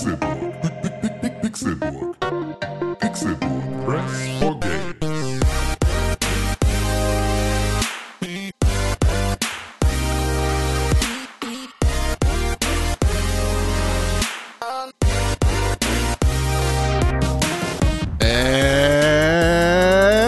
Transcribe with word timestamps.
Pixelburg. 0.00 1.42
Pixelburg. 1.42 2.16
Pixelburg. 3.00 3.84
Press 3.84 4.40
for 4.40 4.58
games. 4.60 5.40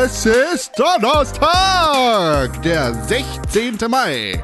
Es 0.04 0.26
ist 0.26 0.72
Donnerstag, 0.78 2.62
der 2.62 2.92
16. 3.06 3.78
Mai 3.88 4.42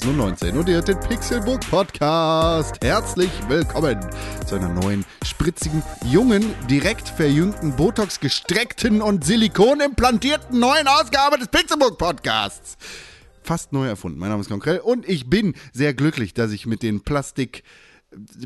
2019 0.00 0.56
und 0.56 0.68
ihr 0.68 0.76
hört 0.76 0.88
den 0.88 0.98
Pixelbook 0.98 1.60
Podcast. 1.68 2.82
Herzlich 2.82 3.30
willkommen 3.48 4.00
zu 4.46 4.54
einer 4.54 4.70
neuen, 4.70 5.04
spritzigen, 5.26 5.82
jungen, 6.06 6.54
direkt 6.70 7.06
verjüngten, 7.06 7.76
Botox 7.76 8.18
gestreckten 8.18 9.02
und 9.02 9.24
Silikon-implantierten 9.24 10.58
neuen 10.58 10.88
Ausgabe 10.88 11.36
des 11.36 11.48
Pixelbook 11.48 11.98
Podcasts. 11.98 12.78
Fast 13.42 13.74
neu 13.74 13.88
erfunden. 13.88 14.18
Mein 14.18 14.30
Name 14.30 14.40
ist 14.40 14.48
Konkrell 14.48 14.78
und 14.78 15.06
ich 15.06 15.28
bin 15.28 15.54
sehr 15.74 15.92
glücklich, 15.92 16.32
dass 16.32 16.52
ich 16.52 16.64
mit 16.64 16.82
den 16.82 17.02
Plastik 17.02 17.62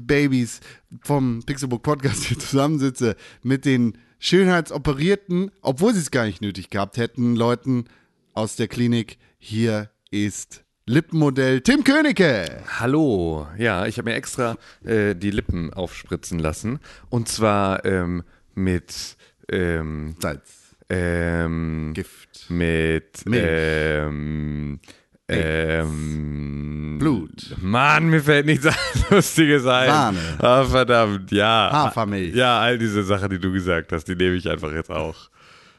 Babys 0.03 0.59
vom 1.03 1.45
Pixelbook 1.47 1.85
Podcast 1.85 2.25
hier 2.25 2.39
zusammensitze, 2.39 3.15
mit 3.45 3.65
den 3.65 3.97
Schönheitsoperierten, 4.19 5.53
obwohl 5.63 5.95
sie 5.95 6.01
es 6.01 6.11
gar 6.11 6.25
nicht 6.25 6.43
nötig 6.43 6.71
gehabt 6.71 6.97
hätten, 6.97 7.37
Leuten 7.37 7.85
aus 8.33 8.57
der 8.57 8.67
Klinik. 8.67 9.19
Hier 9.39 9.91
ist 10.11 10.64
Lippenmodell 10.87 11.63
Tim 11.63 11.83
Königke. 11.83 12.45
Hallo, 12.79 13.47
ja, 13.57 13.87
ich 13.87 13.97
habe 13.97 14.11
mir 14.11 14.17
extra 14.17 14.57
äh, 14.85 15.15
die 15.15 15.31
Lippen 15.31 15.73
aufspritzen 15.73 16.39
lassen. 16.39 16.79
Und 17.09 17.27
zwar 17.29 17.87
ähm, 17.87 18.23
mit 18.55 19.17
ähm, 19.51 20.15
Salz, 20.19 20.77
ähm, 20.91 21.93
Gift, 21.95 22.51
mit 22.51 23.25
Milch. 23.25 23.43
ähm, 23.47 24.79
ähm, 25.27 26.99
Blut. 26.99 27.57
Mann, 27.63 28.09
mir 28.11 28.21
fällt 28.21 28.45
nichts 28.45 28.69
Lustiges 29.11 29.67
ein. 29.67 29.89
Sahne. 29.89 30.19
Ah, 30.39 30.65
verdammt, 30.65 31.33
ja. 31.33 31.71
Hafermilch. 31.73 32.35
Ja, 32.35 32.61
all 32.61 32.77
diese 32.77 33.05
Sachen, 33.05 33.31
die 33.31 33.39
du 33.39 33.51
gesagt 33.51 33.91
hast, 33.91 34.05
die 34.05 34.17
nehme 34.17 34.37
ich 34.37 34.51
einfach 34.51 34.73
jetzt 34.73 34.91
auch. 34.91 35.31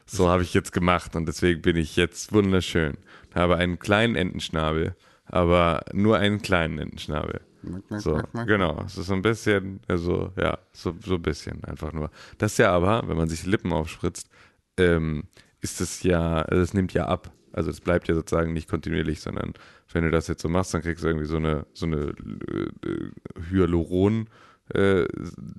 So 0.04 0.28
habe 0.28 0.42
ich 0.42 0.52
jetzt 0.52 0.72
gemacht 0.72 1.14
und 1.14 1.26
deswegen 1.26 1.62
bin 1.62 1.76
ich 1.76 1.94
jetzt 1.94 2.32
wunderschön. 2.32 2.96
Habe 3.34 3.56
einen 3.56 3.78
kleinen 3.78 4.16
Entenschnabel, 4.16 4.94
aber 5.26 5.84
nur 5.92 6.18
einen 6.18 6.42
kleinen 6.42 6.78
Entenschnabel. 6.78 7.40
So, 7.98 8.20
genau. 8.46 8.82
Es 8.86 8.96
ist 8.96 9.06
so 9.06 9.14
ein 9.14 9.22
bisschen, 9.22 9.80
also 9.88 10.32
ja, 10.36 10.58
so, 10.72 10.94
so 11.04 11.14
ein 11.14 11.22
bisschen 11.22 11.64
einfach 11.64 11.92
nur. 11.92 12.10
Das 12.38 12.58
ja 12.58 12.70
aber, 12.72 13.08
wenn 13.08 13.16
man 13.16 13.28
sich 13.28 13.42
die 13.42 13.50
Lippen 13.50 13.72
aufspritzt, 13.72 14.28
ähm, 14.76 15.24
ist 15.60 15.80
es 15.80 16.02
ja, 16.02 16.42
also 16.42 16.62
es 16.62 16.74
nimmt 16.74 16.92
ja 16.92 17.06
ab. 17.06 17.32
Also 17.52 17.70
es 17.70 17.80
bleibt 17.80 18.06
ja 18.08 18.14
sozusagen 18.14 18.52
nicht 18.52 18.68
kontinuierlich, 18.68 19.20
sondern 19.20 19.54
wenn 19.92 20.04
du 20.04 20.10
das 20.10 20.28
jetzt 20.28 20.42
so 20.42 20.48
machst, 20.48 20.74
dann 20.74 20.82
kriegst 20.82 21.02
du 21.02 21.08
irgendwie 21.08 21.26
so 21.26 21.38
eine, 21.38 21.66
so 21.72 21.86
eine 21.86 21.96
äh, 21.96 22.88
äh, 22.88 23.10
Hyaluron 23.50 24.28
äh, 24.74 25.06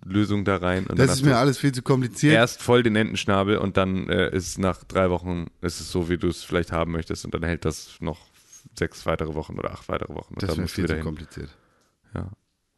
Lösung 0.06 0.46
da 0.46 0.58
rein. 0.58 0.86
Das 0.94 1.14
ist 1.14 1.26
mir 1.26 1.38
alles 1.38 1.58
viel 1.58 1.72
zu 1.72 1.82
kompliziert. 1.82 2.34
erst 2.34 2.62
voll 2.62 2.84
den 2.84 2.96
Entenschnabel 2.96 3.58
und 3.58 3.78
dann 3.78 4.10
äh, 4.10 4.36
ist 4.36 4.48
es 4.48 4.58
nach 4.58 4.84
drei 4.84 5.10
Wochen, 5.10 5.48
ist 5.62 5.80
es 5.80 5.92
so, 5.92 6.10
wie 6.10 6.18
du 6.18 6.28
es 6.28 6.44
vielleicht 6.44 6.72
haben 6.72 6.92
möchtest 6.92 7.26
und 7.26 7.34
dann 7.34 7.44
hält 7.44 7.66
das 7.66 7.98
noch 8.00 8.20
sechs 8.78 9.06
weitere 9.06 9.34
Wochen 9.34 9.58
oder 9.58 9.72
acht 9.72 9.88
weitere 9.90 10.14
Wochen. 10.14 10.34
Und 10.34 10.44
das 10.44 10.58
ist 10.58 10.72
viel 10.72 10.84
wieder 10.84 10.94
zu 10.94 10.98
hin. 10.98 11.04
kompliziert. 11.04 11.50
Ja. 12.14 12.32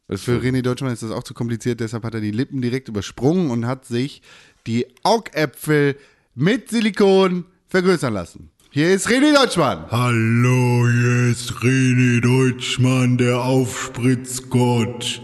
Ist 0.08 0.24
Für 0.24 0.40
so. 0.40 0.46
René 0.46 0.62
Deutschmann 0.62 0.92
ist 0.92 1.02
das 1.02 1.12
auch 1.12 1.22
zu 1.22 1.34
kompliziert, 1.34 1.80
deshalb 1.80 2.04
hat 2.04 2.14
er 2.14 2.20
die 2.20 2.32
Lippen 2.32 2.60
direkt 2.60 2.88
übersprungen 2.88 3.50
und 3.50 3.66
hat 3.66 3.84
sich 3.84 4.22
die 4.66 4.86
Augäpfel 5.04 5.96
mit 6.34 6.68
Silikon 6.68 7.44
vergrößern 7.68 8.12
lassen. 8.12 8.50
Hier 8.72 8.92
ist 8.92 9.08
René 9.08 9.34
Deutschmann. 9.34 9.90
Hallo, 9.90 10.88
hier 10.88 11.30
ist 11.30 11.52
René 11.54 12.20
Deutschmann, 12.20 13.18
der 13.18 13.40
Aufspritzgott. 13.40 15.22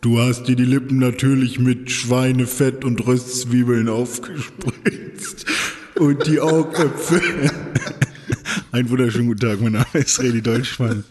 Du 0.00 0.20
hast 0.20 0.44
dir 0.44 0.54
die 0.54 0.64
Lippen 0.64 0.98
natürlich 0.98 1.58
mit 1.58 1.90
Schweinefett 1.90 2.84
und 2.84 3.04
Röstzwiebeln 3.06 3.88
aufgespritzt. 3.88 5.46
Und 5.98 6.26
die 6.26 6.38
Augäpfel. 6.40 7.50
Einen 8.76 8.90
wunderschönen 8.90 9.28
guten 9.28 9.40
Tag, 9.40 9.58
mein 9.62 9.72
Name 9.72 9.86
ist 9.94 10.20
René 10.20 10.42
Deutschmann. 10.42 11.02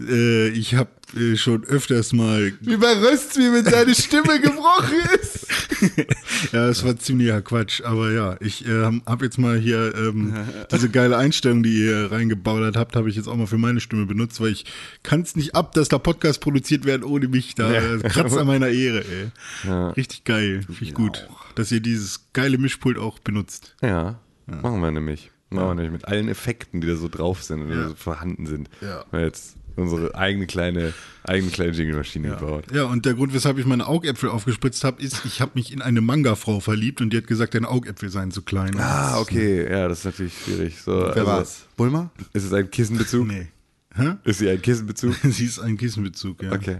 Äh, 0.00 0.48
ich 0.48 0.76
habe 0.76 0.88
äh, 1.14 1.36
schon 1.36 1.62
öfters 1.64 2.14
mal 2.14 2.54
Wie 2.62 2.78
bei 2.78 2.90
Röstzwiebeln 2.94 3.66
seine 3.66 3.94
Stimme 3.94 4.40
gebrochen 4.40 4.96
ist. 5.20 5.46
Ja, 6.52 6.68
es 6.68 6.84
war 6.84 6.96
ziemlicher 6.96 7.42
Quatsch, 7.42 7.82
aber 7.82 8.12
ja, 8.12 8.36
ich 8.40 8.66
äh, 8.66 8.84
habe 9.04 9.24
jetzt 9.26 9.38
mal 9.38 9.58
hier 9.58 9.94
ähm, 9.94 10.34
diese 10.70 10.88
geile 10.88 11.16
Einstellung, 11.18 11.62
die 11.62 11.84
ihr 11.84 12.10
reingebaut 12.10 12.76
habt, 12.76 12.96
habe 12.96 13.10
ich 13.10 13.16
jetzt 13.16 13.28
auch 13.28 13.36
mal 13.36 13.46
für 13.46 13.58
meine 13.58 13.80
Stimme 13.80 14.06
benutzt, 14.06 14.40
weil 14.40 14.52
ich 14.52 14.64
kann 15.02 15.20
es 15.20 15.36
nicht 15.36 15.54
ab, 15.54 15.72
dass 15.74 15.88
da 15.88 15.98
Podcasts 15.98 16.38
produziert 16.38 16.86
werden 16.86 17.02
ohne 17.02 17.28
mich. 17.28 17.54
Da 17.56 17.70
Ja. 17.70 17.96
ja. 17.96 18.08
kratzt 18.08 18.38
an 18.38 18.46
meiner 18.46 18.68
Ehre, 18.68 19.04
ey. 19.04 19.78
Richtig 19.96 20.24
geil, 20.24 20.62
finde 20.64 20.84
ich 20.84 20.94
gut, 20.94 21.28
dass 21.56 21.70
ihr 21.72 21.80
dieses 21.80 22.32
geile 22.32 22.56
Mischpult 22.56 22.96
auch 22.96 23.18
benutzt. 23.18 23.76
Ja, 23.82 24.18
machen 24.46 24.80
wir 24.80 24.90
nämlich. 24.90 25.30
Machen 25.54 25.68
wir 25.68 25.74
nämlich 25.74 25.92
mit 25.92 26.08
allen 26.08 26.28
Effekten, 26.28 26.80
die 26.80 26.86
da 26.86 26.96
so 26.96 27.08
drauf 27.08 27.42
sind 27.42 27.62
und 27.62 27.70
da 27.70 27.88
so 27.88 27.94
vorhanden 27.94 28.46
sind. 28.46 28.68
Ja. 28.80 29.04
Wir 29.10 29.18
haben 29.20 29.24
jetzt 29.26 29.56
unsere 29.76 30.14
eigene 30.14 30.46
kleine, 30.46 30.92
eigene 31.24 31.50
kleine 31.50 31.72
Jingle-Maschine 31.72 32.28
gebaut. 32.28 32.64
Ja, 32.72 32.84
und 32.84 33.06
der 33.06 33.14
Grund, 33.14 33.32
weshalb 33.32 33.58
ich 33.58 33.66
meine 33.66 33.86
Augäpfel 33.86 34.28
aufgespritzt 34.28 34.84
habe, 34.84 35.02
ist, 35.02 35.24
ich 35.24 35.40
habe 35.40 35.52
mich 35.54 35.72
in 35.72 35.80
eine 35.82 36.00
Manga-Frau 36.00 36.60
verliebt 36.60 37.00
und 37.00 37.10
die 37.10 37.16
hat 37.16 37.26
gesagt, 37.26 37.54
deine 37.54 37.68
Augäpfel 37.68 38.10
seien 38.10 38.30
zu 38.30 38.42
klein. 38.42 38.78
Ah, 38.78 39.18
okay. 39.20 39.70
Ja, 39.70 39.88
das 39.88 40.00
ist 40.00 40.04
natürlich 40.04 40.34
schwierig. 40.44 40.80
So, 40.80 40.92
Wer 40.92 41.08
also, 41.08 41.26
war's? 41.26 41.66
Bulma? 41.76 42.10
Ist 42.32 42.44
es 42.44 42.52
ein 42.52 42.70
Kissenbezug? 42.70 43.26
Nee. 43.26 43.48
Hä? 43.94 44.14
Ist 44.24 44.38
sie 44.38 44.48
ein 44.48 44.60
Kissenbezug? 44.60 45.14
Sie 45.22 45.44
ist 45.44 45.58
ein 45.58 45.76
Kissenbezug, 45.76 46.42
ja. 46.42 46.52
Okay. 46.52 46.78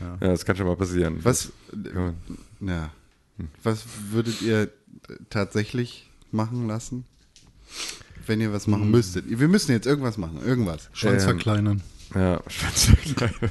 Ja, 0.00 0.16
das 0.28 0.44
kann 0.44 0.56
schon 0.56 0.66
mal 0.66 0.76
passieren. 0.76 1.18
Was, 1.22 1.52
Ja. 1.94 2.14
ja. 2.60 2.90
Was 3.62 3.84
würdet 4.10 4.42
ihr 4.42 4.68
tatsächlich 5.30 6.08
machen 6.30 6.66
lassen? 6.68 7.04
Wenn 8.26 8.40
ihr 8.40 8.52
was 8.52 8.66
machen 8.66 8.90
müsstet. 8.90 9.24
Wir 9.26 9.48
müssen 9.48 9.72
jetzt 9.72 9.86
irgendwas 9.86 10.18
machen. 10.18 10.40
Irgendwas. 10.44 10.90
Schwanz 10.92 11.22
Ähm, 11.22 11.28
verkleinern. 11.30 11.82
Ja, 12.14 12.40
Schwanzvergleich. 12.48 13.32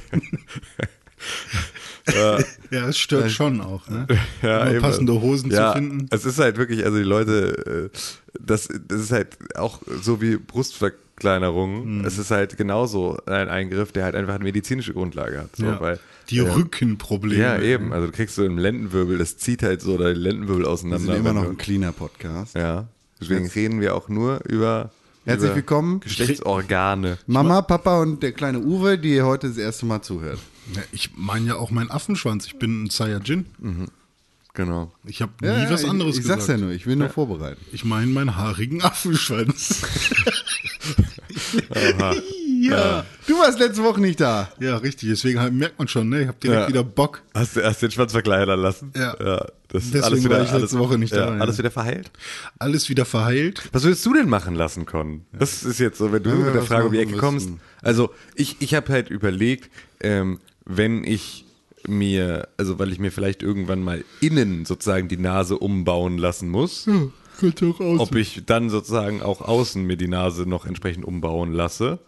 Ja, 2.70 2.88
es 2.88 2.96
stört 2.98 3.30
schon 3.30 3.60
auch, 3.60 3.86
ne? 3.88 4.06
ja, 4.40 4.62
Immer 4.62 4.70
eben. 4.70 4.80
passende 4.80 5.20
Hosen 5.20 5.50
ja, 5.50 5.72
zu 5.72 5.78
finden. 5.78 6.06
Es 6.10 6.24
ist 6.24 6.38
halt 6.38 6.56
wirklich, 6.56 6.84
also 6.84 6.96
die 6.96 7.02
Leute, 7.04 7.90
äh, 7.92 7.98
das, 8.40 8.68
das 8.88 9.00
ist 9.00 9.12
halt 9.12 9.36
auch 9.56 9.82
so 10.00 10.20
wie 10.22 10.36
Brustverkleinerung. 10.36 11.98
Mhm. 11.98 12.04
Es 12.06 12.16
ist 12.16 12.30
halt 12.30 12.56
genauso 12.56 13.18
ein 13.26 13.48
Eingriff, 13.48 13.92
der 13.92 14.04
halt 14.04 14.14
einfach 14.14 14.36
eine 14.36 14.44
medizinische 14.44 14.94
Grundlage 14.94 15.38
hat. 15.40 15.56
So, 15.56 15.66
Ja. 15.66 15.80
weil, 15.80 16.00
Die 16.30 16.38
äh, 16.38 16.48
Rückenprobleme. 16.48 17.42
Ja, 17.42 17.58
eben. 17.60 17.92
Also 17.92 18.06
du 18.06 18.12
kriegst 18.12 18.36
so 18.36 18.44
im 18.44 18.56
Lendenwirbel, 18.56 19.18
das 19.18 19.36
zieht 19.36 19.62
halt 19.62 19.82
so 19.82 19.98
deinen 19.98 20.16
Lendenwirbel 20.16 20.64
Wir 20.64 20.70
auseinander. 20.70 21.12
sind 21.12 21.16
immer 21.16 21.34
noch 21.34 21.44
ein 21.48 21.58
cleaner 21.58 21.92
Podcast. 21.92 22.54
Ja. 22.54 22.88
Deswegen 23.20 23.46
reden 23.48 23.80
wir 23.80 23.94
auch 23.94 24.08
nur 24.08 24.40
über, 24.46 24.90
Herzlich 25.24 25.54
willkommen. 25.54 26.00
Geschlechtsorgane. 26.00 27.18
Mama, 27.26 27.62
Papa 27.62 28.00
und 28.00 28.22
der 28.22 28.32
kleine 28.32 28.60
Uwe, 28.60 28.98
die 28.98 29.20
heute 29.22 29.48
das 29.48 29.56
erste 29.58 29.86
Mal 29.86 30.02
zuhört. 30.02 30.38
Ja, 30.74 30.82
ich 30.92 31.10
meine 31.16 31.46
ja 31.48 31.56
auch 31.56 31.70
meinen 31.70 31.90
Affenschwanz. 31.90 32.46
Ich 32.46 32.58
bin 32.58 32.84
ein 32.84 32.90
Saiyajin. 32.90 33.46
Genau. 34.54 34.92
Ich 35.04 35.22
habe 35.22 35.32
Ja, 35.42 35.64
nie 35.64 35.70
was 35.70 35.82
ich, 35.82 35.88
anderes 35.88 36.16
ich 36.16 36.22
gesagt. 36.22 36.42
sag's 36.42 36.52
ja 36.52 36.64
nur, 36.64 36.72
ich 36.74 36.86
will 36.86 36.96
nur 36.96 37.08
vorbereiten. 37.10 37.60
Ich 37.72 37.84
meine 37.84 38.06
meinen 38.06 38.36
haarigen 38.36 38.82
Affenschwanz. 38.82 39.82
Aha. 41.70 42.14
Ja. 42.60 43.04
Du 43.26 43.38
warst 43.38 43.58
letzte 43.58 43.82
Woche 43.82 44.00
nicht 44.00 44.20
da. 44.20 44.48
Ja, 44.58 44.76
richtig. 44.76 45.08
Deswegen 45.08 45.40
halt 45.40 45.52
merkt 45.52 45.78
man 45.78 45.88
schon, 45.88 46.08
ne? 46.08 46.22
Ich 46.22 46.28
habe 46.28 46.38
direkt 46.42 46.62
Ja. 46.62 46.68
wieder 46.68 46.84
Bock. 46.84 47.22
Hast 47.34 47.56
du 47.56 47.60
erst 47.60 47.82
den 47.82 47.90
Schwanz 47.90 48.12
verkleinern 48.12 48.60
lassen? 48.60 48.92
Ja. 48.96 49.14
das 49.14 49.84
ist 49.84 49.94
Deswegen 49.94 50.04
alles 50.04 50.24
wieder, 50.24 50.30
war 50.36 50.42
ich 50.44 50.50
letzte 50.50 50.56
alles, 50.56 50.78
Woche 50.78 50.98
nicht 50.98 51.14
ja, 51.14 51.26
da, 51.26 51.34
ja. 51.36 51.40
Alles 51.40 51.58
wieder 51.58 51.70
verheilt? 51.70 52.10
Alles 52.58 52.88
wieder 52.88 53.04
verheilt. 53.04 53.62
Was 53.72 53.84
würdest 53.84 54.04
du 54.06 54.14
denn 54.14 54.28
machen 54.28 54.54
lassen, 54.54 54.86
Con? 54.86 55.22
Das 55.32 55.62
ist 55.62 55.78
jetzt 55.78 55.98
so, 55.98 56.12
wenn 56.12 56.22
du 56.22 56.30
mit 56.30 56.54
der 56.54 56.62
Frage 56.62 56.86
um 56.86 56.92
die 56.92 56.98
Ecke 56.98 57.16
kommst. 57.16 57.50
Also 57.82 58.10
ich, 58.34 58.56
ich 58.60 58.74
habe 58.74 58.92
halt 58.92 59.10
überlegt, 59.10 59.70
ähm, 60.00 60.40
wenn 60.64 61.04
ich 61.04 61.44
mir, 61.86 62.48
also 62.56 62.78
weil 62.78 62.92
ich 62.92 62.98
mir 62.98 63.12
vielleicht 63.12 63.42
irgendwann 63.42 63.82
mal 63.82 64.04
innen 64.20 64.64
sozusagen 64.64 65.08
die 65.08 65.16
Nase 65.16 65.58
umbauen 65.58 66.18
lassen 66.18 66.48
muss, 66.48 66.86
aus. 66.88 67.12
Ob 67.98 68.14
ich 68.14 68.42
dann 68.46 68.70
sozusagen 68.70 69.22
auch 69.22 69.40
außen 69.40 69.82
mir 69.84 69.96
die 69.96 70.08
Nase 70.08 70.42
noch 70.48 70.66
entsprechend 70.66 71.04
umbauen 71.04 71.52
lasse. 71.52 71.98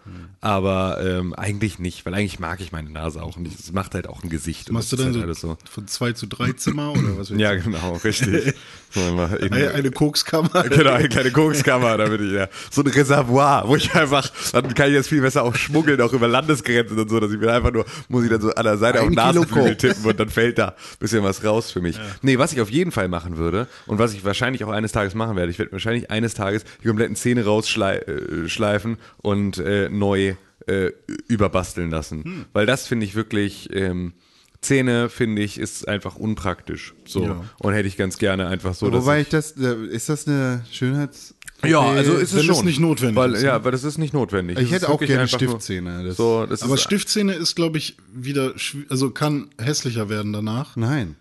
Aber 0.40 0.98
ähm, 1.04 1.34
eigentlich 1.34 1.78
nicht, 1.78 2.06
weil 2.06 2.14
eigentlich 2.14 2.40
mag 2.40 2.60
ich 2.60 2.72
meine 2.72 2.88
Nase 2.90 3.22
auch 3.22 3.36
nicht. 3.36 3.58
Es 3.58 3.72
macht 3.72 3.94
halt 3.94 4.08
auch 4.08 4.22
ein 4.22 4.30
Gesicht. 4.30 4.70
und 4.70 4.74
Machst 4.74 4.90
du 4.90 4.96
das 4.96 5.04
dann 5.04 5.12
so, 5.12 5.18
halt 5.20 5.26
alles 5.26 5.40
so. 5.40 5.58
von 5.70 5.86
zwei 5.86 6.12
zu 6.12 6.26
drei 6.26 6.52
Zimmer 6.52 6.92
oder 6.92 7.18
was? 7.18 7.30
Ja, 7.40 7.54
genau, 7.54 7.94
richtig. 8.04 8.54
So, 8.92 9.00
Eine, 9.00 9.70
eine 9.70 9.90
Kokskammer. 9.92 10.64
Genau, 10.68 10.90
eine 10.94 11.08
kleine 11.08 11.30
Kokskammer, 11.30 11.96
damit 11.96 12.20
ich, 12.22 12.32
ja. 12.32 12.48
So 12.72 12.82
ein 12.82 12.88
Reservoir, 12.88 13.68
wo 13.68 13.76
ich 13.76 13.94
einfach, 13.94 14.28
dann 14.50 14.74
kann 14.74 14.88
ich 14.88 14.94
jetzt 14.94 15.08
viel 15.08 15.20
besser 15.20 15.44
auch 15.44 15.54
schmuggeln, 15.54 16.00
auch 16.00 16.12
über 16.12 16.26
Landesgrenzen 16.26 16.98
und 16.98 17.08
so, 17.08 17.20
dass 17.20 17.30
ich 17.30 17.38
mir 17.38 17.52
einfach 17.52 17.70
nur, 17.72 17.84
muss 18.08 18.24
ich 18.24 18.30
dann 18.30 18.40
so 18.40 18.52
an 18.52 18.64
der 18.64 18.78
Seite 18.78 18.98
auf 19.00 19.06
Ein 19.06 19.12
den 19.12 19.18
Kilo 19.18 19.42
Nasenflügel 19.42 19.76
tippen 19.76 20.04
und 20.04 20.18
dann 20.18 20.28
fällt 20.28 20.58
da 20.58 20.68
ein 20.70 20.74
bisschen 20.98 21.22
was 21.22 21.44
raus 21.44 21.70
für 21.70 21.80
mich. 21.80 22.00
Nee, 22.22 22.38
was 22.38 22.52
ich 22.52 22.60
auf 22.60 22.70
jeden 22.70 22.90
Fall 22.90 23.06
machen 23.06 23.36
würde 23.36 23.68
und 23.86 24.00
was 24.00 24.12
ich 24.12 24.24
wahrscheinlich 24.24 24.64
auch 24.64 24.70
eines 24.70 24.90
Tages 24.90 25.14
machen 25.20 25.36
werde, 25.36 25.50
ich 25.50 25.58
werde 25.58 25.72
wahrscheinlich 25.72 26.10
eines 26.10 26.34
Tages 26.34 26.64
die 26.82 26.88
kompletten 26.88 27.16
Zähne 27.16 27.44
rausschleifen 27.44 28.96
und 29.18 29.58
äh, 29.58 29.88
neu 29.88 30.34
äh, 30.66 30.90
überbasteln 31.28 31.90
lassen. 31.90 32.24
Hm. 32.24 32.44
Weil 32.52 32.66
das 32.66 32.86
finde 32.86 33.06
ich 33.06 33.14
wirklich, 33.14 33.68
ähm, 33.72 34.12
Zähne, 34.60 35.08
finde 35.08 35.42
ich, 35.42 35.58
ist 35.58 35.88
einfach 35.88 36.16
unpraktisch. 36.16 36.94
So. 37.06 37.24
Ja. 37.24 37.44
Und 37.58 37.72
hätte 37.72 37.88
ich 37.88 37.96
ganz 37.96 38.18
gerne 38.18 38.46
einfach 38.48 38.74
so. 38.74 38.92
Wobei 38.92 39.22
ich 39.22 39.28
das, 39.28 39.52
äh, 39.52 39.74
ist 39.86 40.08
das 40.10 40.28
eine 40.28 40.64
Schönheits... 40.70 41.34
ja, 41.64 41.80
also 41.80 42.14
ist 42.14 42.34
es 42.34 42.44
schon. 42.44 42.66
nicht 42.66 42.78
notwendig 42.78 43.16
weil, 43.16 43.34
ist, 43.34 43.42
Ja, 43.42 43.64
weil 43.64 43.72
das 43.72 43.84
ist 43.84 43.96
nicht 43.96 44.12
notwendig. 44.12 44.58
Ich 44.58 44.64
Das 44.64 44.72
hätte 44.72 44.84
ist 44.86 44.90
auch 44.90 45.00
gerne 45.00 45.28
Stiftzähne. 45.28 46.04
Das- 46.04 46.16
So, 46.18 46.44
das 46.44 46.62
Aber 46.62 46.74
ist, 46.74 46.82
Stiftzähne 46.82 47.32
ist, 47.32 47.54
glaube 47.56 47.78
ich, 47.78 47.96
wieder, 48.12 48.52
also 48.90 49.10
kann 49.10 49.48
hässlicher 49.58 50.10
werden 50.10 50.32
danach. 50.34 50.76
Hm. 50.76 51.16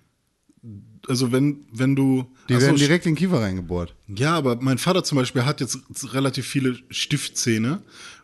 Also 1.07 1.31
wenn, 1.31 1.65
wenn 1.71 1.95
du. 1.95 2.25
Die 2.49 2.55
Ach 2.55 2.59
so, 2.59 2.65
werden 2.67 2.77
direkt 2.77 3.05
in 3.05 3.13
den 3.13 3.17
Kiefer 3.17 3.41
reingebohrt. 3.41 3.95
Ja, 4.07 4.35
aber 4.35 4.57
mein 4.61 4.77
Vater 4.77 5.03
zum 5.03 5.17
Beispiel 5.17 5.45
hat 5.45 5.61
jetzt 5.61 5.79
relativ 6.13 6.45
viele 6.47 6.77
Stiftzähne 6.89 7.81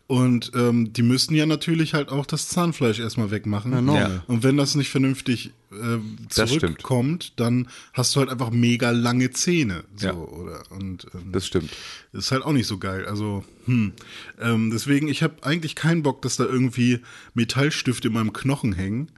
und 0.08 0.52
ähm, 0.54 0.92
die 0.92 1.02
müssen 1.02 1.34
ja 1.34 1.46
natürlich 1.46 1.94
halt 1.94 2.10
auch 2.10 2.26
das 2.26 2.48
Zahnfleisch 2.48 3.00
erstmal 3.00 3.30
wegmachen. 3.32 3.72
normal. 3.72 4.22
Und 4.28 4.42
wenn 4.44 4.56
das 4.56 4.74
nicht 4.76 4.90
vernünftig 4.90 5.50
äh, 5.72 5.98
zurückkommt, 6.28 7.32
dann 7.40 7.68
hast 7.92 8.14
du 8.14 8.20
halt 8.20 8.30
einfach 8.30 8.50
mega 8.50 8.90
lange 8.90 9.30
Zähne. 9.32 9.84
So, 9.96 10.06
Ja. 10.06 10.14
oder? 10.14 10.62
Und 10.70 11.06
ähm, 11.14 11.32
Das 11.32 11.46
stimmt. 11.46 11.70
ist 12.12 12.30
halt 12.30 12.42
auch 12.44 12.52
nicht 12.52 12.66
so 12.68 12.78
geil. 12.78 13.04
Also, 13.06 13.44
hm. 13.64 13.92
Ähm, 14.40 14.70
deswegen, 14.70 15.08
ich 15.08 15.22
habe 15.24 15.42
eigentlich 15.42 15.74
keinen 15.74 16.02
Bock, 16.04 16.22
dass 16.22 16.36
da 16.36 16.44
irgendwie 16.44 17.00
Metallstifte 17.34 18.08
in 18.08 18.14
meinem 18.14 18.32
Knochen 18.32 18.72
hängen. 18.74 19.10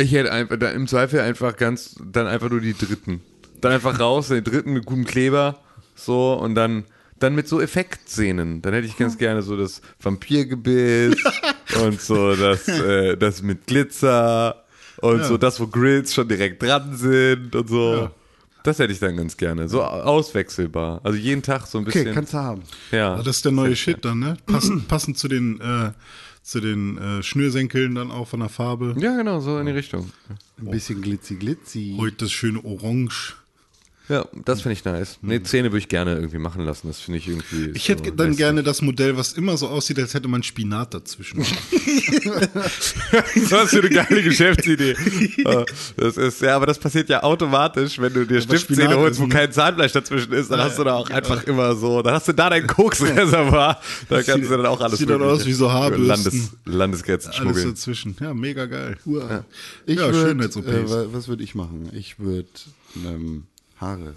Ich 0.00 0.12
hätte 0.12 0.32
einfach, 0.32 0.56
im 0.72 0.86
Zweifel 0.86 1.20
einfach 1.20 1.56
ganz, 1.56 1.96
dann 2.02 2.26
einfach 2.26 2.50
nur 2.50 2.60
die 2.60 2.74
dritten. 2.74 3.20
Dann 3.60 3.72
einfach 3.72 3.98
raus, 4.00 4.28
den 4.28 4.44
dritten 4.44 4.72
mit 4.72 4.86
gutem 4.86 5.04
Kleber, 5.04 5.58
so, 5.94 6.32
und 6.34 6.54
dann, 6.54 6.84
dann 7.18 7.34
mit 7.34 7.46
so 7.46 7.60
Effektszenen. 7.60 8.62
Dann 8.62 8.72
hätte 8.72 8.86
ich 8.86 8.96
ganz 8.96 9.18
gerne 9.18 9.42
so 9.42 9.56
das 9.56 9.82
Vampirgebiss 10.00 11.16
und 11.84 12.00
so 12.00 12.34
das, 12.34 12.66
äh, 12.68 13.16
das 13.16 13.42
mit 13.42 13.66
Glitzer 13.66 14.64
und 15.02 15.24
so 15.24 15.36
das, 15.36 15.60
wo 15.60 15.66
Grills 15.66 16.14
schon 16.14 16.28
direkt 16.28 16.62
dran 16.62 16.96
sind 16.96 17.54
und 17.54 17.68
so. 17.68 18.10
Das 18.62 18.78
hätte 18.78 18.92
ich 18.92 18.98
dann 18.98 19.16
ganz 19.16 19.36
gerne. 19.36 19.68
So 19.68 19.82
auswechselbar. 19.82 21.00
Also 21.02 21.18
jeden 21.18 21.42
Tag 21.42 21.66
so 21.66 21.78
ein 21.78 21.84
bisschen. 21.84 22.02
Okay, 22.02 22.14
kannst 22.14 22.34
du 22.34 22.38
haben. 22.38 22.62
ja. 22.90 23.14
Ah, 23.14 23.22
das 23.22 23.36
ist 23.36 23.44
der 23.44 23.52
neue 23.52 23.74
Shit 23.74 24.04
dann, 24.04 24.18
ne? 24.18 24.36
Passend, 24.46 24.88
passend 24.88 25.18
zu 25.18 25.28
den, 25.28 25.60
äh, 25.60 25.92
zu 26.42 26.60
den 26.60 26.98
äh, 26.98 27.22
Schnürsenkeln 27.22 27.94
dann 27.94 28.10
auch 28.10 28.28
von 28.28 28.40
der 28.40 28.48
Farbe. 28.48 28.94
ja, 28.98 29.16
genau, 29.16 29.40
so 29.40 29.58
in 29.58 29.66
die 29.66 29.72
Richtung. 29.72 30.10
Ein 30.58 30.70
bisschen 30.70 31.00
glitzy 31.02 31.36
glitzy. 31.36 31.96
Heute 31.98 32.16
das 32.24 32.32
schöne 32.32 32.64
Orange. 32.64 33.36
Ja, 34.10 34.26
das 34.44 34.60
finde 34.62 34.72
ich 34.74 34.84
nice. 34.84 35.18
Nee, 35.22 35.40
Zähne 35.42 35.68
würde 35.70 35.78
ich 35.78 35.88
gerne 35.88 36.14
irgendwie 36.16 36.38
machen 36.38 36.64
lassen. 36.64 36.88
Das 36.88 36.98
finde 37.00 37.18
ich 37.18 37.28
irgendwie. 37.28 37.70
Ich 37.74 37.84
so 37.84 37.88
hätte 37.90 38.10
dann 38.12 38.26
lässig. 38.28 38.38
gerne 38.38 38.62
das 38.64 38.82
Modell, 38.82 39.16
was 39.16 39.32
immer 39.34 39.56
so 39.56 39.68
aussieht, 39.68 39.98
als 40.00 40.12
hätte 40.14 40.26
man 40.28 40.42
Spinat 40.42 40.92
dazwischen. 40.94 41.38
Was 43.50 43.70
für 43.70 43.78
eine 43.80 43.90
geile 43.90 44.22
Geschäftsidee. 44.22 44.92
Äh, 44.92 45.64
Das 45.96 46.16
ist, 46.16 46.40
ja, 46.42 46.56
aber 46.56 46.66
das 46.66 46.78
passiert 46.78 47.08
ja 47.08 47.22
automatisch, 47.22 47.98
wenn 47.98 48.12
du 48.12 48.26
dir 48.26 48.40
Stiftzähne 48.40 48.82
Spinat 48.82 48.96
holst, 48.96 49.12
ist 49.12 49.20
wo 49.20 49.24
ein- 49.24 49.30
kein 49.30 49.52
Zahnfleisch 49.52 49.92
dazwischen 49.92 50.32
ist, 50.32 50.50
dann 50.50 50.60
hast 50.60 50.78
du 50.78 50.84
da 50.84 50.94
auch 50.94 51.08
einfach 51.10 51.44
immer 51.44 51.74
so, 51.76 52.02
dann 52.02 52.14
hast 52.14 52.28
du 52.28 52.32
da 52.32 52.50
dein 52.50 52.66
Koksreservoir, 52.66 53.80
da 54.08 54.22
kannst 54.22 54.50
du 54.50 54.56
dann 54.56 54.66
auch 54.66 54.80
alles 54.80 54.98
sieht 54.98 55.10
dann 55.10 55.22
aus 55.22 55.46
wie 55.46 55.52
so 55.52 55.70
Haarbürsten. 55.70 56.06
Landes, 56.08 56.50
Landesgrenzen 56.64 57.30
Alles 57.30 57.40
schmuggeln. 57.42 57.68
dazwischen. 57.70 58.16
Ja, 58.20 58.34
mega 58.34 58.66
geil. 58.66 58.96
Ich 59.86 59.96
Ja, 59.98 60.12
würd, 60.12 60.14
Schönheits-OPs. 60.16 60.66
äh, 60.68 60.90
wa- 60.90 61.06
was 61.12 61.28
würde 61.28 61.42
ich 61.44 61.54
machen? 61.54 61.90
Ich 61.92 62.18
würde 62.18 62.48
ähm, 63.04 63.44
Haare, 63.80 64.14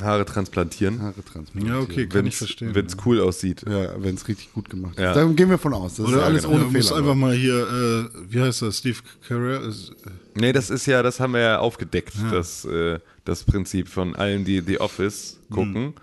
Haare 0.00 0.24
transplantieren, 0.24 1.00
Haare 1.02 1.24
transplantieren. 1.24 1.66
Ja, 1.76 1.82
okay, 1.82 2.06
kann 2.06 2.20
ich 2.26 2.32
wenn's, 2.32 2.36
verstehen. 2.38 2.74
wenn's 2.74 2.96
cool 3.04 3.20
aussieht. 3.20 3.64
Ja, 3.68 4.00
wenn 4.02 4.14
es 4.14 4.26
richtig 4.28 4.52
gut 4.52 4.68
gemacht 4.70 4.94
ist. 4.96 5.02
Ja. 5.02 5.12
Da 5.14 5.24
gehen 5.26 5.50
wir 5.50 5.58
von 5.58 5.74
aus. 5.74 5.96
Das 5.96 6.08
ist 6.08 6.16
alles 6.16 6.42
Ja, 6.44 6.48
ohne 6.50 6.64
du 6.64 6.70
musst 6.70 6.88
Fehler. 6.88 7.00
einfach 7.00 7.14
mal 7.14 7.34
hier, 7.34 7.54
äh, 8.14 8.32
wie 8.32 8.40
heißt 8.40 8.62
das, 8.62 8.78
Steve 8.78 8.98
Carell? 9.26 9.68
Ist, 9.68 9.90
äh, 10.06 10.10
Nee, 10.40 10.52
das 10.52 10.70
ist 10.70 10.86
ja, 10.86 11.02
das 11.02 11.18
haben 11.20 11.32
wir 11.32 11.40
ja 11.40 11.58
aufgedeckt, 11.58 12.14
das, 12.30 12.64
äh, 12.64 12.98
das 13.24 13.42
Prinzip 13.44 13.88
von 13.88 14.14
allen, 14.14 14.44
die 14.44 14.60
The 14.60 14.78
Office 14.80 15.38
gucken 15.50 15.94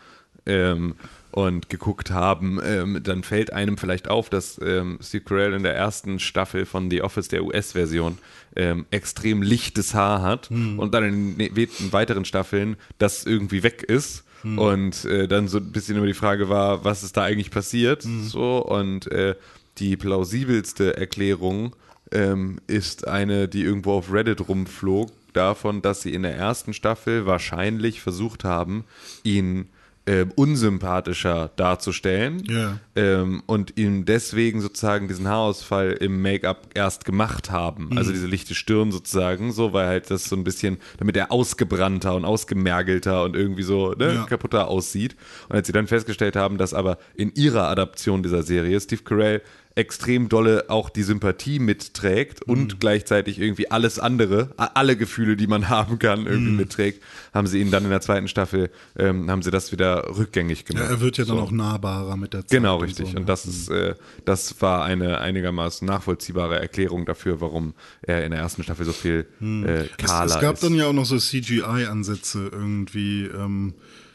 ähm, 0.45 0.95
und 1.35 1.67
geguckt 1.67 2.11
haben, 2.11 2.61
ähm, 2.63 3.01
dann 3.03 3.21
fällt 3.21 3.51
einem 3.51 3.77
vielleicht 3.77 4.07
auf, 4.09 4.29
dass 4.29 4.57
ähm, 4.63 4.99
Steve 5.01 5.25
Carell 5.25 5.51
in 5.51 5.63
der 5.63 5.75
ersten 5.75 6.19
Staffel 6.19 6.65
von 6.65 6.89
The 6.89 7.01
Office, 7.01 7.27
der 7.27 7.43
US-Version, 7.43 8.19
ähm, 8.55 8.85
extrem 8.89 9.41
lichtes 9.41 9.93
Haar 9.93 10.21
hat 10.21 10.49
und 10.79 10.93
dann 10.93 11.03
in 11.03 11.35
ne- 11.35 11.51
weiteren 11.91 12.23
Staffeln 12.23 12.77
das 12.99 13.25
irgendwie 13.25 13.63
weg 13.63 13.83
ist. 13.83 14.23
Und 14.43 15.03
äh, 15.03 15.27
dann 15.27 15.49
so 15.49 15.57
ein 15.57 15.73
bisschen 15.73 15.97
immer 15.97 16.05
die 16.05 16.13
Frage 16.13 16.47
war, 16.47 16.85
was 16.85 17.03
ist 17.03 17.17
da 17.17 17.23
eigentlich 17.23 17.51
passiert? 17.51 18.03
So, 18.03 18.63
und 18.63 19.11
äh, 19.11 19.35
die 19.79 19.97
plausibelste 19.97 20.95
Erklärung 20.95 21.75
ähm, 22.13 22.59
ist 22.67 23.07
eine, 23.09 23.49
die 23.49 23.63
irgendwo 23.63 23.91
auf 23.93 24.13
Reddit 24.13 24.47
rumflog, 24.47 25.11
davon, 25.33 25.81
dass 25.81 26.01
sie 26.01 26.13
in 26.13 26.23
der 26.23 26.35
ersten 26.35 26.73
Staffel 26.73 27.25
wahrscheinlich 27.25 27.99
versucht 27.99 28.45
haben, 28.45 28.85
ihn 29.23 29.67
ähm, 30.07 30.31
unsympathischer 30.36 31.52
darzustellen 31.56 32.44
Ja. 32.48 32.80
ähm, 32.96 33.42
und 33.48 33.78
ihm 33.78 34.06
deswegen 34.06 34.62
sozusagen 34.62 35.07
diesen 35.07 35.28
Haarausfall 35.28 35.94
im 35.94 36.22
Make-up 36.22 36.68
erst 36.75 37.06
gemacht 37.06 37.50
haben. 37.50 37.98
Also 37.98 38.12
diese 38.12 38.28
lichte 38.28 38.54
Stirn 38.56 38.92
sozusagen, 38.92 39.52
so, 39.52 39.74
weil 39.74 39.88
halt 39.88 40.12
das 40.12 40.25
so 40.25 40.36
ein 40.36 40.44
bisschen, 40.44 40.78
damit 40.98 41.18
er 41.18 41.31
ausgebrannter 41.31 42.13
und 42.16 42.24
ausgemergelter 42.25 43.24
und 43.24 43.36
irgendwie 43.36 43.63
so 43.63 43.94
ne, 43.94 44.13
Ja. 44.13 44.24
kaputter 44.25 44.68
aussieht. 44.68 45.16
Und 45.50 45.56
als 45.56 45.68
sie 45.68 45.74
dann 45.74 45.88
festgestellt 45.88 46.36
haben, 46.36 46.57
dass 46.57 46.74
aber 46.74 46.98
in 47.16 47.34
ihrer 47.34 47.68
Adaption 47.69 48.22
dieser 48.22 48.44
Serie 48.44 48.80
Steve 48.80 49.02
Carell 49.04 49.42
extrem 49.75 50.30
dolle 50.30 50.66
auch 50.69 50.89
die 50.89 51.04
Sympathie 51.04 51.60
mitträgt 51.60 52.42
und 52.42 52.80
gleichzeitig 52.80 53.39
irgendwie 53.39 53.69
alles 53.69 54.00
andere, 54.00 54.51
alle 54.57 54.95
Gefühle, 54.95 55.36
die 55.36 55.48
man 55.48 55.68
haben 55.69 56.00
kann, 56.00 56.25
irgendwie 56.25 56.54
mitträgt, 56.54 57.04
haben 57.33 57.45
sie 57.45 57.60
ihn 57.60 57.72
dann 57.72 57.83
in 57.83 57.89
der 57.89 58.00
zweiten 58.00 58.30
Staffel, 58.30 58.69
ähm, 58.98 59.30
haben 59.30 59.42
sie 59.42 59.51
das 59.51 59.74
wieder 59.74 60.18
rückgängig 60.18 60.60
ja, 60.60 60.66
gemacht. 60.75 60.89
er 60.89 61.01
wird 61.01 61.18
ja 61.18 61.25
dann 61.25 61.39
auch 61.39 61.51
nahbarer 61.51 62.16
mit 62.16 62.33
der 62.33 62.42
Zeit. 62.42 62.51
Genau, 62.51 62.77
und 62.77 62.86
richtig. 62.86 63.07
So, 63.07 63.18
Und 63.18 63.24
ne? 63.24 63.25
das 63.25 63.45
ist, 63.45 63.69
äh, 63.69 63.95
das 64.24 64.62
war 64.62 64.86
eine 64.86 65.19
einigermaßen 65.19 65.86
nachvollziehbare 65.86 66.57
Erklärung 66.57 67.06
dafür, 67.06 67.42
warum 67.42 67.74
er 68.01 68.24
in 68.24 68.31
der 68.31 68.39
ersten 68.39 68.63
Staffel 68.63 68.86
so 68.86 68.94
viel 68.94 69.28
äh, 69.42 69.88
Es, 69.88 69.98
kahler 69.98 70.36
es 70.36 70.39
gab 70.39 70.54
ist. 70.54 70.63
dann 70.63 70.74
ja 70.75 70.88
auch 70.88 70.94
noch 70.94 71.06
so 71.06 71.18
CGI-Ansätze 71.18 72.49
irgendwie, 72.49 73.26
ähm, 73.26 73.73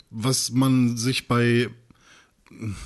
was 0.09 0.53
man 0.53 0.97
sich 0.97 1.29
bei, 1.29 1.69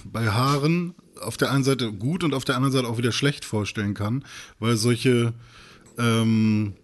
bei 0.05 0.29
Haaren 0.29 0.95
auf 1.21 1.37
der 1.37 1.51
einen 1.53 1.65
Seite 1.65 1.93
gut 1.93 2.25
und 2.25 2.35
auf 2.35 2.45
der 2.45 2.57
anderen 2.57 2.73
Seite 2.73 2.89
auch 2.89 2.99
wieder 2.99 3.13
schlecht 3.13 3.45
vorstellen 3.45 3.95
kann, 3.95 4.25
weil 4.59 4.77
solche 4.77 5.33
ähm, 5.99 6.75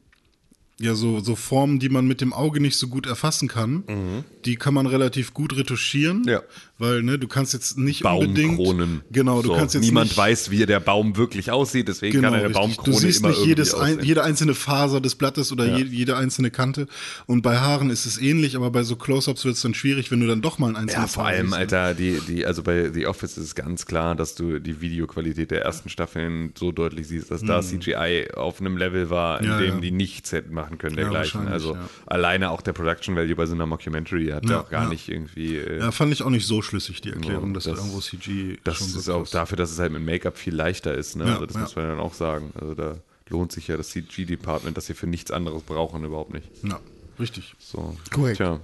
ja 0.78 0.94
so, 0.94 1.20
so 1.20 1.36
Formen, 1.36 1.78
die 1.78 1.90
man 1.90 2.06
mit 2.06 2.20
dem 2.22 2.32
Auge 2.32 2.60
nicht 2.60 2.76
so 2.76 2.88
gut 2.88 3.06
erfassen 3.06 3.48
kann, 3.48 4.24
die 4.46 4.56
kann 4.56 4.72
man 4.72 4.86
relativ 4.86 5.34
gut 5.34 5.54
retuschieren, 5.56 6.22
Mhm. 6.22 6.28
Ja. 6.28 6.42
Weil 6.80 7.02
ne, 7.02 7.18
du 7.18 7.28
kannst 7.28 7.52
jetzt 7.52 7.78
nicht 7.78 8.04
unbedingt 8.04 8.56
Baumkronen. 8.56 9.02
genau, 9.10 9.42
du 9.42 9.48
so. 9.48 9.54
kannst 9.54 9.74
jetzt 9.74 9.84
Niemand 9.84 10.08
nicht, 10.10 10.16
weiß, 10.18 10.50
wie 10.50 10.66
der 10.66 10.80
Baum 10.80 11.16
wirklich 11.16 11.50
aussieht, 11.52 11.86
deswegen 11.88 12.20
kann 12.22 12.32
eine 12.34 12.48
Genau, 12.48 12.58
richtig. 12.60 12.76
Baumkrone 12.76 12.96
Du 12.96 13.00
siehst 13.00 13.20
immer 13.20 13.28
nicht 13.28 13.44
jedes 13.46 13.74
ein, 13.74 14.00
jede 14.02 14.24
einzelne 14.24 14.54
Faser 14.54 15.00
des 15.00 15.14
Blattes 15.14 15.52
oder 15.52 15.76
je, 15.78 15.84
jede 15.84 16.16
einzelne 16.16 16.50
Kante. 16.50 16.86
Und 17.26 17.42
bei 17.42 17.58
Haaren 17.58 17.90
ist 17.90 18.06
es 18.06 18.18
ähnlich, 18.20 18.56
aber 18.56 18.70
bei 18.70 18.82
so 18.82 18.96
Close-Ups 18.96 19.44
wird 19.44 19.54
es 19.56 19.62
dann 19.62 19.74
schwierig, 19.74 20.10
wenn 20.10 20.20
du 20.20 20.26
dann 20.26 20.40
doch 20.42 20.58
mal 20.58 20.68
ein 20.68 20.76
einzelnes 20.76 21.10
Ja, 21.10 21.14
vor 21.14 21.24
Haar 21.24 21.30
allem, 21.32 21.46
siehst, 21.46 21.52
ne? 21.52 21.58
Alter, 21.58 21.94
die, 21.94 22.20
die, 22.26 22.46
also 22.46 22.62
bei 22.62 22.90
The 22.90 23.06
Office 23.06 23.36
ist 23.36 23.44
es 23.44 23.54
ganz 23.54 23.86
klar, 23.86 24.14
dass 24.14 24.34
du 24.34 24.58
die 24.58 24.80
Videoqualität 24.80 25.50
der 25.50 25.62
ersten 25.62 25.88
Staffeln 25.90 26.52
so 26.58 26.72
deutlich 26.72 27.06
siehst, 27.08 27.30
dass 27.30 27.42
da 27.44 27.60
CGI 27.60 28.28
auf 28.34 28.60
einem 28.60 28.76
Level 28.76 29.10
war, 29.10 29.40
in. 29.40 29.48
Ja, 29.50 29.58
dem 29.58 29.74
ja. 29.74 29.80
die 29.80 29.90
nichts 29.90 30.32
hätten 30.32 30.54
machen 30.54 30.78
können, 30.78 30.96
Ja, 30.96 31.02
dergleichen. 31.02 31.48
also 31.48 31.74
ja. 31.74 31.88
alleine 32.06 32.50
auch 32.50 32.62
der 32.62 32.72
Production 32.72 33.16
Value 33.16 33.34
bei 33.36 33.46
so 33.46 33.54
einer 33.54 33.66
Mockumentary 33.66 34.28
hat 34.28 34.44
ja 34.44 34.50
Ja, 34.50 34.60
auch 34.62 34.70
gar 34.70 34.84
ja. 34.84 34.88
nicht 34.88 35.08
irgendwie. 35.08 35.56
Äh, 35.56 35.80
Ja, 35.80 35.90
fand 35.90 36.12
ich 36.12 36.22
auch 36.22 36.30
nicht 36.30 36.46
so 36.46 36.62
schlüssig, 36.70 37.00
die 37.02 37.10
Erklärung, 37.10 37.52
dass 37.54 37.64
das- 37.64 37.74
da 37.74 37.80
irgendwo 37.80 38.00
CG 38.00 38.56
Das 38.64 38.78
schon 38.78 38.86
ist 38.88 39.08
auch 39.10 39.18
krass- 39.20 39.30
dafür, 39.30 39.56
dass 39.56 39.70
es 39.70 39.78
halt 39.78 39.92
mit 39.92 40.02
Make-up 40.04 40.38
viel 40.38 40.54
leichter 40.54 40.94
ist. 40.94 41.16
Ne? 41.16 41.26
Ja, 41.26 41.32
also 41.34 41.46
das 41.46 41.54
ja. 41.56 41.60
muss 41.62 41.76
man 41.76 41.88
dann 41.88 42.00
auch 42.00 42.14
sagen. 42.14 42.52
Also 42.58 42.74
da 42.74 42.96
lohnt 43.28 43.52
sich 43.52 43.68
ja 43.68 43.76
das 43.76 43.90
CG-Department, 43.90 44.76
das 44.76 44.88
wir 44.88 44.96
für 44.96 45.06
nichts 45.06 45.30
anderes 45.30 45.62
brauchen, 45.62 46.02
überhaupt 46.04 46.32
nicht. 46.32 46.48
Ja, 46.62 46.80
richtig. 47.18 47.54
So. 47.58 47.96
Korrekt. 48.10 48.38
Tja. 48.38 48.60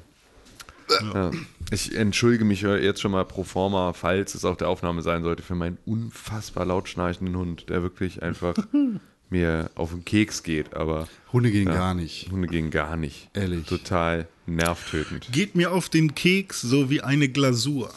Ja. 1.15 1.31
Ich 1.73 1.97
entschuldige 1.97 2.45
mich 2.45 2.61
jetzt 2.63 3.01
schon 3.01 3.11
mal 3.11 3.25
pro 3.25 3.43
forma, 3.43 3.93
falls 3.93 4.35
es 4.37 4.45
auf 4.45 4.57
der 4.57 4.69
Aufnahme 4.69 5.03
sein 5.03 5.25
sollte, 5.25 5.43
für 5.43 5.57
meinen 5.57 5.79
unfassbar 5.85 6.65
laut 6.65 6.89
schnarchenden 6.89 7.37
Hund, 7.37 7.69
der 7.69 7.83
wirklich 7.83 8.23
einfach 8.23 8.55
mir 9.31 9.71
auf 9.75 9.91
den 9.91 10.05
Keks 10.05 10.45
geht. 10.45 10.75
Aber 10.75 11.09
Hunde 11.33 11.51
gehen 11.51 11.67
Ja. 11.67 11.75
gar 11.75 11.95
nicht. 11.95 12.31
Hunde 12.31 12.47
gehen 12.47 12.71
gar 12.71 12.97
nicht. 12.97 13.29
Ehrlich. 13.35 13.67
Total 13.67 14.29
nervtötend. 14.47 15.29
Geht 15.33 15.55
mir 15.55 15.73
auf 15.73 15.89
den 15.89 16.15
Keks 16.15 16.61
so 16.61 16.91
wie 16.91 17.01
eine 17.01 17.29
Glasur. 17.29 17.93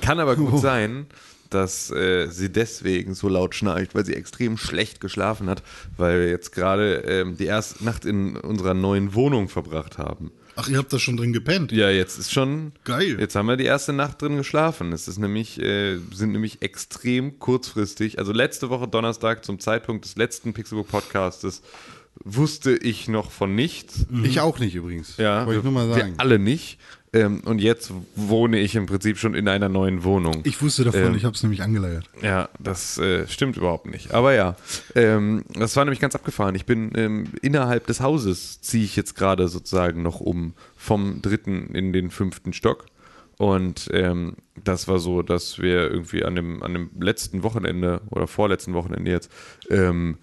Kann 0.00 0.20
aber 0.20 0.36
gut 0.36 0.60
sein, 0.60 1.06
dass 1.50 1.90
äh, 1.90 2.28
sie 2.28 2.50
deswegen 2.50 3.14
so 3.14 3.28
laut 3.28 3.54
schnarcht, 3.54 3.94
weil 3.94 4.04
sie 4.04 4.14
extrem 4.14 4.56
schlecht 4.56 5.00
geschlafen 5.00 5.48
hat, 5.48 5.62
weil 5.96 6.20
wir 6.20 6.28
jetzt 6.28 6.52
gerade 6.52 6.96
ähm, 7.06 7.36
die 7.36 7.46
erste 7.46 7.84
Nacht 7.84 8.04
in 8.04 8.36
unserer 8.36 8.74
neuen 8.74 9.14
Wohnung 9.14 9.48
verbracht 9.48 9.98
haben. 9.98 10.30
Ach, 10.60 10.68
ihr 10.68 10.78
habt 10.78 10.92
da 10.92 10.98
schon 10.98 11.16
drin 11.16 11.32
gepennt? 11.32 11.70
Ja, 11.70 11.88
jetzt 11.88 12.18
ist 12.18 12.32
schon. 12.32 12.72
Geil. 12.82 13.16
Jetzt 13.20 13.36
haben 13.36 13.46
wir 13.46 13.56
die 13.56 13.64
erste 13.64 13.92
Nacht 13.92 14.20
drin 14.20 14.36
geschlafen. 14.36 14.92
Es 14.92 15.06
ist 15.06 15.18
nämlich, 15.18 15.60
äh, 15.62 15.98
sind 16.12 16.32
nämlich 16.32 16.62
extrem 16.62 17.38
kurzfristig. 17.38 18.18
Also 18.18 18.32
letzte 18.32 18.68
Woche 18.68 18.88
Donnerstag 18.88 19.44
zum 19.44 19.60
Zeitpunkt 19.60 20.04
des 20.04 20.16
letzten 20.16 20.54
Pixelbook 20.54 20.88
Podcastes 20.88 21.62
wusste 22.24 22.76
ich 22.76 23.08
noch 23.08 23.30
von 23.30 23.54
nichts. 23.54 24.06
Ich 24.24 24.40
auch 24.40 24.58
nicht 24.58 24.74
übrigens. 24.74 25.16
Ja, 25.16 25.46
Wollte 25.46 25.58
ich 25.58 25.64
nur 25.64 25.72
mal 25.72 25.88
sagen. 25.88 26.12
wir 26.14 26.20
alle 26.20 26.38
nicht. 26.38 26.78
Ähm, 27.14 27.40
und 27.46 27.58
jetzt 27.60 27.90
wohne 28.16 28.58
ich 28.58 28.74
im 28.74 28.84
Prinzip 28.84 29.16
schon 29.16 29.34
in 29.34 29.48
einer 29.48 29.70
neuen 29.70 30.04
Wohnung. 30.04 30.42
Ich 30.44 30.60
wusste 30.60 30.84
davon, 30.84 31.00
Ähm, 31.06 31.14
ich 31.14 31.24
habe 31.24 31.34
es 31.34 31.42
nämlich 31.42 31.62
angeleiert. 31.62 32.04
Ja, 32.20 32.50
das 32.58 32.98
äh, 32.98 33.26
stimmt 33.26 33.56
überhaupt 33.56 33.86
nicht. 33.86 34.12
Aber 34.12 34.34
ja, 34.34 34.56
ähm, 34.94 35.42
das 35.54 35.74
war 35.76 35.86
nämlich 35.86 36.00
ganz 36.00 36.14
abgefahren. 36.14 36.54
Ich 36.54 36.66
bin 36.66 36.92
ähm, 36.96 37.28
innerhalb 37.40 37.86
des 37.86 38.00
Hauses, 38.02 38.60
ziehe 38.60 38.84
ich 38.84 38.94
jetzt 38.94 39.14
gerade 39.14 39.48
sozusagen 39.48 40.02
noch 40.02 40.20
um 40.20 40.52
vom 40.76 41.22
dritten 41.22 41.68
in 41.74 41.94
den 41.94 42.10
fünften 42.10 42.52
Stock. 42.52 42.84
Und 43.38 43.88
ähm, 43.92 44.34
das 44.62 44.86
war 44.86 44.98
so, 44.98 45.22
dass 45.22 45.60
wir 45.60 45.90
irgendwie 45.90 46.24
an 46.24 46.34
dem, 46.34 46.62
an 46.62 46.74
dem 46.74 46.90
letzten 47.00 47.42
Wochenende 47.42 48.02
oder 48.10 48.26
vorletzten 48.26 48.74
Wochenende 48.74 49.10
jetzt 49.10 49.30
ähm, 49.70 50.18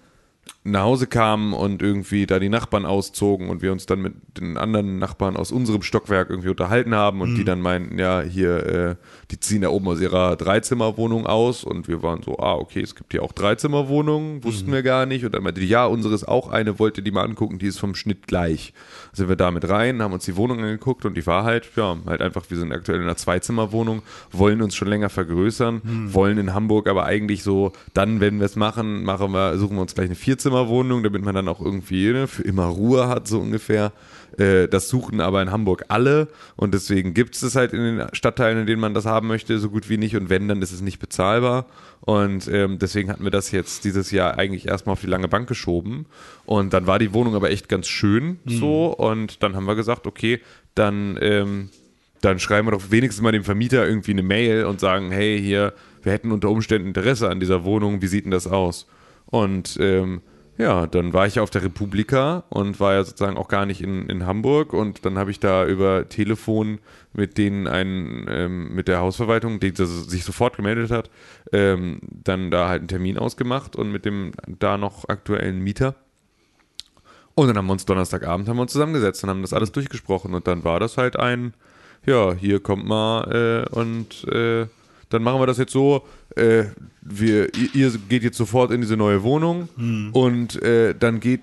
nach 0.66 0.82
Hause 0.82 1.06
kamen 1.06 1.52
und 1.52 1.82
irgendwie 1.82 2.26
da 2.26 2.38
die 2.38 2.48
Nachbarn 2.48 2.86
auszogen 2.86 3.48
und 3.48 3.62
wir 3.62 3.72
uns 3.72 3.86
dann 3.86 4.00
mit 4.00 4.14
den 4.38 4.56
anderen 4.56 4.98
Nachbarn 4.98 5.36
aus 5.36 5.52
unserem 5.52 5.82
Stockwerk 5.82 6.30
irgendwie 6.30 6.48
unterhalten 6.48 6.94
haben 6.94 7.20
und 7.20 7.36
die 7.36 7.44
dann 7.44 7.60
meinten, 7.60 7.98
ja, 7.98 8.20
hier, 8.20 8.66
äh, 8.66 8.96
die 9.30 9.40
ziehen 9.40 9.62
da 9.62 9.68
oben 9.68 9.88
aus 9.88 10.00
ihrer 10.00 10.36
Dreizimmerwohnung 10.36 11.26
aus 11.26 11.64
und 11.64 11.88
wir 11.88 12.02
waren 12.02 12.22
so, 12.22 12.38
ah, 12.38 12.54
okay, 12.54 12.80
es 12.80 12.94
gibt 12.94 13.12
hier 13.12 13.22
auch 13.22 13.32
Dreizimmerwohnungen, 13.32 14.42
wussten 14.44 14.72
wir 14.72 14.82
gar 14.82 15.06
nicht. 15.06 15.24
Und 15.24 15.34
dann 15.34 15.42
meinte 15.42 15.60
die, 15.60 15.68
ja, 15.68 15.86
unsere 15.86 16.14
ist 16.14 16.26
auch 16.26 16.50
eine, 16.50 16.78
wollte 16.78 17.02
die 17.02 17.10
mal 17.10 17.24
angucken, 17.24 17.58
die 17.58 17.66
ist 17.66 17.78
vom 17.78 17.94
Schnitt 17.94 18.26
gleich. 18.26 18.72
Sind 19.12 19.28
wir 19.28 19.36
da 19.36 19.50
mit 19.50 19.68
rein, 19.68 20.02
haben 20.02 20.12
uns 20.12 20.24
die 20.24 20.36
Wohnung 20.36 20.58
angeguckt 20.58 21.04
und 21.04 21.16
die 21.16 21.26
war 21.26 21.44
halt, 21.44 21.70
ja, 21.76 21.96
halt 22.06 22.20
einfach, 22.20 22.44
wir 22.48 22.56
sind 22.56 22.72
aktuell 22.72 22.98
in 22.98 23.04
einer 23.04 23.16
Zweizimmerwohnung, 23.16 24.02
wollen 24.32 24.62
uns 24.62 24.74
schon 24.74 24.88
länger 24.88 25.08
vergrößern, 25.08 25.82
wollen 26.12 26.38
in 26.38 26.54
Hamburg 26.54 26.88
aber 26.88 27.04
eigentlich 27.04 27.42
so, 27.42 27.72
dann, 27.94 28.20
wenn 28.20 28.38
wir 28.38 28.46
es 28.46 28.56
machen, 28.56 29.04
machen 29.04 29.32
wir, 29.32 29.58
suchen 29.58 29.76
wir 29.76 29.82
uns 29.82 29.94
gleich 29.94 30.06
eine 30.06 30.16
Vierzimmerwohnung, 30.56 31.02
damit 31.02 31.24
man 31.24 31.34
dann 31.34 31.48
auch 31.48 31.60
irgendwie 31.60 32.12
ne, 32.12 32.26
für 32.26 32.42
immer 32.42 32.64
Ruhe 32.64 33.08
hat, 33.08 33.28
so 33.28 33.40
ungefähr. 33.40 33.92
Äh, 34.38 34.68
das 34.68 34.88
suchen 34.88 35.20
aber 35.20 35.42
in 35.42 35.50
Hamburg 35.50 35.84
alle 35.88 36.28
und 36.56 36.74
deswegen 36.74 37.14
gibt 37.14 37.36
es 37.36 37.42
es 37.42 37.56
halt 37.56 37.72
in 37.72 37.80
den 37.80 38.06
Stadtteilen, 38.12 38.58
in 38.58 38.66
denen 38.66 38.80
man 38.80 38.94
das 38.94 39.06
haben 39.06 39.28
möchte, 39.28 39.58
so 39.58 39.70
gut 39.70 39.88
wie 39.88 39.98
nicht. 39.98 40.16
Und 40.16 40.30
wenn, 40.30 40.48
dann 40.48 40.62
ist 40.62 40.72
es 40.72 40.80
nicht 40.80 40.98
bezahlbar. 40.98 41.66
Und 42.00 42.48
ähm, 42.48 42.78
deswegen 42.78 43.10
hatten 43.10 43.24
wir 43.24 43.30
das 43.30 43.50
jetzt 43.50 43.84
dieses 43.84 44.10
Jahr 44.10 44.38
eigentlich 44.38 44.68
erstmal 44.68 44.94
auf 44.94 45.00
die 45.00 45.06
lange 45.06 45.28
Bank 45.28 45.48
geschoben. 45.48 46.06
Und 46.44 46.72
dann 46.72 46.86
war 46.86 46.98
die 46.98 47.12
Wohnung 47.12 47.34
aber 47.34 47.50
echt 47.50 47.68
ganz 47.68 47.86
schön 47.86 48.38
so. 48.46 48.86
Und 48.94 49.42
dann 49.42 49.56
haben 49.56 49.66
wir 49.66 49.74
gesagt, 49.74 50.06
okay, 50.06 50.40
dann 50.74 51.18
ähm, 51.20 51.70
dann 52.22 52.38
schreiben 52.38 52.66
wir 52.66 52.72
doch 52.72 52.90
wenigstens 52.90 53.22
mal 53.22 53.32
dem 53.32 53.44
Vermieter 53.44 53.86
irgendwie 53.86 54.12
eine 54.12 54.22
Mail 54.22 54.64
und 54.64 54.80
sagen, 54.80 55.10
hey, 55.10 55.40
hier, 55.40 55.74
wir 56.02 56.12
hätten 56.12 56.32
unter 56.32 56.48
Umständen 56.48 56.88
Interesse 56.88 57.28
an 57.28 57.40
dieser 57.40 57.64
Wohnung, 57.64 58.00
wie 58.00 58.06
sieht 58.06 58.24
denn 58.24 58.30
das 58.30 58.46
aus? 58.46 58.86
Und 59.26 59.76
ähm, 59.80 60.22
ja, 60.58 60.86
dann 60.86 61.12
war 61.12 61.26
ich 61.26 61.34
ja 61.34 61.42
auf 61.42 61.50
der 61.50 61.62
Republika 61.62 62.44
und 62.48 62.80
war 62.80 62.94
ja 62.94 63.04
sozusagen 63.04 63.36
auch 63.36 63.48
gar 63.48 63.66
nicht 63.66 63.82
in, 63.82 64.08
in 64.08 64.24
Hamburg. 64.24 64.72
Und 64.72 65.04
dann 65.04 65.18
habe 65.18 65.30
ich 65.30 65.38
da 65.38 65.66
über 65.66 66.08
Telefon 66.08 66.78
mit 67.12 67.36
denen 67.36 67.66
einen, 67.66 68.26
ähm, 68.28 68.74
mit 68.74 68.88
der 68.88 69.00
Hausverwaltung, 69.00 69.60
die 69.60 69.72
sich 69.74 70.24
sofort 70.24 70.56
gemeldet 70.56 70.90
hat, 70.90 71.10
ähm, 71.52 72.00
dann 72.02 72.50
da 72.50 72.68
halt 72.68 72.80
einen 72.80 72.88
Termin 72.88 73.18
ausgemacht 73.18 73.76
und 73.76 73.92
mit 73.92 74.06
dem 74.06 74.32
da 74.46 74.78
noch 74.78 75.08
aktuellen 75.08 75.60
Mieter. 75.60 75.94
Und 77.34 77.48
dann 77.48 77.58
haben 77.58 77.66
wir 77.66 77.72
uns 77.72 77.84
Donnerstagabend 77.84 78.48
haben 78.48 78.56
wir 78.56 78.62
uns 78.62 78.72
zusammengesetzt 78.72 79.22
und 79.22 79.28
haben 79.28 79.42
das 79.42 79.52
alles 79.52 79.72
durchgesprochen. 79.72 80.32
Und 80.32 80.46
dann 80.46 80.64
war 80.64 80.80
das 80.80 80.96
halt 80.96 81.16
ein, 81.16 81.52
ja, 82.06 82.32
hier 82.32 82.60
kommt 82.60 82.86
mal 82.86 83.66
äh, 83.70 83.78
und 83.78 84.24
äh, 84.32 84.66
dann 85.10 85.22
machen 85.22 85.40
wir 85.40 85.46
das 85.46 85.58
jetzt 85.58 85.72
so, 85.72 86.06
äh, 86.36 86.64
wir, 87.02 87.54
ihr, 87.74 87.92
geht 88.08 88.22
jetzt 88.22 88.36
sofort 88.36 88.70
in 88.70 88.80
diese 88.80 88.96
neue 88.96 89.22
Wohnung 89.22 89.68
und 90.12 90.60
äh, 90.62 90.94
dann 90.98 91.20
geht 91.20 91.40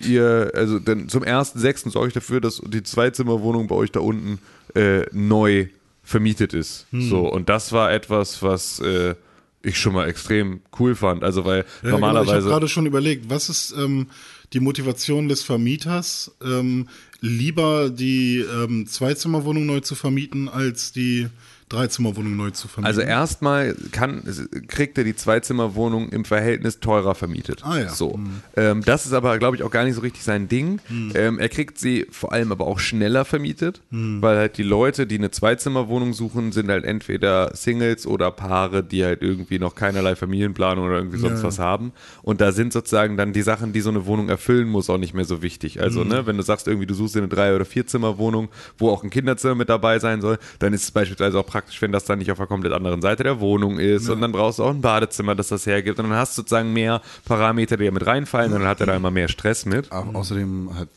ihr, 0.00 0.52
also 0.54 0.78
dann 0.78 1.08
zum 1.08 1.22
1.6. 1.22 1.90
sorge 1.90 2.08
ich 2.08 2.14
dafür, 2.14 2.40
dass 2.40 2.62
die 2.64 2.82
Zweizimmerwohnung 2.82 3.66
bei 3.66 3.74
euch 3.74 3.90
da 3.90 4.00
unten 4.00 4.38
äh, 4.74 5.06
neu 5.12 5.68
vermietet 6.04 6.54
ist. 6.54 6.86
So, 6.92 7.28
und 7.28 7.48
das 7.48 7.72
war 7.72 7.92
etwas, 7.92 8.42
was 8.42 8.80
äh, 8.80 9.14
ich 9.62 9.78
schon 9.78 9.92
mal 9.92 10.08
extrem 10.08 10.60
cool 10.78 10.94
fand. 10.94 11.22
Also 11.22 11.44
weil 11.44 11.58
Ja, 11.58 11.64
genau. 11.64 11.86
Ich 11.86 11.90
normalerweise. 11.92 12.32
habe 12.34 12.48
gerade 12.48 12.68
schon 12.68 12.86
überlegt, 12.86 13.30
was 13.30 13.48
ist 13.48 13.74
ähm, 13.76 14.08
die 14.52 14.60
Motivation 14.60 15.28
des 15.28 15.42
Vermieters, 15.42 16.32
ähm, 16.44 16.88
lieber 17.20 17.90
die 17.90 18.38
ähm, 18.38 18.86
Zweizimmerwohnung 18.86 19.66
neu 19.66 19.80
zu 19.80 19.94
vermieten, 19.94 20.48
als 20.48 20.92
die 20.92 21.28
Dreizimmerwohnung 21.72 22.36
neu 22.36 22.50
zu 22.50 22.68
vermieten? 22.68 22.86
Also 22.86 23.00
erstmal 23.00 23.74
kann, 23.90 24.22
kriegt 24.68 24.98
er 24.98 25.04
die 25.04 25.16
Zweizimmerwohnung 25.16 26.10
im 26.10 26.24
Verhältnis 26.24 26.80
teurer 26.80 27.14
vermietet. 27.14 27.62
Ah 27.64 27.78
ja. 27.80 27.88
So. 27.88 28.18
Ähm, 28.56 28.82
das 28.84 29.06
ist 29.06 29.12
aber, 29.12 29.38
glaube 29.38 29.56
ich, 29.56 29.62
auch 29.62 29.70
gar 29.70 29.84
nicht 29.84 29.94
so 29.94 30.00
richtig 30.00 30.22
sein 30.22 30.48
Ding. 30.48 30.80
Ähm, 31.14 31.38
er 31.38 31.48
kriegt 31.48 31.78
sie 31.78 32.06
vor 32.10 32.32
allem 32.32 32.52
aber 32.52 32.66
auch 32.66 32.78
schneller 32.78 33.24
vermietet, 33.24 33.80
weil 33.90 34.36
halt 34.36 34.58
die 34.58 34.62
Leute, 34.62 35.06
die 35.06 35.16
eine 35.18 35.30
Zweizimmerwohnung 35.30 36.12
suchen, 36.12 36.52
sind 36.52 36.68
halt 36.70 36.84
entweder 36.84 37.54
Singles 37.54 38.06
oder 38.06 38.30
Paare, 38.30 38.82
die 38.82 39.04
halt 39.04 39.22
irgendwie 39.22 39.58
noch 39.58 39.74
keinerlei 39.74 40.14
Familienplanung 40.16 40.86
oder 40.86 40.96
irgendwie 40.96 41.18
sonst 41.18 41.40
Ja. 41.40 41.46
was 41.48 41.58
haben. 41.58 41.92
Und 42.22 42.40
da 42.40 42.52
sind 42.52 42.72
sozusagen 42.72 43.16
dann 43.16 43.32
die 43.32 43.42
Sachen, 43.42 43.72
die 43.72 43.80
so 43.80 43.90
eine 43.90 44.06
Wohnung 44.06 44.28
erfüllen 44.28 44.68
muss, 44.68 44.90
auch 44.90 44.98
nicht 44.98 45.14
mehr 45.14 45.24
so 45.24 45.42
wichtig. 45.42 45.80
Also, 45.80 46.04
ne, 46.04 46.26
wenn 46.26 46.36
du 46.36 46.42
sagst, 46.42 46.66
irgendwie 46.68 46.86
du 46.86 46.94
suchst 46.94 47.14
dir 47.14 47.20
eine 47.20 47.28
Drei- 47.28 47.54
oder 47.54 47.64
Vierzimmerwohnung, 47.64 48.48
wo 48.78 48.90
auch 48.90 49.02
ein 49.02 49.10
Kinderzimmer 49.10 49.54
mit 49.54 49.68
dabei 49.68 49.98
sein 49.98 50.20
soll, 50.20 50.38
dann 50.58 50.72
ist 50.72 50.82
es 50.84 50.90
beispielsweise 50.90 51.38
auch 51.38 51.46
praktisch, 51.46 51.61
wenn 51.80 51.92
das 51.92 52.04
dann 52.04 52.18
nicht 52.18 52.30
auf 52.30 52.38
der 52.38 52.46
komplett 52.46 52.72
anderen 52.72 53.02
Seite 53.02 53.22
der 53.24 53.40
Wohnung 53.40 53.78
ist. 53.78 54.08
Und 54.08 54.20
dann 54.20 54.32
brauchst 54.32 54.58
du 54.58 54.64
auch 54.64 54.70
ein 54.70 54.80
Badezimmer, 54.80 55.34
das 55.34 55.48
das 55.48 55.66
hergibt. 55.66 55.98
Und 55.98 56.08
dann 56.10 56.18
hast 56.18 56.36
du 56.36 56.42
sozusagen 56.42 56.72
mehr 56.72 57.00
Parameter, 57.24 57.76
die 57.76 57.84
da 57.86 57.90
mit 57.90 58.06
reinfallen. 58.06 58.52
Und 58.52 58.60
dann 58.60 58.68
hat 58.68 58.80
er 58.80 58.86
da 58.86 58.96
immer 58.96 59.10
mehr 59.10 59.28
Stress 59.28 59.64
mit. 59.66 59.90
Au- 59.92 60.12
Außerdem 60.14 60.70
hat 60.78 60.88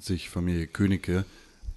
sich 0.00 0.28
Familie 0.30 0.66
Königke 0.66 1.24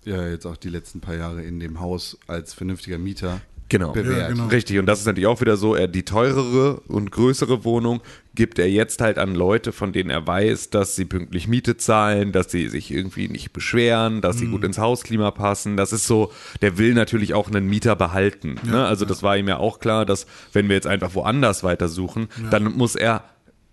ja 0.05 0.27
jetzt 0.27 0.45
auch 0.45 0.57
die 0.57 0.69
letzten 0.69 0.99
paar 1.01 1.15
Jahre 1.15 1.43
in 1.43 1.59
dem 1.59 1.79
Haus 1.79 2.17
als 2.27 2.53
vernünftiger 2.53 2.97
Mieter 2.97 3.41
Genau. 3.69 3.91
bewährt. 3.93 4.17
Ja, 4.19 4.27
genau. 4.29 4.47
Richtig, 4.47 4.79
und 4.79 4.87
das 4.87 4.99
ist 4.99 5.05
natürlich 5.05 5.27
auch 5.27 5.39
wieder 5.41 5.55
so, 5.55 5.75
er 5.75 5.87
die 5.87 6.03
teurere 6.03 6.81
und 6.87 7.11
größere 7.11 7.63
Wohnung 7.63 8.01
gibt 8.35 8.57
er 8.57 8.69
jetzt 8.69 9.01
halt 9.01 9.17
an 9.19 9.35
Leute, 9.35 9.71
von 9.71 9.91
denen 9.91 10.09
er 10.09 10.25
weiß, 10.25 10.69
dass 10.71 10.95
sie 10.95 11.05
pünktlich 11.05 11.47
Miete 11.47 11.77
zahlen, 11.77 12.31
dass 12.31 12.49
sie 12.51 12.67
sich 12.69 12.89
irgendwie 12.91 13.27
nicht 13.27 13.53
beschweren, 13.53 14.21
dass 14.21 14.37
sie 14.39 14.45
Mhm. 14.45 14.51
gut 14.51 14.63
ins 14.63 14.77
Hausklima 14.79 15.29
passen. 15.31 15.77
Das 15.77 15.93
ist 15.93 16.07
so, 16.07 16.31
der 16.61 16.77
will 16.77 16.93
natürlich 16.93 17.33
auch 17.33 17.47
einen 17.49 17.67
Mieter 17.67 17.95
behalten. 17.95 18.55
ne? 18.63 18.85
Also 18.85 19.05
das 19.05 19.23
war 19.23 19.37
ihm 19.37 19.47
ja 19.47 19.57
auch 19.57 19.79
klar, 19.79 20.05
dass 20.05 20.25
wenn 20.53 20.67
wir 20.69 20.75
jetzt 20.75 20.87
einfach 20.87 21.13
woanders 21.15 21.63
weitersuchen, 21.63 22.27
dann 22.49 22.63
muss 22.75 22.95
er 22.95 23.23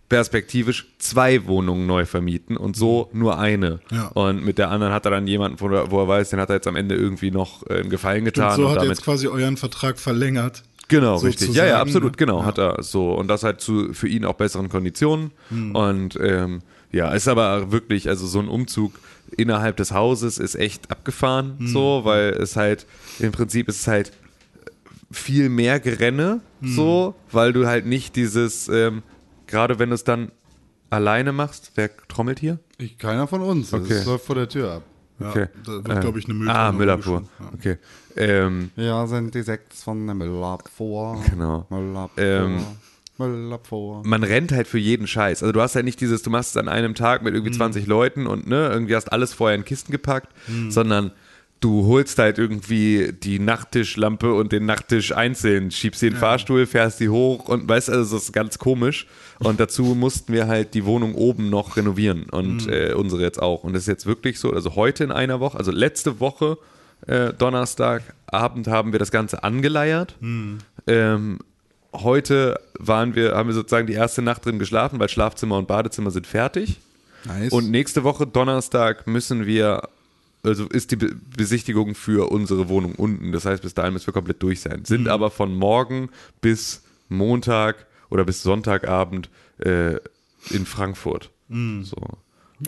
perspektivisch 0.08 0.86
zwei 0.98 1.46
Wohnungen 1.46 1.86
neu 1.86 2.06
vermieten 2.06 2.56
und 2.56 2.76
so 2.76 3.10
nur 3.12 3.38
eine. 3.38 3.80
Mhm. 3.90 3.96
Ja. 3.96 4.06
Und 4.08 4.44
mit 4.44 4.58
der 4.58 4.70
anderen 4.70 4.92
hat 4.92 5.04
er 5.04 5.10
dann 5.10 5.26
jemanden, 5.26 5.60
wo 5.60 5.68
er, 5.68 5.90
wo 5.90 6.00
er 6.00 6.08
weiß, 6.08 6.30
den 6.30 6.40
hat 6.40 6.48
er 6.50 6.56
jetzt 6.56 6.66
am 6.68 6.76
Ende 6.76 6.94
irgendwie 6.94 7.30
noch 7.30 7.66
äh, 7.68 7.80
einen 7.80 7.90
Gefallen 7.90 8.20
Und 8.20 8.26
getan. 8.26 8.56
so 8.56 8.66
und 8.66 8.72
hat 8.72 8.78
er 8.82 8.88
jetzt 8.88 9.02
quasi 9.02 9.26
euren 9.28 9.56
Vertrag 9.56 9.98
verlängert. 9.98 10.62
Genau, 10.88 11.16
richtig. 11.16 11.52
Ja, 11.54 11.66
ja, 11.66 11.80
absolut, 11.80 12.16
genau. 12.16 12.40
Ja. 12.40 12.46
Hat 12.46 12.58
er 12.58 12.82
so. 12.82 13.12
Und 13.14 13.26
das 13.26 13.42
halt 13.42 13.60
zu 13.60 13.92
für 13.92 14.06
ihn 14.06 14.24
auch 14.24 14.34
besseren 14.34 14.68
Konditionen. 14.68 15.32
Hm. 15.48 15.74
Und 15.74 16.16
ähm, 16.22 16.60
ja, 16.92 17.10
ist 17.12 17.26
aber 17.26 17.72
wirklich, 17.72 18.08
also 18.08 18.26
so 18.28 18.38
ein 18.38 18.46
Umzug 18.48 18.92
innerhalb 19.36 19.76
des 19.76 19.90
Hauses 19.90 20.38
ist 20.38 20.54
echt 20.54 20.88
abgefahren, 20.92 21.56
Hm. 21.58 21.66
so, 21.66 22.02
weil 22.04 22.28
es 22.30 22.54
halt, 22.54 22.86
im 23.18 23.32
Prinzip 23.32 23.68
ist 23.68 23.80
es 23.80 23.86
halt 23.88 24.12
viel 25.10 25.48
mehr 25.48 25.80
Gerenne, 25.80 26.40
Hm. 26.60 26.68
so, 26.74 27.14
weil 27.32 27.52
du 27.52 27.66
halt 27.66 27.86
nicht 27.86 28.14
dieses, 28.14 28.68
ähm, 28.68 29.02
gerade 29.46 29.78
wenn 29.78 29.88
du 29.90 29.94
es 29.94 30.04
dann 30.04 30.32
alleine 30.90 31.32
machst, 31.32 31.72
wer 31.74 31.90
trommelt 32.08 32.38
hier? 32.38 32.58
Ich, 32.78 32.98
keiner 32.98 33.26
von 33.26 33.40
uns. 33.42 33.70
Das 33.70 33.80
Okay. 33.82 34.02
läuft 34.04 34.24
vor 34.26 34.34
der 34.36 34.48
Tür 34.48 34.72
ab. 34.72 34.82
Ja, 35.18 35.30
Okay. 35.30 35.46
Da 35.64 35.72
wird, 35.84 36.00
glaube 36.02 36.18
ich, 36.18 36.26
eine 36.26 36.34
Mülltonne 36.34 36.58
Ah, 36.58 36.72
Müllabfuhr. 36.72 37.22
Ja. 37.40 37.50
Okay. 37.54 37.76
Ähm, 38.16 38.70
Ja, 38.76 39.06
sind 39.06 39.34
die 39.34 39.42
sechs 39.42 39.82
von 39.82 40.04
der 40.06 40.14
Müllabfuhr. 40.14 41.22
Genau. 41.30 41.66
Müllabfuhr. 41.70 42.22
Ähm, 42.24 42.60
Müllabfuhr. 43.18 44.02
man 44.04 44.22
rennt 44.22 44.52
halt 44.52 44.66
für 44.68 44.78
jeden 44.78 45.06
Scheiß. 45.06 45.42
Also 45.42 45.52
du 45.52 45.60
hast 45.62 45.74
halt 45.74 45.86
nicht 45.86 46.00
dieses, 46.02 46.22
du 46.22 46.28
machst 46.30 46.50
es 46.50 46.56
an 46.58 46.68
einem 46.68 46.94
Tag 46.94 47.22
mit 47.22 47.32
irgendwie 47.34 47.52
20 47.52 47.86
Leuten 47.86 48.26
und 48.26 48.46
ne, 48.46 48.68
irgendwie 48.68 48.94
hast 48.94 49.10
alles 49.10 49.32
vorher 49.32 49.56
in 49.56 49.64
Kisten 49.64 49.90
gepackt, 49.90 50.28
sondern 50.68 51.12
du 51.60 51.86
holst 51.86 52.18
halt 52.18 52.38
irgendwie 52.38 53.12
die 53.12 53.38
Nachttischlampe 53.38 54.34
und 54.34 54.52
den 54.52 54.66
Nachttisch 54.66 55.12
einzeln, 55.12 55.70
schiebst 55.70 56.02
den 56.02 56.14
Fahrstuhl, 56.14 56.66
fährst 56.66 57.00
die 57.00 57.08
hoch 57.08 57.48
und 57.48 57.68
weißt 57.68 57.90
also, 57.90 58.16
das 58.16 58.24
ist 58.24 58.32
ganz 58.32 58.58
komisch. 58.58 59.06
Und 59.38 59.60
dazu 59.60 59.94
mussten 59.94 60.32
wir 60.32 60.46
halt 60.46 60.74
die 60.74 60.84
Wohnung 60.84 61.14
oben 61.14 61.50
noch 61.50 61.76
renovieren 61.76 62.24
und 62.30 62.68
äh, 62.68 62.94
unsere 62.94 63.22
jetzt 63.22 63.40
auch. 63.40 63.64
Und 63.64 63.72
das 63.72 63.82
ist 63.82 63.88
jetzt 63.88 64.06
wirklich 64.06 64.38
so, 64.38 64.52
also 64.52 64.76
heute 64.76 65.04
in 65.04 65.12
einer 65.12 65.40
Woche, 65.40 65.58
also 65.58 65.72
letzte 65.72 66.20
Woche, 66.20 66.58
äh, 67.06 67.32
Donnerstagabend 67.32 68.68
haben 68.68 68.92
wir 68.92 68.98
das 68.98 69.10
Ganze 69.10 69.44
angeleiert. 69.44 70.14
Ähm, 70.86 71.38
heute 71.92 72.60
waren 72.78 73.14
wir, 73.14 73.34
haben 73.34 73.48
wir 73.48 73.54
sozusagen 73.54 73.86
die 73.86 73.94
erste 73.94 74.22
Nacht 74.22 74.44
drin 74.44 74.58
geschlafen, 74.58 74.98
weil 74.98 75.08
Schlafzimmer 75.08 75.58
und 75.58 75.68
Badezimmer 75.68 76.10
sind 76.10 76.26
fertig. 76.26 76.78
Nice. 77.24 77.52
Und 77.52 77.70
nächste 77.70 78.04
Woche, 78.04 78.26
Donnerstag, 78.26 79.06
müssen 79.06 79.46
wir, 79.46 79.88
also 80.46 80.66
ist 80.68 80.90
die 80.92 80.96
Be 80.96 81.14
Besichtigung 81.36 81.94
für 81.94 82.30
unsere 82.30 82.68
Wohnung 82.68 82.94
unten. 82.94 83.32
Das 83.32 83.44
heißt, 83.44 83.62
bis 83.62 83.74
dahin 83.74 83.92
müssen 83.92 84.06
wir 84.06 84.14
komplett 84.14 84.42
durch 84.42 84.60
sein. 84.60 84.84
Sind 84.84 85.08
aber 85.08 85.30
von 85.30 85.54
morgen 85.54 86.08
bis 86.40 86.82
Montag 87.08 87.86
oder 88.10 88.24
bis 88.24 88.42
Sonntagabend 88.42 89.28
äh, 89.58 89.96
in 90.50 90.64
Frankfurt. 90.66 91.30
So. 91.48 91.96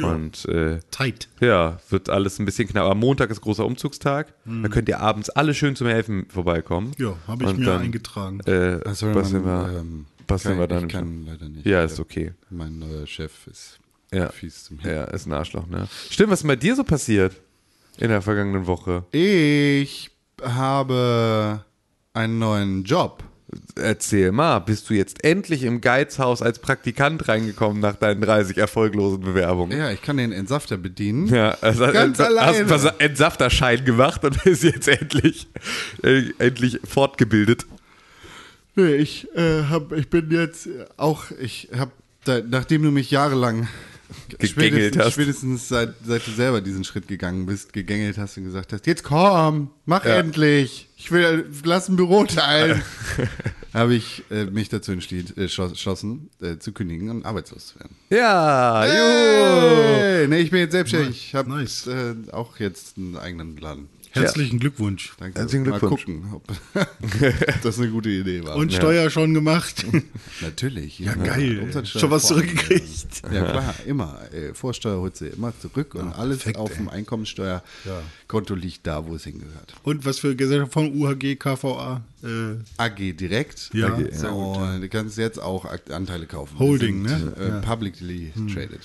Und 0.02 0.44
äh, 0.46 0.80
Tight. 0.90 1.28
ja, 1.40 1.80
wird 1.88 2.10
alles 2.10 2.38
ein 2.38 2.44
bisschen 2.44 2.68
knapp. 2.68 2.90
Am 2.90 2.98
Montag 2.98 3.30
ist 3.30 3.40
großer 3.40 3.64
Umzugstag. 3.64 4.34
Da 4.44 4.68
könnt 4.68 4.88
ihr 4.88 5.00
abends 5.00 5.30
alle 5.30 5.54
schön 5.54 5.76
zum 5.76 5.86
Helfen 5.86 6.26
vorbeikommen. 6.28 6.92
Ja, 6.98 7.16
habe 7.26 7.44
ich 7.44 7.50
Und 7.50 7.60
mir 7.60 7.64
dann, 7.66 7.82
eingetragen. 7.82 8.40
Äh, 8.40 8.80
Was 8.84 9.00
man, 9.02 9.14
wir, 9.14 9.78
ähm, 9.80 10.04
basteln 10.26 10.58
kann, 10.58 10.60
wir 10.60 10.66
dann. 10.68 10.86
Ich 10.86 10.92
kann 10.92 11.26
leider 11.26 11.48
nicht. 11.48 11.66
ja, 11.66 11.82
ist 11.84 11.98
okay. 12.00 12.32
Mein 12.50 12.78
neuer 12.78 13.06
Chef 13.06 13.46
ist 13.46 13.78
Ja. 14.12 14.28
fies 14.28 14.64
zum 14.64 14.78
Ja, 14.84 15.04
ist 15.04 15.26
ein 15.26 15.32
Arschloch, 15.32 15.66
ne? 15.66 15.88
Stimmt, 16.10 16.32
was 16.32 16.42
ist 16.42 16.46
bei 16.46 16.56
dir 16.56 16.76
so 16.76 16.84
passiert 16.84 17.34
in 17.98 18.08
der 18.08 18.22
vergangenen 18.22 18.66
Woche? 18.66 19.04
Ich 19.12 20.10
habe 20.42 21.64
einen 22.14 22.38
neuen 22.38 22.84
Job. 22.84 23.22
Erzähl 23.76 24.30
mal, 24.30 24.58
bist 24.58 24.90
du 24.90 24.94
jetzt 24.94 25.24
endlich 25.24 25.62
im 25.62 25.80
Geizhaus 25.80 26.42
als 26.42 26.58
Praktikant 26.58 27.28
reingekommen 27.28 27.80
nach 27.80 27.96
deinen 27.96 28.20
30 28.20 28.58
erfolglosen 28.58 29.20
Bewerbungen? 29.22 29.78
Ja, 29.78 29.90
ich 29.90 30.02
kann 30.02 30.18
den 30.18 30.32
Entsafter 30.32 30.76
bedienen. 30.76 31.28
Ja, 31.28 31.56
also 31.62 31.86
Ganz 31.90 32.18
Entsa- 32.20 32.24
alleine. 32.26 32.68
hast 32.68 32.86
einen 32.86 33.00
Entsafterschein 33.00 33.84
gemacht 33.86 34.22
und 34.24 34.42
bist 34.44 34.64
jetzt 34.64 34.86
endlich, 34.88 35.48
äh, 36.02 36.24
endlich 36.38 36.78
fortgebildet. 36.84 37.64
Nee, 38.74 38.96
ich, 38.96 39.26
äh, 39.34 39.62
hab, 39.70 39.92
ich 39.92 40.10
bin 40.10 40.30
jetzt 40.30 40.68
auch, 40.98 41.24
ich 41.40 41.68
habe, 41.74 41.92
nachdem 42.50 42.82
du 42.82 42.90
mich 42.90 43.10
jahrelang 43.10 43.66
Gegängelt 44.38 44.50
spätestens, 44.94 45.04
hast. 45.04 45.12
spätestens 45.12 45.68
seit, 45.68 45.94
seit 46.04 46.26
du 46.26 46.30
selber 46.30 46.60
diesen 46.60 46.84
Schritt 46.84 47.08
gegangen 47.08 47.46
bist, 47.46 47.72
gegängelt 47.72 48.16
hast 48.18 48.36
und 48.38 48.44
gesagt 48.44 48.72
hast, 48.72 48.86
jetzt 48.86 49.04
komm, 49.04 49.70
mach 49.84 50.04
Ja. 50.04 50.16
endlich, 50.18 50.88
ich 50.96 51.10
will, 51.12 51.46
lass 51.64 51.88
ein 51.88 51.96
Büro 51.96 52.24
teilen, 52.24 52.82
habe 53.74 53.94
ich 53.94 54.24
äh, 54.30 54.44
mich 54.46 54.68
dazu 54.70 54.92
entschieden, 54.92 55.34
äh, 55.36 55.42
entschlossen, 55.42 56.30
äh, 56.40 56.58
zu 56.58 56.72
kündigen 56.72 57.10
und 57.10 57.26
arbeitslos 57.26 57.68
zu 57.68 57.80
werden. 57.80 57.96
Ja. 58.10 58.84
Hey, 58.86 60.26
nee, 60.28 60.38
ich 60.40 60.50
bin 60.50 60.60
jetzt 60.60 60.72
selbstständig, 60.72 61.26
ich 61.28 61.34
habe 61.34 61.50
Nice. 61.50 61.86
äh, 61.86 62.14
auch 62.32 62.58
jetzt 62.58 62.96
einen 62.96 63.16
eigenen 63.16 63.56
Laden. 63.58 63.88
Herzlichen 64.12 64.58
Glückwunsch. 64.58 65.12
Danke. 65.18 65.38
Herzlichen 65.40 65.64
Glückwunsch. 65.64 66.06
Mal 66.06 66.14
gucken, 66.14 66.32
ob 66.34 67.62
das 67.62 67.78
eine 67.78 67.88
gute 67.90 68.08
Idee 68.10 68.42
war. 68.44 68.56
Und 68.56 68.72
Steuer 68.72 69.10
schon 69.10 69.34
gemacht. 69.34 69.84
Natürlich. 70.40 70.98
Ja, 70.98 71.14
geil. 71.14 71.60
Umsatzsteuer 71.60 72.00
Schon 72.00 72.10
was 72.10 72.26
zurückgekriegt. 72.26 73.22
Ja, 73.32 73.44
klar, 73.50 73.74
immer. 73.86 74.18
Äh, 74.32 74.54
Vorsteuer 74.54 74.98
holt 75.00 75.16
sie 75.16 75.28
immer 75.28 75.52
zurück 75.60 75.94
und 75.94 76.12
alles 76.12 76.38
perfekt, 76.38 76.58
auf 76.58 76.70
ey. 76.70 76.76
dem 76.76 76.88
Einkommensteuerkonto 76.88 78.54
liegt 78.54 78.86
da, 78.86 79.06
wo 79.06 79.14
es 79.14 79.24
hingehört. 79.24 79.74
Und 79.82 80.04
was 80.04 80.18
für 80.18 80.34
Gesellschaft 80.36 80.72
von 80.72 80.92
UHG, 80.94 81.36
KVA? 81.36 82.02
Äh, 82.22 82.26
AG 82.76 82.96
direkt. 83.16 83.70
Ja, 83.72 83.88
AG, 83.94 84.10
sehr 84.12 84.30
gut, 84.30 84.56
Und 84.58 84.80
du 84.80 84.88
kannst 84.88 85.18
jetzt 85.18 85.40
auch 85.40 85.66
Anteile 85.90 86.26
kaufen. 86.26 86.58
Holding, 86.58 87.06
sind, 87.08 87.24
ne? 87.26 87.34
Äh, 87.38 87.48
Ja. 87.48 87.60
Publicly 87.60 88.32
traded. 88.52 88.80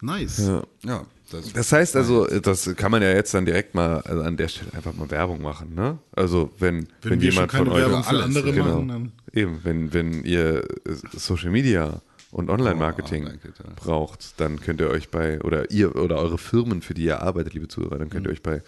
nice. 0.00 0.38
Ja, 0.84 1.04
das, 1.30 1.52
Das 1.52 1.72
heißt 1.72 1.96
also, 1.96 2.26
das 2.26 2.74
kann 2.76 2.90
man 2.90 3.02
ja 3.02 3.10
jetzt 3.12 3.34
dann 3.34 3.44
direkt 3.44 3.74
mal 3.74 4.00
also 4.00 4.22
an 4.22 4.36
der 4.36 4.48
Stelle 4.48 4.72
einfach 4.74 4.94
mal 4.94 5.10
Werbung 5.10 5.40
machen, 5.42 5.74
ne? 5.74 5.98
Also 6.12 6.50
wenn, 6.58 6.88
wenn, 7.02 7.10
Wenn, 7.12 7.20
wir 7.20 7.32
schon 7.32 7.42
jemand 7.48 7.52
von 7.52 7.68
euch 7.68 7.80
Werbung 7.80 8.02
für 8.02 8.08
alles, 8.08 8.24
andere 8.24 8.52
genau, 8.52 8.64
machen, 8.82 8.88
dann. 8.88 9.12
eben, 9.32 9.60
wenn, 9.64 9.92
wenn 9.92 10.24
ihr 10.24 10.66
Social 11.12 11.50
Media 11.50 12.00
und 12.30 12.50
Online-Marketing 12.50 13.24
Oh, 13.26 13.30
ja. 13.46 13.70
braucht, 13.76 14.40
dann 14.40 14.60
könnt 14.60 14.80
ihr 14.80 14.90
euch 14.90 15.10
bei, 15.10 15.40
oder 15.42 15.70
ihr 15.70 15.96
oder 15.96 16.16
eure 16.18 16.38
Firmen, 16.38 16.82
für 16.82 16.94
die 16.94 17.04
ihr 17.04 17.22
arbeitet, 17.22 17.54
liebe 17.54 17.68
Zuhörer, 17.68 17.98
dann 17.98 18.08
Mhm. 18.08 18.12
könnt 18.12 18.26
ihr 18.26 18.32
euch 18.32 18.42
bei 18.42 18.62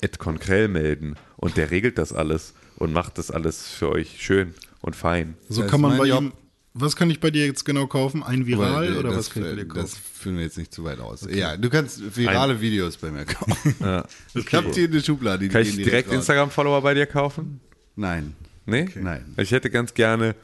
Ed 0.00 0.18
Konkrell 0.18 0.68
melden 0.68 1.16
und 1.36 1.56
der 1.56 1.70
regelt 1.70 1.98
das 1.98 2.12
alles 2.12 2.54
und 2.76 2.92
macht 2.92 3.18
das 3.18 3.30
alles 3.30 3.68
für 3.68 3.88
euch 3.90 4.20
schön 4.20 4.54
und 4.80 4.96
fein. 4.96 5.34
So 5.48 5.62
Das 5.62 5.70
kann 5.70 5.80
man 5.80 5.96
bei 5.98 6.06
ihm. 6.06 6.32
Was 6.74 6.96
kann 6.96 7.10
ich 7.10 7.20
bei 7.20 7.30
dir 7.30 7.44
jetzt 7.44 7.64
genau 7.64 7.86
kaufen? 7.86 8.22
Ein 8.22 8.46
Viral 8.46 8.72
Weil, 8.72 8.94
äh, 8.94 8.98
oder 8.98 9.10
das, 9.10 9.18
was 9.18 9.30
kann 9.30 9.42
ich 9.42 9.50
bei 9.50 9.56
dir 9.56 9.68
kaufen? 9.68 9.82
Das 9.82 9.96
führen 9.96 10.36
wir 10.36 10.44
jetzt 10.44 10.56
nicht 10.56 10.72
zu 10.72 10.84
weit 10.84 11.00
aus. 11.00 11.26
Ja, 11.30 11.56
du 11.56 11.68
kannst 11.68 12.16
virale 12.16 12.60
Videos 12.60 12.96
bei 12.96 13.10
mir 13.10 13.24
kaufen. 13.24 13.74
Ja. 13.80 14.06
Ich 14.34 14.52
hab 14.54 14.72
die 14.72 14.84
in 14.84 14.92
der 14.92 15.00
Schublade. 15.00 15.40
Die 15.40 15.48
Kann 15.48 15.62
ich 15.62 15.76
direkt. 15.76 16.10
Instagram-Follower 16.12 16.80
bei 16.80 16.94
dir 16.94 17.06
kaufen? 17.06 17.60
Nein. 17.96 18.34
Nee? 18.64 18.88
Nein. 18.94 19.34
Ich 19.36 19.50
hätte 19.50 19.70
ganz 19.70 19.92
gerne, 19.92 20.34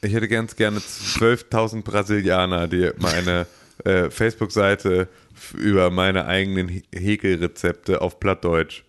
ich 0.00 0.12
hätte 0.12 0.28
ganz 0.28 0.56
gerne 0.56 0.78
12.000 0.78 1.82
Brasilianer, 1.82 2.68
die 2.68 2.90
meine 2.98 3.46
äh, 3.84 4.08
Facebook-Seite 4.08 5.08
über 5.54 5.90
meine 5.90 6.26
eigenen 6.26 6.82
Häkelrezepte 6.94 8.00
auf 8.00 8.18
Plattdeutsch 8.20 8.84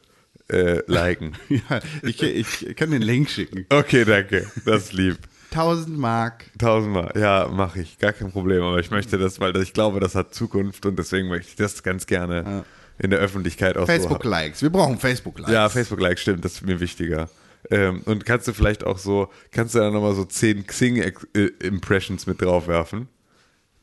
äh, 0.49 0.81
liken. 0.87 1.33
Ja, 1.49 1.81
ich, 2.03 2.21
ich 2.23 2.75
kann 2.75 2.91
den 2.91 3.01
Link 3.01 3.29
schicken. 3.29 3.65
Okay, 3.69 4.05
danke. 4.05 4.49
Das 4.65 4.85
ist 4.85 4.93
lieb. 4.93 5.17
1000 5.51 5.97
Mark. 5.97 6.45
Tausendmal. 6.57 7.13
Ja, 7.15 7.49
mache 7.51 7.81
ich. 7.81 7.97
Gar 7.99 8.13
kein 8.13 8.31
Problem. 8.31 8.61
Aber 8.63 8.79
ich 8.79 8.91
möchte 8.91 9.17
das, 9.17 9.39
weil 9.39 9.55
ich 9.57 9.73
glaube, 9.73 9.99
das 9.99 10.15
hat 10.15 10.33
Zukunft 10.33 10.85
und 10.85 10.97
deswegen 10.97 11.27
möchte 11.27 11.49
ich 11.49 11.55
das 11.55 11.83
ganz 11.83 12.05
gerne 12.05 12.63
in 12.99 13.09
der 13.09 13.19
Öffentlichkeit 13.19 13.77
auch 13.77 13.81
so. 13.81 13.87
Facebook-Likes. 13.87 14.61
Wir 14.61 14.69
brauchen 14.69 14.97
Facebook-Likes. 14.97 15.53
Ja, 15.53 15.69
Facebook-Like, 15.69 16.19
stimmt, 16.19 16.43
das 16.43 16.53
ist 16.53 16.65
mir 16.65 16.79
wichtiger. 16.79 17.29
Ähm, 17.69 18.01
und 18.05 18.25
kannst 18.25 18.47
du 18.47 18.53
vielleicht 18.53 18.85
auch 18.85 18.97
so, 18.97 19.29
kannst 19.51 19.75
du 19.75 19.79
da 19.79 19.91
nochmal 19.91 20.15
so 20.15 20.23
10 20.23 20.67
Xing-Impressions 20.67 22.27
mit 22.27 22.41
draufwerfen? 22.41 23.07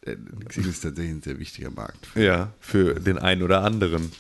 Äh, 0.03 0.17
Xing 0.49 0.69
ist 0.69 0.83
tatsächlich 0.83 1.15
ein 1.15 1.23
sehr 1.23 1.39
wichtiger 1.39 1.71
Markt. 1.71 2.09
Ja, 2.15 2.53
für 2.61 2.95
den 2.95 3.19
einen 3.19 3.43
oder 3.43 3.63
anderen. 3.63 4.13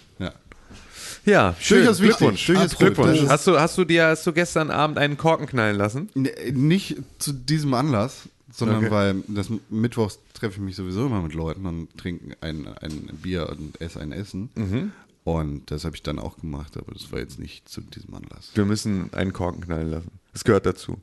Ja. 1.24 1.32
Ja, 1.50 1.56
schön. 1.58 1.78
Durchaus 1.84 1.98
Glückwunsch. 2.00 2.46
durchaus 2.46 2.72
ist- 2.74 3.28
Hast 3.30 3.46
du, 3.46 3.58
hast, 3.58 3.78
du 3.78 3.84
dir, 3.84 4.06
hast 4.08 4.26
du 4.26 4.32
gestern 4.32 4.70
Abend 4.70 4.98
einen 4.98 5.16
Korken 5.16 5.46
knallen 5.46 5.76
lassen? 5.76 6.10
N- 6.14 6.28
Nicht 6.68 6.96
zu 7.18 7.32
diesem 7.32 7.72
Anlass, 7.74 8.28
sondern 8.52 8.78
Okay. 8.78 8.90
weil 8.90 9.22
das 9.28 9.48
Mittwochs 9.70 10.18
treffe 10.34 10.56
ich 10.56 10.60
mich 10.60 10.76
sowieso 10.76 11.06
immer 11.06 11.22
mit 11.22 11.32
Leuten 11.34 11.66
und 11.66 11.96
trinke 11.96 12.36
ein, 12.40 12.66
ein 12.80 13.08
Bier 13.22 13.48
und 13.48 13.80
esse 13.80 14.00
ein 14.00 14.12
Essen. 14.12 14.50
Mhm. 14.54 14.92
Und 15.24 15.70
das 15.70 15.84
habe 15.86 15.96
ich 15.96 16.02
dann 16.02 16.18
auch 16.18 16.36
gemacht, 16.38 16.76
aber 16.76 16.92
das 16.92 17.10
war 17.10 17.18
jetzt 17.18 17.38
nicht 17.38 17.66
zu 17.68 17.80
diesem 17.80 18.12
Anlass. 18.14 18.50
Wir 18.54 18.66
müssen 18.66 19.08
einen 19.14 19.32
Korken 19.32 19.62
knallen 19.62 19.90
lassen. 19.90 20.10
Das 20.34 20.44
gehört 20.44 20.66
dazu. 20.66 20.98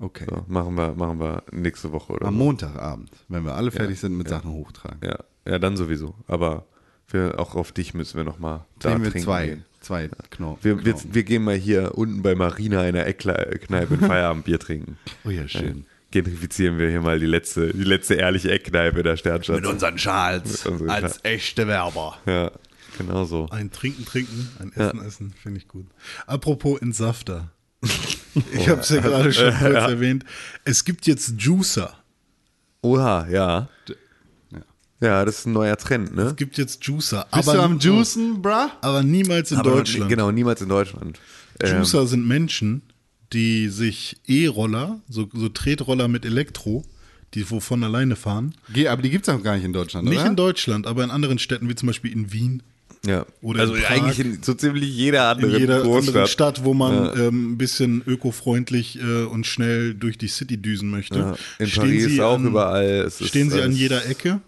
Okay. 0.00 0.26
So, 0.28 0.44
machen, 0.48 0.74
wir, 0.74 0.92
machen 0.94 1.20
wir 1.20 1.44
nächste 1.52 1.92
Woche 1.92 2.14
oder 2.14 2.26
Am. 2.26 2.34
Montagabend, 2.34 3.10
wenn 3.28 3.44
wir 3.44 3.54
alle 3.54 3.70
fertig 3.70 4.00
sind 4.00 4.16
mit 4.18 4.28
Sachen 4.28 4.50
hochtragen. 4.50 4.98
Ja, 5.04 5.18
ja, 5.46 5.58
dann 5.60 5.76
sowieso. 5.76 6.14
Aber 6.26 6.66
wir, 7.08 7.38
auch 7.38 7.54
auf 7.54 7.72
dich 7.72 7.94
müssen 7.94 8.16
wir 8.16 8.24
nochmal 8.24 8.64
da 8.78 8.90
Nehmen 8.90 9.04
wir 9.04 9.10
trinken 9.10 9.24
zwei, 9.26 9.46
gehen. 9.46 9.64
zwei 9.80 10.08
Knopf. 10.30 10.64
Wir, 10.64 10.84
wir, 10.84 10.94
wir 11.12 11.22
gehen 11.24 11.44
mal 11.44 11.56
hier 11.56 11.96
unten 11.96 12.22
bei 12.22 12.34
Marina 12.34 12.86
in 12.86 12.94
der 12.94 13.06
Eckkneipe 13.06 13.94
ein 13.94 14.00
Feierabendbier 14.00 14.58
trinken. 14.58 14.98
oh 15.24 15.30
ja, 15.30 15.46
schön. 15.48 15.86
Gentrifizieren 16.10 16.78
wir 16.78 16.88
hier 16.90 17.00
mal 17.00 17.18
die 17.18 17.26
letzte, 17.26 17.72
die 17.72 17.82
letzte 17.84 18.14
ehrliche 18.14 18.50
Eckkneipe 18.50 19.02
der 19.02 19.16
Sternstadt. 19.16 19.66
unseren 19.66 19.98
Schals 19.98 20.64
Mit 20.64 20.72
unseren 20.72 20.90
als 20.90 21.20
echte 21.24 21.66
Werber. 21.66 22.18
Ja, 22.26 22.52
genau 22.98 23.24
so. 23.24 23.48
Ein 23.50 23.72
Trinken, 23.72 24.04
Trinken, 24.04 24.48
ein 24.60 24.72
Essen, 24.74 25.04
Essen, 25.04 25.34
finde 25.42 25.58
ich 25.58 25.66
gut. 25.68 25.86
Apropos 26.26 26.80
Entsafter. 26.80 27.50
Ich 28.52 28.68
habe 28.68 28.80
es 28.80 28.88
ja 28.88 29.00
gerade 29.00 29.32
schon 29.32 29.54
kurz 29.56 29.74
erwähnt. 29.74 30.24
Es 30.64 30.84
gibt 30.84 31.06
jetzt 31.06 31.34
Juicer. 31.40 31.96
Oha, 32.82 33.28
ja. 33.30 33.68
Ja, 35.04 35.24
das 35.24 35.40
ist 35.40 35.46
ein 35.46 35.52
neuer 35.52 35.76
Trend, 35.76 36.14
ne? 36.16 36.22
Es 36.22 36.36
gibt 36.36 36.56
jetzt 36.56 36.82
Juicer. 36.84 37.26
Bist 37.32 37.48
aber, 37.48 37.58
du 37.58 37.62
am 37.62 37.78
Juicen, 37.78 38.40
bruh? 38.40 38.68
aber 38.80 39.02
niemals 39.02 39.52
in 39.52 39.58
Aber 39.58 39.70
Deutschland. 39.72 40.08
Genau, 40.08 40.30
niemals 40.30 40.62
in 40.62 40.68
Deutschland. 40.70 41.20
Ähm, 41.60 41.76
Juicer 41.78 42.06
sind 42.06 42.26
Menschen, 42.26 42.82
die 43.34 43.68
sich 43.68 44.16
E-Roller, 44.26 45.00
so, 45.08 45.28
so 45.34 45.48
Tretroller 45.50 46.08
mit 46.08 46.24
Elektro, 46.24 46.84
die 47.34 47.48
wo 47.50 47.60
von 47.60 47.84
alleine 47.84 48.16
fahren. 48.16 48.54
Geh, 48.72 48.88
aber 48.88 49.02
die 49.02 49.10
gibt 49.10 49.28
es 49.28 49.34
auch 49.34 49.42
gar 49.42 49.56
nicht 49.56 49.64
in 49.64 49.72
Deutschland, 49.74 50.08
Nicht 50.08 50.20
oder? 50.20 50.30
in 50.30 50.36
Deutschland, 50.36 50.86
aber 50.86 51.04
in 51.04 51.10
anderen 51.10 51.38
Städten, 51.38 51.68
wie 51.68 51.74
zum 51.74 51.88
Beispiel 51.88 52.12
in 52.12 52.32
Wien. 52.32 52.62
ja. 53.06 53.26
Oder 53.42 53.60
also 53.60 53.74
in 53.74 53.82
Prag. 53.82 53.90
eigentlich 53.90 54.20
in 54.20 54.42
so 54.42 54.54
ziemlich 54.54 54.88
jeder 54.88 55.18
In 55.32 55.36
anderen 55.44 55.60
jeder 55.60 55.74
anderen 55.76 55.92
Großstadt. 55.92 56.28
Stadt, 56.30 56.64
wo 56.64 56.72
man 56.72 57.10
ähm, 57.18 57.52
ein 57.52 57.58
bisschen 57.58 58.02
ökofreundlich 58.06 58.98
äh, 59.00 59.24
und 59.24 59.46
schnell 59.46 59.94
durch 59.94 60.16
die 60.16 60.28
City 60.28 60.56
düsen 60.56 60.90
möchte. 60.90 61.18
Ja, 61.18 61.36
in 61.58 61.70
Paris 61.70 62.20
auch 62.20 62.40
überall. 62.40 62.84
Es 63.06 63.20
ist 63.20 63.28
stehen 63.28 63.50
sie 63.50 63.60
an 63.60 63.72
jeder 63.72 64.06
Ecke 64.06 64.40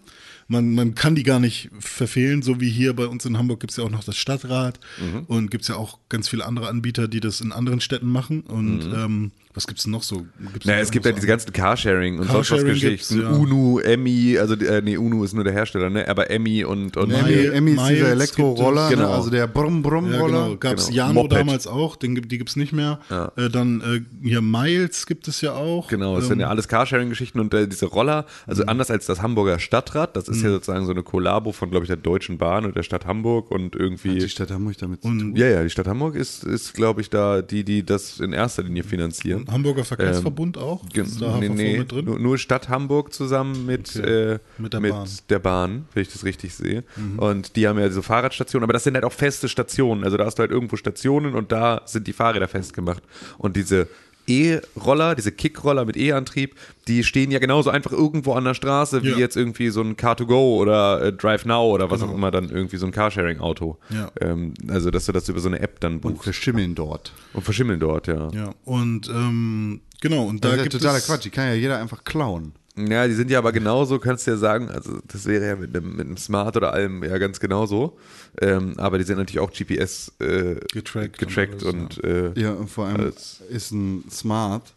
man, 0.47 0.73
man 0.73 0.95
kann 0.95 1.15
die 1.15 1.23
gar 1.23 1.39
nicht 1.39 1.69
verfehlen, 1.79 2.41
so 2.41 2.59
wie 2.61 2.69
hier 2.69 2.93
bei 2.95 3.07
uns 3.07 3.25
in 3.25 3.37
Hamburg 3.37 3.59
gibt 3.59 3.71
es 3.71 3.77
ja 3.77 3.83
auch 3.83 3.89
noch 3.89 4.03
das 4.03 4.17
Stadtrat 4.17 4.79
Mhm. 4.99 5.23
und 5.27 5.51
gibt 5.51 5.63
es 5.63 5.67
ja 5.67 5.75
auch 5.75 5.99
ganz 6.09 6.29
viele 6.29 6.45
andere 6.45 6.67
Anbieter, 6.69 7.07
die 7.07 7.19
das 7.19 7.41
in 7.41 7.51
anderen 7.51 7.81
Städten 7.81 8.07
machen. 8.09 8.41
Und 8.41 8.81
ähm, 8.93 9.31
was 9.57 9.67
gibt 9.67 9.79
es 9.79 9.83
denn 9.83 9.91
noch 9.91 10.03
so? 10.03 10.25
Gibt's 10.53 10.65
Naja, 10.65 10.79
es 10.79 10.91
gibt 10.91 11.05
ja 11.05 11.11
so- 11.11 11.15
diese 11.15 11.27
ganzen 11.27 11.51
Carsharing 11.51 12.19
und 12.19 12.27
sonst 12.27 12.37
was 12.51 12.59
Carsharing 12.59 12.73
Geschichten. 12.75 13.15
gibt's, 13.15 13.29
ja. 13.31 13.37
Uno, 13.37 13.79
Emmy, 13.79 14.37
also 14.37 14.53
äh, 14.53 14.81
nee, 14.81 14.95
Uno 14.97 15.23
ist 15.23 15.33
nur 15.33 15.43
der 15.43 15.51
Hersteller, 15.53 15.89
ne? 15.89 16.07
Aber 16.07 16.29
Emmy 16.31 16.63
und, 16.63 16.95
und 16.95 17.11
Emmy, 17.11 17.47
Emmy 17.47 17.71
ist 17.71 17.89
dieser 17.89 18.11
Elektroroller, 18.11 18.85
es. 18.85 18.89
ne? 18.91 18.95
Genau. 18.97 19.11
also 19.13 19.29
der 19.29 19.39
Ja, 19.41 19.45
Brumm-Brumm-Roller. 19.47 20.45
genau. 20.45 20.57
Gab 20.57 20.77
es 20.77 20.85
Genau. 20.87 20.95
Jano 20.97 21.13
Moped. 21.23 21.31
damals 21.37 21.67
auch, 21.67 21.95
den, 21.95 22.15
gibt- 22.15 22.31
die 22.31 22.37
gibt 22.37 22.49
es 22.51 22.55
nicht 22.55 22.71
mehr. 22.73 22.99
Äh, 23.35 23.49
dann 23.49 23.81
äh, 23.81 24.01
hier 24.27 24.41
Miles 24.41 25.05
gibt 25.07 25.27
es 25.27 25.41
ja 25.41 25.53
auch. 25.53 25.87
Genau, 25.87 26.15
das 26.15 26.25
Ähm, 26.25 26.29
sind 26.29 26.39
ja 26.41 26.49
alles 26.49 26.67
Carsharing-Geschichten 26.67 27.39
und 27.39 27.53
äh, 27.53 27.67
diese 27.67 27.87
Roller, 27.87 28.25
also 28.45 28.63
Mhm. 28.63 28.69
anders 28.69 28.91
als 28.91 29.05
das 29.05 29.21
Hamburger 29.21 29.59
Stadtrad, 29.59 30.15
das 30.15 30.27
ist 30.27 30.41
ja 30.43 30.49
sozusagen 30.49 30.85
so 30.85 30.91
eine 30.91 31.03
Kollabo 31.03 31.51
von, 31.51 31.69
glaube 31.69 31.83
ich, 31.85 31.87
der 31.87 31.97
Deutschen 31.97 32.37
Bahn 32.37 32.65
und 32.65 32.75
der 32.75 32.83
Stadt 32.83 33.05
Hamburg 33.05 33.49
und 33.51 33.75
irgendwie. 33.75 34.19
Die 34.19 34.29
Stadt 34.29 34.51
Hamburg 34.51 34.77
damit 34.77 35.01
zu 35.01 35.07
Und- 35.07 35.19
tun. 35.19 35.35
ja, 35.35 35.47
ja, 35.47 35.63
die 35.63 35.69
Stadt 35.69 35.87
Hamburg 35.87 36.15
ist, 36.15 36.43
ist 36.43 36.73
glaube 36.73 37.01
ich, 37.01 37.09
da 37.09 37.41
die, 37.41 37.63
die 37.63 37.83
das 37.85 38.19
in 38.19 38.33
erster 38.33 38.63
Linie 38.63 38.83
finanzieren. 38.83 39.46
Hamburger 39.47 39.85
Verkehrsverbund 39.85 40.57
auch. 40.57 40.87
Gen- 40.89 41.05
Ist 41.05 41.21
da 41.21 41.37
nee, 41.37 41.49
nee, 41.49 41.77
mit 41.79 41.91
drin? 41.91 42.05
Nur, 42.05 42.19
nur 42.19 42.37
Stadt 42.37 42.69
Hamburg 42.69 43.13
zusammen 43.13 43.65
mit, 43.65 43.95
Okay. 43.95 44.33
äh, 44.33 44.39
Mit 44.57 44.73
der 44.73 44.79
mit 44.79 44.91
Bahn. 44.91 45.07
der 45.29 45.39
Bahn, 45.39 45.85
wenn 45.93 46.01
ich 46.01 46.09
das 46.11 46.23
richtig 46.23 46.53
sehe. 46.55 46.83
Mhm. 46.95 47.19
Und 47.19 47.55
die 47.55 47.67
haben 47.67 47.79
ja 47.79 47.87
diese 47.87 48.03
Fahrradstationen, 48.03 48.63
aber 48.63 48.73
das 48.73 48.83
sind 48.83 48.95
halt 48.95 49.05
auch 49.05 49.13
feste 49.13 49.47
Stationen. 49.49 50.03
Also 50.03 50.17
da 50.17 50.25
hast 50.25 50.35
du 50.37 50.41
halt 50.41 50.51
irgendwo 50.51 50.75
Stationen 50.75 51.33
und 51.35 51.51
da 51.51 51.81
sind 51.85 52.07
die 52.07 52.13
Fahrräder 52.13 52.47
festgemacht. 52.47 53.03
Und 53.37 53.55
diese 53.55 53.87
E-Roller, 54.27 55.15
diese 55.15 55.31
Kickroller 55.31 55.85
mit 55.85 55.97
E-Antrieb, 55.97 56.55
die 56.87 57.03
stehen 57.03 57.31
ja 57.31 57.39
genauso 57.39 57.69
einfach 57.69 57.91
irgendwo 57.91 58.33
an 58.33 58.43
der 58.43 58.53
Straße 58.53 59.03
wie 59.03 59.09
Ja. 59.11 59.17
jetzt 59.17 59.35
irgendwie 59.37 59.69
so 59.69 59.81
ein 59.81 59.95
Car2Go 59.95 60.57
oder 60.57 61.01
äh, 61.01 61.13
Drive 61.13 61.45
Now 61.45 61.65
oder 61.73 61.89
was 61.89 62.01
auch 62.01 62.13
immer 62.13 62.31
dann 62.31 62.49
irgendwie 62.49 62.77
so 62.77 62.85
ein 62.85 62.91
Carsharing-Auto. 62.91 63.77
Genau. 63.89 64.01
Ja. 64.01 64.11
Ähm, 64.21 64.53
also 64.67 64.91
dass 64.91 65.05
du 65.05 65.11
das 65.11 65.27
über 65.29 65.39
so 65.39 65.47
eine 65.49 65.59
App 65.59 65.79
dann 65.79 65.93
Und 65.95 66.01
buchst 66.01 66.23
verschimmeln 66.23 66.75
dort. 66.75 67.13
und 67.33 67.41
verschimmeln 67.43 67.79
dort, 67.79 68.07
ja. 68.07 68.29
Ja, 68.33 68.53
und 68.65 69.09
ähm, 69.09 69.81
genau, 70.01 70.25
und 70.25 70.43
da 70.43 70.49
Das 70.49 70.57
ist 70.59 70.63
ja 70.73 70.79
totaler 70.79 70.97
es, 70.99 71.07
Quatsch. 71.07 71.25
Die 71.25 71.29
kann 71.29 71.47
ja 71.47 71.53
jeder 71.53 71.79
einfach 71.79 72.03
klauen. 72.03 72.53
Ja, 72.77 73.07
die 73.07 73.13
sind 73.15 73.31
ja 73.31 73.39
aber 73.39 73.51
genauso, 73.53 73.97
kannst 73.97 74.27
du 74.27 74.31
ja 74.31 74.37
sagen, 74.37 74.69
also 74.69 74.99
das 75.07 75.25
wäre 75.25 75.47
ja 75.47 75.55
mit 75.55 75.75
einem, 75.75 75.95
mit 75.95 76.05
einem 76.05 76.17
Smart 76.17 76.55
oder 76.57 76.73
allem 76.73 77.03
ja 77.03 77.17
ganz 77.17 77.39
genauso. 77.39 77.97
Ähm, 78.39 78.73
aber 78.77 78.97
die 78.99 79.03
sind 79.03 79.17
natürlich 79.17 79.39
auch 79.39 79.51
GPS 79.51 80.11
äh, 80.19 80.55
Getrackt 80.71 81.21
und 81.21 81.27
getrackt 81.27 81.63
alles, 81.63 81.63
und, 81.63 82.03
äh, 82.03 82.39
Ja, 82.39 82.53
und 82.53 82.69
vor 82.69 82.85
allem 82.85 83.01
Als- 83.01 83.41
ist 83.49 83.71
ein 83.71 84.03
Smart 84.11 84.73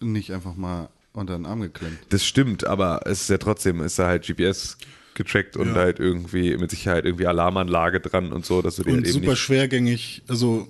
nicht 0.00 0.32
einfach 0.32 0.54
mal 0.54 0.88
unter 1.12 1.36
den 1.36 1.44
Arm 1.44 1.60
geklemmt. 1.60 1.98
das 2.10 2.24
stimmt, 2.24 2.64
aber 2.64 3.00
es 3.06 3.22
ist 3.22 3.30
ja 3.30 3.38
trotzdem, 3.38 3.80
ist 3.82 3.98
da 3.98 4.06
halt 4.06 4.24
GPS 4.26 4.78
getrackt 5.14 5.56
und 5.56 5.68
Ja. 5.68 5.74
halt 5.74 5.98
irgendwie 5.98 6.56
mit 6.56 6.70
Sicherheit 6.70 7.04
irgendwie 7.04 7.26
Alarmanlage 7.26 8.00
dran 8.00 8.32
und 8.32 8.46
so, 8.46 8.62
dass 8.62 8.76
du 8.76 8.84
dir 8.84 8.90
und 8.90 8.96
halt 8.98 9.06
eben 9.06 9.14
super 9.14 9.30
nicht, 9.32 9.40
schwergängig. 9.40 10.22
Also 10.28 10.68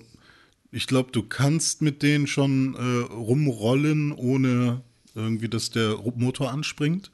ich 0.73 0.87
glaube, 0.87 1.11
du 1.13 1.23
kannst 1.23 1.83
mit 1.83 2.03
denen 2.03 2.27
schon 2.27 2.75
äh, 2.75 3.13
rumrollen, 3.13 4.13
ohne 4.13 4.81
irgendwie, 5.15 5.49
dass 5.49 5.71
der 5.71 5.97
Motor 6.17 6.51
anspringt. 6.53 7.11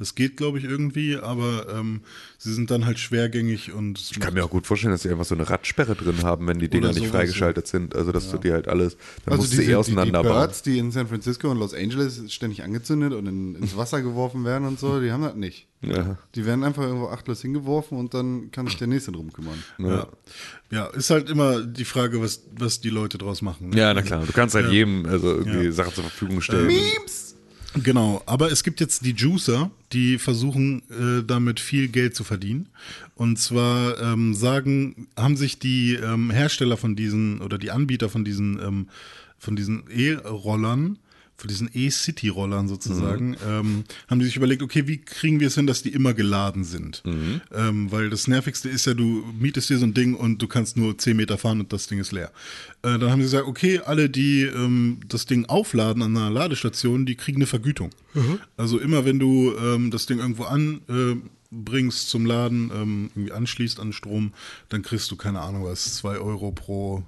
Das 0.00 0.14
geht, 0.14 0.38
glaube 0.38 0.58
ich, 0.58 0.64
irgendwie, 0.64 1.16
aber 1.18 1.66
ähm, 1.72 2.00
sie 2.38 2.52
sind 2.54 2.70
dann 2.70 2.86
halt 2.86 2.98
schwergängig 2.98 3.70
und 3.72 4.00
ich 4.00 4.18
kann 4.18 4.32
mir 4.32 4.42
auch 4.44 4.50
gut 4.50 4.66
vorstellen, 4.66 4.92
dass 4.92 5.02
sie 5.02 5.10
einfach 5.10 5.26
so 5.26 5.34
eine 5.34 5.48
Radsperre 5.48 5.94
drin 5.94 6.22
haben, 6.22 6.48
wenn 6.48 6.58
die 6.58 6.68
Dinger 6.68 6.92
nicht 6.92 7.06
freigeschaltet 7.06 7.66
sind. 7.66 7.94
Also 7.94 8.10
dass 8.10 8.30
du 8.30 8.38
die 8.38 8.50
halt 8.50 8.66
alles, 8.66 8.96
dann 9.26 9.36
musst 9.36 9.52
du 9.52 9.58
sie 9.58 9.70
eh 9.70 9.74
auseinanderbauen. 9.74 10.32
Die 10.34 10.46
Birds, 10.46 10.62
die 10.62 10.78
in 10.78 10.90
San 10.90 11.06
Francisco 11.06 11.50
und 11.50 11.58
Los 11.58 11.74
Angeles 11.74 12.32
ständig 12.32 12.62
angezündet 12.62 13.12
und 13.12 13.26
in, 13.26 13.54
ins 13.56 13.76
Wasser 13.76 14.00
geworfen 14.00 14.44
werden 14.44 14.66
und 14.66 14.80
so, 14.80 15.00
die 15.02 15.12
haben 15.12 15.22
das 15.22 15.34
nicht. 15.34 15.66
Ja. 15.82 16.16
Die 16.34 16.44
werden 16.46 16.64
einfach 16.64 16.82
irgendwo 16.82 17.08
achtlos 17.08 17.42
hingeworfen 17.42 17.98
und 17.98 18.12
dann 18.14 18.50
kann 18.50 18.66
sich 18.66 18.76
der 18.78 18.86
Nächste 18.86 19.12
drum 19.12 19.32
kümmern. 19.32 19.62
ja. 19.78 20.08
ja, 20.70 20.86
ist 20.86 21.10
halt 21.10 21.28
immer 21.28 21.60
die 21.60 21.84
Frage, 21.84 22.22
was, 22.22 22.42
was 22.58 22.80
die 22.80 22.90
Leute 22.90 23.18
draus 23.18 23.42
machen. 23.42 23.68
ne? 23.70 23.76
ja, 23.76 23.92
na 23.94 24.00
klar, 24.02 24.24
du 24.24 24.32
kannst 24.32 24.54
halt 24.54 24.70
jedem 24.72 25.04
also 25.06 25.28
irgendwie 25.28 25.66
Ja. 25.66 25.72
Sachen 25.72 25.94
zur 25.94 26.04
Verfügung 26.04 26.40
stellen. 26.40 26.70
Genau, 27.74 28.20
aber 28.26 28.50
es 28.50 28.64
gibt 28.64 28.80
jetzt 28.80 29.04
die 29.04 29.12
Juicer, 29.12 29.70
die 29.92 30.18
versuchen 30.18 30.82
äh, 30.90 31.24
damit 31.24 31.60
viel 31.60 31.86
Geld 31.86 32.16
zu 32.16 32.24
verdienen. 32.24 32.68
Und 33.14 33.38
zwar 33.38 34.00
ähm, 34.00 34.34
sagen, 34.34 35.06
haben 35.16 35.36
sich 35.36 35.60
die 35.60 35.94
ähm, 35.94 36.30
Hersteller 36.30 36.76
von 36.76 36.96
diesen 36.96 37.40
oder 37.40 37.58
die 37.58 37.70
Anbieter 37.70 38.08
von 38.08 38.24
diesen 38.24 38.58
ähm, 38.60 38.88
von 39.38 39.56
diesen 39.56 39.84
E-Rollern, 39.90 40.98
von 41.40 41.48
diesen 41.48 41.70
E-City-Rollern 41.72 42.68
sozusagen, 42.68 43.36
ähm, 43.48 43.84
haben 44.08 44.18
die 44.18 44.26
sich 44.26 44.36
überlegt, 44.36 44.62
okay, 44.62 44.86
wie 44.86 44.98
kriegen 44.98 45.40
wir 45.40 45.46
es 45.46 45.54
hin, 45.54 45.66
dass 45.66 45.82
die 45.82 45.88
immer 45.88 46.12
geladen 46.14 46.64
sind? 46.64 47.02
Ähm, 47.54 47.90
weil 47.90 48.10
das 48.10 48.28
Nervigste 48.28 48.68
ist 48.68 48.86
ja, 48.86 48.94
du 48.94 49.24
mietest 49.38 49.70
dir 49.70 49.78
so 49.78 49.86
ein 49.86 49.94
Ding 49.94 50.14
und 50.14 50.42
du 50.42 50.46
kannst 50.48 50.76
nur 50.76 50.96
10 50.98 51.16
Meter 51.16 51.38
fahren 51.38 51.60
und 51.60 51.72
das 51.72 51.86
Ding 51.86 51.98
ist 51.98 52.12
leer. 52.12 52.30
Äh, 52.82 52.98
dann 52.98 53.10
haben 53.10 53.20
sie 53.20 53.26
gesagt, 53.26 53.46
okay, 53.48 53.80
alle, 53.80 54.10
die 54.10 54.42
ähm, 54.42 55.00
das 55.08 55.26
Ding 55.26 55.46
aufladen 55.46 56.02
an 56.02 56.16
einer 56.16 56.30
Ladestation, 56.30 57.06
die 57.06 57.14
kriegen 57.16 57.38
eine 57.38 57.46
Vergütung. 57.46 57.90
Also 58.56 58.78
immer 58.78 59.04
wenn 59.04 59.18
du 59.18 59.54
ähm, 59.56 59.90
das 59.90 60.06
Ding 60.06 60.18
irgendwo 60.18 60.44
an 60.44 60.80
äh, 60.88 61.16
bringst 61.50 62.10
zum 62.10 62.26
Laden, 62.26 62.70
ähm, 62.74 63.10
irgendwie 63.14 63.32
anschließt 63.32 63.80
an 63.80 63.92
Strom, 63.92 64.32
dann 64.68 64.82
kriegst 64.82 65.10
du, 65.10 65.16
keine 65.16 65.40
Ahnung 65.40 65.64
was, 65.64 65.96
2 65.96 66.18
Euro 66.18 66.52
pro, 66.52 67.02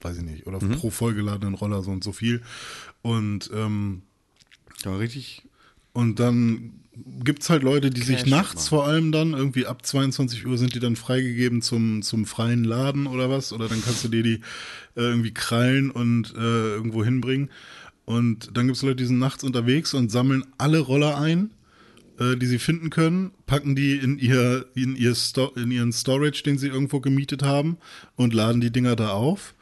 weiß 0.00 0.18
ich 0.18 0.22
nicht, 0.24 0.46
oder 0.46 0.58
pro 0.58 0.90
vollgeladenen 0.90 1.54
Roller 1.54 1.82
so 1.82 1.90
und 1.90 2.02
so 2.02 2.12
viel. 2.12 2.42
Und 3.06 3.50
ähm, 3.54 4.02
Ja, 4.84 4.96
richtig. 4.96 5.42
und 5.92 6.18
dann 6.18 6.72
gibt 7.22 7.42
es 7.42 7.50
halt 7.50 7.62
Leute, 7.62 7.90
die 7.90 8.00
sich 8.02 8.26
nachts 8.26 8.66
vor 8.68 8.84
allem 8.84 9.12
dann, 9.12 9.32
irgendwie 9.32 9.66
ab 9.66 9.86
22 9.86 10.44
Uhr 10.44 10.58
sind 10.58 10.74
die 10.74 10.80
dann 10.80 10.96
freigegeben 10.96 11.62
zum, 11.62 12.02
zum 12.02 12.26
freien 12.26 12.64
Laden 12.64 13.06
oder 13.06 13.30
was. 13.30 13.52
Oder 13.52 13.68
dann 13.68 13.80
kannst 13.80 14.02
du 14.02 14.08
dir 14.08 14.24
die 14.24 14.40
äh, 14.96 15.02
irgendwie 15.02 15.32
krallen 15.32 15.92
und 15.92 16.34
äh, 16.34 16.40
irgendwo 16.74 17.04
hinbringen. 17.04 17.50
Und 18.06 18.56
dann 18.56 18.66
gibt 18.66 18.76
es 18.76 18.82
Leute, 18.82 18.96
die 18.96 19.06
sind 19.06 19.20
nachts 19.20 19.44
unterwegs 19.44 19.94
und 19.94 20.10
sammeln 20.10 20.44
alle 20.58 20.80
Roller 20.80 21.16
ein, 21.20 21.50
äh, 22.18 22.36
die 22.36 22.46
sie 22.46 22.58
finden 22.58 22.90
können, 22.90 23.30
packen 23.46 23.76
die 23.76 23.92
in, 23.92 24.18
ihr, 24.18 24.66
in, 24.74 24.96
ihr 24.96 25.14
Sto 25.14 25.52
in 25.54 25.70
ihren 25.70 25.92
Storage, 25.92 26.42
den 26.42 26.58
sie 26.58 26.68
irgendwo 26.68 27.00
gemietet 27.00 27.44
haben, 27.44 27.76
und 28.16 28.34
laden 28.34 28.60
die 28.60 28.72
Dinger 28.72 28.96
da 28.96 29.10
auf 29.10 29.54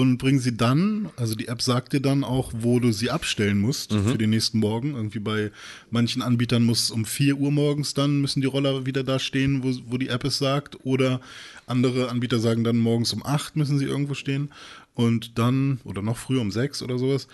und 0.00 0.18
bringen 0.18 0.38
sie 0.40 0.56
dann, 0.56 1.08
also 1.16 1.34
die 1.34 1.48
App 1.48 1.62
sagt 1.62 1.92
dir 1.92 2.00
dann 2.00 2.24
auch, 2.24 2.52
wo 2.54 2.80
du 2.80 2.92
sie 2.92 3.10
abstellen 3.10 3.58
musst 3.60 3.92
für 3.92 4.18
den 4.18 4.30
nächsten 4.30 4.58
Morgen. 4.58 4.94
Irgendwie 4.94 5.18
bei 5.20 5.50
manchen 5.90 6.22
Anbietern 6.22 6.62
muss 6.64 6.90
um 6.90 7.04
4 7.04 7.36
Uhr 7.36 7.50
morgens 7.52 7.94
dann 7.94 8.20
müssen 8.20 8.40
die 8.40 8.46
Roller 8.46 8.86
wieder 8.86 9.04
da 9.04 9.18
stehen, 9.18 9.62
wo, 9.62 9.72
wo 9.92 9.98
die 9.98 10.08
App 10.08 10.24
es 10.24 10.38
sagt. 10.38 10.78
Oder 10.84 11.20
andere 11.66 12.08
Anbieter 12.10 12.38
sagen 12.40 12.64
dann 12.64 12.76
morgens 12.78 13.12
um 13.12 13.24
8 13.24 13.56
müssen 13.56 13.78
sie 13.78 13.84
irgendwo 13.86 14.14
stehen. 14.14 14.50
Und 14.94 15.38
dann, 15.38 15.80
oder 15.84 16.02
noch 16.02 16.16
früher 16.16 16.40
um 16.40 16.50
6 16.50 16.82
oder 16.82 16.98
sowas. 16.98 17.28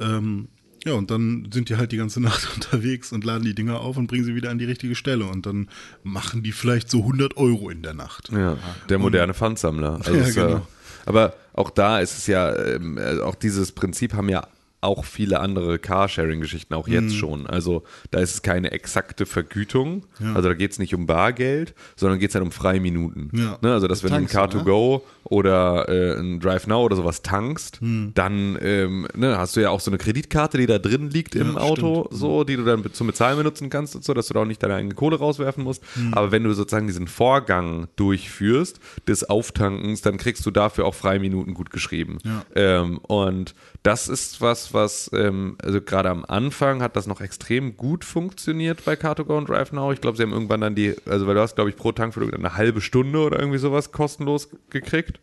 Ähm, 0.00 0.48
ja, 0.84 0.94
und 0.94 1.12
dann 1.12 1.48
sind 1.52 1.68
die 1.68 1.76
halt 1.76 1.92
die 1.92 1.96
ganze 1.96 2.20
Nacht 2.28 2.48
unterwegs 2.54 3.12
und 3.12 3.24
laden 3.24 3.44
die 3.44 3.54
Dinger 3.54 3.80
auf 3.80 3.96
und 3.96 4.06
bringen 4.08 4.24
sie 4.24 4.34
wieder 4.34 4.50
an 4.50 4.58
die 4.58 4.64
richtige 4.64 4.94
Stelle. 4.96 5.26
Und 5.26 5.46
dann 5.46 5.68
machen 6.02 6.42
die 6.42 6.52
vielleicht 6.52 6.90
so 6.90 6.98
100 7.00 7.36
Euro 7.36 7.70
in 7.70 7.82
der 7.82 7.94
Nacht. 7.94 8.30
Ja, 8.32 8.56
der 8.88 8.98
moderne 8.98 9.34
Pfandsammler. 9.34 10.00
Also 10.04 10.14
Ja, 10.14 10.26
ja- 10.28 10.46
genau. 10.48 10.66
aber 11.06 11.34
auch 11.54 11.70
da 11.70 12.00
ist 12.00 12.16
es 12.18 12.26
ja, 12.26 12.54
ähm, 12.56 12.98
äh, 12.98 13.20
auch 13.20 13.34
dieses 13.34 13.72
Prinzip 13.72 14.14
haben 14.14 14.28
ja 14.28 14.46
auch 14.80 15.04
viele 15.04 15.38
andere 15.38 15.78
Carsharing-Geschichten, 15.78 16.74
auch 16.74 16.88
Mhm. 16.88 16.92
jetzt 16.92 17.14
schon. 17.14 17.46
Also 17.46 17.84
da 18.10 18.18
ist 18.18 18.34
es 18.34 18.42
keine 18.42 18.72
exakte 18.72 19.26
Vergütung. 19.26 20.04
Also 20.34 20.48
da 20.48 20.54
geht 20.54 20.72
es 20.72 20.80
nicht 20.80 20.92
um 20.92 21.06
Bargeld, 21.06 21.74
sondern 21.94 22.18
geht 22.18 22.30
es 22.30 22.34
halt 22.34 22.44
um 22.44 22.50
Freiminuten. 22.50 23.30
Ja. 23.32 23.58
Ne? 23.62 23.72
Also 23.74 23.86
dass 23.86 24.02
wenn 24.02 24.10
du 24.10 24.16
ein 24.16 24.26
Car2Go 24.26 25.02
oder 25.32 25.88
äh, 25.88 26.20
ein 26.20 26.40
Drive 26.40 26.66
Now 26.66 26.82
oder 26.84 26.94
sowas 26.94 27.22
tankst, 27.22 27.80
Hm. 27.80 28.12
dann 28.14 28.58
ähm, 28.60 29.08
ne, 29.14 29.38
hast 29.38 29.56
du 29.56 29.60
ja 29.60 29.70
auch 29.70 29.80
so 29.80 29.90
eine 29.90 29.96
Kreditkarte, 29.96 30.58
die 30.58 30.66
da 30.66 30.78
drin 30.78 31.08
liegt 31.08 31.34
im 31.34 31.54
Ja, 31.54 31.60
Auto, 31.60 32.06
so, 32.10 32.44
die 32.44 32.56
du 32.56 32.64
dann 32.64 32.84
zum 32.92 33.06
Bezahlen 33.06 33.38
benutzen 33.38 33.70
kannst 33.70 33.96
und 33.96 34.04
so, 34.04 34.12
dass 34.12 34.28
du 34.28 34.34
da 34.34 34.40
auch 34.40 34.44
nicht 34.44 34.62
deine 34.62 34.74
eigene 34.74 34.94
Kohle 34.94 35.18
rauswerfen 35.18 35.64
musst. 35.64 35.82
Hm. 35.94 36.12
Aber 36.12 36.32
wenn 36.32 36.44
du 36.44 36.52
sozusagen 36.52 36.86
diesen 36.86 37.08
Vorgang 37.08 37.88
durchführst, 37.96 38.78
des 39.08 39.28
Auftankens, 39.28 40.02
dann 40.02 40.18
kriegst 40.18 40.44
du 40.44 40.50
dafür 40.50 40.84
auch 40.84 40.94
Freiminuten 40.94 41.54
gut 41.54 41.70
geschrieben. 41.70 42.18
Ja. 42.24 42.44
Ähm, 42.54 42.98
und 42.98 43.54
das 43.82 44.08
ist 44.08 44.40
was, 44.42 44.74
was, 44.74 45.10
ähm, 45.14 45.56
also 45.62 45.80
gerade 45.80 46.10
am 46.10 46.24
Anfang 46.26 46.82
hat 46.82 46.94
das 46.94 47.06
noch 47.06 47.20
extrem 47.22 47.76
gut 47.76 48.04
funktioniert 48.04 48.84
bei 48.84 48.94
Car2Go 48.94 49.38
und 49.38 49.48
Drive 49.48 49.72
Now. 49.72 49.92
Ich 49.92 50.00
glaube, 50.00 50.16
sie 50.18 50.22
haben 50.22 50.32
irgendwann 50.32 50.60
dann 50.60 50.74
die, 50.74 50.94
also 51.06 51.26
weil 51.26 51.34
du 51.34 51.40
hast, 51.40 51.54
glaube 51.54 51.70
ich, 51.70 51.76
pro 51.76 51.90
Tankfüllung 51.92 52.32
eine 52.34 52.54
halbe 52.54 52.80
Stunde 52.82 53.18
oder 53.20 53.38
irgendwie 53.38 53.58
sowas 53.58 53.92
kostenlos 53.92 54.50
gekriegt. 54.70 55.20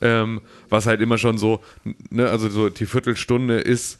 Ähm, 0.00 0.40
was 0.68 0.86
halt 0.86 1.00
immer 1.00 1.18
schon 1.18 1.38
so, 1.38 1.60
ne, 2.10 2.28
also 2.28 2.48
so 2.48 2.68
die 2.70 2.86
Viertelstunde 2.86 3.58
ist 3.60 3.98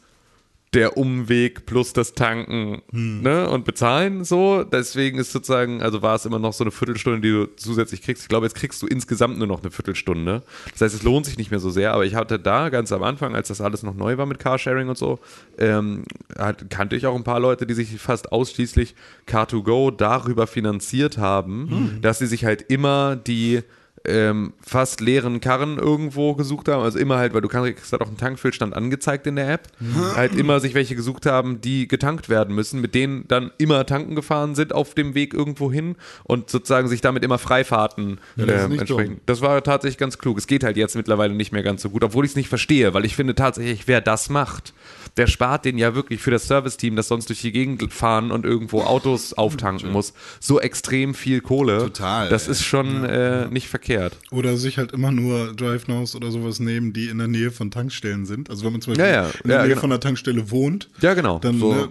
der 0.73 0.97
Umweg 0.97 1.67
plus 1.67 1.93
das 1.93 2.13
Tanken 2.13 2.81
Hm. 2.91 3.21
ne, 3.21 3.47
und 3.47 3.63
bezahlen 3.63 4.23
so. 4.23 4.63
Deswegen 4.63 5.19
ist 5.19 5.31
sozusagen, 5.31 5.83
also 5.83 6.01
war 6.01 6.15
es 6.15 6.25
immer 6.25 6.39
noch 6.39 6.51
so 6.51 6.63
eine 6.63 6.71
Viertelstunde, 6.71 7.21
die 7.21 7.29
du 7.31 7.45
zusätzlich 7.55 8.01
kriegst. 8.01 8.23
Ich 8.23 8.27
glaube, 8.27 8.47
jetzt 8.47 8.55
kriegst 8.55 8.81
du 8.81 8.87
insgesamt 8.87 9.37
nur 9.37 9.45
noch 9.45 9.61
eine 9.61 9.69
Viertelstunde. 9.69 10.41
Das 10.71 10.81
heißt, 10.81 10.95
es 10.95 11.03
lohnt 11.03 11.27
sich 11.27 11.37
nicht 11.37 11.51
mehr 11.51 11.59
so 11.59 11.69
sehr. 11.69 11.93
Aber 11.93 12.05
ich 12.05 12.15
hatte 12.15 12.39
da 12.39 12.69
ganz 12.69 12.91
am 12.91 13.03
Anfang, 13.03 13.35
als 13.35 13.49
das 13.49 13.61
alles 13.61 13.83
noch 13.83 13.93
neu 13.93 14.17
war 14.17 14.25
mit 14.25 14.39
Carsharing 14.39 14.89
und 14.89 14.97
so, 14.97 15.19
ähm, 15.59 16.05
hat, 16.39 16.71
kannte 16.71 16.95
ich 16.95 17.05
auch 17.05 17.15
ein 17.15 17.23
paar 17.23 17.39
Leute, 17.39 17.67
die 17.67 17.75
sich 17.75 17.95
fast 18.01 18.31
ausschließlich 18.31 18.95
Car2Go 19.29 19.91
darüber 19.95 20.47
finanziert 20.47 21.19
haben, 21.19 21.69
Hm. 21.69 22.01
dass 22.01 22.17
sie 22.17 22.27
sich 22.27 22.45
halt 22.45 22.63
immer 22.63 23.15
die 23.15 23.61
ähm, 24.05 24.53
fast 24.61 25.01
leeren 25.01 25.39
Karren 25.39 25.77
irgendwo 25.77 26.33
gesucht 26.33 26.67
haben. 26.67 26.83
Also 26.83 26.99
immer 26.99 27.17
halt, 27.17 27.33
weil 27.33 27.41
du 27.41 27.47
kannst, 27.47 27.91
halt 27.91 28.01
auch 28.01 28.07
einen 28.07 28.17
Tankfüllstand 28.17 28.73
angezeigt 28.75 29.27
in 29.27 29.35
der 29.35 29.49
App. 29.49 29.69
Halt 30.15 30.35
immer 30.35 30.59
sich 30.59 30.73
welche 30.73 30.95
gesucht 30.95 31.25
haben, 31.25 31.61
die 31.61 31.87
getankt 31.87 32.29
werden 32.29 32.53
müssen, 32.53 32.81
mit 32.81 32.95
denen 32.95 33.27
dann 33.27 33.51
immer 33.57 33.85
tanken 33.85 34.15
gefahren 34.15 34.55
sind 34.55 34.73
auf 34.73 34.93
dem 34.93 35.15
Weg 35.15 35.33
irgendwo 35.33 35.71
hin 35.71 35.95
und 36.23 36.49
sozusagen 36.49 36.87
sich 36.87 37.01
damit 37.01 37.23
immer 37.23 37.37
Freifahrten 37.37 38.19
das 38.35 38.47
ist 38.47 38.63
ähm, 38.63 38.69
nicht 38.71 38.79
entsprechend. 38.81 39.17
dumm. 39.17 39.21
Das 39.25 39.41
war 39.41 39.63
tatsächlich 39.63 39.97
ganz 39.97 40.17
klug. 40.17 40.37
Es 40.37 40.47
geht 40.47 40.63
halt 40.63 40.77
jetzt 40.77 40.95
mittlerweile 40.95 41.33
nicht 41.33 41.51
mehr 41.51 41.63
ganz 41.63 41.81
so 41.81 41.89
gut, 41.89 42.03
obwohl 42.03 42.25
ich 42.25 42.31
es 42.31 42.35
nicht 42.35 42.49
verstehe, 42.49 42.93
weil 42.93 43.05
ich 43.05 43.15
finde 43.15 43.35
tatsächlich, 43.35 43.87
wer 43.87 44.01
das 44.01 44.29
macht, 44.29 44.73
der 45.17 45.27
spart 45.27 45.65
den 45.65 45.77
ja 45.77 45.93
wirklich 45.95 46.21
für 46.21 46.31
das 46.31 46.47
Serviceteam, 46.47 46.95
das 46.95 47.07
sonst 47.07 47.29
durch 47.29 47.41
die 47.41 47.51
Gegend 47.51 47.93
fahren 47.93 48.31
und 48.31 48.45
irgendwo 48.45 48.81
Autos 48.81 49.33
auftanken 49.33 49.91
muss, 49.91 50.13
so 50.39 50.59
extrem 50.59 51.13
viel 51.13 51.41
Kohle. 51.41 51.77
Total, 51.79 52.29
Das 52.29 52.45
ey. 52.47 52.51
ist 52.51 52.63
schon 52.63 53.03
äh, 53.05 53.47
nicht 53.49 53.67
verkehrt. 53.67 54.17
Oder 54.31 54.57
sich 54.57 54.77
halt 54.77 54.91
immer 54.91 55.11
nur 55.11 55.53
Drive 55.55 55.87
Nows 55.87 56.15
oder 56.15 56.31
sowas 56.31 56.59
nehmen, 56.59 56.93
die 56.93 57.09
in 57.09 57.19
der 57.19 57.27
Nähe 57.27 57.51
von 57.51 57.69
Tankstellen 57.69 58.25
sind. 58.25 58.49
Also 58.49 58.65
wenn 58.65 58.71
man 58.73 58.81
zum 58.81 58.93
Beispiel 58.93 59.05
Ja, 59.05 59.23
ja. 59.25 59.29
in 59.43 59.49
der 59.49 59.57
Ja, 59.57 59.61
Nähe 59.63 59.69
genau. 59.69 59.81
von 59.81 59.89
der 59.91 59.99
Tankstelle 59.99 60.49
wohnt, 60.49 60.89
Ja, 61.01 61.13
genau. 61.13 61.39
dann 61.39 61.59
So. 61.59 61.73
ne, 61.73 61.89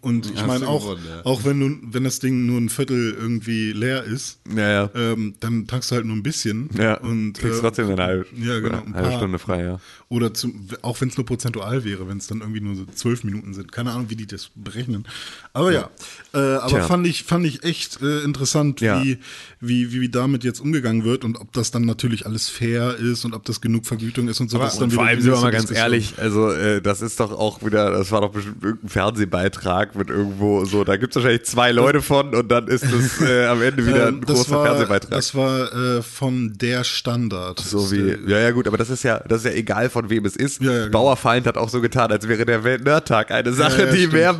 und 0.00 0.30
ich 0.32 0.46
meine 0.46 0.66
auch, 0.66 0.96
ja. 0.96 0.98
auch 1.24 1.44
wenn 1.44 1.60
du, 1.60 1.76
wenn 1.92 2.04
das 2.04 2.20
Ding 2.20 2.46
nur 2.46 2.58
ein 2.60 2.68
Viertel 2.70 3.14
irgendwie 3.18 3.72
leer 3.72 4.04
ist, 4.04 4.40
Ja, 4.56 4.70
ja. 4.70 4.90
ähm, 4.94 5.34
dann 5.40 5.66
tankst 5.66 5.90
du 5.90 5.96
halt 5.96 6.06
nur 6.06 6.16
ein 6.16 6.22
bisschen. 6.22 6.70
Ja, 6.78 6.94
und 6.98 7.34
kriegst 7.34 7.58
äh, 7.58 7.62
trotzdem 7.62 7.90
eine 7.90 8.02
halbe, 8.02 8.26
ja, 8.40 8.60
genau, 8.60 8.82
ein 8.86 8.94
halbe 8.94 9.12
Stunde 9.16 9.38
frei, 9.38 9.62
ja. 9.64 9.80
Oder 10.08 10.32
zum, 10.34 10.68
auch 10.82 11.00
wenn 11.00 11.08
es 11.08 11.16
nur 11.16 11.26
prozentual 11.26 11.84
wäre, 11.84 12.08
wenn 12.08 12.18
es 12.18 12.26
dann 12.26 12.40
irgendwie 12.40 12.61
nur 12.62 12.76
so 12.76 12.84
zwölf 12.86 13.24
Minuten 13.24 13.54
sind. 13.54 13.72
Keine 13.72 13.92
Ahnung, 13.92 14.10
wie 14.10 14.16
die 14.16 14.26
das 14.26 14.50
berechnen. 14.54 15.04
Aber 15.52 15.72
ja, 15.72 15.90
äh, 16.34 16.38
aber 16.38 16.68
Tja. 16.68 16.82
fand 16.86 17.06
ich, 17.06 17.24
fand 17.24 17.44
ich 17.46 17.62
echt 17.64 18.00
äh, 18.02 18.20
interessant, 18.20 18.80
Ja. 18.80 19.02
wie, 19.02 19.18
wie, 19.60 19.92
wie 20.00 20.08
damit 20.08 20.44
jetzt 20.44 20.60
umgegangen 20.60 21.04
wird 21.04 21.24
und 21.24 21.36
ob 21.38 21.52
das 21.52 21.70
dann 21.70 21.84
natürlich 21.84 22.24
alles 22.26 22.48
fair 22.48 22.96
ist 22.96 23.24
und 23.24 23.34
ob 23.34 23.44
das 23.44 23.60
genug 23.60 23.86
Vergütung 23.86 24.28
ist 24.28 24.40
und 24.40 24.50
so. 24.50 24.58
das 24.58 24.72
ist 24.74 24.78
dann 24.80 24.88
Und 24.90 24.94
vor 24.94 25.04
allem 25.04 25.20
sind 25.20 25.30
wir 25.32 25.40
mal 25.40 25.50
ganz 25.50 25.66
Diskussion. 25.68 25.84
ehrlich, 25.92 26.14
also 26.18 26.50
äh, 26.50 26.80
das 26.80 27.02
ist 27.02 27.20
doch 27.20 27.32
auch 27.32 27.64
wieder, 27.64 27.90
das 27.90 28.10
war 28.12 28.20
doch 28.22 28.30
bestimmt 28.32 28.62
irgendein 28.62 28.88
Fernsehbeitrag 28.88 29.94
mit 29.94 30.08
irgendwo 30.10 30.64
so, 30.64 30.84
da 30.84 30.96
gibt 30.96 31.12
es 31.12 31.16
wahrscheinlich 31.22 31.44
zwei 31.44 31.70
Leute 31.72 32.02
von 32.02 32.34
und 32.34 32.48
dann 32.50 32.66
ist 32.68 32.84
das 32.84 33.20
äh, 33.28 33.46
am 33.46 33.60
Ende 33.62 33.86
wieder 33.86 34.06
ein 34.08 34.14
Ähm, 34.14 34.20
großer 34.22 34.50
war, 34.52 34.64
Fernsehbeitrag. 34.66 35.10
Das 35.10 35.34
war 35.34 35.72
äh, 35.98 36.02
von 36.02 36.54
der 36.56 36.84
Standard. 36.84 37.60
so 37.60 37.90
wie, 37.92 38.16
ja, 38.30 38.38
ja, 38.38 38.50
gut, 38.52 38.66
aber 38.66 38.78
das 38.78 38.90
ist 38.90 39.02
ja, 39.02 39.18
das 39.28 39.44
ist 39.44 39.50
ja 39.50 39.56
egal, 39.56 39.90
von 39.90 40.08
wem 40.10 40.24
es 40.24 40.36
ist. 40.36 40.62
Ja, 40.62 40.72
ja, 40.72 40.78
genau. 40.86 40.90
Bauerfeind 40.98 41.46
hat 41.46 41.56
auch 41.56 41.68
so 41.68 41.80
getan, 41.80 42.10
als 42.10 42.26
wäre 42.26 42.44
der 42.46 42.64
Welt-Nerd-Tag 42.64 43.30
eine 43.30 43.52
Sache, 43.52 43.88
die 43.92 43.98
stimmt. 43.98 44.12
mehr 44.14 44.36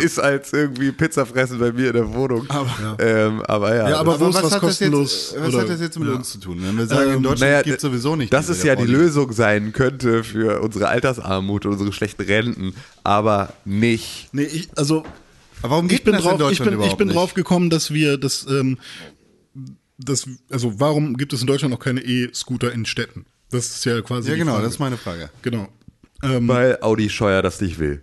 ist 0.00 0.18
als 0.18 0.52
irgendwie 0.52 0.92
Pizza 0.92 1.11
fressen 1.14 1.58
bei 1.58 1.72
mir 1.72 1.88
in 1.88 1.92
der 1.94 2.14
Wohnung. 2.14 2.44
Aber, 2.48 2.96
ähm, 3.00 3.42
aber 3.42 3.74
ja. 3.74 3.90
Ja, 3.90 3.96
aber 4.00 4.18
wo 4.18 4.28
ist 4.28 4.34
was 4.36 4.44
hat 4.44 4.52
das 4.52 4.60
kostenlos? 4.60 5.30
Jetzt, 5.32 5.40
was 5.42 5.48
oder- 5.54 5.62
hat 5.62 5.68
das 5.70 5.80
jetzt 5.80 5.98
mit 5.98 6.08
ja. 6.08 6.14
uns 6.14 6.30
zu 6.30 6.38
tun? 6.38 6.58
Wenn 6.62 6.76
wir 6.78 6.86
sagen, 6.86 7.10
in 7.10 7.16
Ähm, 7.16 7.22
Deutschland 7.22 7.40
naja, 7.52 7.62
gibt 7.62 7.76
es 7.76 7.82
sowieso 7.82 8.16
nicht. 8.16 8.32
Das 8.32 8.48
ist 8.48 8.64
ja 8.64 8.74
die. 8.76 8.84
Lösung 8.84 9.32
sein 9.32 9.72
könnte 9.72 10.24
für 10.24 10.60
unsere 10.60 10.88
Altersarmut 10.88 11.66
und 11.66 11.72
unsere 11.72 11.92
schlechten 11.92 12.22
Renten, 12.22 12.74
aber 13.04 13.52
nicht. 13.64 14.28
Nee, 14.32 14.42
ich, 14.44 14.68
also 14.76 15.04
Aber 15.62 15.70
warum 15.74 15.88
ich 15.90 16.02
bin 16.04 16.12
das 16.14 16.22
in 16.22 16.28
drauf, 16.28 16.38
Deutschland 16.38 16.52
ich 16.52 16.58
bin, 16.58 16.68
ich 16.68 16.74
überhaupt 16.74 16.98
bin 16.98 17.08
nicht? 17.08 17.16
drauf 17.16 17.34
gekommen, 17.34 17.70
dass 17.70 17.92
wir 17.92 18.18
das, 18.18 18.46
ähm, 18.48 18.78
das, 19.98 20.26
also 20.50 20.80
warum 20.80 21.16
gibt 21.16 21.32
es 21.32 21.40
in 21.40 21.46
Deutschland 21.46 21.72
noch 21.72 21.78
keine 21.80 22.00
E-Scooter 22.00 22.72
in 22.72 22.84
Städten? 22.86 23.24
Das 23.50 23.66
ist 23.66 23.84
ja 23.84 24.00
quasi. 24.02 24.28
Ja, 24.28 24.34
die 24.34 24.40
genau, 24.40 24.52
Frage. 24.52 24.64
das 24.64 24.72
ist 24.74 24.78
meine 24.80 24.96
Frage. 24.96 25.30
genau. 25.42 25.68
Ähm, 26.22 26.46
Weil 26.48 26.78
Audi 26.80 27.08
Scheuer 27.10 27.42
das 27.42 27.60
nicht 27.60 27.78
will. 27.78 28.02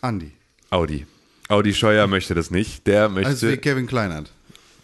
Andi. 0.00 0.32
Audi. 0.70 1.06
Audi 1.48 1.74
Scheuer 1.74 2.06
möchte 2.06 2.34
das 2.34 2.50
nicht. 2.50 2.86
Der 2.86 3.08
möchte. 3.08 3.28
Also 3.28 3.48
wie 3.48 3.56
Kevin 3.56 3.86
Kleinert. 3.86 4.30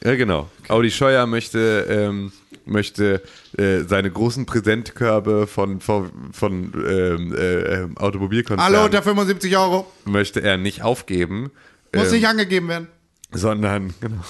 Ja, 0.04 0.14
genau. 0.16 0.50
Audi 0.68 0.90
Scheuer 0.90 1.26
möchte, 1.26 1.86
ähm, 1.88 2.32
möchte 2.64 3.22
äh, 3.56 3.80
seine 3.86 4.10
großen 4.10 4.46
Präsentkörbe 4.46 5.46
von, 5.46 5.80
von, 5.80 6.10
von 6.32 6.72
ähm, 6.88 7.34
äh, 7.36 7.86
Automobilkonzernen 8.00 8.74
Hallo, 8.76 8.86
unter 8.86 9.02
75 9.02 9.56
Euro. 9.56 9.90
möchte 10.04 10.40
er 10.42 10.56
nicht 10.56 10.82
aufgeben. 10.82 11.50
Muss 11.94 12.06
ähm, 12.08 12.12
nicht 12.14 12.26
angegeben 12.26 12.68
werden. 12.68 12.88
sondern, 13.32 13.94
genau. 14.00 14.24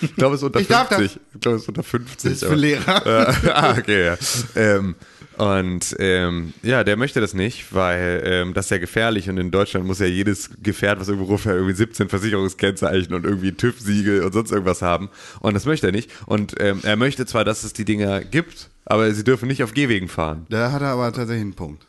ich 0.00 0.16
glaube, 0.16 0.36
es 0.36 0.40
ist 0.42 0.46
unter 0.46 0.60
Ich 0.60 0.68
darf 0.68 0.88
das. 0.88 0.98
50. 0.98 1.20
Ich 1.34 1.40
glaube, 1.40 1.56
es 1.56 1.62
ist 1.62 1.68
unter 1.68 1.82
50. 1.82 2.16
Das 2.22 2.32
ist 2.32 2.40
für 2.40 2.46
aber- 2.46 2.56
Lehrer. 2.56 3.06
Äh, 3.44 3.48
ah, 3.50 3.76
okay, 3.78 4.06
ja. 4.06 4.16
Ähm, 4.56 4.94
und 5.38 5.96
ähm, 5.98 6.52
ja, 6.62 6.84
der 6.84 6.96
möchte 6.96 7.20
das 7.20 7.34
nicht, 7.34 7.72
weil 7.74 8.22
ähm, 8.24 8.54
das 8.54 8.66
ist 8.66 8.70
ja 8.70 8.78
gefährlich 8.78 9.28
und 9.28 9.38
in 9.38 9.50
Deutschland 9.50 9.86
muss 9.86 9.98
ja 9.98 10.06
jedes 10.06 10.50
Gefährt, 10.62 11.00
was 11.00 11.08
irgendwo 11.08 11.26
rumfährt, 11.26 11.56
irgendwie 11.56 11.74
17 11.74 12.08
Versicherungskennzeichen 12.08 13.14
und 13.14 13.24
irgendwie 13.24 13.52
TÜV-Siegel 13.52 14.22
und 14.22 14.32
sonst 14.32 14.50
irgendwas 14.50 14.82
haben. 14.82 15.10
Und 15.40 15.54
das 15.54 15.66
möchte 15.66 15.86
er 15.88 15.92
nicht. 15.92 16.10
Und 16.26 16.54
ähm, 16.60 16.80
er 16.82 16.96
möchte 16.96 17.26
zwar, 17.26 17.44
dass 17.44 17.64
es 17.64 17.72
die 17.72 17.84
Dinger 17.84 18.20
gibt, 18.22 18.70
aber 18.84 19.12
sie 19.12 19.24
dürfen 19.24 19.48
nicht 19.48 19.62
auf 19.62 19.74
Gehwegen 19.74 20.08
fahren. 20.08 20.46
Da 20.50 20.72
hat 20.72 20.82
er 20.82 20.88
aber 20.88 21.12
tatsächlich 21.12 21.42
einen 21.42 21.54
Punkt. 21.54 21.86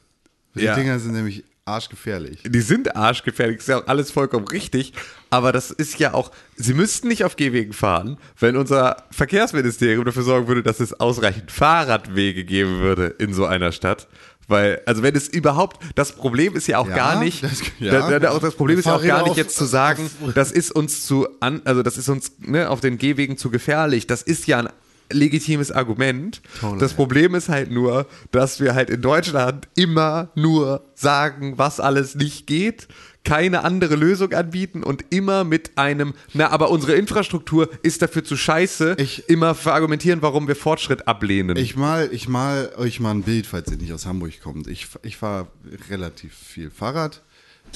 Die 0.56 0.64
Ja. 0.64 0.76
Dinger 0.76 1.00
sind 1.00 1.14
nämlich 1.14 1.44
arschgefährlich. 1.66 2.40
Die 2.46 2.62
sind 2.62 2.96
arschgefährlich, 2.96 3.58
ist 3.58 3.68
ja 3.68 3.80
auch 3.80 3.88
alles 3.88 4.12
vollkommen 4.12 4.48
richtig, 4.48 4.94
aber 5.32 5.52
das 5.52 5.72
ist 5.72 5.98
ja 6.00 6.14
auch, 6.14 6.32
sie 6.56 6.76
müssten 6.76 7.08
nicht 7.08 7.24
auf 7.24 7.36
Gehwegen 7.36 7.74
fahren, 7.74 8.18
wenn 8.40 8.56
unser 8.56 8.98
Verkehrsministerium 9.10 10.06
dafür 10.06 10.22
sorgen 10.24 10.48
würde, 10.48 10.62
dass 10.62 10.80
es 10.80 11.00
ausreichend 11.00 11.52
Fahrradwege 11.52 12.44
geben 12.46 12.80
würde 12.80 13.08
in 13.18 13.34
so 13.34 13.46
einer 13.46 13.72
Stadt. 13.72 14.08
Weil, 14.48 14.80
also 14.86 15.02
wenn 15.02 15.16
es 15.16 15.28
überhaupt, 15.28 15.82
das 15.96 16.12
Problem 16.12 16.56
ist 16.56 16.68
ja 16.68 16.78
auch 16.78 16.88
Ja, 16.88 16.96
gar 16.96 17.20
nicht, 17.20 17.44
das- 17.44 17.62
da, 17.80 17.86
ja. 17.86 18.10
da, 18.12 18.20
da, 18.20 18.30
auch 18.30 18.40
das 18.40 18.54
Problem 18.54 18.78
ist 18.78 18.86
ja 18.86 18.96
auch 18.96 19.04
gar 19.04 19.24
nicht 19.24 19.32
auf- 19.32 19.38
jetzt 19.38 19.56
zu 19.58 19.66
sagen, 19.66 20.08
das 20.36 20.52
ist 20.52 20.72
uns 20.72 21.04
zu 21.08 21.28
an, 21.40 21.62
also 21.66 21.82
das 21.82 21.98
ist 21.98 22.10
uns 22.10 22.34
ne, 22.38 22.70
auf 22.70 22.80
den 22.80 23.00
Gehwegen 23.00 23.38
zu 23.38 23.50
gefährlich. 23.50 24.06
Das 24.06 24.22
ist 24.22 24.46
ja 24.46 24.60
ein 24.60 24.70
legitimes 25.12 25.72
Argument. 25.72 26.42
Toll, 26.60 26.78
das. 26.80 26.94
Problem 26.94 27.36
ist 27.36 27.50
halt 27.50 27.72
nur, 27.72 28.08
dass 28.32 28.60
wir 28.60 28.74
halt 28.76 28.90
in 28.90 29.02
Deutschland 29.02 29.68
immer 29.76 30.30
nur 30.36 30.84
sagen, 30.96 31.58
was 31.58 31.80
alles 31.80 32.16
nicht 32.16 32.48
geht, 32.48 32.88
keine 33.24 33.64
andere 33.64 33.96
Lösung 33.96 34.34
anbieten 34.34 34.84
und 34.84 35.04
immer 35.10 35.44
mit 35.44 35.78
einem, 35.80 36.14
na, 36.34 36.50
aber 36.52 36.70
unsere 36.70 36.94
Infrastruktur 36.94 37.70
ist 37.82 38.04
dafür 38.04 38.24
zu 38.24 38.38
scheiße, 38.38 38.96
Ich- 39.00 39.28
immer 39.30 39.56
verargumentieren, 39.56 40.22
warum 40.22 40.48
wir 40.48 40.56
Fortschritt 40.56 41.08
ablehnen. 41.08 41.58
Ich 41.58 41.76
mal, 41.76 42.08
ich 42.12 42.28
mal 42.28 42.72
euch 42.78 43.00
mal 43.00 43.12
ein 43.12 43.24
Bild, 43.24 43.48
falls 43.48 43.72
ihr 43.72 43.78
nicht 43.78 43.94
aus 43.94 44.06
Hamburg 44.06 44.40
kommt. 44.44 44.68
Ich, 44.68 44.88
ich 45.02 45.18
fahre 45.18 45.48
relativ 45.90 46.34
viel 46.36 46.70
Fahrrad 46.70 47.24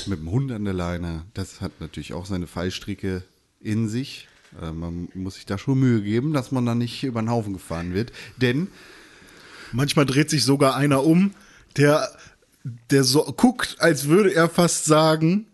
mit 0.05 0.19
dem 0.19 0.29
Hund 0.29 0.51
an 0.51 0.65
der 0.65 0.75
Leine. 0.75 1.23
Das 1.33 1.61
hat 1.61 1.71
natürlich 1.79 2.13
auch 2.13 2.27
seine 2.27 2.45
Fallstricke 2.45 3.23
in 3.59 3.89
sich. 3.89 4.27
Äh, 4.61 4.71
man 4.71 5.09
muss 5.13 5.35
sich 5.35 5.45
da 5.45 5.57
schon 5.57 5.79
Mühe 5.79 6.01
geben, 6.01 6.33
dass 6.33 6.51
man 6.51 6.65
da 6.65 6.75
nicht 6.75 7.03
über 7.03 7.21
den 7.21 7.29
Haufen 7.29 7.53
gefahren 7.53 7.93
wird. 7.93 8.11
Denn 8.37 8.67
manchmal 9.71 10.05
dreht 10.05 10.29
sich 10.29 10.43
sogar 10.43 10.75
einer 10.75 11.03
um, 11.03 11.31
der, 11.77 12.09
der 12.89 13.03
so 13.03 13.23
guckt, 13.23 13.77
als 13.79 14.07
würde 14.07 14.33
er 14.33 14.49
fast 14.49 14.85
sagen. 14.85 15.45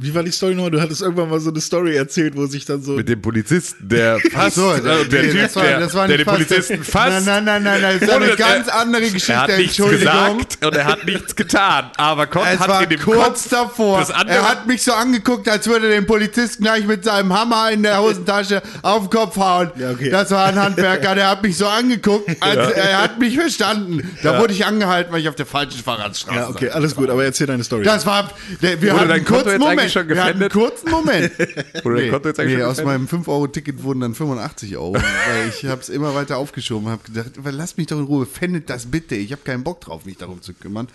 Wie 0.00 0.14
war 0.14 0.22
die 0.22 0.30
Story 0.30 0.54
noch? 0.54 0.70
Du 0.70 0.80
hattest 0.80 1.02
irgendwann 1.02 1.28
mal 1.28 1.38
so 1.38 1.50
eine 1.50 1.60
Story 1.60 1.96
erzählt, 1.96 2.34
wo 2.34 2.46
sich 2.46 2.64
dann 2.64 2.82
so. 2.82 2.92
mit 2.92 3.08
dem 3.10 3.20
Polizisten, 3.20 3.86
der 3.86 4.18
fast, 4.32 4.56
so, 4.56 4.72
äh, 4.72 4.80
der 5.06 5.22
nee, 5.22 5.28
Typ, 5.32 5.42
das 5.42 5.56
war- 5.56 5.62
der, 5.64 5.80
das 5.80 5.94
war 5.94 6.08
der 6.08 6.16
den 6.16 6.26
Polizisten 6.26 6.82
fast. 6.82 7.26
Nein, 7.26 7.44
nein, 7.44 7.62
nein, 7.62 7.80
nein, 7.82 7.98
das 8.00 8.08
ist 8.08 8.14
ohne- 8.16 8.24
eine 8.26 8.36
ganz 8.36 8.68
er- 8.68 8.74
andere 8.80 9.02
Geschichte. 9.02 9.32
Er 9.32 9.40
hat 9.42 9.58
nichts 9.58 9.76
gesagt 9.76 10.64
und 10.64 10.74
er 10.74 10.84
hat 10.86 11.04
nichts 11.04 11.36
getan, 11.36 11.90
aber 11.98 12.26
Gott 12.26 12.46
Es 12.50 12.58
hat 12.58 12.68
war 12.68 12.82
in 12.84 12.88
dem 12.88 13.00
kurz 13.00 13.18
Kopf 13.42 13.48
davor. 13.50 14.06
Er 14.26 14.48
hat 14.48 14.66
mich 14.66 14.82
so 14.82 14.92
angeguckt, 14.94 15.46
als 15.46 15.66
würde 15.66 15.86
er 15.88 15.92
den 16.00 16.06
Polizisten 16.06 16.62
gleich 16.64 16.86
mit 16.86 17.04
seinem 17.04 17.32
Hammer 17.38 17.70
in 17.70 17.82
der 17.82 18.00
Hosentasche 18.00 18.62
auf 18.80 19.08
den 19.08 19.10
Kopf 19.10 19.36
hauen. 19.36 19.70
Ja, 19.76 19.90
okay. 19.90 20.08
Das 20.08 20.30
war 20.30 20.46
ein 20.46 20.58
Handwerker, 20.58 21.14
der 21.14 21.28
hat 21.28 21.42
mich 21.42 21.56
so 21.58 21.66
angeguckt, 21.66 22.30
als 22.40 22.72
er 22.72 23.02
hat 23.02 23.18
mich 23.18 23.36
verstanden. 23.38 24.10
Da 24.22 24.38
wurde 24.40 24.54
ich 24.54 24.64
angehalten, 24.64 25.12
weil 25.12 25.20
ich 25.20 25.28
auf 25.28 25.34
der 25.36 25.44
falschen 25.44 25.82
Fahrradstraße 25.82 26.38
ja, 26.38 26.48
okay, 26.48 26.70
alles 26.70 26.94
gut, 26.96 27.10
aber 27.10 27.24
erzähl 27.26 27.46
deine 27.46 27.62
Story. 27.62 27.84
Das 27.84 28.06
war, 28.06 28.30
der, 28.62 28.80
wir 28.80 28.92
Wurde 28.92 29.00
hatten 29.00 29.08
dein 29.10 29.24
Konto 29.66 29.76
Moment. 29.76 29.80
eigentlich 29.80 29.92
schon 29.92 30.08
gefändet? 30.08 30.52
kurzen 30.52 30.90
Moment. 30.90 31.32
Oder 31.84 31.94
nee, 31.96 32.10
konnte 32.10 32.28
jetzt 32.28 32.40
eigentlich 32.40 32.56
nee, 32.56 32.62
schon 32.62 32.70
aus 32.70 32.84
meinem 32.84 33.06
5-Euro-Ticket 33.06 33.82
wurden 33.82 34.00
dann 34.00 34.14
85 34.14 34.76
Euro, 34.76 34.94
weil 34.94 35.48
ich 35.48 35.64
habe 35.66 35.80
es 35.80 35.88
immer 35.88 36.14
weiter 36.14 36.38
aufgeschoben, 36.38 36.88
habe 36.88 37.02
gedacht, 37.04 37.32
lass 37.44 37.76
mich 37.76 37.86
doch 37.86 37.98
in 37.98 38.04
Ruhe, 38.04 38.26
fändet 38.26 38.70
das 38.70 38.86
bitte. 38.86 39.14
Ich 39.14 39.32
habe 39.32 39.42
keinen 39.42 39.64
Bock 39.64 39.80
drauf, 39.80 40.04
mich 40.04 40.16
darum 40.16 40.42
zu 40.42 40.54
kümmern. 40.54 40.88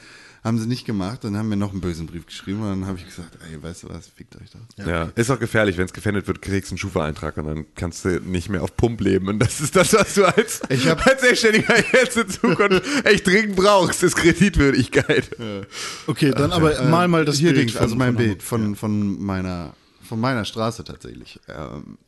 Haben 0.44 0.58
sie 0.58 0.66
nicht 0.66 0.86
gemacht 0.86 1.24
und 1.24 1.38
haben 1.38 1.50
mir 1.50 1.56
noch 1.56 1.72
einen 1.72 1.82
bösen 1.82 2.08
Brief 2.08 2.26
geschrieben 2.26 2.62
und 2.64 2.68
dann 2.70 2.86
habe 2.88 2.98
ich 2.98 3.06
gesagt, 3.06 3.38
ey, 3.52 3.62
weißt 3.62 3.84
du 3.84 3.90
was, 3.90 4.08
fickt 4.08 4.36
euch 4.38 4.50
das. 4.50 4.88
Ja, 4.88 5.10
ist 5.16 5.30
auch 5.30 5.38
gefährlich, 5.40 5.78
wenn 5.78 5.86
es 5.86 5.94
gefändet 5.94 6.26
wird, 6.28 6.42
kriegst 6.42 6.72
du 6.72 6.74
einen 6.74 6.80
Schufa-Eintrag 6.80 7.38
und 7.38 7.46
dann 7.46 7.66
kannst 7.76 8.06
du 8.06 8.20
nicht 8.22 8.50
mehr 8.50 8.64
auf 8.64 8.76
Pump 8.76 9.02
leben. 9.02 9.28
Und 9.28 9.38
das 9.38 9.62
ist 9.62 9.76
das, 9.76 9.94
was 9.94 10.16
du 10.16 10.26
als, 10.26 10.62
Ich 10.70 10.88
hab- 10.88 11.06
als 11.06 11.22
Selbstständiger 11.22 11.76
jetzt 11.94 12.18
in 12.18 12.28
Zukunft 12.28 12.82
echt 13.06 13.28
dringend 13.28 13.56
brauchst, 13.56 14.02
ist 14.02 14.16
Kreditwürdigkeit. 14.16 15.30
Okay, 16.08 16.32
dann 16.32 16.52
aber 16.52 16.86
mal 16.86 17.08
mal 17.08 17.24
das 17.24 17.38
Hier 17.38 17.54
Bild. 17.54 17.70
Dings, 17.70 17.78
also 17.78 17.96
mein 17.96 18.16
von 18.16 18.18
Bild 18.18 18.42
von, 18.42 18.76
von, 18.76 19.22
meiner, 19.24 19.74
von 20.10 20.20
meiner 20.20 20.44
Straße 20.46 20.84
tatsächlich. 20.84 21.40
Ähm, 21.50 22.00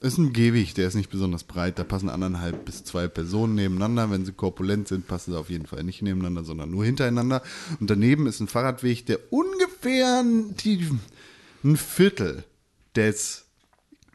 ist 0.00 0.16
ein 0.16 0.32
Gehweg, 0.32 0.74
der 0.74 0.88
ist 0.88 0.94
nicht 0.94 1.10
besonders 1.10 1.44
breit. 1.44 1.78
Da 1.78 1.84
passen 1.84 2.08
anderthalb 2.08 2.64
bis 2.64 2.84
zwei 2.84 3.06
Personen 3.06 3.54
nebeneinander. 3.54 4.10
Wenn 4.10 4.24
sie 4.24 4.32
korpulent 4.32 4.88
sind, 4.88 5.06
passen 5.06 5.32
sie 5.32 5.38
auf 5.38 5.50
jeden 5.50 5.66
Fall 5.66 5.84
nicht 5.84 6.00
nebeneinander, 6.00 6.42
sondern 6.42 6.70
nur 6.70 6.84
hintereinander. 6.84 7.42
Und 7.80 7.90
daneben 7.90 8.26
ist 8.26 8.40
ein 8.40 8.48
Fahrradweg, 8.48 9.04
der 9.06 9.18
ungefähr 9.30 10.22
ein, 10.22 10.56
die, 10.56 10.88
ein 11.62 11.76
Viertel 11.76 12.44
des 12.96 13.44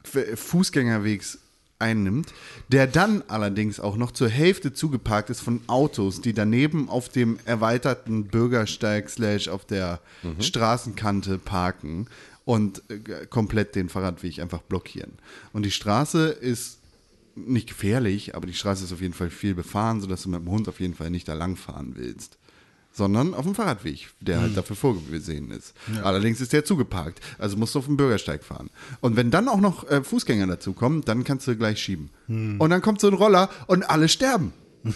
Fußgängerwegs 0.04 1.40
einnimmt, 1.78 2.34
der 2.70 2.88
dann 2.88 3.24
allerdings 3.28 3.80
auch 3.80 3.98
noch 3.98 4.12
zur 4.12 4.30
Hälfte 4.30 4.74
zugeparkt 4.74 5.30
ist 5.30 5.42
von 5.42 5.62
Autos, 5.68 6.22
die 6.22 6.34
daneben 6.34 6.90
auf 6.90 7.10
dem 7.10 7.38
erweiterten 7.46 8.26
Bürgersteig 8.26 9.10
slash 9.10 9.50
auf 9.50 9.66
der 9.66 10.00
Straßenkante 10.40 11.38
parken 11.38 12.08
und 12.46 12.84
äh, 12.90 13.26
komplett 13.26 13.76
den 13.76 13.90
Fahrradweg 13.90 14.40
einfach 14.40 14.62
blockieren. 14.62 15.14
Und 15.52 15.64
die 15.66 15.72
Straße 15.72 16.30
ist 16.30 16.80
nicht 17.36 17.68
gefährlich, 17.68 18.36
aber 18.36 18.48
die 18.48 18.54
Straße 18.54 18.86
ist 18.86 18.94
auf 18.94 19.02
jeden 19.02 19.14
Fall 19.14 19.30
viel 19.30 19.56
befahren, 19.56 20.00
sodass 20.00 20.24
du 20.24 20.30
mit 20.30 20.40
dem 20.40 20.50
Hund 20.50 20.70
auf 20.70 20.80
jeden 20.80 20.94
Fall 20.94 21.10
nicht 21.10 21.28
da 21.28 21.34
lang 21.34 21.58
fahren 21.58 21.94
willst. 21.96 22.38
Sondern 22.94 23.34
auf 23.34 23.44
dem 23.44 23.56
Fahrradweg, 23.56 24.08
der 24.22 24.40
halt 24.40 24.56
dafür 24.56 24.78
vorgesehen 24.78 25.52
ist. 25.52 25.74
Allerdings 26.02 26.40
ist 26.40 26.54
der 26.54 26.64
zugeparkt, 26.64 27.20
also 27.38 27.58
musst 27.58 27.76
du 27.76 27.80
auf 27.80 27.88
dem 27.88 27.98
Bürgersteig 27.98 28.42
fahren. 28.42 28.70
Und 29.02 29.18
wenn 29.18 29.32
dann 29.32 29.50
auch 29.50 29.60
noch 29.60 29.90
äh, 29.90 30.02
Fußgänger 30.02 30.48
dazu 30.48 30.72
kommen, 30.72 31.02
dann 31.02 31.26
kannst 31.26 31.46
du 31.46 31.58
gleich 31.58 31.80
schieben. 31.82 32.10
Und 32.58 32.70
dann 32.70 32.82
kommt 32.82 33.02
so 33.02 33.08
ein 33.08 33.14
Roller 33.14 33.50
und 33.68 33.84
alle 33.90 34.08
sterben. 34.08 34.54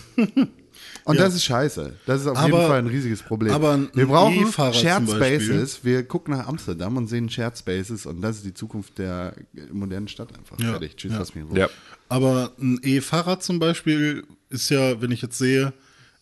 Und 1.05 1.19
das 1.19 1.33
ist 1.33 1.43
scheiße. 1.43 1.93
Das 2.05 2.21
ist 2.21 2.27
auf 2.27 2.37
jeden 2.43 2.53
Aber- 2.53 2.67
Fall 2.67 2.79
ein 2.79 2.87
riesiges 2.87 3.21
Problem. 3.23 3.51
aber 3.53 3.73
ein 3.73 3.89
wir 3.93 4.05
brauchen 4.07 4.35
E-Fahrrad 4.47 4.75
Shared 4.75 5.09
Spaces. 5.09 5.79
Wir 5.83 6.03
gucken 6.03 6.35
nach 6.35 6.47
Amsterdam 6.47 6.97
und 6.97 7.07
sehen 7.07 7.29
Shared 7.29 7.57
Spaces 7.57 8.05
und 8.05 8.21
das 8.21 8.37
ist 8.37 8.45
die 8.45 8.53
Zukunft 8.53 8.97
der 8.99 9.33
modernen 9.71 10.07
Stadt 10.07 10.29
einfach. 10.37 10.59
Ja. 10.59 10.71
Fertig. 10.71 10.95
Tschüss, 10.97 11.11
Ja. 11.13 11.19
lass 11.19 11.33
mich 11.33 11.43
in 11.45 11.49
Ruhe. 11.49 11.59
Ja. 11.59 11.69
Aber 12.09 12.53
ein 12.59 12.79
E-Fahrrad 12.83 13.41
zum 13.43 13.59
Beispiel 13.59 14.23
ist 14.49 14.69
ja, 14.69 15.01
wenn 15.01 15.11
ich 15.11 15.21
jetzt 15.21 15.37
sehe, 15.37 15.73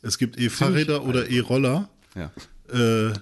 es 0.01 0.17
gibt 0.17 0.39
E-Fahrräder 0.39 1.03
oder 1.03 1.29
E-Roller. 1.29 1.89
Ja. 2.15 2.31
Äh, 2.71 3.13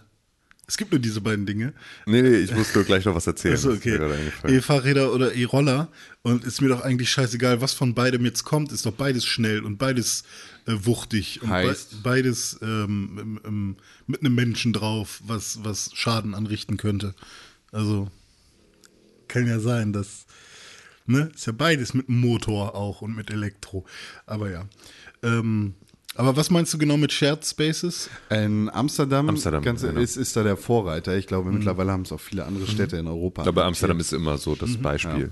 es 0.67 0.77
gibt 0.77 0.91
nur 0.91 0.99
diese 0.99 1.21
beiden 1.21 1.45
Dinge. 1.45 1.73
Nee, 2.07 2.23
nee, 2.23 2.37
ich 2.37 2.51
muss 2.55 2.73
dir 2.73 2.83
gleich 2.83 3.05
noch 3.05 3.13
was 3.13 3.27
erzählen. 3.27 3.53
Also 3.53 3.71
okay. 3.71 3.99
E-Fahrräder 4.47 5.13
oder 5.13 5.33
E-Roller. 5.35 5.89
Und 6.23 6.43
ist 6.43 6.59
mir 6.61 6.69
doch 6.69 6.81
eigentlich 6.81 7.09
scheißegal, 7.11 7.61
was 7.61 7.73
von 7.73 7.93
beidem 7.93 8.25
jetzt 8.25 8.43
kommt. 8.45 8.71
Ist 8.71 8.85
doch 8.85 8.93
beides 8.93 9.25
schnell 9.25 9.61
und 9.63 9.77
beides 9.77 10.23
äh, 10.65 10.73
wuchtig. 10.85 11.41
Und 11.41 11.49
Heißt? 11.49 12.03
beides 12.03 12.59
ähm, 12.61 13.39
ähm, 13.45 13.77
mit 14.07 14.21
einem 14.21 14.35
Menschen 14.35 14.73
drauf, 14.73 15.21
was, 15.25 15.63
was 15.63 15.91
Schaden 15.93 16.33
anrichten 16.33 16.77
könnte. 16.77 17.13
Also 17.71 18.09
kann 19.27 19.47
ja 19.47 19.59
sein, 19.59 19.93
dass. 19.93 20.25
Ne? 21.07 21.29
Ist 21.35 21.45
ja 21.45 21.53
beides 21.53 21.93
mit 21.93 22.09
Motor 22.09 22.73
auch 22.73 23.01
und 23.01 23.15
mit 23.15 23.29
Elektro. 23.29 23.85
Aber 24.25 24.49
ja. 24.49 24.67
Ähm, 25.21 25.75
aber 26.15 26.35
was 26.35 26.49
meinst 26.49 26.73
du 26.73 26.77
genau 26.77 26.97
mit 26.97 27.11
Shared 27.11 27.45
Spaces? 27.45 28.09
In 28.29 28.69
Amsterdam, 28.69 29.29
Amsterdam, 29.29 29.63
ganz, 29.63 29.81
genau. 29.81 29.99
ist, 29.99 30.17
ist 30.17 30.35
da 30.35 30.43
der 30.43 30.57
Vorreiter. 30.57 31.17
Ich 31.17 31.27
glaube, 31.27 31.51
mittlerweile 31.51 31.91
haben 31.91 32.03
es 32.03 32.11
auch 32.11 32.19
viele 32.19 32.45
andere 32.45 32.67
Städte 32.67 32.97
in 32.97 33.07
Europa. 33.07 33.43
Aber. 33.45 33.65
Amsterdam 33.65 33.99
ist 33.99 34.13
immer 34.13 34.37
so 34.37 34.55
das 34.55 34.77
Beispiel. 34.77 35.31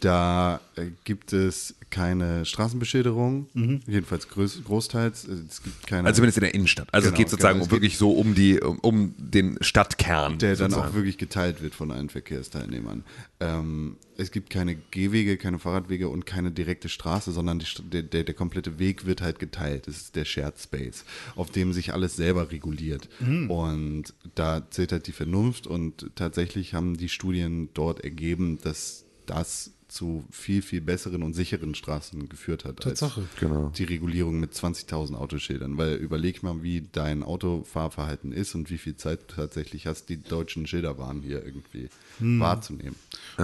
Da 0.00 0.60
äh, 0.76 0.86
gibt 1.04 1.32
es 1.32 1.74
keine 1.90 2.44
Straßenbeschilderung, 2.44 3.48
jedenfalls 3.86 4.28
groß, 4.28 4.62
großteils. 4.64 5.24
Es 5.24 5.62
gibt 5.62 5.86
keine. 5.86 6.06
Also 6.06 6.18
zumindest 6.18 6.38
in 6.38 6.42
der 6.42 6.54
Innenstadt. 6.54 6.88
Also 6.92 7.08
es 7.08 7.10
Genau, 7.12 7.18
geht 7.18 7.30
sozusagen 7.30 7.58
genau. 7.58 7.66
Es 7.66 7.72
wirklich 7.72 7.98
so 7.98 8.12
um 8.12 8.34
die, 8.34 8.60
um, 8.60 8.78
um 8.78 9.14
den 9.18 9.58
Stadtkern. 9.60 10.38
der 10.38 10.50
dann 10.50 10.70
sozusagen. 10.70 10.90
auch 10.90 10.94
wirklich 10.94 11.18
geteilt 11.18 11.62
wird 11.62 11.74
von 11.74 11.90
allen 11.90 12.08
Verkehrsteilnehmern. 12.08 13.04
Ähm, 13.40 13.96
es 14.20 14.30
gibt 14.30 14.50
keine 14.50 14.76
Gehwege, 14.90 15.36
keine 15.36 15.58
Fahrradwege 15.58 16.08
und 16.08 16.26
keine 16.26 16.50
direkte 16.50 16.88
Straße, 16.88 17.32
sondern 17.32 17.58
die, 17.58 17.66
der, 17.90 18.02
der, 18.02 18.24
der 18.24 18.34
komplette 18.34 18.78
Weg 18.78 19.06
wird 19.06 19.22
halt 19.22 19.38
geteilt. 19.38 19.86
Das 19.86 19.96
ist 19.96 20.16
der 20.16 20.24
Shared 20.24 20.58
Space, 20.58 21.04
auf 21.36 21.50
dem 21.50 21.72
sich 21.72 21.92
alles 21.92 22.16
selber 22.16 22.50
reguliert. 22.50 23.08
Und 23.48 24.14
da 24.34 24.70
zählt 24.70 24.92
halt 24.92 25.06
die 25.06 25.12
Vernunft 25.12 25.66
und 25.66 26.10
tatsächlich 26.14 26.74
haben 26.74 26.96
die 26.96 27.08
Studien 27.08 27.70
dort 27.74 28.04
ergeben, 28.04 28.58
dass 28.62 29.04
das 29.26 29.72
zu 29.90 30.24
viel, 30.30 30.62
viel 30.62 30.80
besseren 30.80 31.22
und 31.22 31.34
sicheren 31.34 31.74
Straßen 31.74 32.28
geführt 32.28 32.64
hat. 32.64 32.80
Tatsache. 32.80 33.22
Als 33.22 33.40
Genau. 33.40 33.72
die 33.76 33.84
Regulierung 33.84 34.38
mit 34.38 34.52
20.000 34.52 35.14
Autoschildern. 35.14 35.76
Weil 35.78 35.94
überleg 35.94 36.42
mal, 36.42 36.62
wie 36.62 36.88
dein 36.92 37.22
Autofahrverhalten 37.22 38.32
ist 38.32 38.54
und 38.54 38.70
wie 38.70 38.78
viel 38.78 38.96
Zeit 38.96 39.22
du 39.28 39.34
tatsächlich 39.36 39.86
hast, 39.86 40.08
die 40.08 40.22
deutschen 40.22 40.66
Schilderbahnen 40.66 41.22
hier 41.22 41.44
irgendwie 41.44 41.88
wahrzunehmen. 42.18 42.96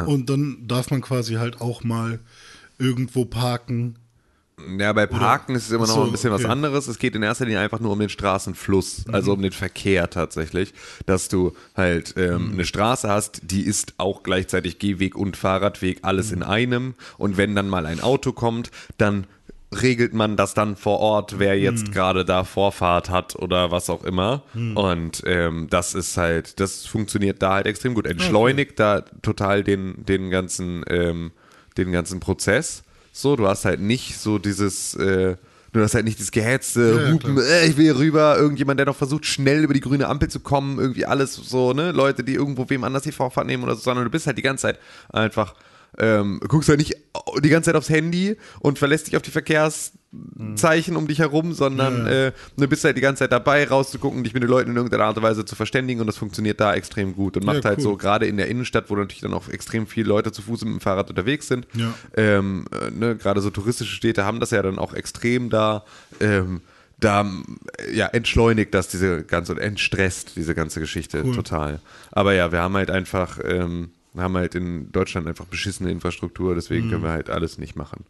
Und 0.06 0.30
dann 0.30 0.66
darf 0.66 0.90
man 0.90 1.00
quasi 1.00 1.34
halt 1.34 1.60
auch 1.60 1.82
mal 1.82 2.20
irgendwo 2.78 3.24
parken. 3.24 3.96
Ja, 4.78 4.92
bei 4.94 5.06
Parken 5.06 5.54
ist 5.54 5.66
es 5.66 5.70
immer 5.70 5.86
noch 5.86 5.94
so, 5.94 6.04
ein 6.04 6.12
bisschen 6.12 6.30
was 6.30 6.42
okay. 6.42 6.50
anderes. 6.50 6.88
Es 6.88 6.98
geht 6.98 7.14
in 7.14 7.22
erster 7.22 7.44
Linie 7.44 7.60
einfach 7.60 7.78
nur 7.78 7.92
um 7.92 7.98
den 7.98 8.08
Straßenfluss, 8.08 9.04
also 9.12 9.34
um 9.34 9.42
den 9.42 9.52
Verkehr 9.52 10.08
tatsächlich. 10.08 10.72
Dass 11.04 11.28
du 11.28 11.52
halt 11.76 12.14
ähm, 12.16 12.52
eine 12.54 12.64
Straße 12.64 13.06
hast, 13.08 13.42
die 13.44 13.62
ist 13.62 13.94
auch 13.98 14.22
gleichzeitig 14.22 14.78
Gehweg 14.78 15.14
und 15.14 15.36
Fahrradweg, 15.36 15.98
alles 16.02 16.32
in 16.32 16.42
einem. 16.42 16.94
Und 17.18 17.36
wenn 17.36 17.54
dann 17.54 17.68
mal 17.68 17.84
ein 17.84 18.00
Auto 18.00 18.32
kommt, 18.32 18.70
dann 18.96 19.26
regelt 19.82 20.14
man 20.14 20.36
das 20.36 20.54
dann 20.54 20.76
vor 20.76 21.00
Ort, 21.00 21.38
wer 21.38 21.58
jetzt 21.58 21.92
gerade 21.92 22.24
da 22.24 22.44
Vorfahrt 22.44 23.10
hat 23.10 23.36
oder 23.36 23.70
was 23.70 23.90
auch 23.90 24.04
immer. 24.04 24.42
Und 24.74 25.22
ähm, 25.26 25.66
das 25.68 25.94
ist 25.94 26.16
halt, 26.16 26.60
das 26.60 26.86
funktioniert 26.86 27.42
da 27.42 27.54
halt 27.54 27.66
extrem 27.66 27.92
gut. 27.94 28.06
Entschleunigt 28.06 28.80
da 28.80 29.02
total 29.22 29.64
den, 29.64 30.06
den 30.06 30.30
ganzen, 30.30 30.82
ähm, 30.88 31.32
den 31.76 31.92
ganzen 31.92 32.20
Prozess. 32.20 32.84
So, 33.16 33.34
du 33.34 33.48
hast 33.48 33.64
halt 33.64 33.80
nicht 33.80 34.18
so 34.18 34.38
dieses, 34.38 34.94
äh, 34.94 35.36
du 35.72 35.80
hast 35.80 35.94
halt 35.94 36.04
nicht 36.04 36.18
dieses 36.18 36.32
gehetzte 36.32 37.00
ja, 37.02 37.12
Hupen, 37.12 37.38
äh, 37.38 37.64
ich 37.64 37.78
will 37.78 37.84
hier 37.84 37.96
rüber, 37.96 38.36
irgendjemand, 38.36 38.78
der 38.78 38.84
noch 38.84 38.94
versucht, 38.94 39.24
schnell 39.24 39.64
über 39.64 39.72
die 39.72 39.80
grüne 39.80 40.06
Ampel 40.06 40.28
zu 40.28 40.38
kommen, 40.38 40.78
irgendwie 40.78 41.06
alles 41.06 41.32
so, 41.32 41.72
ne, 41.72 41.92
Leute, 41.92 42.22
die 42.22 42.34
irgendwo 42.34 42.68
wem 42.68 42.84
anders 42.84 43.04
die 43.04 43.12
Vorfahrt 43.12 43.46
nehmen 43.46 43.64
oder 43.64 43.74
so, 43.74 43.80
sondern 43.80 44.04
du 44.04 44.10
bist 44.10 44.26
halt 44.26 44.36
die 44.36 44.42
ganze 44.42 44.62
Zeit 44.62 44.78
einfach, 45.08 45.54
ähm, 45.96 46.40
guckst 46.46 46.68
halt 46.68 46.78
nicht 46.78 46.94
die 47.42 47.48
ganze 47.48 47.70
Zeit 47.70 47.76
aufs 47.76 47.88
Handy 47.88 48.36
und 48.60 48.78
verlässt 48.78 49.06
dich 49.06 49.16
auf 49.16 49.22
die 49.22 49.30
Verkehrszeichen 50.56 50.96
um 50.96 51.06
dich 51.06 51.18
herum, 51.18 51.52
sondern 51.52 52.06
äh, 52.06 52.32
du 52.56 52.66
bist 52.68 52.84
halt 52.84 52.96
die 52.96 53.00
ganze 53.00 53.20
Zeit 53.20 53.32
dabei, 53.32 53.66
rauszugucken, 53.68 54.24
dich 54.24 54.34
mit 54.34 54.42
den 54.42 54.50
Leuten 54.50 54.70
in 54.70 54.76
irgendeiner 54.76 55.04
Art 55.04 55.16
und 55.16 55.22
Weise 55.22 55.44
zu 55.44 55.54
verständigen 55.56 56.00
und 56.00 56.06
das 56.06 56.16
funktioniert 56.16 56.60
da 56.60 56.74
extrem 56.74 57.14
gut 57.14 57.36
und 57.36 57.44
macht 57.44 57.64
halt 57.64 57.78
cool. 57.78 57.82
so, 57.84 57.96
gerade 57.96 58.26
in 58.26 58.36
der 58.36 58.48
Innenstadt, 58.48 58.88
wo 58.90 58.96
natürlich 58.96 59.20
dann 59.22 59.34
auch 59.34 59.48
extrem 59.48 59.86
viele 59.86 60.08
Leute 60.08 60.32
zu 60.32 60.42
Fuß 60.42 60.62
und 60.62 60.68
mit 60.72 60.80
dem 60.80 60.82
Fahrrad 60.82 61.10
unterwegs 61.10 61.48
sind, 61.48 61.66
Ja. 61.74 61.92
ähm, 62.16 62.64
äh, 62.72 62.90
ne, 62.90 63.16
gerade 63.16 63.40
so 63.40 63.50
touristische 63.50 63.94
Städte 63.94 64.24
haben 64.24 64.40
das 64.40 64.50
ja 64.50 64.62
dann 64.62 64.78
auch 64.78 64.94
extrem 64.94 65.50
da, 65.50 65.84
ähm, 66.20 66.60
da 66.98 67.30
ja, 67.92 68.06
entschleunigt 68.06 68.72
das 68.72 68.88
diese 68.88 69.22
ganze 69.24 69.52
und 69.52 69.58
entstresst 69.58 70.32
diese 70.36 70.54
ganze 70.54 70.80
Geschichte 70.80 71.22
total. 71.32 71.80
Aber 72.12 72.32
ja, 72.32 72.52
wir 72.52 72.60
haben 72.60 72.74
halt 72.74 72.90
einfach, 72.90 73.38
ähm, 73.44 73.90
wir 74.14 74.22
haben 74.22 74.36
halt 74.36 74.54
in 74.54 74.90
Deutschland 74.92 75.26
einfach 75.28 75.44
beschissene 75.44 75.90
Infrastruktur, 75.90 76.54
deswegen 76.54 76.88
können 76.90 77.02
wir 77.02 77.10
halt 77.10 77.28
alles 77.28 77.58
nicht 77.58 77.76
machen. 77.76 78.04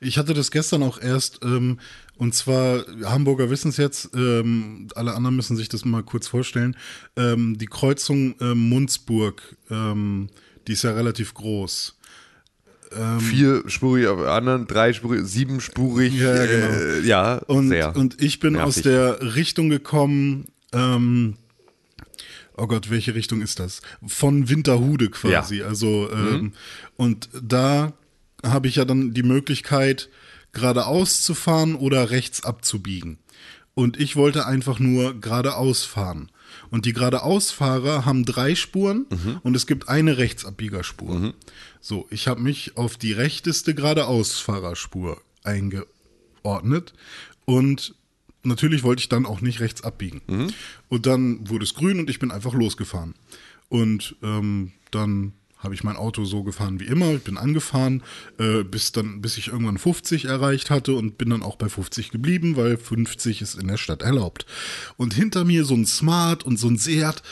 Ich 0.00 0.18
hatte 0.18 0.34
das 0.34 0.50
gestern 0.50 0.82
auch 0.82 1.00
erst, 1.00 1.40
ähm, 1.44 1.78
und 2.16 2.34
zwar, 2.34 2.84
Hamburger 3.04 3.50
wissen 3.50 3.68
es 3.70 3.76
jetzt, 3.76 4.10
ähm, 4.14 4.88
alle 4.94 5.14
anderen 5.14 5.36
müssen 5.36 5.56
sich 5.56 5.68
das 5.68 5.84
mal 5.84 6.02
kurz 6.02 6.28
vorstellen. 6.28 6.76
Ähm, 7.16 7.56
die 7.58 7.66
Kreuzung 7.66 8.34
ähm, 8.40 8.68
Munzburg, 8.68 9.56
ähm, 9.70 10.28
die 10.66 10.72
ist 10.72 10.82
ja 10.84 10.92
relativ 10.92 11.34
groß. 11.34 11.96
Vierspurig 13.20 14.08
auf 14.08 14.18
der 14.18 14.32
anderen, 14.32 14.66
dreispurig, 14.66 15.24
siebenspurig, 15.24 16.12
Ja, 16.12 16.34
ja, 16.34 16.46
genau. 16.46 16.66
äh, 16.74 17.00
ja 17.06 17.34
Und, 17.46 17.68
sehr. 17.68 17.94
und 17.94 18.20
ich 18.20 18.40
bin 18.40 18.56
aus 18.56 18.82
nervig. 18.82 18.82
der 18.82 19.34
Richtung 19.36 19.70
gekommen, 19.70 20.46
ähm, 20.72 21.36
oh 22.56 22.66
Gott, 22.66 22.90
welche 22.90 23.14
Richtung 23.14 23.42
ist 23.42 23.60
das? 23.60 23.80
Von 24.04 24.48
Winterhude 24.48 25.08
quasi. 25.08 25.58
Ja. 25.58 25.66
Also, 25.66 26.10
ähm, 26.12 26.52
und 26.96 27.28
da 27.40 27.92
habe 28.44 28.68
ich 28.68 28.76
ja 28.76 28.84
dann 28.84 29.12
die 29.12 29.22
Möglichkeit, 29.22 30.08
geradeaus 30.52 31.22
zu 31.22 31.34
fahren 31.34 31.74
oder 31.74 32.10
rechts 32.10 32.44
abzubiegen. 32.44 33.18
Und 33.74 33.98
ich 34.00 34.16
wollte 34.16 34.46
einfach 34.46 34.78
nur 34.78 35.20
geradeaus 35.20 35.84
fahren. 35.84 36.30
Und 36.70 36.84
die 36.84 36.92
geradeausfahrer 36.92 38.04
haben 38.04 38.24
drei 38.24 38.54
Spuren 38.56 39.06
und 39.44 39.54
es 39.56 39.66
gibt 39.66 39.88
eine 39.88 40.18
Rechtsabbiegerspur. 40.18 41.14
So, 41.80 42.06
ich 42.10 42.26
habe 42.26 42.40
mich 42.40 42.76
auf 42.76 42.96
die 42.96 43.12
rechteste 43.12 43.74
geradeausfahrerspur 43.74 45.20
eingeordnet 45.44 46.92
und 47.44 47.94
natürlich 48.42 48.82
wollte 48.82 49.00
ich 49.00 49.08
dann 49.08 49.26
auch 49.26 49.40
nicht 49.40 49.60
rechts 49.60 49.82
abbiegen. 49.84 50.22
Und 50.88 51.06
dann 51.06 51.48
wurde 51.48 51.64
es 51.64 51.74
grün 51.74 52.00
und 52.00 52.10
ich 52.10 52.18
bin 52.18 52.32
einfach 52.32 52.52
losgefahren. 52.54 53.14
Und 53.68 54.16
ähm, 54.22 54.72
dann 54.90 55.32
habe 55.62 55.74
ich 55.74 55.84
mein 55.84 55.96
Auto 55.96 56.24
so 56.24 56.42
gefahren 56.42 56.80
wie 56.80 56.86
immer. 56.86 57.14
Ich 57.14 57.22
bin 57.22 57.36
angefahren, 57.36 58.02
äh, 58.38 58.64
bis 58.64 58.92
dann, 58.92 59.20
bis 59.20 59.36
ich 59.36 59.48
irgendwann 59.48 59.78
50 59.78 60.24
erreicht 60.24 60.70
hatte 60.70 60.94
und 60.94 61.18
bin 61.18 61.30
dann 61.30 61.42
auch 61.42 61.56
bei 61.56 61.68
50 61.68 62.10
geblieben, 62.10 62.56
weil 62.56 62.76
50 62.76 63.42
ist 63.42 63.54
in 63.56 63.68
der 63.68 63.76
Stadt 63.76 64.02
erlaubt. 64.02 64.46
Und 64.96 65.14
hinter 65.14 65.44
mir 65.44 65.64
so 65.64 65.74
ein 65.74 65.86
Smart 65.86 66.44
und 66.44 66.58
so 66.58 66.68
ein 66.68 66.78
Seat, 66.78 67.22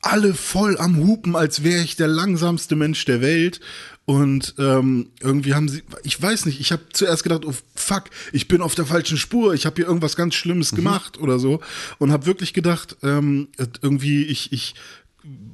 alle 0.00 0.34
voll 0.34 0.78
am 0.78 0.96
Hupen, 0.98 1.34
als 1.36 1.62
wäre 1.64 1.82
ich 1.82 1.96
der 1.96 2.08
langsamste 2.08 2.76
Mensch 2.76 3.04
der 3.04 3.20
Welt. 3.20 3.60
Und 4.04 4.54
ähm, 4.58 5.10
irgendwie 5.20 5.54
haben 5.54 5.68
sie, 5.68 5.82
ich 6.04 6.20
weiß 6.20 6.46
nicht, 6.46 6.60
ich 6.60 6.70
habe 6.70 6.82
zuerst 6.92 7.24
gedacht, 7.24 7.44
oh 7.44 7.54
fuck, 7.74 8.04
ich 8.32 8.46
bin 8.46 8.62
auf 8.62 8.76
der 8.76 8.86
falschen 8.86 9.18
Spur, 9.18 9.52
ich 9.52 9.66
habe 9.66 9.76
hier 9.76 9.86
irgendwas 9.86 10.14
ganz 10.14 10.36
Schlimmes 10.36 10.70
gemacht 10.70 11.18
oder 11.18 11.40
so. 11.40 11.60
Und 11.98 12.12
habe 12.12 12.26
wirklich 12.26 12.52
gedacht, 12.52 12.96
ähm, 13.02 13.48
irgendwie, 13.82 14.24
ich, 14.24 14.52
ich 14.52 14.76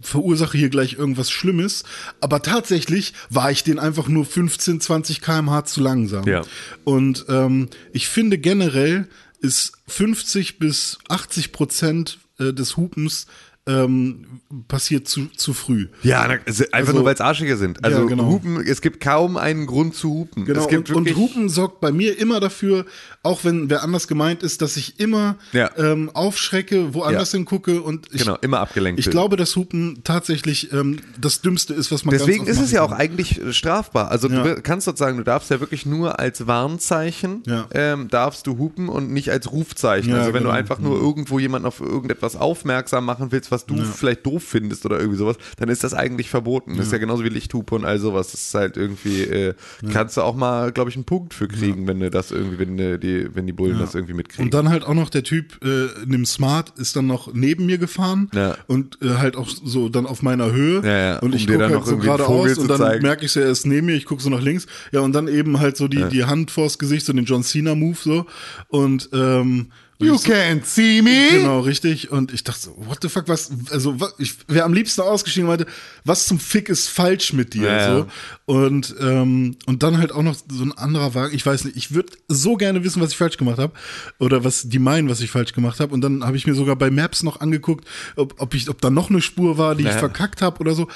verursache 0.01 0.59
hier 0.59 0.69
gleich 0.69 0.95
irgendwas 0.95 1.31
Schlimmes. 1.31 1.85
Aber 2.21 2.43
tatsächlich 2.43 3.15
war 3.31 3.51
ich 3.51 3.65
den 3.65 3.79
einfach 3.79 4.09
nur 4.09 4.25
15, 4.25 4.81
20 4.81 5.21
km/h 5.21 5.65
zu 5.65 5.81
langsam. 5.81 6.27
Ja. 6.27 6.43
Und 6.85 7.27
ähm, 7.29 7.69
ich 7.93 8.09
finde 8.09 8.39
generell 8.39 9.09
ist 9.41 9.73
50 9.89 10.59
bis 10.59 10.99
80 11.09 11.53
Prozent 11.53 12.19
äh, 12.39 12.53
des 12.53 12.77
Hupens 12.77 13.27
ähm, 13.67 14.41
passiert 14.67 15.07
zu, 15.07 15.27
zu 15.37 15.55
früh. 15.55 15.87
Ja, 16.03 16.23
einfach 16.23 16.43
Also- 16.73 16.93
nur, 16.93 17.05
weil 17.05 17.15
es 17.15 17.21
Arschige 17.21 17.57
sind. 17.57 17.85
Also 17.85 18.01
Ja, 18.03 18.07
genau. 18.07 18.27
Hupen, 18.27 18.61
es 18.61 18.81
gibt 18.81 19.01
kaum 19.01 19.37
einen 19.37 19.67
Grund 19.67 19.95
zu 19.95 20.11
hupen. 20.11 20.45
Genau, 20.47 20.67
und, 20.67 20.91
und 20.91 21.15
Hupen 21.17 21.49
sorgt 21.49 21.81
bei 21.81 21.93
mir 21.93 22.19
immer 22.19 22.41
dafür, 22.41 22.87
auch 23.23 23.45
wenn 23.45 23.71
wer 23.71 23.85
anders 23.85 24.09
gemeint 24.09 24.43
ist, 24.43 24.63
dass 24.63 24.77
ich 24.77 24.99
immer 24.99 25.37
Ja. 25.53 25.71
ähm, 25.77 26.11
aufschrecke, 26.13 26.93
woanders 26.95 27.31
Ja. 27.33 27.37
hingucke 27.39 27.83
und 27.83 28.09
ich, 28.13 28.23
Genau, 28.25 28.37
immer 28.43 28.59
abgelenkt 28.59 28.99
ich 28.99 29.07
bin. 29.07 29.13
glaube, 29.13 29.37
dass 29.37 29.55
Hupen 29.55 30.01
tatsächlich 30.03 30.73
ähm, 30.73 30.99
das 31.21 31.41
Dümmste 31.41 31.73
ist, 31.73 31.93
was 31.93 32.05
man 32.05 32.13
Deswegen 32.13 32.47
ist 32.49 32.61
es 32.61 32.73
ja 32.73 32.83
auch 32.83 32.91
kann. 32.91 32.99
eigentlich 32.99 33.41
äh, 33.41 33.53
strafbar. 33.53 34.11
Also 34.11 34.27
du 34.27 34.61
kannst 34.61 34.87
sozusagen, 34.87 35.19
du 35.19 35.25
darfst 35.25 35.51
ja 35.51 35.61
wirklich 35.61 35.87
nur 35.87 36.19
als 36.19 36.49
Warnzeichen 36.49 37.45
ähm, 37.73 38.09
darfst 38.09 38.49
du 38.49 38.59
hupen 38.59 38.89
und 38.89 39.13
nicht 39.13 39.31
als 39.31 39.53
Rufzeichen. 39.53 40.13
Also 40.15 40.33
wenn 40.35 40.41
genau. 40.43 40.51
du 40.51 40.57
einfach 40.57 40.81
nur 40.81 40.99
irgendwo 41.01 41.39
jemanden 41.39 41.67
auf 41.69 41.81
irgendetwas 41.81 42.35
aufmerksam 42.35 43.05
machen 43.05 43.31
willst, 43.31 43.52
was 43.53 43.67
du 43.67 43.77
vielleicht 43.85 44.27
doof 44.27 44.43
findest 44.43 44.85
oder 44.87 44.99
irgendwie 44.99 45.19
sowas, 45.19 45.37
dann 45.59 45.69
ist 45.69 45.85
das 45.85 45.95
eigentlich 45.95 46.29
verboten. 46.31 46.77
Das 46.77 46.87
ist 46.87 46.93
ja 46.93 46.99
genauso 46.99 47.23
wie 47.25 47.29
Lichthupe 47.29 47.75
und 47.77 47.85
all 47.85 47.99
sowas. 48.01 48.33
Das 48.33 48.43
ist 48.43 48.55
halt 48.55 48.77
irgendwie, 48.77 49.23
äh, 49.23 49.55
kannst 49.93 50.17
du 50.17 50.23
auch 50.23 50.35
mal, 50.35 50.73
glaube 50.73 50.91
ich, 50.91 50.97
einen 50.97 51.05
Punkt 51.05 51.35
für 51.35 51.47
kriegen, 51.47 51.87
wenn 51.87 52.01
du 52.01 52.11
das 52.11 52.31
irgendwie, 52.33 52.59
wenn 52.59 52.79
äh, 52.79 52.99
die, 52.99 53.29
wenn 53.35 53.47
die 53.47 53.53
Bullen 53.53 53.79
das 53.79 53.95
irgendwie 53.95 54.15
mitkriegen. 54.15 54.47
Und 54.47 54.55
dann 54.55 54.69
halt 54.69 54.85
auch 54.85 54.95
noch 54.95 55.11
der 55.11 55.23
Typ 55.23 55.65
äh, 55.65 56.03
in 56.03 56.11
dem 56.11 56.25
Smart 56.27 56.73
ist 56.79 56.97
dann 56.97 57.07
noch 57.07 57.33
neben 57.33 57.67
mir 57.67 57.79
gefahren 57.79 58.31
Ja. 58.35 58.57
und 58.67 58.99
äh, 59.03 59.11
halt 59.19 59.37
auch 59.37 59.49
so 59.49 59.89
dann 59.89 60.07
auf 60.07 60.23
meiner 60.23 60.51
Höhe. 60.53 60.81
Ja, 60.85 60.99
ja, 60.99 61.19
Und 61.21 61.33
um 61.33 61.37
ich 61.37 61.47
gucke 61.47 61.69
halt 61.69 61.87
so 61.87 61.97
geradeaus 61.99 62.59
und 62.59 62.69
dann 62.69 63.03
merke 63.03 63.27
ich 63.27 63.33
so, 63.33 63.41
er 63.41 63.51
ist 63.51 63.67
neben 63.67 63.87
mir, 63.87 63.95
ich 63.95 64.07
gucke 64.07 64.23
so 64.23 64.31
nach 64.31 64.41
links. 64.41 64.67
Ja, 64.91 65.01
und 65.01 65.13
dann 65.13 65.29
eben 65.29 65.61
halt 65.61 65.77
so 65.77 65.89
die, 65.89 66.05
die 66.09 66.25
Hand 66.25 66.51
vors 66.51 66.79
Gesicht, 66.79 67.05
so 67.07 67.13
den 67.13 67.25
John 67.27 67.43
Cena-Move 67.43 67.99
so. 68.01 68.27
Und 68.69 69.11
ähm, 69.13 69.69
You 70.07 70.15
ich 70.17 70.23
can't 70.23 70.65
see 70.65 71.03
me. 71.03 71.29
Genau, 71.33 71.61
richtig. 71.61 72.11
Und 72.11 72.33
ich 72.33 72.45
dachte 72.45 72.61
so, 72.61 72.75
what 72.87 72.99
the 73.03 73.09
fuck, 73.09 73.29
was, 73.29 73.51
also, 73.71 73.97
ich 74.19 74.35
wäre 74.49 74.65
am 74.65 74.73
liebsten 74.73 75.01
ausgestiegen 75.03 75.49
und 75.49 75.57
meinte, 75.59 75.73
was 76.05 76.27
zum 76.27 76.39
Fick 76.39 76.69
ist 76.69 76.89
falsch 76.89 77.33
mit 77.33 77.55
dir? 77.55 77.71
Ja, 77.71 77.97
so. 77.99 78.07
Und, 78.47 78.95
ähm, 79.01 79.57
und 79.67 79.83
dann 79.83 79.99
halt 79.99 80.13
auch 80.13 80.23
noch 80.23 80.35
so 80.35 80.65
ein 80.65 80.73
anderer 80.73 81.15
Wagen. 81.15 81.35
Ich 81.35 81.45
weiß 81.47 81.65
nicht, 81.65 81.77
ich 81.77 81.95
würde 81.95 82.13
so 82.29 82.57
gerne 82.57 82.85
wissen, 82.85 83.01
was 83.01 83.11
ich 83.13 83.17
falsch 83.17 83.37
gemacht 83.37 83.59
habe. 83.59 83.73
Oder 84.19 84.45
was 84.45 84.69
die 84.69 84.79
meinen, 84.79 85.09
was 85.09 85.21
ich 85.21 85.31
falsch 85.31 85.53
gemacht 85.53 85.81
habe. 85.81 85.93
Und 85.95 86.01
dann 86.01 86.25
habe 86.25 86.37
ich 86.37 86.47
mir 86.47 86.55
sogar 86.55 86.77
bei 86.77 86.91
Maps 86.91 87.23
noch 87.23 87.41
angeguckt, 87.41 87.87
ob, 88.17 88.35
ob, 88.41 88.55
ich, 88.55 88.69
ob 88.69 88.81
da 88.81 88.91
noch 88.91 89.11
eine 89.11 89.21
Spur 89.23 89.59
war, 89.59 89.75
die 89.75 89.85
ich 89.85 89.91
Ja. 89.91 89.99
verkackt 89.99 90.43
habe 90.43 90.59
oder 90.61 90.75
so. 90.75 90.89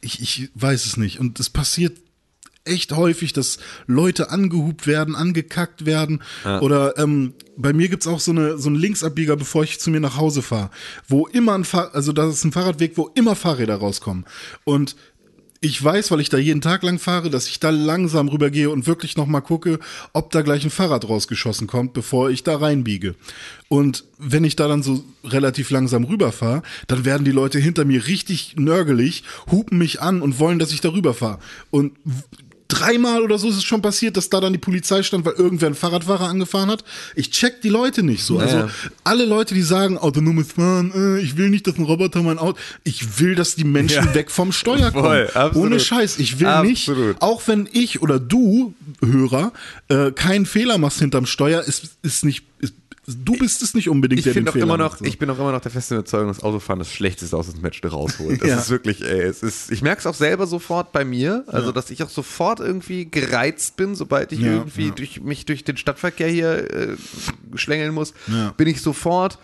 Ich, 0.00 0.20
ich 0.20 0.50
weiß 0.54 0.86
es 0.86 0.96
nicht. 0.96 1.20
Und 1.20 1.38
es 1.40 1.48
passiert 1.50 1.98
echt 2.64 2.92
häufig, 2.92 3.32
dass 3.32 3.58
Leute 3.86 4.30
angehupt 4.30 4.86
werden, 4.86 5.16
angekackt 5.16 5.84
werden. 5.86 6.22
Oder 6.60 6.98
ähm, 6.98 7.34
bei 7.56 7.72
mir 7.72 7.88
gibt's 7.88 8.06
auch 8.06 8.20
so, 8.20 8.30
eine, 8.30 8.58
so 8.58 8.68
einen 8.68 8.76
Linksabbieger, 8.76 9.36
bevor 9.36 9.64
ich 9.64 9.80
zu 9.80 9.90
mir 9.90 10.00
nach 10.00 10.16
Hause 10.16 10.42
fahre, 10.42 10.70
wo 11.08 11.26
immer 11.26 11.54
ein 11.54 11.64
Fahr 11.64 11.94
also 11.94 12.12
das 12.12 12.34
ist 12.34 12.44
ein 12.44 12.52
Fahrradweg, 12.52 12.96
wo 12.96 13.10
immer 13.14 13.36
Fahrräder 13.36 13.76
rauskommen. 13.76 14.24
Und 14.64 14.96
ich 15.64 15.82
weiß, 15.82 16.10
weil 16.10 16.20
ich 16.20 16.28
da 16.28 16.38
jeden 16.38 16.60
Tag 16.60 16.82
lang 16.82 16.98
fahre, 16.98 17.30
dass 17.30 17.46
ich 17.46 17.60
da 17.60 17.70
langsam 17.70 18.28
rübergehe 18.28 18.68
und 18.68 18.88
wirklich 18.88 19.16
nochmal 19.16 19.42
gucke, 19.42 19.78
ob 20.12 20.32
da 20.32 20.42
gleich 20.42 20.64
ein 20.64 20.70
Fahrrad 20.70 21.08
rausgeschossen 21.08 21.68
kommt, 21.68 21.92
bevor 21.92 22.30
ich 22.30 22.42
da 22.42 22.56
reinbiege. 22.56 23.14
Und 23.68 24.04
wenn 24.18 24.42
ich 24.42 24.56
da 24.56 24.66
dann 24.66 24.82
so 24.82 25.04
relativ 25.22 25.70
langsam 25.70 26.02
rüberfahre, 26.02 26.62
dann 26.88 27.04
werden 27.04 27.24
die 27.24 27.30
Leute 27.30 27.60
hinter 27.60 27.84
mir 27.84 28.08
richtig 28.08 28.56
nörgelig, 28.58 29.22
hupen 29.52 29.78
mich 29.78 30.02
an 30.02 30.20
und 30.20 30.40
wollen, 30.40 30.58
dass 30.58 30.72
ich 30.72 30.80
da 30.80 30.92
rüberfahre. 30.92 31.38
Und 31.70 31.92
dreimal 32.72 33.22
oder 33.22 33.38
so 33.38 33.48
ist 33.50 33.56
es 33.56 33.64
schon 33.64 33.82
passiert, 33.82 34.16
dass 34.16 34.30
da 34.30 34.40
dann 34.40 34.52
die 34.52 34.58
Polizei 34.58 35.02
stand, 35.02 35.24
weil 35.24 35.34
irgendwer 35.34 35.66
einen 35.66 35.74
Fahrradfahrer 35.74 36.28
angefahren 36.28 36.70
hat. 36.70 36.84
Ich 37.14 37.30
check 37.30 37.60
die 37.60 37.68
Leute 37.68 38.02
nicht 38.02 38.24
so. 38.24 38.38
Also 38.38 38.56
Ja. 38.56 38.68
alle 39.04 39.24
Leute, 39.26 39.54
die 39.54 39.62
sagen, 39.62 39.98
autonomes 39.98 40.52
Fahren, 40.52 40.92
äh, 40.94 41.20
ich 41.20 41.36
will 41.36 41.50
nicht, 41.50 41.66
dass 41.66 41.76
ein 41.78 41.84
Roboter 41.84 42.22
mein 42.22 42.38
Auto, 42.38 42.58
ich 42.84 43.18
will, 43.20 43.34
dass 43.34 43.54
die 43.54 43.64
Menschen 43.64 44.04
Ja. 44.06 44.14
weg 44.14 44.30
vom 44.30 44.52
Steuer 44.52 44.90
kommen. 44.90 45.04
Voll, 45.04 45.30
absolut. 45.34 45.66
Ohne 45.66 45.80
Scheiß. 45.80 46.18
Ich 46.18 46.40
will 46.40 46.46
Absolut. 46.46 47.06
nicht, 47.08 47.22
auch 47.22 47.42
wenn 47.46 47.68
ich 47.72 48.00
oder 48.02 48.18
du, 48.18 48.74
Hörer, 49.04 49.52
äh, 49.88 50.10
keinen 50.12 50.46
Fehler 50.46 50.78
machst 50.78 50.98
hinterm 51.00 51.26
Steuer, 51.26 51.62
ist, 51.62 51.90
ist 52.02 52.24
nicht, 52.24 52.44
ist, 52.60 52.74
du 53.06 53.32
bist 53.36 53.62
es 53.62 53.74
nicht 53.74 53.88
unbedingt, 53.88 54.20
ich 54.20 54.24
der 54.24 54.34
den 54.34 54.48
auch 54.48 54.52
Fehler 54.52 54.64
immer 54.64 54.76
noch, 54.76 54.90
macht. 54.92 54.98
so. 55.00 55.04
ich 55.04 55.18
bin 55.18 55.28
auch 55.30 55.38
immer 55.38 55.50
noch 55.52 55.60
der 55.60 55.72
festen 55.72 55.94
Überzeugung, 55.94 56.28
dass 56.28 56.42
Autofahren 56.42 56.78
das 56.78 56.90
Schlechteste 56.92 57.36
aus 57.36 57.50
dem 57.52 57.60
Match 57.60 57.80
rausholt. 57.84 58.40
Das 58.42 58.48
Ja. 58.48 58.58
ist 58.58 58.70
wirklich, 58.70 59.02
ey, 59.02 59.22
es 59.22 59.42
ist, 59.42 59.70
ich 59.72 59.82
merke 59.82 60.00
es 60.00 60.06
auch 60.06 60.14
selber 60.14 60.46
sofort 60.46 60.92
bei 60.92 61.04
mir, 61.04 61.44
also 61.48 61.72
dass 61.72 61.90
ich 61.90 62.02
auch 62.02 62.08
sofort 62.10 62.60
irgendwie 62.60 63.10
gereizt 63.10 63.76
bin, 63.76 63.94
sobald 63.94 64.30
ich 64.32 64.40
Ja, 64.40 64.52
irgendwie 64.52 64.86
ja. 64.86 64.94
durch 64.94 65.20
mich 65.20 65.44
durch 65.46 65.64
den 65.64 65.76
Stadtverkehr 65.76 66.28
hier 66.28 66.70
äh, 66.72 66.96
schlängeln 67.56 67.92
muss, 67.92 68.14
Ja. 68.28 68.50
bin 68.56 68.68
ich 68.68 68.80
sofort 68.80 69.38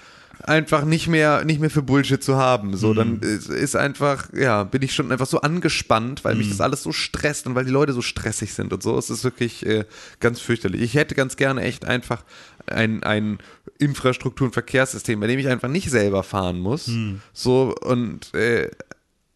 einfach 0.44 0.84
nicht 0.84 1.08
mehr 1.08 1.44
nicht 1.44 1.60
mehr 1.60 1.70
für 1.70 1.82
Bullshit 1.82 2.22
zu 2.22 2.36
haben. 2.36 2.76
So, 2.76 2.90
Mhm. 2.90 2.96
dann 2.96 3.20
ist, 3.20 3.48
ist 3.48 3.76
einfach, 3.76 4.32
ja, 4.32 4.64
bin 4.64 4.82
ich 4.82 4.94
schon 4.94 5.10
einfach 5.12 5.26
so 5.26 5.40
angespannt, 5.40 6.24
weil 6.24 6.34
Mhm. 6.34 6.38
mich 6.40 6.48
das 6.50 6.60
alles 6.60 6.82
so 6.82 6.92
stresst 6.92 7.46
und 7.46 7.54
weil 7.54 7.64
die 7.64 7.70
Leute 7.70 7.92
so 7.92 8.02
stressig 8.02 8.54
sind 8.54 8.72
und 8.72 8.82
so. 8.82 8.96
Es 8.98 9.10
ist 9.10 9.24
wirklich 9.24 9.64
äh, 9.66 9.84
ganz 10.20 10.40
fürchterlich. 10.40 10.80
Ich 10.82 10.94
hätte 10.94 11.14
ganz 11.14 11.36
gerne 11.36 11.62
echt 11.62 11.84
einfach 11.84 12.22
ein, 12.66 13.02
ein 13.02 13.38
Infrastruktur- 13.78 14.46
und 14.46 14.52
Verkehrssystem, 14.52 15.20
bei 15.20 15.26
dem 15.26 15.38
ich 15.38 15.48
einfach 15.48 15.68
nicht 15.68 15.90
selber 15.90 16.22
fahren 16.22 16.58
muss. 16.60 16.86
Mhm. 16.88 17.20
So 17.32 17.74
und 17.82 18.34
äh, 18.34 18.70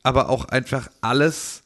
aber 0.03 0.29
auch 0.29 0.47
einfach 0.47 0.89
alles 1.01 1.63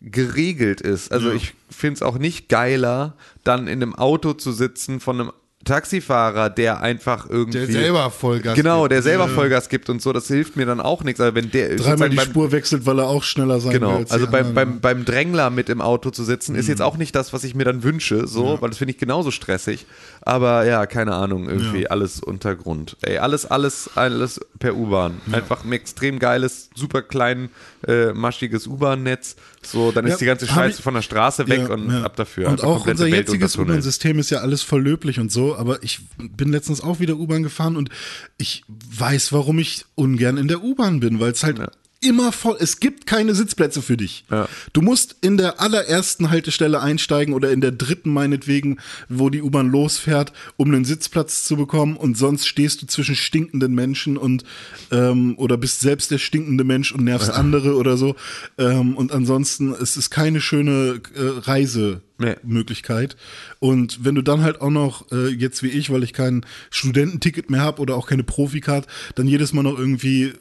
geregelt 0.00 0.80
ist. 0.80 1.10
Also 1.12 1.30
ich 1.32 1.54
finde 1.70 1.94
es 1.94 2.02
auch 2.02 2.18
nicht 2.18 2.48
geiler, 2.48 3.14
dann 3.44 3.66
in 3.66 3.82
einem 3.82 3.94
Auto 3.94 4.34
zu 4.34 4.52
sitzen 4.52 5.00
von 5.00 5.20
einem 5.20 5.32
Taxifahrer, 5.66 6.48
der 6.48 6.80
einfach 6.80 7.28
irgendwie. 7.28 7.58
Der 7.58 7.66
selber 7.66 8.10
Vollgas 8.10 8.54
Genau, 8.54 8.82
gibt. 8.82 8.92
der 8.92 9.02
selber 9.02 9.28
Vollgas 9.28 9.68
gibt 9.68 9.90
und 9.90 10.00
so, 10.00 10.12
das 10.12 10.26
hilft 10.28 10.56
mir 10.56 10.64
dann 10.64 10.80
auch 10.80 11.04
nichts. 11.04 11.20
Also 11.20 11.34
wenn 11.34 11.50
der 11.50 11.76
Dreimal 11.76 12.08
die 12.08 12.16
beim- 12.16 12.26
Spur 12.30 12.52
wechselt, 12.52 12.86
weil 12.86 12.98
er 12.98 13.08
auch 13.08 13.22
schneller 13.22 13.60
sein 13.60 13.72
will. 13.74 13.80
Genau, 13.80 13.96
als 13.96 14.08
die 14.08 14.14
also 14.14 14.26
beim, 14.28 14.54
beim, 14.54 14.80
beim 14.80 15.04
Drängler 15.04 15.50
mit 15.50 15.68
im 15.68 15.80
Auto 15.82 16.10
zu 16.10 16.24
sitzen, 16.24 16.54
ist 16.54 16.68
jetzt 16.68 16.80
auch 16.82 16.96
nicht 16.96 17.14
das, 17.14 17.32
was 17.34 17.44
ich 17.44 17.54
mir 17.54 17.64
dann 17.64 17.82
wünsche, 17.82 18.26
so, 18.26 18.58
weil 18.60 18.70
das 18.70 18.78
finde 18.78 18.92
ich 18.92 18.98
genauso 18.98 19.30
stressig. 19.30 19.84
Aber 20.22 20.64
ja, 20.64 20.86
keine 20.86 21.14
Ahnung, 21.14 21.48
irgendwie 21.48 21.82
Ja. 21.82 21.90
alles 21.90 22.20
Untergrund. 22.20 22.96
Ey, 23.02 23.18
alles, 23.18 23.44
alles, 23.46 23.90
alles 23.94 24.40
per 24.58 24.74
U-Bahn. 24.76 25.20
Einfach 25.32 25.64
ein 25.64 25.72
extrem 25.72 26.18
geiles, 26.18 26.70
super 26.74 27.02
klein, 27.02 27.50
äh, 27.86 28.12
maschiges 28.12 28.66
U-Bahn-Netz. 28.66 29.36
So, 29.62 29.92
dann 29.92 30.06
Ja, 30.06 30.12
ist 30.14 30.20
die 30.20 30.24
ganze 30.26 30.46
Scheiße 30.46 30.78
ich- 30.78 30.82
von 30.84 30.94
der 30.94 31.02
Straße 31.02 31.48
weg 31.48 31.60
Ja, 31.68 31.74
und 31.74 31.90
ja. 31.90 32.02
ab 32.02 32.16
dafür. 32.16 32.46
Und 32.48 32.54
Einfach 32.54 32.66
auch 32.66 32.86
unser 32.86 33.04
Welt 33.06 33.28
jetziges. 33.28 33.56
U-Bahn-System 33.56 34.18
ist 34.18 34.30
ja 34.30 34.38
alles 34.38 34.62
voll 34.62 34.82
löblich 34.82 35.18
und 35.20 35.30
so, 35.32 35.56
aber 35.56 35.82
ich 35.82 36.00
bin 36.18 36.50
letztens 36.50 36.80
auch 36.80 37.00
wieder 37.00 37.16
U-Bahn 37.16 37.42
gefahren 37.42 37.76
und 37.76 37.90
ich 38.38 38.64
weiß, 38.98 39.32
warum 39.32 39.58
ich 39.58 39.84
ungern 39.94 40.36
in 40.36 40.48
der 40.48 40.62
U-Bahn 40.62 41.00
bin, 41.00 41.20
weil 41.20 41.32
es 41.32 41.42
halt 41.44 41.60
immer 42.00 42.32
voll, 42.32 42.56
es 42.60 42.80
gibt 42.80 43.06
keine 43.06 43.34
Sitzplätze 43.34 43.82
für 43.82 43.96
dich. 43.96 44.24
Ja. 44.30 44.48
Du 44.72 44.82
musst 44.82 45.16
in 45.20 45.36
der 45.36 45.60
allerersten 45.60 46.30
Haltestelle 46.30 46.80
einsteigen 46.80 47.34
oder 47.34 47.50
in 47.50 47.60
der 47.60 47.72
dritten 47.72 48.12
meinetwegen, 48.12 48.78
wo 49.08 49.30
die 49.30 49.42
U-Bahn 49.42 49.70
losfährt, 49.70 50.32
um 50.56 50.68
einen 50.68 50.84
Sitzplatz 50.84 51.44
zu 51.44 51.56
bekommen 51.56 51.96
und 51.96 52.16
sonst 52.16 52.46
stehst 52.46 52.82
du 52.82 52.86
zwischen 52.86 53.16
stinkenden 53.16 53.74
Menschen 53.74 54.16
und 54.16 54.44
ähm, 54.90 55.34
oder 55.38 55.56
bist 55.56 55.80
selbst 55.80 56.10
der 56.10 56.18
stinkende 56.18 56.64
Mensch 56.64 56.92
und 56.92 57.04
nervst 57.04 57.30
andere 57.30 57.76
oder 57.76 57.96
so. 57.96 58.16
Ähm, 58.58 58.96
und 58.96 59.12
ansonsten, 59.12 59.72
es 59.72 59.96
ist 59.96 60.10
keine 60.10 60.40
schöne 60.40 61.00
äh, 61.14 61.20
Reise. 61.40 62.02
Nee. 62.18 62.36
Möglichkeit. 62.42 63.14
Und 63.58 64.02
wenn 64.06 64.14
du 64.14 64.22
dann 64.22 64.40
halt 64.40 64.62
auch 64.62 64.70
noch, 64.70 65.12
äh, 65.12 65.28
jetzt 65.28 65.62
wie 65.62 65.68
ich, 65.68 65.90
weil 65.90 66.02
ich 66.02 66.14
kein 66.14 66.46
Studententicket 66.70 67.50
mehr 67.50 67.60
habe 67.60 67.82
oder 67.82 67.94
auch 67.94 68.06
keine 68.06 68.24
Profikarte, 68.24 68.88
dann 69.16 69.28
jedes 69.28 69.52
Mal 69.52 69.64
noch 69.64 69.78
irgendwie 69.78 70.32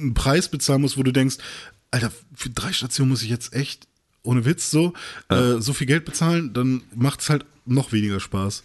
einen 0.00 0.14
Preis 0.14 0.48
bezahlen 0.48 0.80
musst, 0.80 0.96
wo 0.98 1.02
du 1.02 1.12
denkst, 1.12 1.36
Alter, 1.90 2.12
für 2.34 2.50
drei 2.50 2.72
Stationen 2.72 3.10
muss 3.10 3.22
ich 3.22 3.30
jetzt 3.30 3.52
echt, 3.54 3.86
ohne 4.22 4.44
Witz, 4.44 4.70
so, 4.70 4.92
äh, 5.28 5.58
so 5.58 5.72
viel 5.72 5.86
Geld 5.86 6.04
bezahlen, 6.04 6.52
dann 6.52 6.82
macht 6.94 7.20
es 7.20 7.30
halt 7.30 7.44
noch 7.66 7.92
weniger 7.92 8.20
Spaß. 8.20 8.62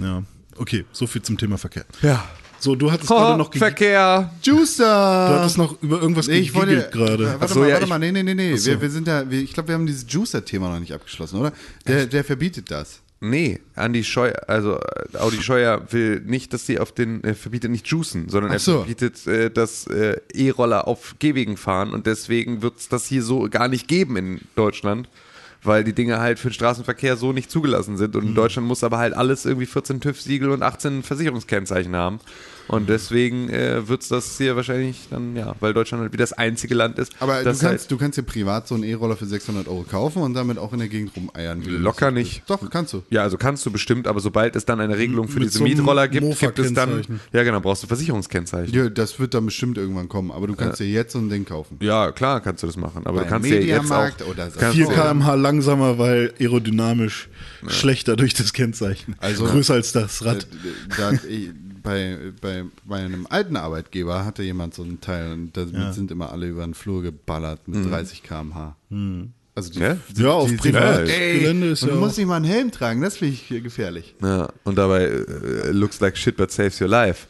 Ja. 0.00 0.22
Okay, 0.56 0.84
so 0.92 1.06
viel 1.06 1.22
zum 1.22 1.38
Thema 1.38 1.58
Verkehr. 1.58 1.84
Ja. 2.02 2.28
So, 2.58 2.74
du 2.74 2.90
hattest 2.90 3.08
gerade 3.10 3.36
noch, 3.38 3.54
Verkehr. 3.54 4.32
Juicer! 4.42 5.28
du 5.28 5.34
hattest 5.40 5.58
noch 5.58 5.80
über 5.82 6.00
irgendwas 6.00 6.26
Nee, 6.26 6.38
ich 6.38 6.54
wollte 6.54 6.88
gerade. 6.90 7.38
Warte 7.38 7.52
so, 7.52 7.60
mal, 7.60 7.66
ja, 7.68 7.74
warte 7.74 7.84
ich- 7.84 7.90
mal, 7.90 7.98
nee, 7.98 8.12
nee, 8.12 8.22
nee, 8.22 8.34
nee. 8.34 8.54
Wir, 8.56 8.80
wir 8.80 8.90
sind 8.90 9.06
ja, 9.06 9.30
wir, 9.30 9.40
ich 9.42 9.52
glaube, 9.52 9.68
wir 9.68 9.74
haben 9.74 9.86
dieses 9.86 10.06
Juicer-Thema 10.08 10.70
noch 10.70 10.80
nicht 10.80 10.92
abgeschlossen, 10.94 11.38
oder? 11.38 11.52
Der, 11.86 12.06
der 12.06 12.24
verbietet 12.24 12.70
das. 12.70 13.00
Nee, 13.20 13.60
Andi 13.74 14.04
Scheuer, 14.04 14.34
also 14.46 14.78
äh, 14.78 15.16
Audi 15.18 15.42
Scheuer 15.42 15.86
will 15.90 16.20
nicht, 16.20 16.52
dass 16.52 16.66
sie 16.66 16.78
auf 16.78 16.92
den, 16.92 17.24
er 17.24 17.34
verbietet 17.34 17.70
nicht 17.70 17.86
juicen, 17.86 18.28
sondern 18.28 18.52
er 18.52 18.58
so. 18.58 18.78
verbietet, 18.78 19.26
äh, 19.26 19.50
dass 19.50 19.86
äh, 19.86 20.20
E-Roller 20.34 20.86
auf 20.86 21.14
Gehwegen 21.18 21.56
fahren 21.56 21.92
und 21.94 22.06
deswegen 22.06 22.60
wird 22.60 22.76
es 22.78 22.88
das 22.88 23.06
hier 23.06 23.22
so 23.22 23.48
gar 23.48 23.68
nicht 23.68 23.88
geben 23.88 24.16
in 24.18 24.40
Deutschland, 24.54 25.08
weil 25.62 25.82
die 25.82 25.94
Dinge 25.94 26.18
halt 26.20 26.38
für 26.38 26.48
den 26.48 26.54
Straßenverkehr 26.54 27.16
so 27.16 27.32
nicht 27.32 27.50
zugelassen 27.50 27.96
sind 27.96 28.16
und 28.16 28.24
Mhm. 28.24 28.28
in 28.30 28.34
Deutschland 28.34 28.68
muss 28.68 28.84
aber 28.84 28.98
halt 28.98 29.14
alles 29.14 29.46
irgendwie 29.46 29.66
14 29.66 30.00
TÜV-Siegel 30.00 30.50
und 30.50 30.62
18 30.62 31.02
Versicherungskennzeichen 31.02 31.96
haben 31.96 32.20
und 32.68 32.88
deswegen 32.88 33.48
äh, 33.48 33.86
wird 33.88 34.02
es 34.02 34.08
das 34.08 34.36
hier 34.38 34.56
wahrscheinlich 34.56 35.06
dann, 35.10 35.36
ja, 35.36 35.54
weil 35.60 35.72
Deutschland 35.74 36.02
halt 36.02 36.12
wie 36.12 36.16
das 36.16 36.32
einzige 36.32 36.74
Land 36.74 36.98
ist. 36.98 37.12
Aber 37.20 37.38
du 37.38 37.44
das 37.44 37.60
kannst, 37.60 37.82
halt, 37.82 37.90
du 37.90 37.96
kannst 37.96 38.18
dir 38.18 38.22
privat 38.22 38.66
so 38.68 38.74
einen 38.74 38.84
E-Roller 38.84 39.16
für 39.16 39.26
600 39.26 39.68
Euro 39.68 39.82
kaufen 39.84 40.22
und 40.22 40.34
damit 40.34 40.58
auch 40.58 40.72
in 40.72 40.80
der 40.80 40.88
Gegend 40.88 41.12
rumeiern. 41.16 41.62
du 41.62 41.70
Locker 41.70 42.10
nicht. 42.10 42.42
Doch, 42.48 42.68
kannst 42.70 42.92
du. 42.92 43.02
Ja, 43.10 43.22
also 43.22 43.36
kannst 43.38 43.64
du 43.66 43.70
bestimmt, 43.70 44.06
aber 44.06 44.20
sobald 44.20 44.56
es 44.56 44.64
dann 44.64 44.80
eine 44.80 44.96
Regelung 44.98 45.28
für 45.28 45.38
Mit 45.40 45.48
diese 45.48 45.58
so 45.58 45.64
Mietroller 45.64 46.08
gibt, 46.08 46.38
gibt 46.38 46.58
es 46.58 46.72
dann. 46.74 47.04
Ja, 47.32 47.42
genau, 47.42 47.60
brauchst 47.60 47.82
du 47.82 47.86
Versicherungskennzeichen. 47.86 48.74
Ja, 48.74 48.88
das 48.88 49.18
wird 49.20 49.34
dann 49.34 49.46
bestimmt 49.46 49.78
irgendwann 49.78 50.08
kommen, 50.08 50.30
aber 50.30 50.46
du 50.46 50.54
kannst 50.54 50.80
dir 50.80 50.88
jetzt 50.88 51.12
so 51.12 51.18
ein 51.18 51.28
Ding 51.28 51.44
kaufen. 51.44 51.78
Ja, 51.80 52.10
klar 52.12 52.40
kannst 52.40 52.62
du 52.62 52.66
das 52.66 52.76
machen, 52.76 53.02
aber 53.06 53.18
du 53.18 53.24
Beim 53.24 53.28
kannst 53.30 53.48
ja 53.50 53.56
jetzt 53.60 53.92
auch. 53.92 54.10
Oder 54.30 54.50
so. 54.50 54.58
kannst 54.58 54.76
4 54.76 54.86
du- 54.86 54.92
km/h 54.92 55.34
langsamer, 55.34 55.98
weil 55.98 56.32
aerodynamisch 56.40 57.28
schlechter 57.68 58.16
durch 58.16 58.34
das 58.34 58.52
Kennzeichen. 58.52 59.16
Also- 59.20 59.44
Größer 59.44 59.74
als 59.74 59.92
das 59.92 60.24
Rad. 60.24 60.46
Da, 60.96 61.12
ich, 61.28 61.50
bei, 61.86 62.18
bei 62.40 62.64
meinem 62.84 63.26
alten 63.30 63.56
Arbeitgeber 63.56 64.24
hatte 64.24 64.42
jemand 64.42 64.74
so 64.74 64.82
ein 64.82 65.00
Teil 65.00 65.32
und 65.32 65.56
da 65.56 65.92
sind 65.92 66.10
immer 66.10 66.30
alle 66.32 66.48
über 66.48 66.64
den 66.64 66.74
Flur 66.74 67.02
geballert 67.02 67.66
mit 67.66 67.90
30 67.90 68.22
km/h. 68.22 68.76
Also 69.54 69.72
die, 69.72 69.78
Ja? 69.78 69.96
Ja, 70.14 70.30
auf 70.32 70.50
die- 70.50 70.56
Privatgelände 70.56 71.68
ist 71.68 71.82
und 71.82 71.88
ja 71.88 71.94
du 71.94 72.00
musst 72.00 72.18
nicht 72.18 72.26
mal 72.26 72.36
einen 72.36 72.44
Helm 72.44 72.70
tragen, 72.70 73.00
das 73.00 73.16
finde 73.16 73.32
ich 73.34 73.40
hier 73.40 73.62
gefährlich. 73.62 74.14
Ja, 74.22 74.50
und 74.64 74.76
dabei 74.76 75.04
äh, 75.04 75.70
looks 75.70 75.98
like 76.00 76.16
shit, 76.18 76.36
but 76.36 76.50
saves 76.52 76.78
your 76.80 76.88
life. 76.88 77.26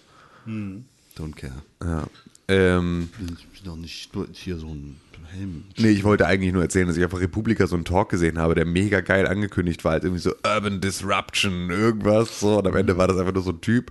Don't 0.47 1.35
care. 1.37 1.53
Ja. 1.83 2.05
Ähm, 2.49 3.09
Ich 3.21 3.47
bin 3.47 3.65
doch 3.65 3.77
nicht 3.77 4.11
hier 4.33 4.59
so 4.59 4.67
ein 4.69 4.97
Helm. 5.33 5.65
nee, 5.79 5.89
ich 5.91 6.05
wollte 6.05 6.27
eigentlich 6.27 6.53
nur 6.53 6.63
erzählen, 6.63 6.87
dass 6.87 6.97
ich 6.97 7.05
auf 7.05 7.19
Republika 7.19 7.67
so 7.67 7.75
einen 7.75 7.85
Talk 7.85 8.11
gesehen 8.11 8.39
habe, 8.39 8.55
der 8.55 8.65
mega 8.65 9.01
geil 9.01 9.27
angekündigt 9.27 9.85
war, 9.85 9.93
als 9.93 10.05
irgendwie 10.05 10.23
so 10.23 10.33
Urban 10.47 10.81
Disruption, 10.81 11.69
irgendwas. 11.71 12.39
So, 12.41 12.59
und 12.59 12.67
am 12.67 12.77
Ende 12.77 12.97
war 12.97 13.09
das 13.09 13.19
einfach 13.19 13.35
nur 13.35 13.43
so 13.43 13.51
ein 13.51 13.61
Typ, 13.61 13.91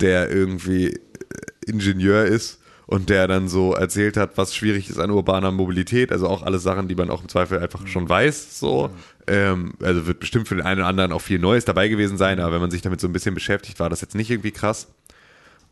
der 0.00 0.30
irgendwie 0.30 0.88
äh, 0.88 0.98
Ingenieur 1.66 2.24
ist 2.24 2.58
und 2.86 3.08
der 3.08 3.26
dann 3.26 3.48
so 3.48 3.72
erzählt 3.74 4.16
hat, 4.16 4.36
was 4.36 4.54
schwierig 4.54 4.90
ist 4.90 4.98
an 4.98 5.10
urbaner 5.10 5.50
Mobilität, 5.50 6.12
also 6.12 6.28
auch 6.28 6.42
alle 6.42 6.58
Sachen, 6.58 6.88
die 6.88 6.94
man 6.94 7.10
auch 7.10 7.22
im 7.22 7.28
Zweifel 7.28 7.58
einfach 7.58 7.86
schon 7.86 8.08
weiß, 8.08 8.58
so. 8.58 8.90
Ähm, 9.26 9.74
also 9.80 10.06
wird 10.06 10.20
bestimmt 10.20 10.48
für 10.48 10.56
den 10.56 10.64
einen 10.66 10.80
oder 10.80 10.88
anderen 10.88 11.12
auch 11.12 11.20
viel 11.20 11.38
Neues 11.38 11.64
dabei 11.64 11.88
gewesen 11.88 12.18
sein, 12.18 12.40
aber 12.40 12.54
wenn 12.54 12.60
man 12.60 12.70
sich 12.70 12.82
damit 12.82 13.00
so 13.00 13.08
ein 13.08 13.12
bisschen 13.12 13.34
beschäftigt, 13.34 13.80
war 13.80 13.88
das 13.88 14.00
jetzt 14.00 14.14
nicht 14.14 14.30
irgendwie 14.30 14.50
krass. 14.50 14.88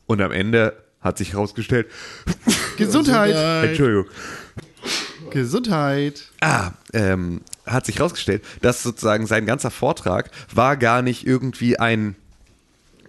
Und 0.07 0.21
am 0.23 0.33
Ende 0.33 0.77
hat 1.01 1.19
sich 1.19 1.33
herausgestellt, 1.33 1.89
Gesundheit! 2.77 3.35
Entschuldigung, 3.69 4.07
Gesundheit! 5.31 6.31
Ah, 6.41 6.73
ähm, 6.93 7.43
hat 7.67 7.87
sich 7.87 7.99
herausgestellt, 7.99 8.45
dass 8.63 8.83
sozusagen 8.83 9.27
sein 9.27 9.47
ganzer 9.47 9.71
Vortrag 9.71 10.31
war 10.55 10.77
gar 10.77 11.03
nicht 11.03 11.27
irgendwie 11.27 11.79
ein 11.79 12.17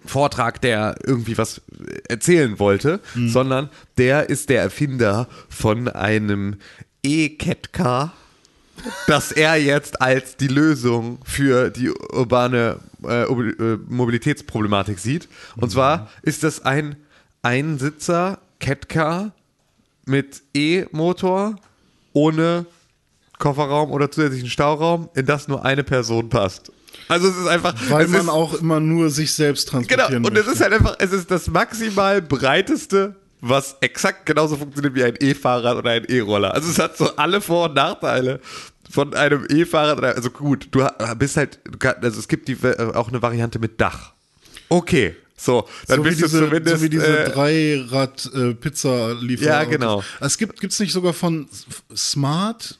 Vortrag, 0.04 0.60
der 0.60 0.96
irgendwie 1.04 1.38
was 1.38 1.60
erzählen 2.08 2.58
wollte, 2.58 3.00
sondern 3.28 3.70
der 3.98 4.28
ist 4.28 4.48
der 4.48 4.62
Erfinder 4.62 5.28
von 5.48 5.88
einem 5.88 6.56
E-Cat-Car, 7.02 8.12
das 9.06 9.32
er 9.32 9.56
jetzt 9.56 10.00
als 10.00 10.36
die 10.36 10.48
Lösung 10.48 11.18
für 11.24 11.70
die 11.70 11.90
urbane 11.90 12.78
äh, 13.04 13.22
äh, 13.22 13.78
Mobilitätsproblematik 13.88 14.98
sieht. 14.98 15.28
Und 15.56 15.70
zwar 15.70 16.10
ist 16.22 16.42
das 16.42 16.64
ein 16.64 16.96
Einsitzer 17.42 18.38
Catcar 18.60 19.32
mit 20.04 20.42
E-Motor 20.54 21.56
ohne 22.12 22.66
Kofferraum 23.38 23.90
oder 23.90 24.10
zusätzlichen 24.10 24.48
Stauraum, 24.48 25.08
in 25.14 25.26
das 25.26 25.48
nur 25.48 25.64
eine 25.64 25.82
Person 25.82 26.28
passt. 26.28 26.72
Also 27.08 27.28
es 27.28 27.36
ist 27.36 27.46
einfach, 27.46 27.74
Weil 27.88 28.06
es 28.06 28.10
man 28.10 28.22
ist, 28.22 28.28
auch 28.28 28.54
immer 28.54 28.80
nur 28.80 29.10
sich 29.10 29.32
selbst 29.32 29.70
genau, 29.70 29.84
transportieren 29.84 30.24
und 30.24 30.36
es 30.36 30.46
möchte. 30.46 30.52
ist 30.52 30.60
halt 30.62 30.72
einfach, 30.72 30.96
es 30.98 31.12
ist 31.12 31.30
das 31.30 31.46
maximal 31.48 32.20
breiteste, 32.22 33.14
was 33.40 33.76
exakt 33.80 34.26
genauso 34.26 34.56
funktioniert 34.56 34.94
wie 34.94 35.04
ein 35.04 35.14
E-Fahrrad 35.20 35.76
oder 35.76 35.90
ein 35.90 36.04
E-Roller. 36.04 36.54
Also 36.54 36.70
es 36.70 36.78
hat 36.78 36.96
so 36.96 37.14
alle 37.16 37.40
Vor- 37.40 37.66
und 37.70 37.74
Nachteile 37.74 38.40
von 38.90 39.14
einem 39.14 39.46
E-Fahrrad. 39.50 40.16
Also 40.16 40.30
gut, 40.30 40.68
du 40.70 40.86
bist 41.18 41.36
halt, 41.36 41.58
also 42.00 42.20
es 42.20 42.28
gibt 42.28 42.46
die, 42.48 42.52
äh, 42.52 42.94
auch 42.94 43.08
eine 43.08 43.20
Variante 43.20 43.58
mit 43.58 43.80
Dach. 43.80 44.12
Okay, 44.68 45.16
so, 45.36 45.66
dann 45.88 45.96
so, 45.98 46.02
bist 46.04 46.20
du 46.20 46.24
diese, 46.26 46.38
zumindest. 46.44 46.76
so 46.76 46.82
wie 46.82 46.88
diese 46.88 47.24
äh, 47.24 47.30
Dreirad-Pizza-Lieferer. 47.30 49.48
Ja, 49.48 49.64
genau. 49.64 50.04
Es 50.20 50.38
gibt 50.38 50.62
es 50.62 50.78
nicht 50.78 50.92
sogar 50.92 51.12
von 51.12 51.48
Smart, 51.96 52.78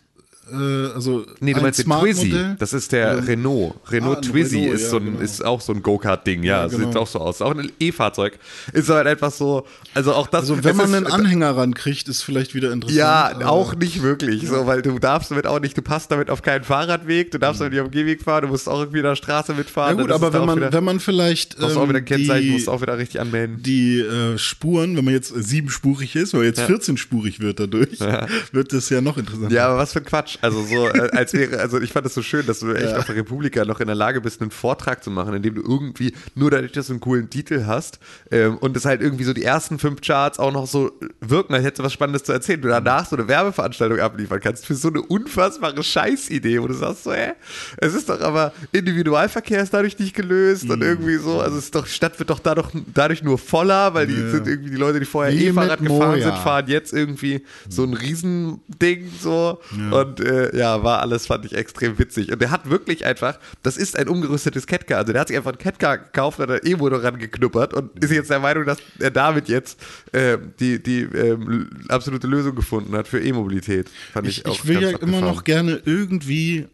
äh, 0.53 0.93
also 0.95 1.25
Nee, 1.41 1.53
du 1.53 1.59
ein 1.59 1.63
meinst 1.63 1.79
den 1.81 1.91
Twizy. 1.91 2.35
Das 2.59 2.73
ist 2.73 2.93
der 2.93 3.19
Ähm, 3.19 3.25
Renault. 3.25 3.75
Renault 3.91 4.17
ah, 4.17 4.21
ein 4.21 4.23
Twizy 4.23 4.57
Renault, 4.59 4.75
ist, 4.75 4.83
ja, 4.83 4.89
so 4.89 4.97
ein, 4.99 5.05
genau. 5.05 5.21
ist 5.21 5.45
auch 5.45 5.61
so 5.61 5.73
ein 5.73 5.83
Go-Kart-Ding. 5.83 6.43
Ja, 6.43 6.67
genau. 6.67 6.87
sieht 6.87 6.97
auch 6.97 7.07
so 7.07 7.19
aus. 7.21 7.43
Auch 7.43 7.57
ein 7.57 7.73
E-Fahrzeug. 7.81 8.39
Ist 8.73 8.89
halt 8.89 9.07
einfach 9.07 9.33
so, 9.33 9.67
also 9.95 10.13
auch 10.15 10.27
das. 10.27 10.43
Also 10.43 10.63
wenn 10.63 10.77
man 10.77 10.91
ist, 10.91 10.95
einen 10.95 11.07
Anhänger 11.07 11.57
rankriegt, 11.57 12.09
ist 12.09 12.23
vielleicht 12.23 12.55
wieder 12.55 12.73
interessant. 12.73 12.99
Ja, 12.99 13.33
auch 13.45 13.75
nicht 13.75 14.03
wirklich, 14.03 14.47
so, 14.47 14.67
weil 14.67 14.83
du 14.83 14.99
darfst 14.99 15.31
damit 15.31 15.47
auch 15.47 15.61
nicht, 15.61 15.77
du 15.77 15.83
passt 15.83 16.11
damit 16.11 16.31
auf 16.31 16.43
keinen 16.43 16.65
Fahrradweg, 16.65 17.31
du 17.31 17.39
darfst 17.39 17.61
damit 17.61 17.73
nicht 17.73 17.83
auf 17.83 17.89
dem 17.89 17.93
Gehweg 17.93 18.23
fahren, 18.23 18.43
du 18.43 18.49
musst 18.49 18.69
auch 18.69 18.81
irgendwie 18.81 18.99
in 18.99 19.05
der 19.05 19.17
Straße 19.17 19.53
Ja 19.53 19.59
mitfahren. 19.59 19.97
gut, 19.97 20.11
dann 20.11 20.17
ist 20.17 20.23
aber 20.23 20.33
wenn 20.33 20.47
man, 20.47 20.57
wieder, 20.59 20.73
wenn 20.73 20.85
man 20.85 21.01
vielleicht 21.01 21.59
brauchst 21.59 21.77
auch 21.77 21.89
wieder 21.89 21.99
ähm, 21.99 22.05
Kennzeichen, 22.05 22.47
die, 22.47 22.53
musst 22.53 22.69
auch 22.69 22.83
wieder 22.83 22.99
richtig 22.99 23.21
anmelden. 23.21 23.63
die 23.63 24.01
äh, 24.01 24.39
Spuren, 24.39 24.97
wenn 24.97 25.05
man 25.05 25.15
jetzt 25.15 25.35
äh, 25.35 25.43
siebenspurig 25.43 26.17
ist, 26.17 26.35
weil 26.35 26.45
jetzt 26.45 26.61
14-spurig 26.61 27.41
wird 27.41 27.61
dadurch, 27.61 28.01
wird 28.53 28.73
das 28.73 28.89
ja 28.91 29.01
noch 29.01 29.19
interessanter. 29.19 29.55
Ja, 29.55 29.69
aber 29.69 29.79
was 29.79 29.93
für 29.93 30.01
ein 30.01 30.05
Quatsch. 30.05 30.39
Also 30.43 30.65
so, 30.65 30.89
äh, 30.89 31.09
als 31.13 31.33
wäre, 31.35 31.61
also 31.61 31.81
ich 31.81 31.93
fand 31.93 32.05
es 32.05 32.15
so 32.15 32.23
schön, 32.23 32.45
dass 32.47 32.59
du 32.59 32.75
echt 32.75 32.95
auf 32.95 33.07
der 33.07 33.15
Republika 33.15 33.65
noch 33.65 33.79
in 33.79 33.87
der 33.87 33.95
Lage 33.95 34.21
bist, 34.21 34.41
einen 34.41 34.51
Vortrag 34.51 35.03
zu 35.05 35.11
machen, 35.11 35.35
in 35.35 35.43
dem 35.43 35.55
du 35.55 35.63
irgendwie, 35.63 36.13
nur 36.35 36.51
dadurch, 36.51 36.73
dass 36.73 36.89
du 36.89 36.95
einen 36.95 37.01
coolen 37.01 37.31
Titel 37.31 37.65
hast 37.65 38.01
ähm, 38.33 38.59
und 38.59 38.77
es 38.77 38.85
halt 38.85 39.03
irgendwie 39.03 39.23
so 39.23 39.33
die 39.33 39.45
ersten 39.45 39.79
fünf 39.79 40.01
Charts 40.01 40.41
auch 40.41 40.53
noch 40.53 40.67
so 40.67 40.91
wirken, 41.21 41.55
als 41.55 41.65
hättest 41.65 41.79
du 41.79 41.85
was 41.85 41.93
Spannendes 41.93 42.25
zu 42.25 42.33
erzählen, 42.33 42.61
du 42.61 42.69
danach 42.69 43.07
so 43.07 43.15
eine 43.15 43.29
Werbeveranstaltung 43.29 44.01
abliefern 44.01 44.41
kannst 44.41 44.67
für 44.67 44.75
so 44.75 44.89
eine 44.89 45.01
unfassbare 45.01 45.81
Scheißidee, 45.81 46.61
wo 46.61 46.67
du 46.67 46.75
sagst 46.75 47.05
so, 47.05 47.13
hä, 47.13 47.35
es 47.77 47.95
ist 47.95 48.09
doch 48.09 48.21
aber, 48.21 48.53
Individualverkehr 48.73 49.63
ist 49.63 49.73
dadurch 49.73 49.97
nicht 50.01 50.17
gelöst 50.17 50.69
und 50.69 50.83
irgendwie 50.83 51.19
so, 51.19 51.41
also 51.41 51.57
es 51.57 51.67
ist 51.67 51.75
doch, 51.77 51.85
die 51.85 51.93
Stadt 51.93 52.19
wird 52.19 52.31
doch 52.31 52.41
dadurch, 52.41 52.71
dadurch 52.93 53.23
nur 53.23 53.39
voller, 53.39 53.95
weil 53.95 54.09
die 54.09 54.31
sind 54.31 54.49
irgendwie 54.49 54.71
die 54.71 54.77
Leute, 54.77 54.99
die 54.99 55.07
vorher 55.07 55.33
E-Fahrrad 55.33 55.79
gefahren 55.79 56.19
Moja. 56.19 56.25
sind, 56.25 56.39
fahren 56.39 56.65
jetzt 56.67 56.93
irgendwie 56.93 57.43
so 57.69 57.85
ein 57.85 57.95
Riesending 57.95 59.09
so 59.21 59.61
und 59.93 60.19
äh, 60.19 60.32
ja, 60.57 60.83
war 60.83 61.01
alles, 61.01 61.27
fand 61.27 61.45
ich 61.45 61.55
extrem 61.55 61.99
witzig 61.99 62.33
und 62.33 62.41
der 62.41 62.51
hat 62.51 62.69
wirklich 62.69 63.05
einfach, 63.05 63.39
das 63.63 63.77
ist 63.77 63.99
ein 63.99 64.09
umgerüstetes 64.09 64.67
Catcar, 64.67 64.99
also 64.99 65.13
der 65.13 65.21
hat 65.21 65.29
sich 65.29 65.37
einfach 65.37 65.53
ein 65.53 65.59
Catcar 65.59 65.99
gekauft, 65.99 66.39
hat 66.39 66.51
ein 66.51 66.61
E-Motor 66.65 67.03
rangeknuppert 67.05 67.75
und 67.75 68.03
ist 68.03 68.11
jetzt 68.11 68.31
der 68.31 68.41
Meinung, 68.41 68.65
dass 68.65 68.79
er 68.99 69.11
damit 69.11 69.49
jetzt 69.49 69.79
äh, 70.13 70.39
die, 70.61 70.83
die 70.83 71.01
ähm, 71.03 71.71
absolute 71.89 72.27
Lösung 72.27 72.55
gefunden 72.55 72.95
hat 72.97 73.09
für 73.09 73.21
E-Mobilität. 73.23 73.91
Fand 74.13 74.27
ich, 74.27 74.39
Ich, 74.39 74.47
auch 74.47 74.55
ich 74.55 74.67
will 74.67 74.83
ja 74.83 74.89
immer 74.91 74.95
abgefahren. 74.95 75.25
noch 75.25 75.45
gerne 75.45 75.83
irgendwie 75.85 76.67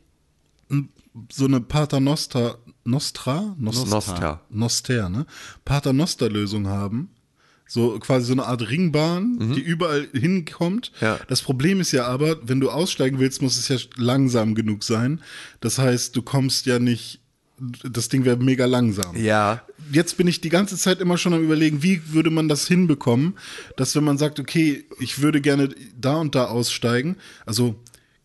so 1.32 1.46
eine 1.46 1.60
Paternoster, 1.60 2.58
Nostra? 2.84 3.54
Nostra. 3.58 4.40
Noster, 4.50 5.08
ne? 5.08 5.26
Paternoster-Lösung 5.64 6.68
haben. 6.68 7.10
So 7.70 7.98
quasi 7.98 8.26
so 8.26 8.32
eine 8.32 8.46
Art 8.46 8.68
Ringbahn, 8.70 9.52
die 9.54 9.60
überall 9.60 10.08
hinkommt. 10.12 10.90
Mhm. 11.00 11.06
Ja. 11.06 11.20
Das 11.28 11.42
Problem 11.42 11.80
ist 11.80 11.92
ja 11.92 12.06
aber, 12.06 12.38
wenn 12.48 12.60
du 12.60 12.70
aussteigen 12.70 13.18
willst, 13.18 13.42
muss 13.42 13.58
es 13.58 13.68
ja 13.68 13.76
langsam 13.96 14.54
genug 14.54 14.82
sein. 14.84 15.20
Das 15.60 15.78
heißt, 15.78 16.16
du 16.16 16.22
kommst 16.22 16.64
ja 16.64 16.78
nicht, 16.78 17.20
das 17.58 18.08
Ding 18.08 18.24
wäre 18.24 18.36
mega 18.38 18.66
langsam 18.66 19.16
Ja, 19.16 19.62
jetzt 19.92 20.16
bin 20.16 20.26
ich 20.28 20.40
die 20.40 20.48
ganze 20.48 20.76
Zeit 20.76 21.00
immer 21.00 21.18
schon 21.18 21.34
am 21.34 21.42
überlegen, 21.42 21.82
wie 21.82 22.00
würde 22.12 22.30
man 22.30 22.48
das 22.48 22.66
hinbekommen, 22.66 23.36
dass 23.76 23.94
wenn 23.94 24.04
man 24.04 24.16
sagt, 24.16 24.40
okay, 24.40 24.84
ich 24.98 25.20
würde 25.20 25.40
gerne 25.40 25.68
da 25.98 26.16
und 26.16 26.34
da 26.34 26.46
aussteigen, 26.46 27.16
also 27.46 27.74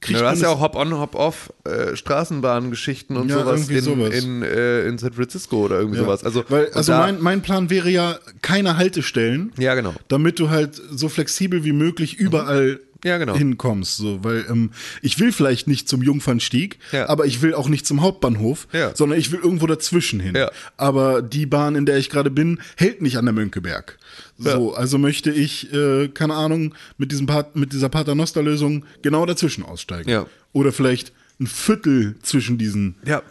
kriegt 0.04 0.20
Ja, 0.20 0.26
du 0.26 0.30
hast 0.32 0.42
ja 0.42 0.50
auch 0.50 0.60
Hop-on, 0.62 0.94
Hop-off 1.00 1.52
äh, 1.66 1.96
Straßenbahngeschichten 1.96 3.18
und 3.18 3.30
Ja, 3.30 3.40
sowas, 3.40 3.70
in, 3.70 3.82
sowas. 3.82 4.14
In, 4.14 4.44
äh, 4.44 4.86
in 4.88 4.98
San 4.98 5.14
Francisco 5.14 5.58
oder 5.66 5.80
irgendwie 5.80 5.98
ja. 5.98 6.04
sowas. 6.04 6.24
Also, 6.24 6.44
Weil, 6.50 6.70
also 6.74 6.92
mein, 6.94 7.22
mein 7.22 7.42
Plan 7.42 7.70
wäre 7.70 7.90
ja 7.90 8.20
keine 8.42 8.78
Haltestellen, 8.78 9.52
Ja, 9.58 9.76
genau. 9.76 9.94
damit 10.08 10.40
du 10.40 10.50
halt 10.50 10.80
so 10.92 11.10
flexibel 11.10 11.64
wie 11.64 11.74
möglich 11.74 12.16
überall 12.16 12.80
Ja, 13.04 13.18
genau. 13.18 13.36
hinkommst. 13.36 13.98
So, 13.98 14.24
weil 14.24 14.46
ähm, 14.50 14.72
ich 15.02 15.20
will 15.20 15.32
vielleicht 15.32 15.68
nicht 15.68 15.88
zum 15.90 16.02
Jungfernstieg, 16.02 16.80
Ja. 16.92 17.10
aber 17.10 17.26
ich 17.26 17.42
will 17.42 17.54
auch 17.54 17.70
nicht 17.70 17.86
zum 17.86 18.02
Hauptbahnhof, 18.02 18.68
Ja. 18.72 18.96
sondern 18.96 19.20
ich 19.20 19.32
will 19.32 19.40
irgendwo 19.42 19.68
dazwischen 19.68 20.20
hin. 20.20 20.36
Ja. 20.36 20.52
Aber 20.78 21.22
die 21.22 21.46
Bahn, 21.46 21.76
in 21.76 21.86
der 21.86 21.98
ich 21.98 22.10
gerade 22.10 22.32
bin, 22.32 22.60
hält 22.78 23.02
nicht 23.02 23.18
an 23.18 23.26
der 23.26 23.34
Mönckeberg. 23.34 23.98
So, 24.38 24.74
also 24.74 24.98
möchte 24.98 25.32
ich, 25.32 25.72
äh, 25.74 26.08
keine 26.10 26.34
Ahnung, 26.34 26.74
mit, 26.98 27.12
diesem 27.12 27.28
Pat 27.28 27.56
mit 27.56 27.72
dieser 27.72 27.90
Paternoster-Lösung 27.90 28.86
genau 29.02 29.26
dazwischen 29.26 29.64
aussteigen. 29.64 30.10
Ja. 30.10 30.26
Oder 30.54 30.72
vielleicht 30.72 31.14
ein 31.40 31.48
Viertel 31.48 32.16
zwischen 32.24 32.58
diesen. 32.58 32.96
Ja. 33.06 33.22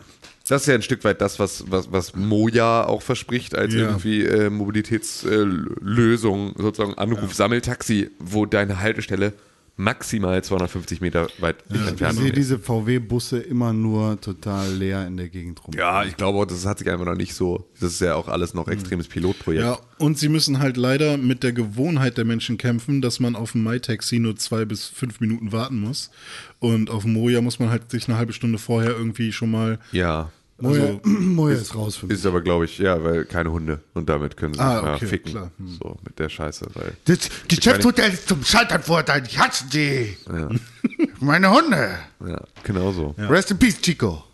Das 0.49 0.63
ist 0.63 0.67
ja 0.69 0.75
ein 0.75 0.83
Stück 0.83 1.03
weit 1.05 1.21
das, 1.23 1.39
was, 1.39 1.65
was, 1.71 1.91
was 1.93 2.15
Moja 2.15 2.85
auch 2.87 3.01
verspricht, 3.01 3.55
als 3.55 3.73
Ja. 3.75 3.81
irgendwie 3.89 4.25
äh, 4.25 4.51
Mobilitätslösung, 4.51 6.55
sozusagen 6.59 6.95
Anruf, 6.95 7.35
Sammeltaxi, 7.35 8.11
wo 8.19 8.45
deine 8.47 8.81
Haltestelle 8.81 9.33
maximal 9.77 10.43
250 10.43 11.01
Meter 11.01 11.29
weit 11.39 11.57
Ich 11.73 11.87
entfernt 11.87 12.19
sehe 12.19 12.29
ist. 12.29 12.37
diese 12.37 12.59
VW-Busse 12.59 13.39
immer 13.41 13.73
nur 13.73 14.21
total 14.21 14.73
leer 14.75 15.07
in 15.07 15.17
der 15.17 15.29
Gegend 15.29 15.65
rum. 15.65 15.75
Ja, 15.77 16.05
ich 16.05 16.17
glaube 16.17 16.47
das 16.47 16.67
hat 16.67 16.79
sich 16.79 16.91
einfach 16.91 17.07
noch 17.07 17.15
nicht 17.15 17.35
so. 17.35 17.67
Das 17.81 17.93
ist 17.93 18.01
ja 18.01 18.15
auch 18.15 18.29
alles 18.29 18.55
noch 18.55 18.69
extremes 18.69 19.09
Pilotprojekt. 19.09 19.65
Ja, 19.65 19.79
und 19.99 20.19
sie 20.19 20.29
müssen 20.29 20.59
halt 20.59 20.77
leider 20.77 21.17
mit 21.17 21.43
der 21.43 21.53
Gewohnheit 21.53 22.19
der 22.19 22.25
Menschen 22.25 22.59
kämpfen, 22.59 23.01
dass 23.01 23.19
man 23.19 23.35
auf 23.35 23.53
dem 23.53 23.65
MyTaxi 23.65 24.19
nur 24.19 24.37
zwei 24.37 24.65
bis 24.65 24.87
fünf 24.87 25.21
Minuten 25.21 25.53
warten 25.53 25.81
muss. 25.81 26.11
Und 26.59 26.91
auf 26.91 27.03
dem 27.03 27.15
Moja 27.15 27.41
muss 27.41 27.59
man 27.59 27.71
halt 27.71 27.91
sich 27.91 28.09
eine 28.09 28.19
halbe 28.19 28.33
Stunde 28.33 28.59
vorher 28.59 28.91
irgendwie 28.91 29.33
schon 29.33 29.51
mal. 29.51 29.79
Ja. 29.91 30.31
Moja, 30.59 31.01
Moja 31.03 31.57
ist 31.61 31.75
raus 31.75 31.97
für 31.97 32.07
mich. 32.07 32.17
Ist 32.19 32.27
aber, 32.27 32.41
glaube 32.41 32.65
ich, 32.67 32.79
ja, 32.79 33.03
weil 33.03 33.25
keine 33.25 33.51
Hunde. 33.51 33.81
Und 33.95 34.09
damit 34.09 34.37
können 34.37 34.55
sie 34.55 34.61
Ah, 34.61 34.75
sich 34.77 34.83
mal 34.85 34.95
okay, 34.95 35.07
ficken. 35.07 35.33
klar. 35.33 35.51
Hm. 35.59 35.79
So, 35.83 35.97
mit 36.05 36.19
der 36.19 36.29
Scheiße. 36.29 36.67
Weil 36.75 36.93
Das 37.05 37.19
Geschäftsmodell 37.49 38.13
ist 38.13 38.29
zum 38.29 38.45
Scheitern 38.45 38.83
verurteilt. 38.83 39.27
Ich 39.29 39.39
hasse 39.39 39.65
die. 39.73 40.17
Meine 41.21 41.51
Hunde. 41.51 41.99
ja, 42.27 42.41
genau 42.63 42.93
so. 42.93 43.15
Ja. 43.19 43.29
Rest 43.29 43.51
in 43.51 43.59
peace, 43.59 43.81
Chico. 43.81 44.25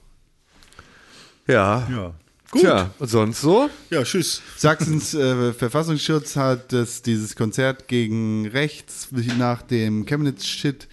ja. 1.47 1.87
Ja. 1.91 2.15
Gut. 2.51 2.63
Tja, 2.63 2.91
und 2.99 3.09
sonst 3.09 3.43
so? 3.43 3.69
Ja, 3.91 4.03
tschüss. 4.05 4.41
Sachsens 4.57 5.13
äh, 5.13 5.53
Verfassungsschutz 5.53 6.35
hat 6.35 6.73
das, 6.73 7.03
dieses 7.03 7.37
Konzert 7.37 7.89
gegen 7.89 8.47
rechts 8.49 9.09
nach 9.37 9.61
dem 9.61 10.07
Chemnitz-Shit 10.07 10.89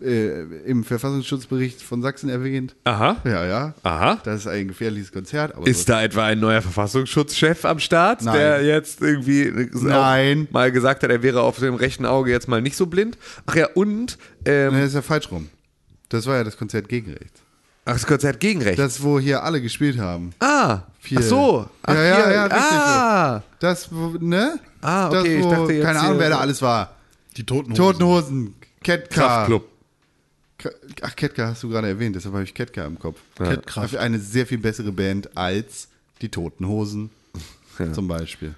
äh, 0.00 0.40
im 0.66 0.84
Verfassungsschutzbericht 0.84 1.82
von 1.82 2.02
Sachsen 2.02 2.28
erwähnt. 2.28 2.74
Aha. 2.84 3.16
Ja, 3.24 3.46
ja. 3.46 3.74
Aha. 3.82 4.18
Das 4.24 4.40
ist 4.40 4.46
ein 4.46 4.68
gefährliches 4.68 5.12
Konzert. 5.12 5.54
Aber 5.54 5.66
Ist 5.66 5.88
da 5.88 6.02
etwa 6.02 6.24
ein 6.26 6.40
neuer 6.40 6.62
Verfassungsschutzchef 6.62 7.64
am 7.64 7.78
Start, 7.78 8.22
Nein. 8.22 8.34
der 8.36 8.64
jetzt 8.64 9.00
irgendwie 9.00 9.52
Nein. 9.72 10.46
auch 10.48 10.52
mal 10.52 10.72
gesagt 10.72 11.02
hat, 11.02 11.10
er 11.10 11.22
wäre 11.22 11.42
auf 11.42 11.58
dem 11.58 11.74
rechten 11.74 12.06
Auge 12.06 12.30
jetzt 12.30 12.48
mal 12.48 12.60
nicht 12.62 12.76
so 12.76 12.86
blind? 12.86 13.16
Ach 13.46 13.54
ja, 13.54 13.68
und 13.74 14.18
ähm, 14.44 14.74
Nee, 14.74 14.80
das 14.80 14.88
ist 14.88 14.94
ja 14.94 15.02
falsch 15.02 15.30
rum. 15.30 15.48
Das 16.08 16.26
war 16.26 16.36
ja 16.36 16.44
das 16.44 16.56
Konzert 16.56 16.88
gegen 16.88 17.10
rechts. 17.12 17.40
ach, 17.84 17.94
das 17.94 18.06
Konzert 18.06 18.38
gegen 18.40 18.62
rechts. 18.62 18.76
Das, 18.78 19.02
wo 19.02 19.18
hier 19.18 19.42
alle 19.42 19.60
gespielt 19.60 19.98
haben. 19.98 20.32
ah, 20.40 20.80
Vier. 21.00 21.18
ach 21.20 21.24
so. 21.24 21.66
Ach, 21.82 21.94
Ja, 21.94 22.02
ja, 22.02 22.30
ja, 22.32 22.42
richtig 22.44 22.60
ah, 22.78 23.42
Das, 23.60 23.88
wo, 23.92 24.14
ne? 24.20 24.58
Ah, 24.82 25.08
das, 25.08 25.20
okay, 25.20 25.38
ich 25.38 25.44
wo, 25.44 25.50
dachte 25.50 25.72
jetzt 25.72 25.84
Keine 25.84 26.00
Ahnung, 26.00 26.18
wer 26.18 26.30
da 26.30 26.38
alles 26.38 26.60
war. 26.62 26.94
Die 27.36 27.44
Toten 27.44 27.72
Hosen. 27.72 27.76
Toten 27.76 28.04
Hosen, 28.04 28.54
Ketka. 28.82 29.20
Kraftclub. 29.20 29.68
Ach, 31.02 31.16
Ketka 31.16 31.48
hast 31.48 31.62
du 31.62 31.68
gerade 31.68 31.88
erwähnt, 31.88 32.16
deshalb 32.16 32.34
habe 32.34 32.44
ich 32.44 32.54
Ketka 32.54 32.84
im 32.84 32.98
Kopf. 32.98 33.20
Kettkraft. 33.36 33.96
Eine 33.96 34.18
sehr 34.18 34.46
viel 34.46 34.58
bessere 34.58 34.92
Band 34.92 35.36
als 35.36 35.88
die 36.22 36.28
Toten 36.28 36.66
Hosen 36.66 37.10
zum 37.92 38.08
Beispiel. 38.08 38.54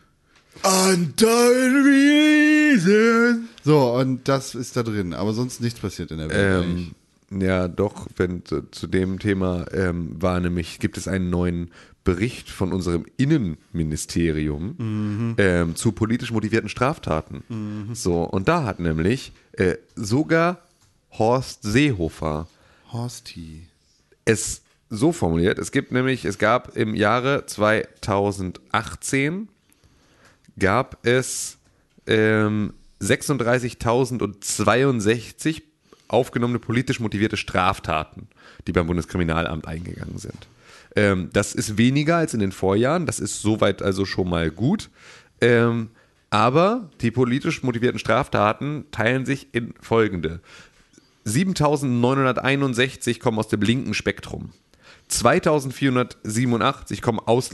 Until 0.63 1.83
reason. 1.85 3.49
So, 3.63 3.95
und 3.95 4.29
das 4.29 4.55
ist 4.55 4.77
da 4.77 4.83
drin, 4.83 5.15
aber 5.15 5.33
sonst 5.33 5.61
nichts 5.61 5.81
passiert 5.81 6.11
in 6.11 6.19
der 6.19 6.31
Welt. 6.31 6.65
Ähm, 6.65 6.91
ja, 7.31 7.69
doch, 7.69 8.07
wenn 8.17 8.45
zu, 8.45 8.63
zu 8.71 8.87
dem 8.87 9.19
Thema 9.19 9.67
ähm, 9.73 10.21
war 10.21 10.41
nämlich, 10.41 10.79
gibt 10.79 10.97
es 10.97 11.07
einen 11.07 11.31
neuen 11.31 11.71
Bericht 12.03 12.49
von 12.49 12.73
unserem 12.73 13.05
Innenministerium 13.19 15.35
ähm, 15.37 15.77
zu 15.77 15.93
politisch 15.93 16.33
motivierten 16.33 16.71
Straftaten. 16.71 17.89
So, 17.93 18.23
und 18.23 18.49
da 18.49 18.65
hat 18.65 18.81
nämlich 18.81 19.33
äh, 19.53 19.75
sogar 19.95 20.63
Horst 21.19 21.63
Seehofer 21.63 22.47
Horsti. 22.93 23.67
es 24.25 24.63
so 24.91 25.13
formuliert. 25.13 25.59
Es 25.59 25.73
gibt 25.73 25.93
nämlich, 25.93 26.25
es 26.25 26.39
gab 26.39 26.75
im 26.77 26.95
Jahre 26.95 27.45
2018 27.47 29.49
gab 30.59 31.07
es 31.07 31.59
ähm, 32.07 32.73
36.062 33.01 35.63
aufgenommene 36.09 36.59
politisch 36.59 37.01
motivierte 37.01 37.37
Straftaten, 37.37 38.29
die 38.67 38.73
beim 38.73 38.87
Bundeskriminalamt 38.87 39.69
eingegangen 39.69 40.17
sind. 40.19 40.49
Ähm, 40.97 41.29
das 41.33 41.55
ist 41.55 41.77
weniger 41.77 42.17
als 42.17 42.33
in 42.35 42.41
den 42.41 42.53
Vorjahren. 42.53 43.07
Das 43.07 43.21
ist 43.21 43.43
soweit 43.43 43.83
also 43.83 44.07
schon 44.07 44.29
mal 44.29 44.51
gut. 44.51 44.91
Ähm, 45.41 45.91
aber 46.31 46.91
die 47.01 47.11
politisch 47.11 47.63
motivierten 47.63 47.99
Straftaten 47.99 48.85
teilen 48.91 49.25
sich 49.25 49.49
in 49.53 49.73
folgende. 49.81 50.41
7961 51.29 53.21
kommen 53.21 53.39
aus 53.39 53.49
dem 53.49 53.63
linken 53.63 53.95
Spektrum. 53.95 54.51
2487 55.09 57.03
kommen 57.03 57.21
aus, 57.21 57.51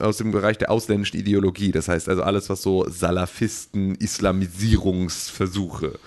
aus 0.00 0.18
dem 0.18 0.30
Bereich 0.32 0.58
der 0.58 0.70
ausländischen 0.70 1.18
Ideologie. 1.18 1.72
Das 1.72 1.88
heißt 1.88 2.08
also 2.08 2.22
alles, 2.22 2.48
was 2.48 2.62
so 2.62 2.88
Salafisten, 2.88 3.96
Islamisierungsversuche. 3.96 5.98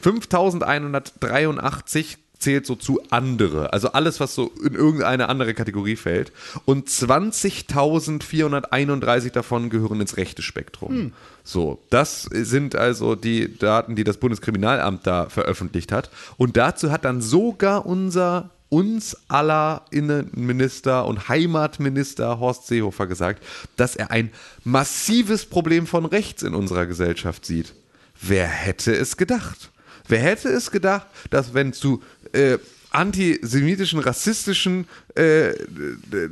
5183 0.00 2.18
zählt 2.40 2.66
so 2.66 2.74
zu 2.74 3.00
andere. 3.10 3.72
Also 3.72 3.92
alles, 3.92 4.18
was 4.18 4.34
so 4.34 4.50
in 4.64 4.74
irgendeine 4.74 5.28
andere 5.28 5.54
Kategorie 5.54 5.94
fällt. 5.96 6.32
Und 6.64 6.88
20.431 6.88 9.30
davon 9.30 9.70
gehören 9.70 10.00
ins 10.00 10.16
rechte 10.16 10.42
Spektrum. 10.42 11.12
So, 11.44 11.78
das 11.90 12.22
sind 12.22 12.74
also 12.74 13.14
die 13.14 13.56
Daten, 13.56 13.94
die 13.94 14.02
das 14.04 14.16
Bundeskriminalamt 14.16 15.06
da 15.06 15.28
veröffentlicht 15.28 15.92
hat. 15.92 16.10
Und 16.36 16.56
dazu 16.56 16.90
hat 16.90 17.04
dann 17.04 17.20
sogar 17.20 17.86
unser 17.86 18.50
uns 18.70 19.16
aller 19.28 19.84
Innenminister 19.90 21.04
und 21.04 21.28
Heimatminister 21.28 22.38
Horst 22.38 22.68
Seehofer 22.68 23.08
gesagt, 23.08 23.42
dass 23.76 23.96
er 23.96 24.12
ein 24.12 24.30
massives 24.64 25.44
Problem 25.44 25.88
von 25.88 26.06
rechts 26.06 26.44
in 26.44 26.54
unserer 26.54 26.86
Gesellschaft 26.86 27.44
sieht. 27.44 27.74
Wer 28.22 28.46
hätte 28.46 28.94
es 28.94 29.16
gedacht? 29.16 29.70
Wer 30.06 30.20
hätte 30.20 30.48
es 30.48 30.70
gedacht, 30.70 31.06
dass 31.30 31.54
wenn 31.54 31.72
zu 31.72 32.02
äh, 32.32 32.58
antisemitischen, 32.90 34.00
rassistischen 34.00 34.86
äh, 35.14 35.52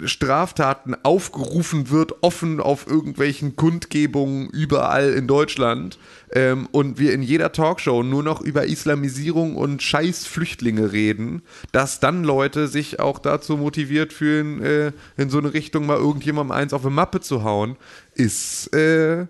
Straftaten 0.05 0.97
aufgerufen 1.05 1.91
wird, 1.91 2.23
offen 2.23 2.61
auf 2.61 2.87
irgendwelchen 2.87 3.55
Kundgebungen 3.55 4.49
überall 4.51 5.13
in 5.13 5.29
Deutschland 5.29 5.99
ähm, 6.33 6.69
und 6.73 6.99
wir 6.99 7.13
in 7.13 7.23
jeder 7.23 7.53
Talkshow 7.53 8.03
nur 8.03 8.25
noch 8.25 8.41
über 8.41 8.67
Islamisierung 8.67 9.57
und 9.57 9.83
Scheißflüchtlinge 9.83 10.93
reden, 10.93 11.43
dass 11.71 12.01
dann 12.01 12.25
Leute 12.25 12.67
sich 12.67 12.99
auch 12.99 13.21
dazu 13.21 13.57
motiviert 13.57 14.13
fühlen, 14.13 14.61
äh, 14.63 14.93
in 15.17 15.31
so 15.31 15.39
eine 15.39 15.55
Richtung 15.55 15.87
mal 15.87 15.99
irgendjemandem 15.99 16.53
eins 16.53 16.73
auf 16.73 16.85
eine 16.85 16.95
Mappe 16.95 17.21
zu 17.21 17.45
hauen, 17.45 17.77
ist 18.15 18.75
äh, 18.75 19.27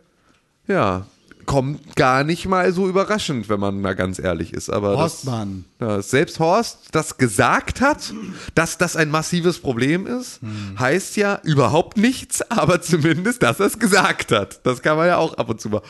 ja 0.67 1.07
kommt 1.49 1.97
gar 1.97 2.25
nicht 2.25 2.47
mal 2.47 2.73
so 2.75 2.89
überraschend, 2.89 3.49
wenn 3.49 3.59
man 3.59 3.81
mal 3.81 3.97
ganz 3.97 4.19
ehrlich 4.19 4.53
ist. 4.53 4.69
Aber 4.69 4.99
Horstmann. 4.99 5.65
Das, 5.79 5.89
ja, 5.89 6.03
selbst 6.03 6.39
Horst 6.41 6.91
das 6.93 7.17
gesagt 7.17 7.81
hat, 7.81 8.13
dass 8.55 8.77
das 8.77 8.97
ein 8.97 9.11
massives 9.11 9.59
Problem 9.59 10.07
ist, 10.07 10.41
heißt 10.79 11.17
ja 11.17 11.41
überhaupt 11.45 11.97
nichts, 11.97 12.43
aber 12.51 12.83
zumindest, 12.83 13.43
dass 13.43 13.61
er 13.61 13.67
es 13.67 13.79
gesagt 13.79 14.31
hat. 14.31 14.65
Das 14.67 14.83
kann 14.83 14.99
man 14.99 15.07
ja 15.09 15.17
auch 15.17 15.39
ab 15.39 15.49
und 15.49 15.59
zu 15.59 15.71
mal 15.71 15.81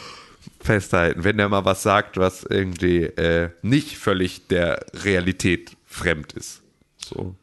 festhalten, 0.60 1.24
wenn 1.24 1.40
er 1.40 1.48
mal 1.48 1.64
was 1.64 1.82
sagt, 1.82 2.18
was 2.18 2.44
irgendwie 2.44 3.02
äh, 3.02 3.50
nicht 3.62 3.98
völlig 3.98 4.46
der 4.46 4.86
Realität 5.02 5.76
fremd 5.86 6.34
ist. 6.34 6.62
So. 7.04 7.34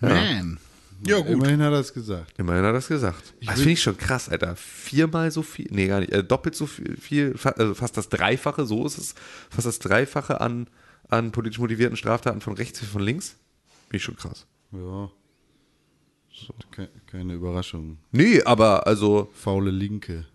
Man. 0.00 0.58
Ja, 1.06 1.18
gut. 1.18 1.28
Immerhin 1.28 1.62
hat 1.62 1.72
er 1.72 1.80
es 1.80 1.92
gesagt. 1.92 2.38
Immerhin 2.38 2.62
hat 2.62 2.70
er 2.70 2.74
das 2.74 2.88
gesagt. 2.88 3.34
das 3.44 3.56
finde 3.56 3.72
ich 3.72 3.82
schon 3.82 3.96
krass, 3.96 4.28
Alter. 4.28 4.56
Viermal 4.56 5.30
so 5.30 5.42
viel, 5.42 5.66
nee, 5.70 5.86
gar 5.88 6.00
nicht, 6.00 6.12
äh, 6.12 6.22
doppelt 6.22 6.54
so 6.54 6.66
viel, 6.66 6.96
viel 6.96 7.34
also 7.42 7.74
fast 7.74 7.96
das 7.96 8.08
Dreifache, 8.08 8.66
so 8.66 8.86
ist 8.86 8.98
es, 8.98 9.14
fast 9.50 9.66
das 9.66 9.78
Dreifache 9.78 10.40
an, 10.40 10.68
an 11.08 11.32
politisch 11.32 11.58
motivierten 11.58 11.96
Straftaten 11.96 12.40
von 12.40 12.54
rechts 12.54 12.80
wie 12.82 12.86
von 12.86 13.02
links. 13.02 13.36
Finde 13.84 13.96
ich 13.96 14.04
schon 14.04 14.16
krass. 14.16 14.46
Ja. 14.72 15.10
Ke 16.70 16.88
keine 17.06 17.34
Überraschung. 17.34 17.98
Nee, 18.10 18.42
aber 18.42 18.86
also, 18.86 19.30
Faule 19.34 19.70
Linke. 19.70 20.26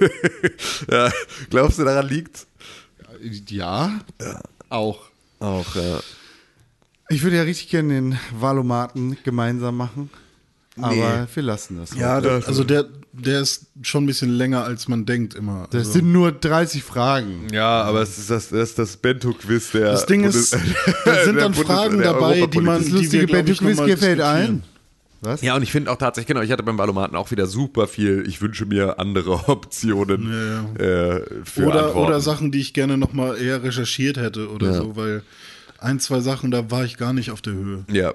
ja, 0.90 1.10
glaubst 1.50 1.78
du, 1.78 1.84
daran 1.84 2.08
liegt? 2.08 2.46
Ja, 3.48 4.00
auch. 4.68 5.08
Auch, 5.40 5.74
ja. 5.76 6.00
Ich 7.14 7.22
würde 7.22 7.36
ja 7.36 7.42
richtig 7.42 7.68
gerne 7.68 7.94
den 7.94 8.18
Valomaten 8.38 9.16
gemeinsam 9.24 9.76
machen. 9.76 10.10
Aber 10.80 11.28
wir 11.32 11.42
lassen 11.44 11.78
das. 11.78 11.94
Ja, 11.94 12.16
heute. 12.16 12.28
der, 12.40 12.48
also 12.48 12.64
der, 12.64 12.86
der 13.12 13.40
ist 13.40 13.66
schon 13.82 14.02
ein 14.02 14.06
bisschen 14.06 14.30
länger, 14.30 14.64
als 14.64 14.88
man 14.88 15.06
denkt 15.06 15.34
immer. 15.34 15.68
das 15.70 15.86
also. 15.86 15.92
sind 15.92 16.12
nur 16.12 16.32
30 16.32 16.82
Fragen. 16.82 17.46
Ja, 17.52 17.82
aber 17.82 18.02
es 18.02 18.18
ist 18.18 18.28
das, 18.30 18.48
das, 18.48 18.70
ist 18.70 18.78
das 18.80 18.96
Bento-Quiz 18.96 19.70
der. 19.70 19.92
Das 19.92 20.06
Ding 20.06 20.24
ist, 20.24 20.52
Bundes- 20.52 20.94
da 21.04 21.24
sind 21.24 21.36
dann 21.36 21.52
Bundes- 21.52 21.64
Fragen 21.66 22.02
dabei, 22.02 22.46
die 22.46 22.60
man. 22.60 22.82
Das 22.82 22.90
lustige 22.90 23.26
Bento-Quiz 23.28 23.78
gefällt 23.84 24.20
ein. 24.20 24.64
Was? 25.20 25.40
Ja, 25.42 25.54
und 25.54 25.62
ich 25.62 25.70
finde 25.72 25.90
auch 25.92 25.96
tatsächlich, 25.96 26.26
genau, 26.26 26.42
ich 26.42 26.50
hatte 26.50 26.64
beim 26.64 26.76
Valomaten 26.76 27.16
auch 27.16 27.30
wieder 27.30 27.46
super 27.46 27.86
viel, 27.86 28.24
ich 28.26 28.42
wünsche 28.42 28.66
mir 28.66 28.98
andere 28.98 29.30
Optionen 29.48 30.74
Äh, 30.76 31.20
für 31.44 31.66
Oder, 31.66 31.86
Antworten. 31.86 31.98
oder 32.08 32.20
Sachen, 32.20 32.50
die 32.52 32.60
ich 32.60 32.74
gerne 32.74 32.98
noch 32.98 33.12
mal 33.14 33.36
eher 33.40 33.62
recherchiert 33.62 34.16
hätte 34.18 34.50
oder 34.50 34.74
so, 34.74 34.96
weil 34.96 35.22
ein, 35.84 36.00
zwei 36.00 36.20
Sachen, 36.20 36.50
da 36.50 36.70
war 36.70 36.84
ich 36.84 36.96
gar 36.96 37.12
nicht 37.12 37.30
auf 37.30 37.40
der 37.42 37.52
Höhe. 37.52 37.84
Ja, 37.90 38.12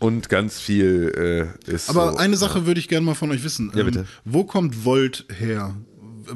und 0.00 0.28
ganz 0.28 0.58
viel 0.60 1.52
äh, 1.66 1.70
ist 1.72 1.88
Aber 1.88 2.12
so, 2.12 2.18
eine 2.18 2.36
Sache 2.36 2.66
würde 2.66 2.80
ich 2.80 2.88
gerne 2.88 3.06
mal 3.06 3.14
von 3.14 3.30
euch 3.30 3.44
wissen. 3.44 3.72
Ja, 3.74 3.84
bitte. 3.84 4.04
wo 4.24 4.44
kommt 4.44 4.84
Volt 4.84 5.24
her, 5.38 5.74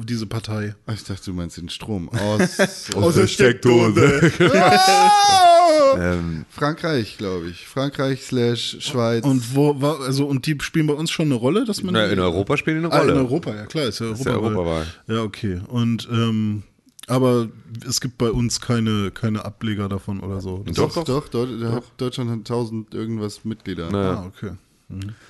diese 0.05 0.25
Partei? 0.25 0.75
Ich 0.93 1.03
dachte, 1.03 1.25
du 1.25 1.33
meinst 1.33 1.57
den 1.57 1.69
Strom. 1.69 2.09
Aus, 2.09 2.59
aus 2.95 3.15
der 3.15 3.27
Steckdose. 3.27 4.31
ähm, 5.97 6.45
Frankreich, 6.49 7.17
glaube 7.17 7.47
ich. 7.49 7.67
Frankreich 7.67 8.23
slash 8.23 8.77
Schweiz. 8.79 9.23
Und 9.25 9.55
wo 9.55 9.81
war, 9.81 9.99
also, 10.01 10.25
und 10.25 10.45
die 10.45 10.57
spielen 10.61 10.87
bei 10.87 10.93
uns 10.93 11.11
schon 11.11 11.25
eine 11.27 11.35
Rolle, 11.35 11.65
dass 11.65 11.83
man. 11.83 11.93
Na, 11.93 12.05
in 12.07 12.19
Europa 12.19 12.57
spielen 12.57 12.79
die 12.81 12.85
eine 12.85 12.93
Ah, 12.93 12.99
Rolle. 12.99 13.11
in 13.13 13.17
Europa, 13.19 13.53
ja 13.55 13.65
klar, 13.65 13.85
ist 13.85 13.99
ja 13.99 14.11
Ist 14.11 14.25
ja 14.25 14.31
Europawahl. 14.33 14.55
Europawahl. 14.55 14.87
Ja, 15.07 15.21
okay. 15.23 15.61
Und 15.67 16.07
ähm, 16.11 16.63
aber 17.07 17.49
es 17.87 17.99
gibt 18.01 18.17
bei 18.17 18.29
uns 18.31 18.61
keine, 18.61 19.11
keine 19.11 19.43
Ableger 19.45 19.89
davon 19.89 20.19
oder 20.19 20.39
so. 20.41 20.63
Das 20.65 20.75
doch, 20.75 21.03
doch, 21.03 21.27
Deu- 21.29 21.45
Deu- 21.59 21.81
Deutschland 21.97 22.29
hat 22.29 22.37
1000 22.39 22.93
irgendwas 22.93 23.43
Mitglieder. 23.45 23.91
Ah, 23.93 24.25
okay. 24.25 24.51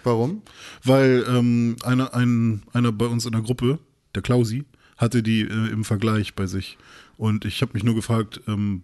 Warum? 0.04 0.42
Weil 0.84 1.26
ähm, 1.28 1.78
einer, 1.84 2.14
ein, 2.14 2.62
einer 2.74 2.92
bei 2.92 3.06
uns 3.06 3.26
in 3.26 3.32
der 3.32 3.42
Gruppe, 3.42 3.80
der 4.16 4.22
Klausi, 4.22 4.66
hatte 4.98 5.24
die 5.24 5.42
äh, 5.42 5.70
im 5.72 5.84
Vergleich 5.84 6.36
bei 6.36 6.46
sich. 6.48 6.78
Und 7.18 7.46
ich 7.46 7.62
habe 7.62 7.74
mich 7.74 7.84
nur 7.84 7.96
gefragt, 7.96 8.42
ähm, 8.48 8.84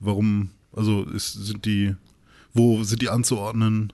warum, 0.00 0.50
also 0.72 1.04
ist, 1.04 1.32
sind 1.34 1.64
die, 1.64 1.94
wo 2.54 2.82
sind 2.82 3.02
die 3.02 3.08
anzuordnen 3.08 3.92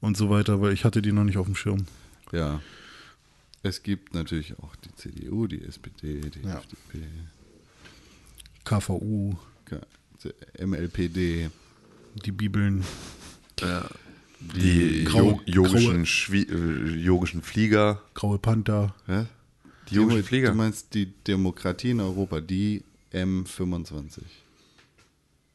und 0.00 0.16
so 0.16 0.30
weiter, 0.30 0.60
weil 0.60 0.72
ich 0.72 0.84
hatte 0.84 1.02
die 1.02 1.12
noch 1.12 1.24
nicht 1.24 1.36
auf 1.38 1.46
dem 1.46 1.54
Schirm. 1.56 1.86
Ja. 2.32 2.60
Es 3.62 3.82
gibt 3.82 4.14
natürlich 4.14 4.58
auch 4.60 4.74
die 4.76 4.94
CDU, 4.94 5.46
die 5.46 5.62
SPD, 5.62 6.20
die 6.30 6.40
Ja. 6.46 6.56
FDP, 6.58 7.04
KVU, 8.70 9.34
MLPD. 10.58 11.50
die 12.24 12.32
Bibeln. 12.32 12.84
Die 14.40 15.04
Graue- 15.04 15.40
jo 15.44 15.64
yogischen, 15.64 16.02
graue- 16.02 16.06
Schwie 16.06 16.42
äh, 16.44 16.96
yogischen 16.96 17.42
Flieger. 17.42 18.00
Graue 18.14 18.38
Panther. 18.38 18.94
Hä? 19.06 19.26
Die 19.90 19.96
yogischen 19.96 20.22
Flieger. 20.22 20.50
Du 20.50 20.54
meinst 20.56 20.94
die 20.94 21.06
Demokratie 21.26 21.90
in 21.90 22.00
Europa, 22.00 22.40
die 22.40 22.82
M25. 23.12 24.20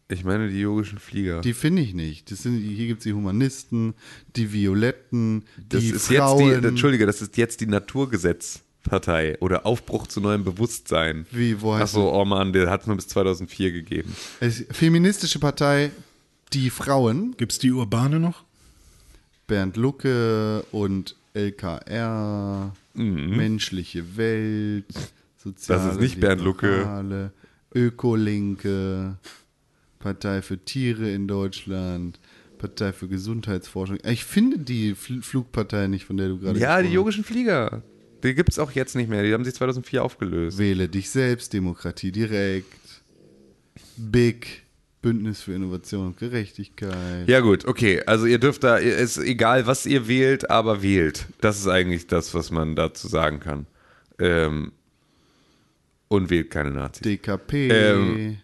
Ich 0.07 0.23
meine 0.23 0.49
die 0.49 0.59
yogischen 0.59 0.99
Flieger. 0.99 1.41
Die 1.41 1.53
finde 1.53 1.81
ich 1.81 1.93
nicht. 1.95 2.29
Das 2.29 2.43
sind, 2.43 2.59
hier 2.61 2.85
gibt 2.87 2.99
es 2.99 3.05
die 3.05 3.13
Humanisten, 3.13 3.95
die 4.35 4.51
Violetten, 4.53 5.45
das 5.69 5.81
die 5.81 5.89
ist 5.89 6.07
Frauen. 6.07 6.45
jetzt 6.47 6.63
die, 6.63 6.67
Entschuldige, 6.67 7.05
das 7.07 7.21
ist 7.23 7.37
jetzt 7.37 7.59
die 7.61 7.65
Naturgesetzpartei 8.95 9.37
oder 9.39 9.65
Aufbruch 9.65 10.07
zu 10.07 10.21
neuem 10.21 10.43
Bewusstsein. 10.43 11.25
Wie, 11.31 11.61
wo 11.61 11.73
heißt 11.73 11.83
Achso, 11.95 12.09
oh 12.21 12.25
Mann, 12.25 12.53
der 12.53 12.69
hat 12.69 12.81
es 12.81 12.87
nur 12.87 12.95
bis 12.95 13.07
2004 13.07 13.71
gegeben. 13.71 14.15
Es- 14.39 14.65
Feministische 14.71 15.39
Partei, 15.39 15.91
die 16.53 16.69
Frauen, 16.69 17.35
Gibt's 17.37 17.59
die 17.59 17.71
Urbane 17.71 18.19
noch? 18.19 18.43
Bernd 19.47 19.77
Lucke 19.77 20.63
und 20.71 21.15
LKR, 21.33 22.73
menschliche 22.93 24.17
Welt, 24.17 24.85
soziale 25.37 25.81
Mhm. 25.81 25.85
Das 25.87 25.95
ist 25.95 26.01
nicht 26.01 26.19
Bernd 26.19 26.41
Lucke. 26.41 27.31
Ökolinke, 27.73 29.17
Partei 29.99 30.41
für 30.41 30.57
Tiere 30.57 31.09
in 31.11 31.27
Deutschland, 31.27 32.19
Partei 32.57 32.93
für 32.93 33.07
Gesundheitsforschung. 33.09 33.97
Ich 34.05 34.23
finde 34.23 34.59
die 34.59 34.95
Fl 34.95 35.21
Flugpartei 35.21 35.87
nicht, 35.87 36.05
von 36.05 36.15
der 36.17 36.29
du 36.29 36.39
gerade 36.39 36.57
Ja, 36.57 36.81
die 36.81 36.89
yogischen 36.89 37.23
Flieger. 37.25 37.83
Die 38.25 38.33
gibt 38.35 38.49
es 38.49 38.59
auch 38.59 38.71
jetzt 38.71 38.95
nicht 38.95 39.09
mehr. 39.09 39.23
Die 39.23 39.33
haben 39.33 39.45
sich 39.45 39.53
2004 39.53 40.03
aufgelöst. 40.03 40.57
Wähle 40.57 40.89
dich 40.89 41.09
selbst, 41.09 41.53
Demokratie 41.53 42.11
direkt, 42.11 42.73
Big, 43.97 44.63
Bündnis 45.01 45.41
für 45.41 45.53
Innovation 45.53 46.07
und 46.07 46.17
Gerechtigkeit. 46.17 47.27
Ja 47.29 47.39
gut, 47.41 47.65
okay. 47.65 48.01
Also 48.05 48.25
ihr 48.25 48.39
dürft 48.39 48.63
da, 48.63 48.77
ist 48.77 49.17
egal, 49.19 49.67
was 49.67 49.85
ihr 49.85 50.07
wählt, 50.07 50.49
aber 50.49 50.81
wählt. 50.81 51.27
Das 51.41 51.59
ist 51.59 51.67
eigentlich 51.67 52.07
das, 52.07 52.33
was 52.33 52.49
man 52.49 52.75
dazu 52.75 53.07
sagen 53.07 53.39
kann. 53.39 53.67
Ähm, 54.17 54.71
und 56.07 56.29
wählt 56.29 56.49
keine 56.49 56.71
Nazis. 56.71 57.03
DKP, 57.03 57.69
Ähm, 57.69 58.37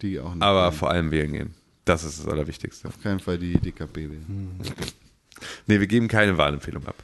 die 0.00 0.20
auch 0.20 0.34
nicht. 0.34 0.42
Aber 0.42 0.64
wählen. 0.66 0.72
vor 0.74 0.90
allem 0.90 1.10
wählen 1.10 1.32
gehen. 1.32 1.54
Das 1.84 2.04
ist 2.04 2.20
das 2.20 2.28
Allerwichtigste. 2.28 2.86
auf 2.86 3.02
keinen 3.02 3.18
Fall 3.18 3.38
die 3.38 3.54
DKP 3.58 4.10
wählen. 4.10 4.24
Hm. 4.26 4.50
Nee, 5.66 5.80
wir 5.80 5.88
geben 5.88 6.06
keine 6.06 6.38
Wahlempfehlung 6.38 6.86
ab. 6.86 6.94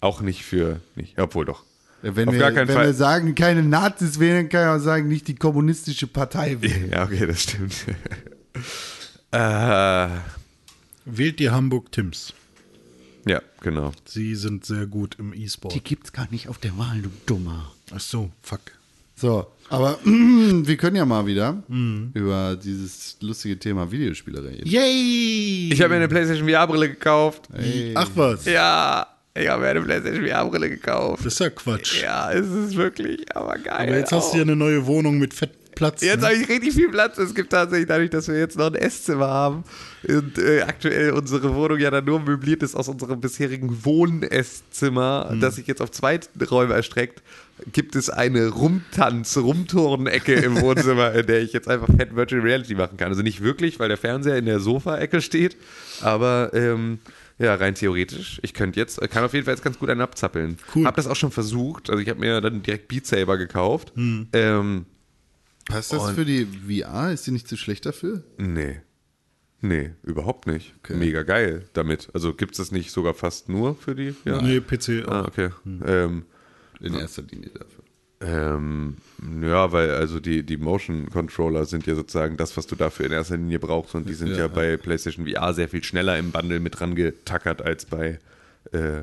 Auch 0.00 0.20
nicht 0.20 0.44
für, 0.44 0.80
nicht, 0.94 1.18
obwohl 1.18 1.44
doch. 1.44 1.64
Ja, 2.02 2.14
wenn 2.14 2.28
Auf 2.28 2.34
wir, 2.34 2.38
gar 2.40 2.52
keinen 2.52 2.68
wenn 2.68 2.76
Fall. 2.76 2.86
wir 2.86 2.94
sagen, 2.94 3.34
keine 3.34 3.62
Nazis 3.64 4.20
wählen, 4.20 4.48
kann 4.48 4.62
ich 4.62 4.80
auch 4.80 4.84
sagen, 4.84 5.08
nicht 5.08 5.26
die 5.26 5.34
kommunistische 5.34 6.06
Partei 6.06 6.56
wählen. 6.60 6.90
Ja, 6.92 7.04
okay, 7.04 7.26
das 7.26 7.42
stimmt. 7.42 7.74
äh, 9.32 10.08
Wählt 11.04 11.38
die 11.40 11.50
Hamburg 11.50 11.90
Tims. 11.90 12.32
ja, 13.26 13.40
genau. 13.62 13.92
Sie 14.04 14.34
sind 14.34 14.64
sehr 14.66 14.86
gut 14.86 15.16
im 15.18 15.32
E-Sport. 15.34 15.82
gibt's 15.84 16.12
gar 16.12 16.28
nicht 16.30 16.48
auf 16.48 16.58
der 16.58 16.76
Wahl, 16.78 17.00
du 17.02 17.08
Dummer. 17.26 17.72
Ach 17.94 18.00
so, 18.00 18.30
fuck. 18.42 18.60
So, 19.16 19.46
aber 19.68 19.98
wir 20.04 20.76
können 20.76 20.94
ja 20.96 21.04
mal 21.04 21.26
wieder 21.26 21.62
Mhm. 21.66 22.10
über 22.14 22.56
dieses 22.62 23.16
lustige 23.20 23.58
Thema 23.58 23.90
Videospiele 23.90 24.44
reden. 24.44 24.68
Yay! 24.68 25.70
Ich 25.72 25.80
habe 25.80 25.90
mir 25.90 25.96
eine 25.96 26.08
PlayStation 26.08 26.48
VR-Brille 26.48 26.90
gekauft. 26.90 27.48
Ach 27.94 28.10
was, 28.14 28.44
Ja, 28.44 29.06
ich 29.38 29.48
habe 29.48 29.62
mir 29.62 29.68
eine 29.68 29.82
PlayStation 29.82 30.26
VR-Brille 30.26 30.70
gekauft. 30.70 31.24
das 31.24 31.34
ist 31.34 31.40
ja 31.40 31.50
Quatsch. 31.50 32.02
Ja, 32.02 32.32
es 32.32 32.46
ist 32.46 32.76
wirklich, 32.76 33.24
aber 33.36 33.54
geil. 33.58 33.88
Aber 33.88 33.98
jetzt 33.98 34.12
hast 34.12 34.32
du 34.32 34.38
ja 34.38 34.42
eine 34.42 34.56
neue 34.56 34.86
Wohnung 34.86 35.18
mit 35.18 35.34
Fettplatz. 35.34 36.02
Jetzt 36.02 36.20
ne? 36.20 36.28
habe 36.28 36.36
ich 36.36 36.48
richtig 36.48 36.74
viel 36.74 36.88
Platz. 36.90 37.18
Es 37.18 37.34
gibt 37.34 37.50
tatsächlich, 37.50 37.88
dadurch, 37.88 38.10
dass 38.10 38.28
wir 38.28 38.38
jetzt 38.38 38.58
noch 38.58 38.66
ein 38.66 38.74
Esszimmer 38.74 39.28
haben 39.28 39.64
und 40.06 40.38
äh, 40.38 40.62
aktuell 40.62 41.12
unsere 41.12 41.54
Wohnung 41.54 41.78
ja 41.78 41.90
dann 41.90 42.04
nur 42.04 42.20
möbliert 42.20 42.62
ist 42.62 42.74
aus 42.74 42.88
unserem 42.88 43.20
bisherigen 43.20 43.84
Wohn-Esszimmer, 43.84 45.36
das 45.40 45.56
sich 45.56 45.66
jetzt 45.66 45.80
auf 45.80 45.90
zwei 45.90 46.20
Räume 46.50 46.74
erstreckt, 46.74 47.22
gibt 47.72 47.96
es 47.96 48.08
eine 48.10 48.48
Rumtanz, 48.48 49.36
Rumturnecke 49.36 50.34
im 50.34 50.60
Wohnzimmer, 50.60 51.12
in 51.14 51.26
der 51.26 51.42
ich 51.42 51.52
jetzt 51.52 51.68
einfach 51.68 51.88
Fett 51.96 52.14
Virtual 52.14 52.42
Reality 52.42 52.74
machen 52.74 52.96
kann. 52.96 53.08
Also 53.08 53.22
nicht 53.22 53.42
wirklich, 53.42 53.78
weil 53.78 53.88
der 53.88 53.96
Fernseher 53.96 54.36
in 54.36 54.46
der 54.46 54.60
Sofa-Ecke 54.60 55.20
steht, 55.20 55.56
aber 56.00 56.50
ähm, 56.54 56.98
ja, 57.38 57.54
rein 57.54 57.74
theoretisch. 57.74 58.40
Ich 58.42 58.52
könnte 58.54 58.78
jetzt, 58.80 59.00
kann 59.10 59.24
auf 59.24 59.32
jeden 59.32 59.44
Fall 59.44 59.54
jetzt 59.54 59.62
ganz 59.64 59.78
gut 59.78 59.88
einen 59.90 60.00
abzappeln. 60.00 60.56
Cool. 60.74 60.84
Hab 60.86 60.96
das 60.96 61.06
auch 61.06 61.16
schon 61.16 61.30
versucht. 61.30 61.88
Also 61.90 62.02
ich 62.02 62.08
habe 62.08 62.20
mir 62.20 62.40
dann 62.40 62.62
direkt 62.62 62.88
Beat 62.88 63.06
Saber 63.06 63.38
gekauft. 63.38 63.92
Ähm, 63.96 64.86
Passt 65.66 65.92
das 65.92 66.10
für 66.12 66.24
die 66.24 66.46
VR? 66.46 67.12
Ist 67.12 67.26
die 67.26 67.30
nicht 67.30 67.46
zu 67.46 67.56
schlecht 67.56 67.84
dafür? 67.86 68.24
Nee. 68.38 68.80
Nee, 69.60 69.90
überhaupt 70.04 70.46
nicht. 70.46 70.72
Mega 70.88 71.22
geil 71.24 71.68
damit. 71.72 72.08
Also 72.14 72.32
gibt 72.32 72.52
es 72.52 72.58
das 72.58 72.70
nicht 72.72 72.90
sogar 72.92 73.12
fast 73.14 73.48
nur 73.48 73.74
für 73.74 73.94
die? 73.94 74.14
Ja. 74.24 74.40
Nee, 74.40 74.60
PC 74.60 75.06
auch. 75.06 75.12
Ah, 75.12 75.24
okay. 75.26 75.50
Ähm, 75.84 76.24
In 76.80 76.94
erster 76.94 77.22
Linie 77.22 77.50
dafür. 77.50 77.77
Ähm, 78.20 78.96
ja, 79.42 79.70
weil 79.72 79.90
also 79.90 80.18
die, 80.20 80.42
die 80.42 80.56
Motion 80.56 81.08
Controller 81.10 81.64
sind 81.66 81.86
ja 81.86 81.94
sozusagen 81.94 82.36
das, 82.36 82.56
was 82.56 82.66
du 82.66 82.74
dafür 82.74 83.06
in 83.06 83.12
erster 83.12 83.36
Linie 83.36 83.58
brauchst 83.58 83.94
und 83.94 84.08
die 84.08 84.14
sind 84.14 84.30
ja, 84.30 84.38
Ja. 84.38 84.48
bei 84.48 84.76
PlayStation 84.76 85.26
VR 85.26 85.54
sehr 85.54 85.68
viel 85.68 85.84
schneller 85.84 86.18
im 86.18 86.32
Bundle 86.32 86.60
mit 86.60 86.78
dran 86.80 86.94
getackert 86.94 87.62
als 87.62 87.84
bei 87.84 88.18
äh, 88.72 89.02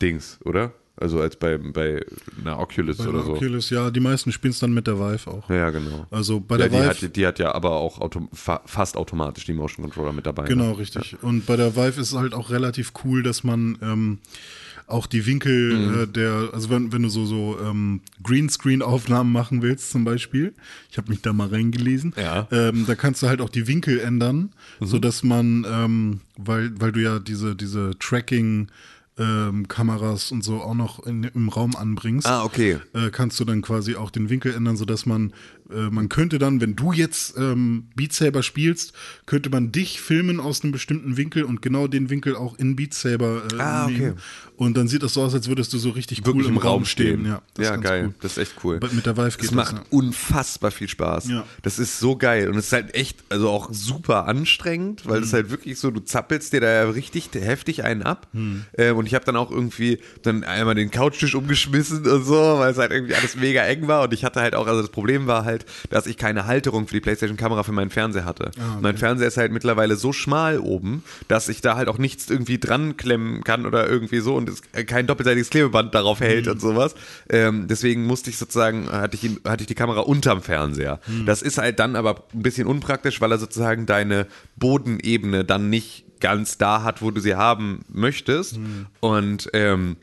Dings, 0.00 0.38
oder? 0.44 0.72
Also 0.98 1.20
als 1.20 1.36
bei, 1.36 1.58
bei 1.58 2.00
einer 2.40 2.58
Oculus 2.58 2.96
Bei 2.96 3.04
oder 3.08 3.18
der 3.18 3.26
so. 3.26 3.34
Oculus, 3.34 3.68
ja, 3.68 3.90
die 3.90 4.00
meisten 4.00 4.32
spielen 4.32 4.52
es 4.52 4.60
dann 4.60 4.72
mit 4.72 4.86
der 4.86 4.98
Vive 4.98 5.30
auch. 5.30 5.50
Ja, 5.50 5.68
genau. 5.68 6.06
Also 6.10 6.40
bei 6.40 6.56
ja, 6.56 6.68
der 6.68 6.68
die, 6.70 6.76
Vive, 6.76 6.88
hat, 7.06 7.16
die 7.16 7.26
hat 7.26 7.38
ja 7.38 7.54
aber 7.54 7.72
auch 7.72 8.00
autom 8.00 8.30
fa 8.32 8.62
fast 8.64 8.96
automatisch 8.96 9.44
die 9.44 9.52
Motion 9.52 9.84
Controller 9.84 10.14
mit 10.14 10.24
dabei. 10.24 10.44
genau, 10.44 10.70
ne? 10.70 10.78
richtig. 10.78 11.18
Und 11.20 11.44
bei 11.44 11.56
der 11.56 11.76
Vive 11.76 12.00
ist 12.00 12.12
es 12.12 12.14
halt 12.14 12.32
auch 12.32 12.48
relativ 12.48 12.94
cool, 13.04 13.22
dass 13.22 13.44
man 13.44 13.76
ähm, 13.82 14.18
auch 14.88 15.06
die 15.06 15.26
Winkel 15.26 15.78
Mhm. 15.78 15.94
äh, 16.02 16.06
der, 16.06 16.50
also 16.52 16.70
wenn, 16.70 16.92
wenn 16.92 17.02
du 17.02 17.08
so, 17.08 17.26
so 17.26 17.58
ähm, 17.60 18.00
Greenscreen-Aufnahmen 18.22 19.32
machen 19.32 19.62
willst 19.62 19.90
zum 19.90 20.04
Beispiel, 20.04 20.54
ich 20.90 20.96
habe 20.98 21.10
mich 21.10 21.22
da 21.22 21.32
mal 21.32 21.48
reingelesen, 21.48 22.14
Ja. 22.16 22.46
ähm, 22.50 22.84
da 22.86 22.94
kannst 22.94 23.22
du 23.22 23.26
halt 23.28 23.40
auch 23.40 23.48
die 23.50 23.66
Winkel 23.66 23.98
ändern, 24.00 24.50
Mhm. 24.80 24.86
sodass 24.86 25.22
man, 25.22 25.66
ähm, 25.68 26.20
weil, 26.36 26.72
weil 26.80 26.92
du 26.92 27.02
ja 27.02 27.18
diese, 27.18 27.56
diese 27.56 27.92
Tracking 27.98 28.68
ähm, 29.18 29.66
Kameras 29.66 30.30
und 30.30 30.44
so 30.44 30.56
auch 30.60 30.74
noch 30.74 31.06
in, 31.06 31.24
im 31.24 31.48
Raum 31.48 31.74
anbringst, 31.74 32.26
Ah, 32.26 32.44
okay. 32.44 32.78
äh, 32.92 33.08
kannst 33.10 33.40
du 33.40 33.46
dann 33.46 33.62
quasi 33.62 33.94
auch 33.96 34.10
den 34.10 34.28
Winkel 34.28 34.52
ändern, 34.52 34.76
sodass 34.76 35.06
man, 35.06 35.32
äh, 35.70 35.90
man 35.90 36.08
könnte 36.08 36.38
dann, 36.38 36.60
wenn 36.60 36.76
du 36.76 36.92
jetzt 36.92 37.36
ähm, 37.36 37.88
Beat 37.96 38.12
Saber 38.12 38.42
spielst, 38.42 38.92
könnte 39.26 39.50
man 39.50 39.72
dich 39.72 40.00
filmen 40.00 40.40
aus 40.40 40.62
einem 40.62 40.72
bestimmten 40.72 41.16
Winkel 41.16 41.44
und 41.44 41.62
genau 41.62 41.86
den 41.86 42.10
Winkel 42.10 42.36
auch 42.36 42.58
in 42.58 42.76
Beat 42.76 42.94
Saber 42.94 43.42
äh, 43.52 43.60
Ah, 43.60 43.84
okay. 43.84 43.92
nehmen. 43.98 44.14
Und 44.56 44.76
dann 44.78 44.88
sieht 44.88 45.02
das 45.02 45.12
so 45.12 45.22
aus, 45.22 45.34
als 45.34 45.48
würdest 45.48 45.72
du 45.74 45.78
so 45.78 45.90
richtig 45.90 46.24
Wirklich 46.24 46.46
cool 46.46 46.52
im 46.52 46.56
Raum 46.58 46.84
stehen. 46.86 47.26
Ja, 47.26 47.42
das 47.54 47.64
ist 47.64 47.68
ja 47.70 47.76
ganz 47.76 47.84
geil. 47.84 48.04
cool. 48.06 48.14
Das 48.22 48.32
ist 48.32 48.38
echt 48.38 48.54
cool. 48.64 48.80
Mit 48.92 49.04
der 49.04 49.16
Vive 49.18 49.36
geht 49.36 49.44
das 49.44 49.50
macht 49.50 49.72
das, 49.72 49.80
ja. 49.80 49.86
unfassbar 49.90 50.70
viel 50.70 50.88
Spaß. 50.88 51.28
Ja. 51.28 51.44
Das 51.62 51.78
ist 51.78 51.98
so 52.00 52.16
geil. 52.16 52.48
Und 52.48 52.56
es 52.56 52.66
ist 52.66 52.72
halt 52.72 52.94
echt, 52.94 53.22
also 53.28 53.50
auch 53.50 53.68
super 53.72 54.26
anstrengend, 54.26 55.06
weil 55.06 55.18
Mhm. 55.18 55.24
es 55.24 55.32
halt 55.34 55.50
wirklich 55.50 55.78
so, 55.78 55.90
du 55.90 56.00
zappelst 56.00 56.52
dir 56.54 56.60
da 56.60 56.68
ja 56.72 56.88
richtig 56.88 57.28
heftig 57.34 57.84
einen 57.84 58.02
ab. 58.02 58.28
Mhm. 58.32 58.64
Äh, 58.72 58.92
und 58.92 59.06
ich 59.06 59.14
habe 59.14 59.24
dann 59.26 59.36
auch 59.36 59.50
irgendwie 59.50 59.98
dann 60.22 60.42
einmal 60.44 60.74
den 60.74 60.90
Couchtisch 60.90 61.34
umgeschmissen 61.34 62.06
und 62.06 62.24
so, 62.24 62.34
weil 62.58 62.70
es 62.72 62.78
halt 62.78 62.92
irgendwie 62.92 63.14
alles 63.14 63.36
mega 63.36 63.62
eng 63.62 63.88
war. 63.88 64.04
Und 64.04 64.12
ich 64.14 64.24
hatte 64.24 64.40
halt 64.40 64.54
auch, 64.54 64.66
also 64.66 64.80
das 64.80 64.90
Problem 64.90 65.26
war 65.26 65.44
halt, 65.44 65.55
dass 65.90 66.06
ich 66.06 66.16
keine 66.16 66.46
Halterung 66.46 66.86
für 66.88 66.94
die 66.94 67.00
Playstation-Kamera 67.00 67.62
für 67.62 67.72
meinen 67.72 67.90
Fernseher 67.90 68.24
hatte. 68.24 68.50
Ah, 68.58 68.78
Mein 68.82 68.96
Fernseher 68.98 69.28
ist 69.28 69.36
halt 69.36 69.52
mittlerweile 69.52 69.96
so 69.96 70.12
schmal 70.12 70.58
oben, 70.58 71.02
dass 71.28 71.48
ich 71.48 71.60
da 71.60 71.76
halt 71.76 71.88
auch 71.88 71.98
nichts 71.98 72.28
irgendwie 72.28 72.58
dran 72.58 72.96
klemmen 72.96 73.44
kann 73.44 73.66
oder 73.66 73.88
irgendwie 73.88 74.20
so 74.20 74.34
und 74.34 74.48
es 74.48 74.62
kein 74.86 75.06
doppelseitiges 75.06 75.50
Klebeband 75.50 75.94
darauf 75.94 76.20
hält 76.20 76.48
und 76.48 76.60
sowas. 76.60 76.94
Ähm, 77.30 77.66
deswegen 77.68 78.06
musste 78.06 78.30
ich 78.30 78.38
sozusagen, 78.38 78.90
hatte 78.90 79.16
ich, 79.16 79.30
hatte 79.46 79.62
ich 79.62 79.66
die 79.68 79.74
Kamera 79.74 80.00
unterm 80.00 80.42
Fernseher. 80.42 81.00
Das 81.24 81.42
ist 81.42 81.58
halt 81.58 81.78
dann 81.78 81.96
aber 81.96 82.24
ein 82.34 82.42
bisschen 82.42 82.66
unpraktisch, 82.66 83.20
weil 83.20 83.32
er 83.32 83.38
sozusagen 83.38 83.86
deine 83.86 84.26
Bodenebene 84.56 85.44
dann 85.44 85.70
nicht 85.70 86.04
ganz 86.20 86.58
da 86.58 86.82
hat, 86.82 87.02
wo 87.02 87.10
du 87.10 87.20
sie 87.20 87.34
haben 87.36 87.84
möchtest. 87.88 88.58
Und 89.00 89.50
ähm, 89.52 89.96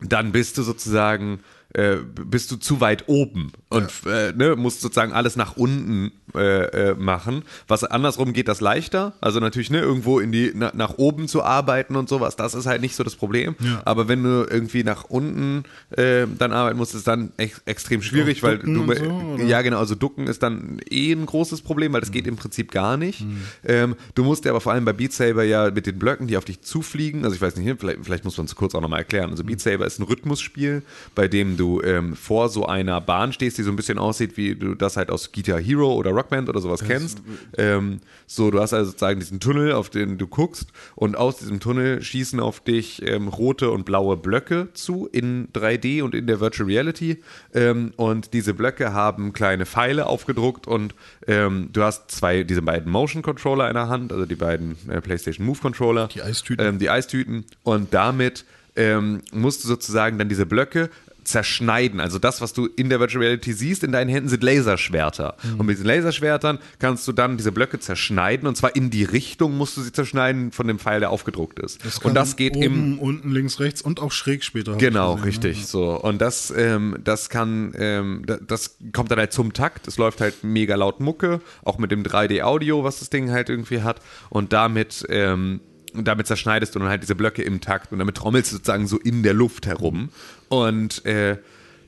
dann 0.00 0.32
bist 0.32 0.58
du 0.58 0.62
sozusagen 0.62 1.40
äh, 1.76 1.96
bist 2.24 2.50
du 2.50 2.56
zu 2.56 2.80
weit 2.80 3.04
oben 3.06 3.52
und 3.68 3.90
äh, 4.06 4.32
ne, 4.32 4.56
musst 4.56 4.80
sozusagen 4.80 5.12
alles 5.12 5.36
nach 5.36 5.56
unten 5.56 6.10
äh, 6.34 6.90
äh, 6.90 6.94
machen. 6.94 7.42
Was 7.68 7.84
andersrum 7.84 8.32
geht 8.32 8.48
das 8.48 8.62
leichter. 8.62 9.12
Also 9.20 9.40
natürlich 9.40 9.70
ne, 9.70 9.80
irgendwo 9.80 10.18
in 10.18 10.32
die 10.32 10.52
na, 10.54 10.72
nach 10.74 10.96
oben 10.96 11.28
zu 11.28 11.42
arbeiten 11.42 11.96
und 11.96 12.08
sowas, 12.08 12.34
das 12.34 12.54
ist 12.54 12.64
halt 12.64 12.80
nicht 12.80 12.96
so 12.96 13.04
das 13.04 13.14
Problem. 13.14 13.56
Ja. 13.60 13.82
Aber 13.84 14.08
wenn 14.08 14.22
du 14.22 14.46
irgendwie 14.48 14.84
nach 14.84 15.04
unten 15.04 15.64
äh, 15.90 16.26
dann 16.38 16.52
arbeiten 16.52 16.78
musst, 16.78 16.94
ist 16.94 17.06
dann 17.06 17.32
ex 17.36 17.60
extrem 17.66 18.00
schwierig, 18.00 18.42
weil 18.42 18.58
du 18.58 18.86
so, 18.94 19.44
ja 19.44 19.60
genau, 19.60 19.78
also 19.78 19.94
ducken 19.94 20.28
ist 20.28 20.42
dann 20.42 20.80
eh 20.90 21.12
ein 21.12 21.26
großes 21.26 21.60
Problem, 21.60 21.92
weil 21.92 22.00
das 22.00 22.10
geht 22.10 22.26
im 22.26 22.36
Prinzip 22.36 22.72
gar 22.72 22.96
nicht. 22.96 23.22
Ähm, 23.64 23.96
du 24.14 24.24
musst 24.24 24.46
ja 24.46 24.52
aber 24.52 24.62
vor 24.62 24.72
allem 24.72 24.86
bei 24.86 24.94
Beat 24.94 25.12
Saber 25.12 25.44
ja 25.44 25.70
mit 25.70 25.86
den 25.86 25.98
Blöcken, 25.98 26.26
die 26.26 26.38
auf 26.38 26.46
dich 26.46 26.62
zufliegen, 26.62 27.24
also 27.24 27.36
ich 27.36 27.42
weiß 27.42 27.56
nicht, 27.56 27.80
vielleicht, 27.80 27.98
vielleicht 28.02 28.24
muss 28.24 28.38
man 28.38 28.46
es 28.46 28.54
kurz 28.54 28.74
auch 28.74 28.80
nochmal 28.80 29.00
erklären. 29.00 29.30
Also 29.30 29.44
Beat 29.44 29.60
Saber 29.60 29.84
ist 29.84 29.98
ein 29.98 30.04
Rhythmusspiel, 30.04 30.82
bei 31.14 31.28
dem 31.28 31.58
du 31.58 31.65
ähm, 31.82 32.16
vor 32.16 32.48
so 32.48 32.66
einer 32.66 33.00
Bahn 33.00 33.32
stehst, 33.32 33.58
die 33.58 33.62
so 33.62 33.70
ein 33.70 33.76
bisschen 33.76 33.98
aussieht, 33.98 34.36
wie 34.36 34.54
du 34.54 34.74
das 34.74 34.96
halt 34.96 35.10
aus 35.10 35.32
Guitar 35.32 35.60
Hero 35.60 35.94
oder 35.94 36.10
Rockband 36.10 36.48
oder 36.48 36.60
sowas 36.60 36.82
kennst. 36.84 37.22
Ähm, 37.58 38.00
so, 38.26 38.50
du 38.50 38.60
hast 38.60 38.72
also 38.72 38.90
sozusagen 38.90 39.20
diesen 39.20 39.40
Tunnel, 39.40 39.72
auf 39.72 39.90
den 39.90 40.18
du 40.18 40.26
guckst 40.26 40.68
und 40.94 41.16
aus 41.16 41.38
diesem 41.38 41.60
Tunnel 41.60 42.02
schießen 42.02 42.40
auf 42.40 42.60
dich 42.60 43.02
ähm, 43.02 43.28
rote 43.28 43.70
und 43.70 43.84
blaue 43.84 44.16
Blöcke 44.16 44.68
zu 44.74 45.08
in 45.10 45.48
3D 45.52 46.02
und 46.02 46.14
in 46.14 46.26
der 46.26 46.40
Virtual 46.40 46.68
Reality. 46.68 47.22
Ähm, 47.54 47.92
und 47.96 48.32
diese 48.32 48.54
Blöcke 48.54 48.92
haben 48.92 49.32
kleine 49.32 49.66
Pfeile 49.66 50.06
aufgedruckt 50.06 50.66
und 50.66 50.94
ähm, 51.26 51.70
du 51.72 51.82
hast 51.82 52.10
zwei, 52.10 52.42
diese 52.42 52.62
beiden 52.62 52.90
Motion 52.90 53.22
Controller 53.22 53.68
in 53.68 53.74
der 53.74 53.88
Hand, 53.88 54.12
also 54.12 54.26
die 54.26 54.36
beiden 54.36 54.76
äh, 54.88 55.00
PlayStation 55.00 55.46
Move 55.46 55.58
Controller. 55.60 56.08
Die 56.08 56.22
Eistüten. 56.22 56.66
Ähm, 56.66 56.78
die 56.78 56.90
Eistüten. 56.90 57.44
Und 57.62 57.94
damit 57.94 58.44
ähm, 58.76 59.22
musst 59.32 59.64
du 59.64 59.68
sozusagen 59.68 60.18
dann 60.18 60.28
diese 60.28 60.46
Blöcke 60.46 60.90
zerschneiden. 61.26 62.00
Also 62.00 62.18
das, 62.18 62.40
was 62.40 62.52
du 62.52 62.66
in 62.66 62.88
der 62.88 63.00
Virtual 63.00 63.22
Reality 63.24 63.52
siehst, 63.52 63.84
in 63.84 63.92
deinen 63.92 64.08
Händen 64.08 64.28
sind 64.28 64.42
Laserschwerter. 64.42 65.36
Mhm. 65.42 65.60
Und 65.60 65.66
mit 65.66 65.76
diesen 65.76 65.86
Laserschwertern 65.86 66.58
kannst 66.78 67.06
du 67.08 67.12
dann 67.12 67.36
diese 67.36 67.52
Blöcke 67.52 67.78
zerschneiden 67.78 68.46
und 68.48 68.56
zwar 68.56 68.74
in 68.76 68.90
die 68.90 69.04
Richtung 69.04 69.56
musst 69.56 69.76
du 69.76 69.82
sie 69.82 69.92
zerschneiden 69.92 70.52
von 70.52 70.66
dem 70.66 70.78
Pfeil, 70.78 71.00
der 71.00 71.10
aufgedruckt 71.10 71.58
ist. 71.60 71.80
kann 71.82 72.10
und 72.10 72.14
das 72.14 72.36
geht 72.36 72.56
im 72.56 72.72
oben, 72.94 72.98
unten, 72.98 73.30
links, 73.32 73.60
rechts 73.60 73.82
und 73.82 74.00
auch 74.00 74.12
schräg 74.12 74.44
später. 74.44 74.76
Genau, 74.76 75.16
gesehen, 75.16 75.20
ne? 75.20 75.26
richtig. 75.26 75.66
So. 75.66 76.00
Und 76.00 76.20
das, 76.20 76.52
ähm, 76.56 76.96
das 77.02 77.28
kann, 77.28 77.72
ähm, 77.78 78.22
da- 78.26 78.38
das 78.38 78.76
kommt 78.92 79.10
dann 79.10 79.18
halt 79.18 79.32
zum 79.32 79.52
Takt. 79.52 79.86
Es 79.88 79.98
läuft 79.98 80.20
halt 80.20 80.44
mega 80.44 80.74
laut 80.76 81.00
Mucke, 81.00 81.40
auch 81.64 81.78
mit 81.78 81.90
dem 81.90 82.02
3D-Audio, 82.02 82.84
was 82.84 83.00
das 83.00 83.10
Ding 83.10 83.30
halt 83.30 83.48
irgendwie 83.48 83.82
hat. 83.82 84.00
Und 84.30 84.52
damit, 84.52 85.04
ähm, 85.08 85.60
damit 85.94 86.26
zerschneidest 86.26 86.74
du 86.74 86.78
dann 86.78 86.88
halt 86.88 87.02
diese 87.02 87.14
Blöcke 87.14 87.42
im 87.42 87.60
Takt 87.62 87.90
und 87.92 87.98
damit 87.98 88.16
trommelst 88.16 88.52
du 88.52 88.56
sozusagen 88.56 88.86
so 88.86 88.98
in 88.98 89.22
der 89.22 89.32
Luft 89.32 89.66
herum. 89.66 90.10
Und 90.48 91.04
äh, 91.04 91.38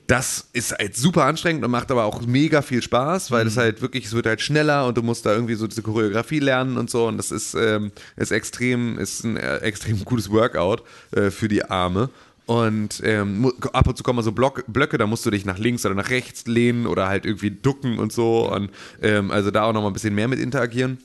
das 0.09 0.47
ist 0.53 0.71
halt 0.71 0.97
super 0.97 1.25
anstrengend 1.25 1.63
und 1.63 1.69
macht 1.69 1.91
aber 1.91 2.05
auch 2.05 2.21
mega 2.21 2.63
viel 2.63 2.81
Spaß, 2.81 3.29
weil 3.29 3.45
es 3.45 3.57
halt 3.57 3.81
wirklich, 3.83 4.05
es 4.05 4.13
wird 4.13 4.25
halt 4.25 4.41
schneller 4.41 4.87
und 4.87 4.97
du 4.97 5.03
musst 5.03 5.25
da 5.25 5.33
irgendwie 5.33 5.53
so 5.53 5.67
diese 5.67 5.83
Choreografie 5.83 6.39
lernen 6.39 6.77
und 6.77 6.89
so 6.89 7.07
und 7.07 7.17
das 7.17 7.29
ist, 7.29 7.53
ähm, 7.53 7.91
ist 8.15 8.31
extrem, 8.31 8.97
ist 8.97 9.23
ein 9.23 9.37
äh, 9.37 9.57
extrem 9.57 10.03
gutes 10.05 10.31
Workout 10.31 10.81
äh, 11.11 11.29
für 11.29 11.47
die 11.47 11.63
Arme. 11.63 12.09
Und 12.47 13.01
ähm, 13.03 13.53
ab 13.73 13.87
und 13.87 13.95
zu 13.95 14.01
kommen 14.01 14.23
so 14.23 14.31
Block, 14.31 14.63
Blöcke, 14.65 14.97
da 14.97 15.05
musst 15.05 15.23
du 15.23 15.29
dich 15.29 15.45
nach 15.45 15.59
links 15.59 15.85
oder 15.85 15.93
nach 15.93 16.09
rechts 16.09 16.47
lehnen 16.47 16.87
oder 16.87 17.07
halt 17.07 17.23
irgendwie 17.23 17.51
ducken 17.51 17.99
und 17.99 18.11
so. 18.11 18.51
Und 18.51 18.71
ähm, 19.03 19.29
also 19.29 19.51
da 19.51 19.65
auch 19.65 19.73
noch 19.73 19.83
mal 19.83 19.87
ein 19.87 19.93
bisschen 19.93 20.15
mehr 20.15 20.27
mit 20.27 20.39
interagieren. 20.39 20.97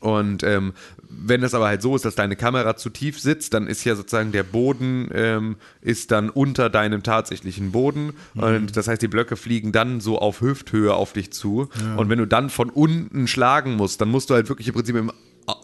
Und 0.00 0.42
ähm, 0.44 0.74
wenn 1.08 1.40
das 1.40 1.54
aber 1.54 1.66
halt 1.66 1.82
so 1.82 1.96
ist, 1.96 2.04
dass 2.04 2.14
deine 2.14 2.36
Kamera 2.36 2.76
zu 2.76 2.90
tief 2.90 3.18
sitzt, 3.18 3.54
dann 3.54 3.66
ist 3.66 3.84
ja 3.84 3.96
sozusagen 3.96 4.30
der 4.30 4.42
Boden 4.44 5.08
ähm, 5.12 5.56
ist 5.80 6.10
dann 6.10 6.30
unter 6.30 6.70
deinem 6.70 7.02
tatsächlichen 7.02 7.72
Boden. 7.72 8.12
Und 8.34 8.76
das 8.76 8.88
heißt, 8.88 9.02
die 9.02 9.08
Blöcke 9.08 9.36
fliegen 9.36 9.72
dann 9.72 10.00
so 10.00 10.18
auf 10.18 10.40
Hüfthöhe 10.40 10.94
auf 10.94 11.12
dich 11.12 11.32
zu. 11.32 11.68
Und 11.96 12.08
wenn 12.08 12.18
du 12.18 12.26
dann 12.26 12.50
von 12.50 12.70
unten 12.70 13.26
schlagen 13.26 13.76
musst, 13.76 14.00
dann 14.00 14.10
musst 14.10 14.30
du 14.30 14.34
halt 14.34 14.48
wirklich 14.48 14.68
im 14.68 14.74
Prinzip 14.74 14.96
im 14.96 15.10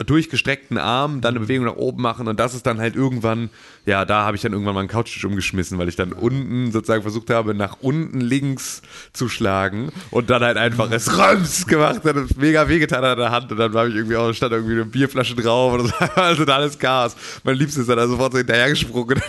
durchgestreckten 0.05 0.79
Arm 0.79 1.21
dann 1.21 1.35
eine 1.35 1.41
Bewegung 1.41 1.67
nach 1.67 1.77
oben 1.77 2.03
machen 2.03 2.29
und 2.29 2.41
das 2.41 2.55
ist 2.55 2.67
dann 2.67 2.79
halt 2.79 2.97
irgendwann, 2.97 3.51
ja, 3.87 4.05
da 4.05 4.25
habe 4.25 4.37
ich 4.37 4.43
dann 4.43 4.53
irgendwann 4.53 4.75
mal 4.75 4.81
einen 4.81 4.89
Couchtisch 4.89 5.25
umgeschmissen, 5.25 5.79
weil 5.79 5.89
ich 5.89 5.97
dann 5.97 6.13
unten 6.13 6.73
sozusagen 6.73 7.03
versucht 7.03 7.31
habe, 7.31 7.55
nach 7.55 7.77
unten 7.81 8.21
links 8.21 8.83
zu 9.13 9.29
schlagen 9.29 9.91
und 10.11 10.31
dann 10.31 10.43
halt 10.43 10.57
einfach 10.57 10.91
es 10.91 11.19
Röms 11.19 11.67
gemacht 11.67 12.05
hat 12.05 12.17
und 12.17 12.37
mega 12.39 12.69
wehgetan 12.69 13.05
an 13.05 13.19
der 13.19 13.31
Hand 13.31 13.53
und 13.53 13.59
dann 13.59 13.75
habe 13.75 13.89
ich 13.89 13.95
irgendwie 13.95 14.17
auch, 14.17 14.33
stand 14.33 14.53
irgendwie 14.53 14.75
eine 14.75 14.85
Bierflasche 14.85 15.35
drauf 15.35 15.75
und 15.75 15.87
so, 15.89 15.95
also 16.15 16.45
da 16.45 16.57
alles 16.57 16.79
Chaos. 16.79 17.17
Mein 17.43 17.57
Liebster 17.57 17.81
ist 17.83 17.89
dann 17.89 17.99
also 17.99 18.13
sofort 18.13 18.33
so 18.33 18.39
hinterhergesprungen 18.39 19.21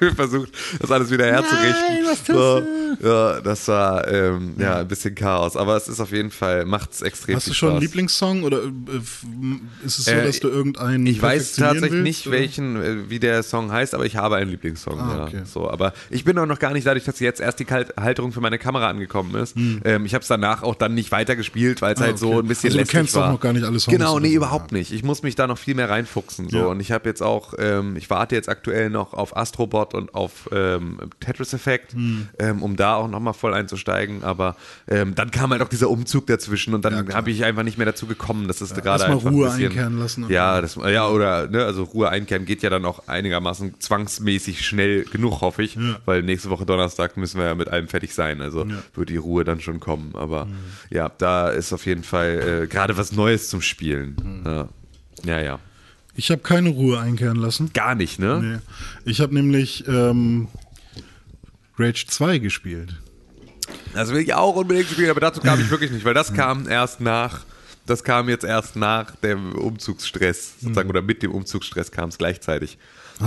und 0.00 0.14
versucht, 0.16 0.52
das 0.80 0.90
alles 0.90 1.10
wieder 1.10 1.26
herzurichten. 1.26 2.34
so, 2.34 2.62
ja, 3.02 3.40
das 3.40 3.68
war 3.68 4.08
ähm, 4.08 4.54
ja 4.58 4.78
ein 4.78 4.88
bisschen 4.88 5.14
Chaos, 5.14 5.56
aber 5.56 5.76
es 5.76 5.88
ist 5.88 6.00
auf 6.00 6.12
jeden 6.12 6.30
Fall, 6.30 6.64
macht 6.64 6.92
es 6.92 7.02
extrem 7.02 7.36
Hast 7.36 7.48
du 7.48 7.54
schon 7.54 7.72
einen. 7.72 7.80
Lieblingssong 7.80 8.42
oder 8.42 8.62
äh, 8.62 9.81
ist 9.82 9.98
es 9.98 10.04
so, 10.06 10.10
Äh, 10.12 10.24
dass 10.26 10.40
du 10.40 10.48
irgendeinen 10.48 11.06
Ich 11.06 11.20
weiß 11.22 11.56
tatsächlich 11.56 11.92
willst, 11.92 12.02
nicht, 12.04 12.26
oder? 12.28 12.36
welchen, 12.38 12.76
äh, 12.82 13.10
wie 13.10 13.18
der 13.18 13.42
Song 13.42 13.70
heißt, 13.72 13.94
aber 13.94 14.04
ich 14.06 14.16
habe 14.16 14.36
einen 14.36 14.50
Lieblingssong. 14.50 14.98
Ah, 15.00 15.16
ja. 15.18 15.24
okay. 15.24 15.42
So, 15.44 15.70
aber 15.70 15.92
ich 16.10 16.24
bin 16.24 16.38
auch 16.38 16.46
noch 16.46 16.58
gar 16.58 16.72
nicht 16.72 16.86
dadurch, 16.86 17.04
dass 17.04 17.18
jetzt 17.20 17.40
erst 17.40 17.60
die 17.60 17.66
Halterung 17.66 18.32
für 18.32 18.40
meine 18.40 18.58
Kamera 18.58 18.88
angekommen 18.88 19.34
ist. 19.34 19.56
Ähm, 19.84 20.06
ich 20.06 20.14
habe 20.14 20.22
es 20.22 20.28
danach 20.28 20.62
auch 20.62 20.74
dann 20.74 20.94
nicht 20.94 21.12
weitergespielt, 21.12 21.82
weil 21.82 21.94
es 21.94 21.98
Hm. 22.00 22.04
Ah, 22.04 22.06
halt 22.08 22.18
so 22.18 22.28
okay. 22.30 22.38
ein 22.40 22.48
bisschen 22.48 22.68
Also 22.68 22.76
du 22.78 22.80
lästig 22.82 22.98
kennst 22.98 23.16
doch 23.16 23.20
war. 23.20 23.32
noch 23.32 23.40
gar 23.40 23.52
nicht 23.52 23.64
alle 23.64 23.78
Songs 23.78 23.96
Genau, 23.96 24.18
nee, 24.18 24.28
so, 24.30 24.34
überhaupt 24.36 24.72
nicht. 24.72 24.92
Ich 24.92 25.02
muss 25.02 25.22
mich 25.22 25.34
da 25.34 25.46
noch 25.46 25.58
viel 25.58 25.74
mehr 25.74 25.88
reinfuchsen. 25.90 26.48
So. 26.48 26.56
Ja. 26.58 26.64
Und 26.66 26.80
ich 26.80 26.90
habe 26.92 27.08
jetzt 27.08 27.22
auch, 27.22 27.54
ähm, 27.58 27.96
ich 27.96 28.08
warte 28.10 28.34
jetzt 28.34 28.48
aktuell 28.48 28.90
noch 28.90 29.12
auf 29.12 29.36
Astrobot 29.36 29.94
und 29.94 30.14
auf 30.14 30.48
ähm, 30.52 30.98
Tetris 31.20 31.52
Effect, 31.52 31.92
Hm. 31.92 32.28
ähm, 32.38 32.62
um 32.62 32.76
da 32.76 32.94
auch 32.96 33.08
nochmal 33.08 33.34
voll 33.34 33.54
einzusteigen. 33.54 34.22
Aber 34.24 34.56
ähm, 34.88 35.14
dann 35.14 35.30
kam 35.30 35.50
halt 35.50 35.62
auch 35.62 35.68
dieser 35.68 35.90
Umzug 35.90 36.26
dazwischen 36.26 36.74
und 36.74 36.84
dann 36.84 37.12
habe 37.14 37.30
ich 37.30 37.44
einfach 37.44 37.62
nicht 37.62 37.76
mehr 37.78 37.86
dazu 37.86 38.06
gekommen. 38.06 38.48
Das 38.48 38.60
ist 38.60 38.74
gerade 38.74 39.04
einfach 39.04 39.30
Ruhe 39.30 39.46
ein 39.50 39.56
bisschen, 39.56 39.71
einkehren 39.72 39.98
lassen 39.98 40.26
Ja, 40.28 40.60
das, 40.60 40.76
ja, 40.76 41.08
oder, 41.08 41.48
ne, 41.48 41.64
also 41.64 41.84
Ruhe 41.84 42.08
einkehren 42.08 42.44
geht 42.44 42.62
ja 42.62 42.70
dann 42.70 42.84
auch 42.84 43.08
einigermaßen 43.08 43.80
zwangsmäßig 43.80 44.66
schnell 44.66 45.04
genug, 45.04 45.40
hoffe 45.40 45.62
ich, 45.62 45.74
Ja. 45.74 45.98
weil 46.04 46.22
nächste 46.22 46.50
Woche 46.50 46.64
Donnerstag 46.66 47.16
müssen 47.16 47.38
wir 47.38 47.46
ja 47.46 47.54
mit 47.54 47.68
allem 47.68 47.88
fertig 47.88 48.14
sein, 48.14 48.40
also 48.40 48.66
wird 48.94 49.08
die 49.08 49.16
Ruhe 49.16 49.44
dann 49.44 49.60
schon 49.60 49.80
kommen, 49.80 50.12
aber 50.14 50.46
Mhm. 50.46 50.54
ja, 50.90 51.08
da 51.18 51.48
ist 51.50 51.72
auf 51.72 51.86
jeden 51.86 52.04
Fall 52.04 52.62
äh, 52.62 52.66
gerade 52.66 52.96
was 52.96 53.12
Neues 53.12 53.48
zum 53.48 53.62
Spielen. 53.62 54.16
Mhm. 54.22 54.42
Ja. 54.46 54.68
ja, 55.24 55.40
ja. 55.40 55.58
Ich 56.14 56.30
habe 56.30 56.42
keine 56.42 56.68
Ruhe 56.68 57.00
einkehren 57.00 57.38
lassen. 57.38 57.70
Gar 57.72 57.94
nicht, 57.94 58.18
ne? 58.18 58.60
Nee. 59.04 59.10
Ich 59.10 59.20
habe 59.22 59.32
nämlich 59.34 59.88
ähm, 59.88 60.48
Rage 61.78 62.04
2 62.06 62.38
gespielt. 62.38 62.94
Das 63.94 64.10
will 64.12 64.20
ich 64.20 64.34
auch 64.34 64.56
unbedingt 64.56 64.88
spielen, 64.90 65.10
aber 65.10 65.20
dazu 65.20 65.40
kam 65.40 65.60
ich 65.60 65.70
wirklich 65.70 65.90
nicht, 65.90 66.04
weil 66.04 66.14
das 66.14 66.34
kam 66.34 66.68
erst 66.68 67.00
nach, 67.00 67.40
das 67.86 68.04
kam 68.04 68.28
jetzt 68.28 68.44
erst 68.44 68.76
nach 68.76 69.16
dem 69.16 69.52
Umzugsstress, 69.52 70.60
sozusagen, 70.60 70.88
oder 70.88 71.02
mit 71.02 71.22
dem 71.22 71.32
Umzugsstress 71.32 71.90
kam 71.90 72.10
es 72.10 72.18
gleichzeitig. 72.18 72.78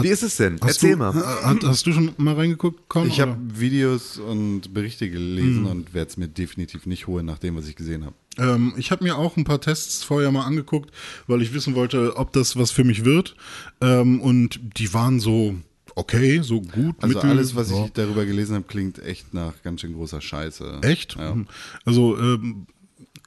Wie 0.02 0.08
ist 0.10 0.24
es 0.24 0.38
denn? 0.38 0.56
Hast 0.62 0.84
Erzähl 0.84 0.92
du, 0.92 0.98
mal. 0.98 1.14
Hast, 1.14 1.64
hast 1.64 1.88
du 1.88 1.94
schon 1.94 2.12
mal 2.18 2.36
reingeguckt? 2.36 2.90
Con, 2.90 3.08
Ich 3.08 3.20
habe? 3.22 3.38
Videos 3.40 4.18
und 4.18 4.74
Berichte 4.74 5.10
gelesen 5.10 5.66
und 5.66 5.94
werde 5.94 6.10
es 6.10 6.18
mir 6.18 6.28
definitiv 6.28 6.86
nicht 6.86 7.08
holen, 7.08 7.26
nach 7.26 7.40
dem, 7.40 7.56
was 7.56 7.68
ich 7.68 7.76
gesehen 7.76 8.06
habe. 8.06 8.16
Ähm, 8.38 8.74
ich 8.78 8.92
habe 8.92 9.04
mir 9.04 9.18
auch 9.18 9.38
ein 9.38 9.46
paar 9.46 9.62
Tests 9.62 10.04
vorher 10.04 10.32
mal 10.32 10.44
angeguckt, 10.44 10.92
weil 11.28 11.42
ich 11.42 11.54
wissen 11.54 11.76
wollte, 11.76 12.18
ob 12.18 12.34
das 12.34 12.58
was 12.58 12.72
für 12.72 12.84
mich 12.84 13.06
wird. 13.06 13.36
Ähm, 13.82 14.20
und 14.22 14.60
die 14.78 14.94
waren 14.94 15.20
so 15.20 15.56
okay, 15.96 16.42
so 16.42 16.62
gut. 16.62 16.96
Also 17.00 17.16
mittel, 17.16 17.30
alles, 17.30 17.56
was 17.56 17.72
ja. 17.72 17.86
ich 17.86 17.94
darüber 17.94 18.26
gelesen 18.26 18.56
habe, 18.56 18.66
klingt 18.66 19.00
echt 19.00 19.34
nach 19.34 19.54
ganz 19.64 19.82
schön 19.82 19.94
großer 19.94 20.22
Scheiße. 20.22 20.82
Echt? 20.84 21.16
Ja. 21.16 21.32
Hm. 21.32 21.48
Also, 21.86 22.18
ähm, 22.18 22.68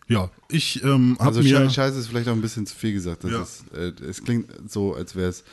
ja, 0.08 0.30
ich 0.48 0.82
ähm, 0.82 1.16
habe 1.18 1.28
Also 1.28 1.42
mir... 1.42 1.48
Schei- 1.48 1.70
Scheiße 1.70 1.98
ist 1.98 2.08
vielleicht 2.08 2.28
auch 2.28 2.32
ein 2.32 2.40
bisschen 2.40 2.66
zu 2.66 2.74
viel 2.74 2.92
gesagt. 2.92 3.24
Das 3.24 3.30
Ja. 3.30 3.42
ist, 3.42 3.64
äh, 3.74 4.04
es 4.04 4.24
klingt 4.24 4.50
so, 4.70 4.94
als 4.94 5.14
wäre 5.14 5.28
es 5.28 5.44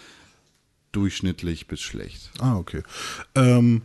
durchschnittlich 0.91 1.67
bis 1.67 1.81
schlecht. 1.81 2.31
Ah, 2.39 2.57
okay. 2.57 2.81
Ähm, 3.35 3.81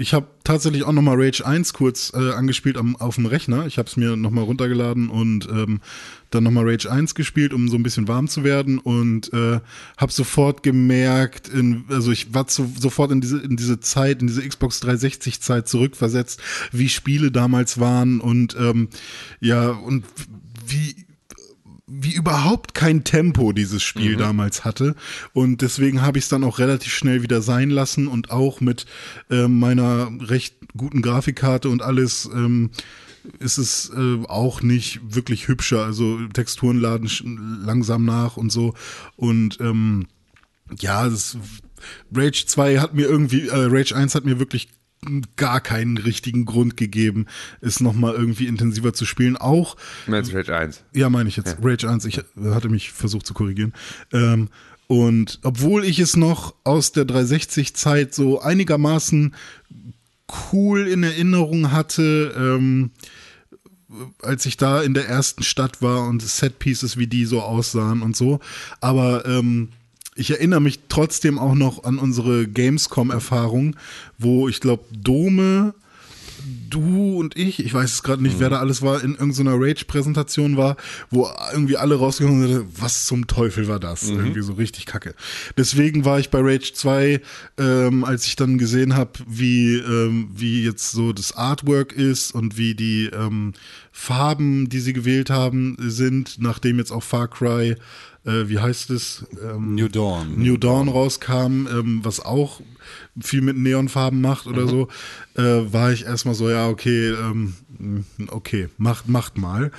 ich 0.00 0.14
habe 0.14 0.28
tatsächlich 0.44 0.84
auch 0.84 0.92
nochmal 0.92 1.20
Rage 1.20 1.46
1 1.46 1.74
kurz 1.74 2.12
äh, 2.14 2.32
angespielt 2.32 2.78
am, 2.78 2.96
auf 2.96 3.16
dem 3.16 3.26
Rechner. 3.26 3.66
Ich 3.66 3.76
habe 3.76 3.86
es 3.86 3.98
mir 3.98 4.16
nochmal 4.16 4.44
runtergeladen 4.44 5.10
und 5.10 5.46
ähm, 5.50 5.82
dann 6.30 6.42
nochmal 6.42 6.66
Rage 6.66 6.90
1 6.90 7.14
gespielt, 7.14 7.52
um 7.52 7.68
so 7.68 7.76
ein 7.76 7.82
bisschen 7.82 8.08
warm 8.08 8.26
zu 8.26 8.42
werden 8.42 8.78
und 8.78 9.30
äh, 9.34 9.60
habe 9.98 10.12
sofort 10.12 10.62
gemerkt, 10.62 11.48
in, 11.48 11.84
also 11.88 12.12
ich 12.12 12.32
war 12.32 12.46
zu, 12.46 12.72
sofort 12.80 13.12
in 13.12 13.20
diese, 13.20 13.40
in 13.40 13.56
diese 13.56 13.80
Zeit, 13.80 14.22
in 14.22 14.28
diese 14.28 14.46
Xbox 14.46 14.80
360 14.80 15.42
Zeit 15.42 15.68
zurückversetzt, 15.68 16.40
wie 16.72 16.88
Spiele 16.88 17.30
damals 17.30 17.78
waren 17.78 18.20
und 18.20 18.56
ähm, 18.58 18.88
ja, 19.40 19.68
und 19.68 20.04
wie 20.66 20.94
wie 21.90 22.14
überhaupt 22.14 22.74
kein 22.74 23.02
Tempo 23.02 23.52
dieses 23.52 23.82
Spiel 23.82 24.16
damals 24.16 24.64
hatte. 24.64 24.94
Und 25.32 25.60
deswegen 25.60 26.02
habe 26.02 26.18
ich 26.18 26.24
es 26.24 26.28
dann 26.28 26.44
auch 26.44 26.58
relativ 26.58 26.92
schnell 26.92 27.22
wieder 27.22 27.42
sein 27.42 27.70
lassen 27.70 28.06
und 28.06 28.30
auch 28.30 28.60
mit 28.60 28.86
ähm, 29.28 29.58
meiner 29.58 30.10
recht 30.20 30.56
guten 30.76 31.02
Grafikkarte 31.02 31.68
und 31.68 31.82
alles 31.82 32.30
ähm, 32.32 32.70
ist 33.38 33.58
es 33.58 33.90
äh, 33.90 34.24
auch 34.28 34.62
nicht 34.62 35.00
wirklich 35.02 35.48
hübscher. 35.48 35.84
Also 35.84 36.18
Texturen 36.28 36.78
laden 36.78 37.10
langsam 37.64 38.04
nach 38.04 38.36
und 38.36 38.50
so. 38.50 38.74
Und 39.16 39.60
ähm, 39.60 40.06
ja, 40.78 41.08
das, 41.08 41.36
Rage 42.14 42.44
2 42.46 42.78
hat 42.78 42.94
mir 42.94 43.06
irgendwie, 43.06 43.48
äh, 43.48 43.66
Rage 43.68 43.96
1 43.96 44.14
hat 44.14 44.24
mir 44.24 44.38
wirklich 44.38 44.68
gar 45.36 45.60
keinen 45.60 45.96
richtigen 45.96 46.44
Grund 46.44 46.76
gegeben, 46.76 47.26
es 47.60 47.80
nochmal 47.80 48.14
irgendwie 48.14 48.46
intensiver 48.46 48.92
zu 48.92 49.06
spielen. 49.06 49.36
Auch 49.36 49.76
Meinst 50.06 50.34
Rage 50.34 50.54
1? 50.54 50.84
ja, 50.92 51.08
meine 51.08 51.28
ich 51.28 51.36
jetzt. 51.36 51.56
Rage 51.62 51.88
1, 51.88 52.04
ich 52.04 52.22
hatte 52.44 52.68
mich 52.68 52.92
versucht 52.92 53.26
zu 53.26 53.34
korrigieren. 53.34 53.72
Ähm, 54.12 54.48
und 54.88 55.38
obwohl 55.42 55.84
ich 55.84 56.00
es 56.00 56.16
noch 56.16 56.54
aus 56.64 56.92
der 56.92 57.04
360-Zeit 57.04 58.14
so 58.14 58.40
einigermaßen 58.40 59.34
cool 60.52 60.86
in 60.86 61.02
Erinnerung 61.02 61.72
hatte, 61.72 62.34
ähm, 62.36 62.90
als 64.22 64.46
ich 64.46 64.56
da 64.56 64.82
in 64.82 64.94
der 64.94 65.08
ersten 65.08 65.42
Stadt 65.42 65.82
war 65.82 66.06
und 66.08 66.22
Setpieces, 66.22 66.96
wie 66.96 67.06
die 67.06 67.24
so 67.24 67.40
aussahen 67.40 68.02
und 68.02 68.16
so. 68.16 68.40
Aber 68.80 69.24
ähm, 69.26 69.70
ich 70.14 70.30
erinnere 70.30 70.60
mich 70.60 70.80
trotzdem 70.88 71.38
auch 71.38 71.54
noch 71.54 71.84
an 71.84 71.98
unsere 71.98 72.46
Gamescom-Erfahrung, 72.46 73.76
wo 74.18 74.48
ich 74.48 74.60
glaube, 74.60 74.84
Dome 74.92 75.74
du 76.70 77.18
und 77.18 77.36
ich, 77.36 77.64
ich 77.64 77.74
weiß 77.74 77.92
es 77.92 78.02
gerade 78.02 78.22
nicht, 78.22 78.38
wer 78.38 78.50
da 78.50 78.60
alles 78.60 78.82
war, 78.82 79.02
in 79.02 79.12
irgendeiner 79.12 79.54
Rage-Präsentation 79.54 80.56
war, 80.56 80.76
wo 81.10 81.28
irgendwie 81.52 81.76
alle 81.76 81.96
rausgekommen 81.96 82.46
sind, 82.46 82.66
was 82.76 83.06
zum 83.06 83.26
Teufel 83.26 83.68
war 83.68 83.80
das? 83.80 84.08
Irgendwie 84.08 84.42
so 84.42 84.54
richtig 84.54 84.86
kacke. 84.86 85.14
Deswegen 85.56 86.04
war 86.04 86.18
ich 86.18 86.30
bei 86.30 86.40
Rage 86.40 86.72
2, 86.72 87.20
ähm, 87.58 88.04
als 88.04 88.26
ich 88.26 88.36
dann 88.36 88.58
gesehen 88.58 88.96
habe, 88.96 89.12
wie, 89.26 89.76
ähm, 89.76 90.30
wie 90.34 90.64
jetzt 90.64 90.92
so 90.92 91.12
das 91.12 91.32
Artwork 91.32 91.92
ist 91.92 92.34
und 92.34 92.56
wie 92.56 92.74
die 92.74 93.06
ähm, 93.06 93.52
Farben, 93.92 94.68
die 94.68 94.80
sie 94.80 94.92
gewählt 94.92 95.30
haben, 95.30 95.76
sind, 95.78 96.36
nachdem 96.38 96.78
jetzt 96.78 96.92
auch 96.92 97.02
Far 97.02 97.28
Cry, 97.28 97.76
äh, 98.24 98.48
wie 98.48 98.58
heißt 98.58 98.90
es? 98.90 99.24
Ähm, 99.42 99.74
New 99.74 99.88
Dawn. 99.88 100.38
New 100.38 100.56
Dawn 100.56 100.88
rauskam, 100.88 101.66
ähm, 101.66 102.00
was 102.02 102.20
auch 102.20 102.60
viel 103.20 103.40
mit 103.40 103.56
Neonfarben 103.56 104.20
macht 104.20 104.46
oder 104.46 104.66
so, 104.66 104.88
äh, 105.36 105.42
war 105.72 105.92
ich 105.92 106.04
erstmal 106.04 106.34
so, 106.34 106.50
ja, 106.50 106.68
okay, 106.68 107.10
ähm, 107.10 107.54
okay, 108.28 108.68
macht, 108.78 109.08
macht 109.08 109.38
mal. 109.38 109.70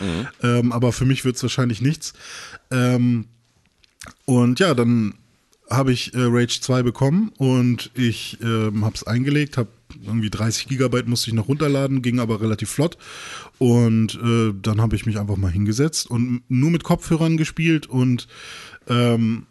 Ähm, 0.42 0.72
aber 0.72 0.92
für 0.92 1.06
mich 1.06 1.26
wird 1.26 1.36
es 1.36 1.44
wahrscheinlich 1.44 1.82
nichts. 1.82 2.14
Ähm, 2.72 3.26
und 4.26 4.60
ja, 4.60 4.74
dann 4.74 5.16
habe 5.70 5.92
ich 5.94 6.14
äh, 6.14 6.20
Rage 6.20 6.60
2 6.62 6.84
bekommen 6.84 7.32
und 7.38 7.92
ich 7.94 8.38
ähm, 8.42 8.84
habe 8.84 8.96
es 8.96 9.06
eingelegt, 9.06 9.58
habe 9.58 9.70
irgendwie 10.04 10.30
30 10.30 10.68
Gigabyte 10.68 11.08
musste 11.08 11.30
ich 11.30 11.36
noch 11.36 11.48
runterladen, 11.48 12.02
ging 12.02 12.20
aber 12.20 12.42
relativ 12.42 12.70
flott. 12.70 12.98
Und 13.58 14.16
äh, 14.16 14.54
dann 14.60 14.82
habe 14.82 14.96
ich 14.96 15.06
mich 15.06 15.20
einfach 15.20 15.38
mal 15.38 15.52
hingesetzt 15.52 16.10
und 16.10 16.42
nur 16.50 16.72
mit 16.72 16.84
Kopfhörern 16.84 17.38
gespielt 17.38 17.88
und 17.88 18.28
ähm, 18.88 19.46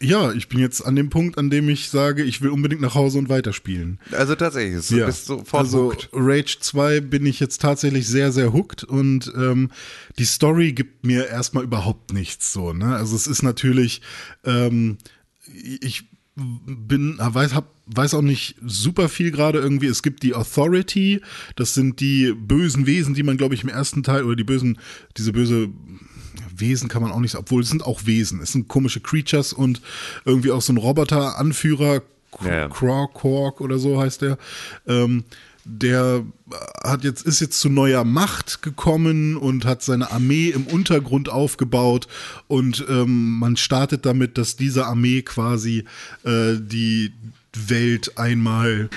ja, 0.00 0.32
ich 0.32 0.48
bin 0.48 0.60
jetzt 0.60 0.80
an 0.82 0.94
dem 0.94 1.10
Punkt, 1.10 1.38
an 1.38 1.50
dem 1.50 1.68
ich 1.68 1.88
sage, 1.88 2.22
ich 2.22 2.40
will 2.40 2.50
unbedingt 2.50 2.80
nach 2.80 2.94
Hause 2.94 3.18
und 3.18 3.28
weiterspielen. 3.28 3.98
Also 4.12 4.36
tatsächlich, 4.36 4.86
du 4.86 5.04
bist 5.04 5.26
sofort 5.26 5.64
also 5.64 5.86
hooked. 5.86 6.08
Rage 6.12 6.58
2 6.60 7.00
bin 7.00 7.26
ich 7.26 7.40
jetzt 7.40 7.60
tatsächlich 7.60 8.06
sehr, 8.06 8.30
sehr 8.30 8.52
hooked 8.52 8.84
und 8.84 9.32
ähm, 9.36 9.70
die 10.18 10.24
Story 10.24 10.72
gibt 10.72 11.04
mir 11.04 11.26
erstmal 11.26 11.64
überhaupt 11.64 12.12
nichts 12.12 12.52
so. 12.52 12.72
Ne? 12.72 12.94
Also 12.94 13.16
es 13.16 13.26
ist 13.26 13.42
natürlich, 13.42 14.00
ähm, 14.44 14.98
ich 15.80 16.04
bin, 16.36 17.16
weiß, 17.18 17.54
hab, 17.54 17.74
weiß 17.94 18.14
auch 18.14 18.22
nicht 18.22 18.56
super 18.64 19.08
viel 19.08 19.30
gerade 19.30 19.58
irgendwie. 19.58 19.86
Es 19.86 20.02
gibt 20.02 20.22
die 20.22 20.34
Authority, 20.34 21.20
das 21.56 21.74
sind 21.74 22.00
die 22.00 22.32
bösen 22.32 22.86
Wesen, 22.86 23.14
die 23.14 23.22
man, 23.22 23.36
glaube 23.36 23.54
ich, 23.54 23.62
im 23.62 23.68
ersten 23.68 24.02
Teil 24.02 24.24
oder 24.24 24.36
die 24.36 24.44
bösen, 24.44 24.78
diese 25.16 25.32
böse 25.32 25.68
Wesen 26.54 26.88
kann 26.88 27.02
man 27.02 27.12
auch 27.12 27.20
nicht 27.20 27.32
sagen, 27.32 27.44
obwohl 27.44 27.62
es 27.62 27.68
sind 27.68 27.84
auch 27.84 28.06
Wesen. 28.06 28.40
Es 28.40 28.52
sind 28.52 28.68
komische 28.68 29.00
Creatures 29.00 29.52
und 29.52 29.80
irgendwie 30.24 30.50
auch 30.50 30.62
so 30.62 30.72
ein 30.72 30.76
Roboter-Anführer, 30.76 32.02
Ja, 32.44 32.68
Quark 32.68 33.60
oder 33.60 33.78
so 33.78 34.00
heißt 34.00 34.22
der. 34.22 34.38
Ähm, 34.86 35.24
der 35.64 36.24
hat 36.82 37.04
jetzt, 37.04 37.26
ist 37.26 37.40
jetzt 37.40 37.60
zu 37.60 37.68
neuer 37.68 38.04
Macht 38.04 38.62
gekommen 38.62 39.36
und 39.36 39.66
hat 39.66 39.82
seine 39.82 40.10
Armee 40.10 40.48
im 40.48 40.66
Untergrund 40.66 41.28
aufgebaut 41.28 42.08
und 42.46 42.84
ähm, 42.88 43.38
man 43.38 43.56
startet 43.56 44.06
damit, 44.06 44.38
dass 44.38 44.56
diese 44.56 44.86
Armee 44.86 45.20
quasi 45.22 45.84
äh, 46.24 46.54
die 46.58 47.12
Welt 47.66 48.18
einmal 48.18 48.88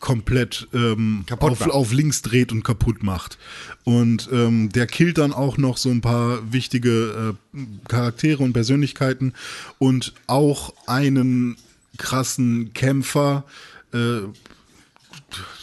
komplett 0.00 0.66
ähm, 0.72 1.24
auf, 1.38 1.60
auf 1.68 1.92
links 1.92 2.22
dreht 2.22 2.52
und 2.52 2.64
kaputt 2.64 3.02
macht. 3.02 3.38
Und 3.84 4.28
ähm, 4.32 4.70
der 4.70 4.86
killt 4.86 5.18
dann 5.18 5.32
auch 5.32 5.58
noch 5.58 5.76
so 5.76 5.90
ein 5.90 6.00
paar 6.00 6.52
wichtige 6.52 7.34
äh, 7.54 7.58
Charaktere 7.86 8.42
und 8.42 8.52
Persönlichkeiten 8.52 9.34
und 9.78 10.14
auch 10.26 10.72
einen 10.86 11.56
krassen 11.98 12.72
Kämpfer, 12.72 13.44
äh, 13.92 14.20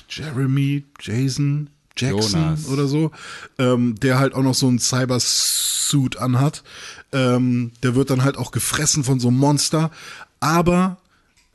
Jeremy, 0.09 0.83
Jason, 1.01 1.69
Jackson 1.97 2.41
Jonas. 2.41 2.67
oder 2.67 2.87
so, 2.87 3.11
ähm, 3.57 3.95
der 3.99 4.19
halt 4.19 4.33
auch 4.33 4.43
noch 4.43 4.53
so 4.53 4.67
einen 4.67 4.79
Cyber-Suit 4.79 6.17
anhat. 6.17 6.63
Ähm, 7.11 7.71
der 7.83 7.95
wird 7.95 8.09
dann 8.09 8.23
halt 8.23 8.37
auch 8.37 8.51
gefressen 8.51 9.03
von 9.03 9.19
so 9.19 9.29
einem 9.29 9.37
Monster. 9.37 9.91
Aber 10.39 10.97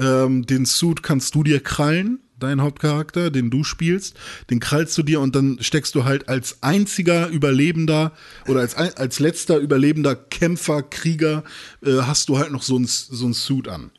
ähm, 0.03 0.44
den 0.46 0.66
Suit 0.66 1.03
kannst 1.03 1.34
du 1.34 1.42
dir 1.42 1.61
krallen, 1.61 2.18
dein 2.38 2.61
Hauptcharakter, 2.61 3.30
den 3.30 3.50
du 3.50 3.62
spielst. 3.64 4.16
Den 4.50 4.61
krallst 4.61 4.98
du 4.98 5.03
dir 5.03 5.20
und 5.20 5.36
dann 5.36 5.59
steckst 5.61 5.94
du 5.94 6.05
halt 6.05 6.28
als 6.28 6.62
einziger 6.62 7.28
Überlebender 7.28 8.12
oder 8.48 8.61
als, 8.61 8.74
als 8.74 9.20
letzter 9.20 9.59
überlebender 9.59 10.16
Kämpfer, 10.16 10.82
Krieger, 10.82 11.44
äh, 11.84 11.98
hast 12.03 12.28
du 12.28 12.38
halt 12.38 12.50
noch 12.50 12.62
so 12.62 12.78
ein, 12.78 12.86
so 12.86 13.26
ein 13.26 13.32
Suit 13.32 13.68
an. 13.68 13.90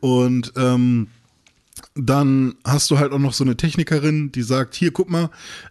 Und 0.00 0.52
ähm, 0.56 1.08
dann 1.94 2.54
hast 2.64 2.90
du 2.90 2.98
halt 2.98 3.12
auch 3.12 3.18
noch 3.18 3.32
so 3.32 3.44
eine 3.44 3.56
Technikerin, 3.56 4.32
die 4.32 4.42
sagt, 4.42 4.74
hier, 4.74 4.92
guck 4.92 5.10
mal, 5.10 5.30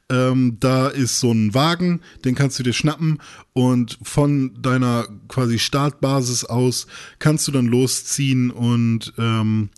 ähm, 0.10 0.58
da 0.60 0.88
ist 0.88 1.20
so 1.20 1.32
ein 1.32 1.54
Wagen, 1.54 2.02
den 2.26 2.36
kannst 2.36 2.60
du 2.60 2.64
dir 2.64 2.74
schnappen 2.74 3.20
und 3.54 3.98
von 4.02 4.54
deiner 4.62 5.08
quasi 5.28 5.60
Startbasis 5.60 6.46
aus 6.46 6.88
kannst 7.20 7.48
du 7.48 7.52
dann 7.52 7.68
losziehen 7.68 8.52
und, 8.52 9.14
ähm, 9.18 9.70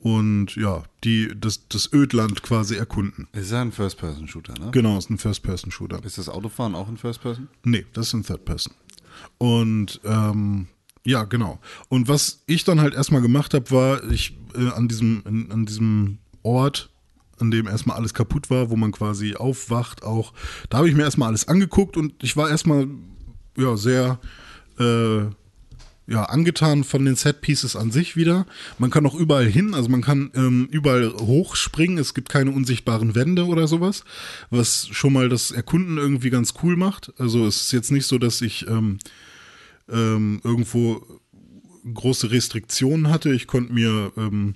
und 0.00 0.56
ja, 0.56 0.82
die, 1.04 1.32
das, 1.38 1.68
das 1.68 1.92
Ödland 1.92 2.42
quasi 2.42 2.76
erkunden. 2.76 3.28
Ist 3.32 3.52
ja 3.52 3.60
ein 3.60 3.72
First-Person-Shooter, 3.72 4.54
ne? 4.58 4.70
Genau, 4.72 4.96
ist 4.96 5.10
ein 5.10 5.18
First-Person-Shooter. 5.18 6.04
Ist 6.04 6.18
das 6.18 6.28
Autofahren 6.28 6.74
auch 6.74 6.88
ein 6.88 6.96
First-Person? 6.96 7.48
Nee, 7.64 7.86
das 7.92 8.08
ist 8.08 8.14
ein 8.14 8.24
Third 8.24 8.44
Person. 8.44 8.74
Und 9.38 10.00
ähm, 10.04 10.68
ja, 11.04 11.24
genau. 11.24 11.58
Und 11.88 12.08
was 12.08 12.42
ich 12.46 12.64
dann 12.64 12.80
halt 12.80 12.94
erstmal 12.94 13.22
gemacht 13.22 13.54
habe, 13.54 13.70
war, 13.70 14.10
ich 14.10 14.36
äh, 14.54 14.68
an 14.68 14.88
diesem, 14.88 15.22
in, 15.26 15.50
an 15.50 15.66
diesem 15.66 16.18
Ort, 16.42 16.90
an 17.38 17.50
dem 17.50 17.66
erstmal 17.66 17.96
alles 17.96 18.14
kaputt 18.14 18.50
war, 18.50 18.70
wo 18.70 18.76
man 18.76 18.92
quasi 18.92 19.34
aufwacht, 19.34 20.02
auch, 20.02 20.32
da 20.68 20.78
habe 20.78 20.88
ich 20.88 20.94
mir 20.94 21.04
erstmal 21.04 21.28
alles 21.28 21.48
angeguckt 21.48 21.96
und 21.96 22.22
ich 22.22 22.36
war 22.36 22.50
erstmal 22.50 22.86
ja 23.56 23.76
sehr 23.76 24.18
äh, 24.78 25.22
ja, 26.10 26.24
angetan 26.24 26.82
von 26.82 27.04
den 27.04 27.14
Set-Pieces 27.14 27.76
an 27.76 27.92
sich 27.92 28.16
wieder. 28.16 28.44
Man 28.78 28.90
kann 28.90 29.06
auch 29.06 29.14
überall 29.14 29.46
hin, 29.46 29.74
also 29.74 29.88
man 29.88 30.02
kann 30.02 30.32
ähm, 30.34 30.68
überall 30.70 31.12
hochspringen. 31.12 31.98
Es 31.98 32.14
gibt 32.14 32.28
keine 32.28 32.50
unsichtbaren 32.50 33.14
Wände 33.14 33.46
oder 33.46 33.68
sowas, 33.68 34.04
was 34.50 34.88
schon 34.88 35.12
mal 35.12 35.28
das 35.28 35.52
Erkunden 35.52 35.98
irgendwie 35.98 36.30
ganz 36.30 36.54
cool 36.62 36.76
macht. 36.76 37.12
Also 37.18 37.46
es 37.46 37.60
ist 37.62 37.72
jetzt 37.72 37.92
nicht 37.92 38.06
so, 38.06 38.18
dass 38.18 38.42
ich 38.42 38.66
ähm, 38.66 38.98
ähm, 39.90 40.40
irgendwo 40.44 41.02
große 41.94 42.30
Restriktionen 42.30 43.08
hatte. 43.08 43.32
Ich 43.32 43.46
konnte 43.46 43.72
mir 43.72 44.12
ähm, 44.16 44.54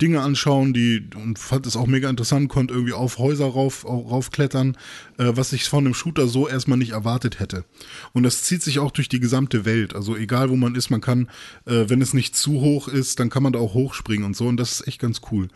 Dinge 0.00 0.20
anschauen, 0.22 0.72
die 0.72 1.08
und 1.14 1.38
fand 1.38 1.66
es 1.66 1.76
auch 1.76 1.86
mega 1.86 2.10
interessant, 2.10 2.48
konnte 2.48 2.74
irgendwie 2.74 2.92
auf 2.92 3.18
Häuser 3.18 3.46
rauf, 3.46 3.84
raufklettern, 3.84 4.76
äh, 5.18 5.32
was 5.34 5.52
ich 5.52 5.68
von 5.68 5.84
einem 5.84 5.94
Shooter 5.94 6.26
so 6.26 6.48
erstmal 6.48 6.78
nicht 6.78 6.90
erwartet 6.90 7.38
hätte. 7.38 7.64
Und 8.12 8.24
das 8.24 8.42
zieht 8.42 8.62
sich 8.62 8.78
auch 8.78 8.90
durch 8.90 9.08
die 9.08 9.20
gesamte 9.20 9.64
Welt. 9.64 9.94
Also 9.94 10.16
egal 10.16 10.50
wo 10.50 10.56
man 10.56 10.74
ist, 10.74 10.90
man 10.90 11.00
kann, 11.00 11.30
äh, 11.66 11.84
wenn 11.88 12.02
es 12.02 12.14
nicht 12.14 12.36
zu 12.36 12.60
hoch 12.60 12.88
ist, 12.88 13.20
dann 13.20 13.30
kann 13.30 13.42
man 13.42 13.52
da 13.52 13.60
auch 13.60 13.74
hochspringen 13.74 14.24
und 14.24 14.36
so. 14.36 14.46
Und 14.46 14.56
das 14.56 14.72
ist 14.72 14.88
echt 14.88 15.00
ganz 15.00 15.20
cool. 15.30 15.48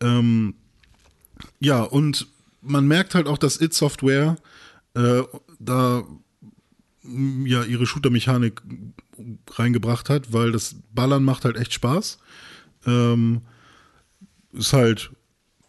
Ähm, 0.00 0.54
ja, 1.60 1.82
und 1.82 2.26
man 2.60 2.86
merkt 2.86 3.14
halt 3.14 3.28
auch, 3.28 3.38
dass 3.38 3.60
It 3.60 3.74
Software 3.74 4.36
äh, 4.94 5.22
da 5.60 6.02
ja 7.44 7.64
ihre 7.64 7.86
Shooter-Mechanik 7.86 8.62
reingebracht 9.50 10.10
hat, 10.10 10.32
weil 10.32 10.52
das 10.52 10.76
Ballern 10.94 11.24
macht 11.24 11.44
halt 11.44 11.56
echt 11.56 11.72
Spaß. 11.72 12.18
Ähm, 12.86 13.42
ist 14.52 14.72
halt 14.72 15.10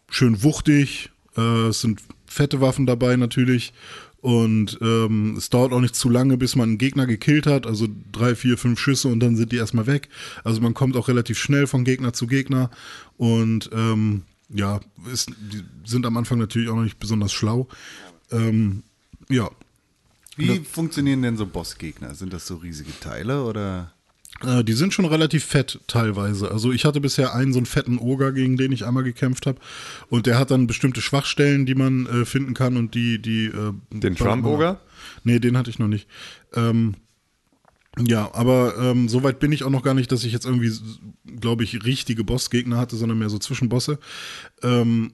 schön 0.08 0.42
wuchtig, 0.42 1.10
äh, 1.36 1.68
es 1.68 1.80
sind 1.80 2.02
fette 2.26 2.60
Waffen 2.60 2.86
dabei 2.86 3.16
natürlich 3.16 3.72
und 4.20 4.78
ähm, 4.82 5.36
es 5.36 5.50
dauert 5.50 5.72
auch 5.72 5.80
nicht 5.80 5.94
zu 5.94 6.10
lange, 6.10 6.36
bis 6.36 6.54
man 6.54 6.70
einen 6.70 6.78
Gegner 6.78 7.06
gekillt 7.06 7.46
hat, 7.46 7.66
also 7.66 7.88
drei, 8.12 8.34
vier, 8.34 8.58
fünf 8.58 8.78
Schüsse 8.78 9.08
und 9.08 9.20
dann 9.20 9.36
sind 9.36 9.52
die 9.52 9.56
erstmal 9.56 9.86
weg. 9.86 10.08
Also 10.44 10.60
man 10.60 10.74
kommt 10.74 10.96
auch 10.96 11.08
relativ 11.08 11.38
schnell 11.38 11.66
von 11.66 11.84
Gegner 11.84 12.12
zu 12.12 12.26
Gegner 12.26 12.70
und 13.16 13.70
ähm, 13.72 14.22
ja, 14.50 14.80
ist, 15.10 15.30
die 15.30 15.62
sind 15.84 16.04
am 16.06 16.16
Anfang 16.16 16.38
natürlich 16.38 16.68
auch 16.68 16.76
noch 16.76 16.82
nicht 16.82 16.98
besonders 16.98 17.32
schlau. 17.32 17.68
Ähm, 18.30 18.82
ja, 19.28 19.48
Wie 20.40 20.64
funktionieren 20.64 21.22
denn 21.22 21.36
so 21.36 21.46
Bossgegner? 21.46 22.14
Sind 22.14 22.32
das 22.32 22.46
so 22.46 22.56
riesige 22.56 22.98
Teile 23.00 23.44
oder? 23.44 23.92
Äh, 24.42 24.64
die 24.64 24.72
sind 24.72 24.94
schon 24.94 25.04
relativ 25.04 25.44
fett 25.44 25.80
teilweise. 25.86 26.50
Also 26.50 26.72
ich 26.72 26.84
hatte 26.84 27.00
bisher 27.00 27.34
einen 27.34 27.52
so 27.52 27.58
einen 27.58 27.66
fetten 27.66 27.98
Oger, 27.98 28.32
gegen 28.32 28.56
den 28.56 28.72
ich 28.72 28.86
einmal 28.86 29.04
gekämpft 29.04 29.46
habe. 29.46 29.60
Und 30.08 30.26
der 30.26 30.38
hat 30.38 30.50
dann 30.50 30.66
bestimmte 30.66 31.00
Schwachstellen, 31.00 31.66
die 31.66 31.74
man 31.74 32.06
äh, 32.06 32.24
finden 32.24 32.54
kann 32.54 32.76
und 32.76 32.94
die, 32.94 33.20
die 33.20 33.46
äh, 33.46 33.72
Den 33.90 34.16
Trump-Oger? 34.16 34.80
Nee, 35.24 35.38
den 35.38 35.56
hatte 35.56 35.70
ich 35.70 35.78
noch 35.78 35.88
nicht. 35.88 36.08
Ähm, 36.54 36.94
ja, 37.98 38.32
aber 38.34 38.74
ähm, 38.78 39.08
so 39.08 39.22
weit 39.22 39.40
bin 39.40 39.52
ich 39.52 39.64
auch 39.64 39.70
noch 39.70 39.82
gar 39.82 39.94
nicht, 39.94 40.12
dass 40.12 40.24
ich 40.24 40.32
jetzt 40.32 40.46
irgendwie, 40.46 40.72
glaube 41.40 41.64
ich, 41.64 41.84
richtige 41.84 42.24
Bossgegner 42.24 42.78
hatte, 42.78 42.96
sondern 42.96 43.18
mehr 43.18 43.30
so 43.30 43.38
Zwischenbosse. 43.38 43.98
Ähm, 44.62 45.12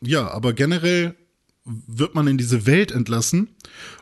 ja, 0.00 0.28
aber 0.28 0.52
generell 0.52 1.14
wird 1.64 2.14
man 2.14 2.26
in 2.26 2.38
diese 2.38 2.66
Welt 2.66 2.90
entlassen 2.90 3.48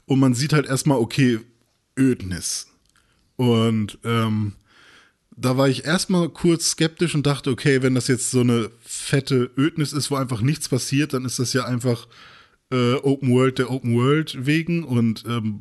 und 0.06 0.18
man 0.18 0.34
sieht 0.34 0.52
halt 0.52 0.66
erstmal, 0.66 0.98
okay, 0.98 1.40
Ödnis. 1.98 2.68
Und 3.36 3.98
ähm, 4.04 4.54
da 5.36 5.56
war 5.56 5.68
ich 5.68 5.84
erstmal 5.84 6.28
kurz 6.28 6.70
skeptisch 6.70 7.14
und 7.14 7.26
dachte, 7.26 7.50
okay, 7.50 7.82
wenn 7.82 7.94
das 7.94 8.08
jetzt 8.08 8.30
so 8.30 8.40
eine 8.40 8.70
fette 8.80 9.50
Ödnis 9.56 9.92
ist, 9.92 10.10
wo 10.10 10.16
einfach 10.16 10.42
nichts 10.42 10.68
passiert, 10.68 11.14
dann 11.14 11.24
ist 11.24 11.38
das 11.38 11.52
ja 11.52 11.64
einfach 11.64 12.08
äh, 12.70 12.94
Open 12.94 13.30
World 13.30 13.58
der 13.58 13.70
Open 13.70 13.94
World 13.94 14.46
wegen 14.46 14.84
und 14.84 15.24
ähm, 15.26 15.60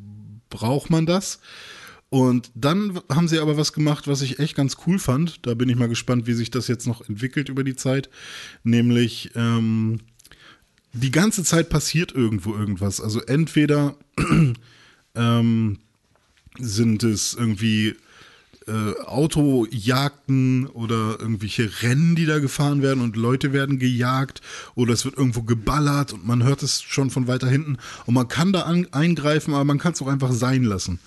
braucht 0.50 0.89
man 0.89 1.06
das? 1.06 1.39
Und 2.10 2.52
dann 2.56 3.00
haben 3.10 3.28
sie 3.28 3.39
aber 3.39 3.56
was 3.56 3.72
gemacht, 3.72 4.08
was 4.08 4.24
ich 4.24 4.39
echt 4.39 4.56
ganz 4.56 4.78
cool 4.88 4.97
fand. 4.97 5.45
Da 5.45 5.54
bin 5.54 5.70
ich 5.70 5.76
mal 5.76 5.88
gespannt, 5.88 6.26
wie 6.26 6.34
sich 6.34 6.50
das 6.50 6.68
jetzt 6.68 6.88
noch 6.88 7.08
entwickelt 7.08 7.50
über 7.50 7.64
die 7.64 7.76
Zeit. 7.76 8.10
Nämlich, 8.64 9.32
ähm, 9.36 10.00
die 10.93 11.11
ganze 11.11 11.43
Zeit 11.43 11.69
passiert 11.69 12.11
irgendwo 12.13 12.53
irgendwas. 12.55 13.01
Also 13.01 13.21
entweder 13.21 13.95
ähm, 15.15 15.79
sind 16.57 17.03
es 17.03 17.33
irgendwie 17.33 17.95
äh, 18.67 18.99
Autojagden 19.05 20.67
oder 20.67 21.17
irgendwelche 21.19 21.69
Rennen, 21.81 22.15
die 22.15 22.25
da 22.25 22.39
gefahren 22.39 22.81
werden 22.81 23.01
und 23.01 23.15
Leute 23.15 23.53
werden 23.53 23.79
gejagt 23.79 24.41
oder 24.75 24.93
es 24.93 25.05
wird 25.05 25.17
irgendwo 25.17 25.43
geballert 25.43 26.13
und 26.13 26.25
man 26.27 26.43
hört 26.43 26.63
es 26.63 26.81
schon 26.81 27.09
von 27.09 27.27
weiter 27.27 27.47
hinten 27.47 27.77
und 28.05 28.13
man 28.13 28.27
kann 28.27 28.53
da 28.53 28.61
an, 28.61 28.87
eingreifen, 28.91 29.53
aber 29.53 29.65
man 29.65 29.79
kann 29.79 29.93
es 29.93 30.01
auch 30.01 30.07
einfach 30.07 30.31
sein 30.31 30.63
lassen. 30.63 30.99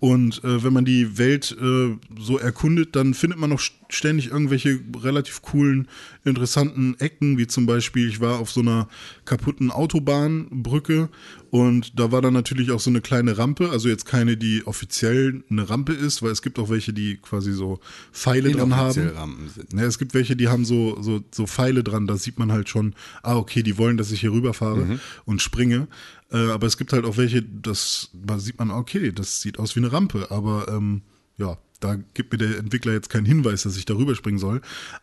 Und 0.00 0.44
äh, 0.44 0.62
wenn 0.62 0.72
man 0.72 0.84
die 0.84 1.18
Welt 1.18 1.56
äh, 1.60 1.96
so 2.20 2.38
erkundet, 2.38 2.94
dann 2.94 3.14
findet 3.14 3.40
man 3.40 3.50
noch 3.50 3.60
ständig 3.90 4.30
irgendwelche 4.30 4.80
relativ 5.02 5.42
coolen, 5.42 5.88
interessanten 6.24 6.96
Ecken, 6.98 7.38
wie 7.38 7.46
zum 7.46 7.66
Beispiel, 7.66 8.08
ich 8.08 8.20
war 8.20 8.38
auf 8.38 8.50
so 8.50 8.60
einer 8.60 8.88
kaputten 9.24 9.70
Autobahnbrücke 9.70 11.08
und 11.50 11.98
da 11.98 12.12
war 12.12 12.20
dann 12.20 12.34
natürlich 12.34 12.70
auch 12.70 12.80
so 12.80 12.90
eine 12.90 13.00
kleine 13.00 13.38
Rampe, 13.38 13.70
also 13.70 13.88
jetzt 13.88 14.04
keine, 14.04 14.36
die 14.36 14.66
offiziell 14.66 15.42
eine 15.50 15.70
Rampe 15.70 15.94
ist, 15.94 16.22
weil 16.22 16.30
es 16.30 16.42
gibt 16.42 16.58
auch 16.58 16.68
welche, 16.68 16.92
die 16.92 17.16
quasi 17.16 17.52
so 17.52 17.80
Pfeile 18.12 18.52
dran 18.52 18.76
haben. 18.76 19.08
Rampen 19.08 19.48
sind. 19.48 19.72
Ja, 19.72 19.86
es 19.86 19.98
gibt 19.98 20.12
welche, 20.12 20.36
die 20.36 20.48
haben 20.48 20.66
so, 20.66 21.00
so, 21.02 21.24
so 21.32 21.46
Pfeile 21.46 21.82
dran, 21.82 22.06
da 22.06 22.16
sieht 22.16 22.38
man 22.38 22.52
halt 22.52 22.68
schon, 22.68 22.94
ah, 23.22 23.36
okay, 23.36 23.62
die 23.62 23.78
wollen, 23.78 23.96
dass 23.96 24.12
ich 24.12 24.20
hier 24.20 24.32
rüberfahre 24.32 25.00
und 25.24 25.40
springe. 25.40 25.88
Äh, 26.30 26.50
aber 26.50 26.66
es 26.66 26.76
gibt 26.76 26.92
halt 26.92 27.06
auch 27.06 27.16
welche, 27.16 27.42
das 27.42 28.10
da 28.12 28.38
sieht 28.38 28.58
man, 28.58 28.70
okay, 28.70 29.12
das 29.12 29.40
sieht 29.40 29.58
aus 29.58 29.74
wie 29.76 29.80
eine 29.80 29.92
Rampe, 29.92 30.30
aber 30.30 30.68
ähm, 30.68 31.02
ja, 31.38 31.56
da 31.80 31.96
gibt 32.14 32.32
mir 32.32 32.38
der 32.38 32.58
Entwickler 32.58 32.92
jetzt 32.92 33.08
keinen 33.08 33.24
Hinweis, 33.24 33.62
dass 33.62 33.76
ich 33.76 33.84
darüber 33.84 34.14
springen 34.14 34.38
soll. 34.38 34.60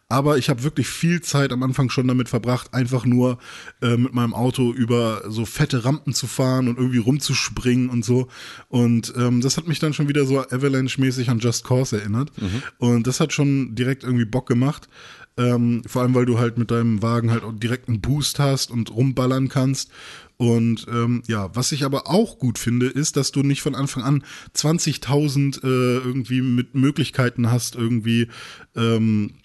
Aber 0.10 0.38
ich 0.38 0.50
habe 0.50 0.64
wirklich 0.64 0.88
viel 0.88 1.22
Zeit 1.22 1.52
am 1.52 1.64
Anfang 1.64 1.90
schon 1.90 2.08
damit 2.08 2.30
verbracht, 2.30 2.74
einfach 2.74 3.06
nur 3.06 3.38
äh, 3.82 3.98
mit 3.98 4.14
meinem 4.14 4.34
Auto 4.34 4.74
über 4.74 5.24
so 5.28 5.46
fette 5.46 5.86
Rampen 5.86 6.14
zu 6.14 6.28
fahren 6.28 6.68
und 6.68 6.78
irgendwie 6.78 6.98
rumzuspringen 6.98 7.90
und 7.90 8.04
so. 8.04 8.28
Und 8.68 9.14
ähm, 9.18 9.42
das 9.42 9.58
hat 9.58 9.68
mich 9.68 9.80
dann 9.80 9.94
schon 9.94 10.10
wieder 10.10 10.26
so 10.26 10.40
Avalanche-mäßig 10.40 11.30
an 11.30 11.40
Just 11.40 11.64
Cause 11.64 12.00
erinnert. 12.00 12.32
Und 12.78 13.08
das 13.08 13.20
hat 13.20 13.34
schon 13.34 13.76
direkt 13.76 14.04
irgendwie 14.04 14.26
Bock 14.26 14.48
gemacht. 14.48 14.90
Ähm, 15.38 15.82
vor 15.86 16.02
allem, 16.02 16.16
weil 16.16 16.26
du 16.26 16.40
halt 16.40 16.58
mit 16.58 16.72
deinem 16.72 17.02
Wagen 17.02 17.30
halt 17.32 17.44
auch 17.44 17.52
direkt 17.54 17.90
einen 17.90 18.00
Boost 18.00 18.40
hast 18.40 18.72
und 18.72 18.90
rumballern 18.92 19.50
kannst. 19.50 19.92
Und 20.38 20.86
ähm, 20.90 21.24
ja, 21.28 21.54
was 21.56 21.72
ich 21.72 21.84
aber 21.84 22.08
auch 22.10 22.40
gut 22.40 22.58
finde, 22.58 22.88
ist, 22.88 23.18
dass 23.18 23.32
du 23.32 23.42
nicht 23.42 23.62
von 23.62 23.76
Anfang 23.76 24.04
an 24.04 24.24
20.000 24.56 25.64
äh, 25.64 25.98
irgendwie 25.98 26.42
mit 26.42 26.76
Möglichkeiten 26.76 27.52
hast, 27.52 27.76
irgendwie 27.76 28.28
ähm, 28.76 29.36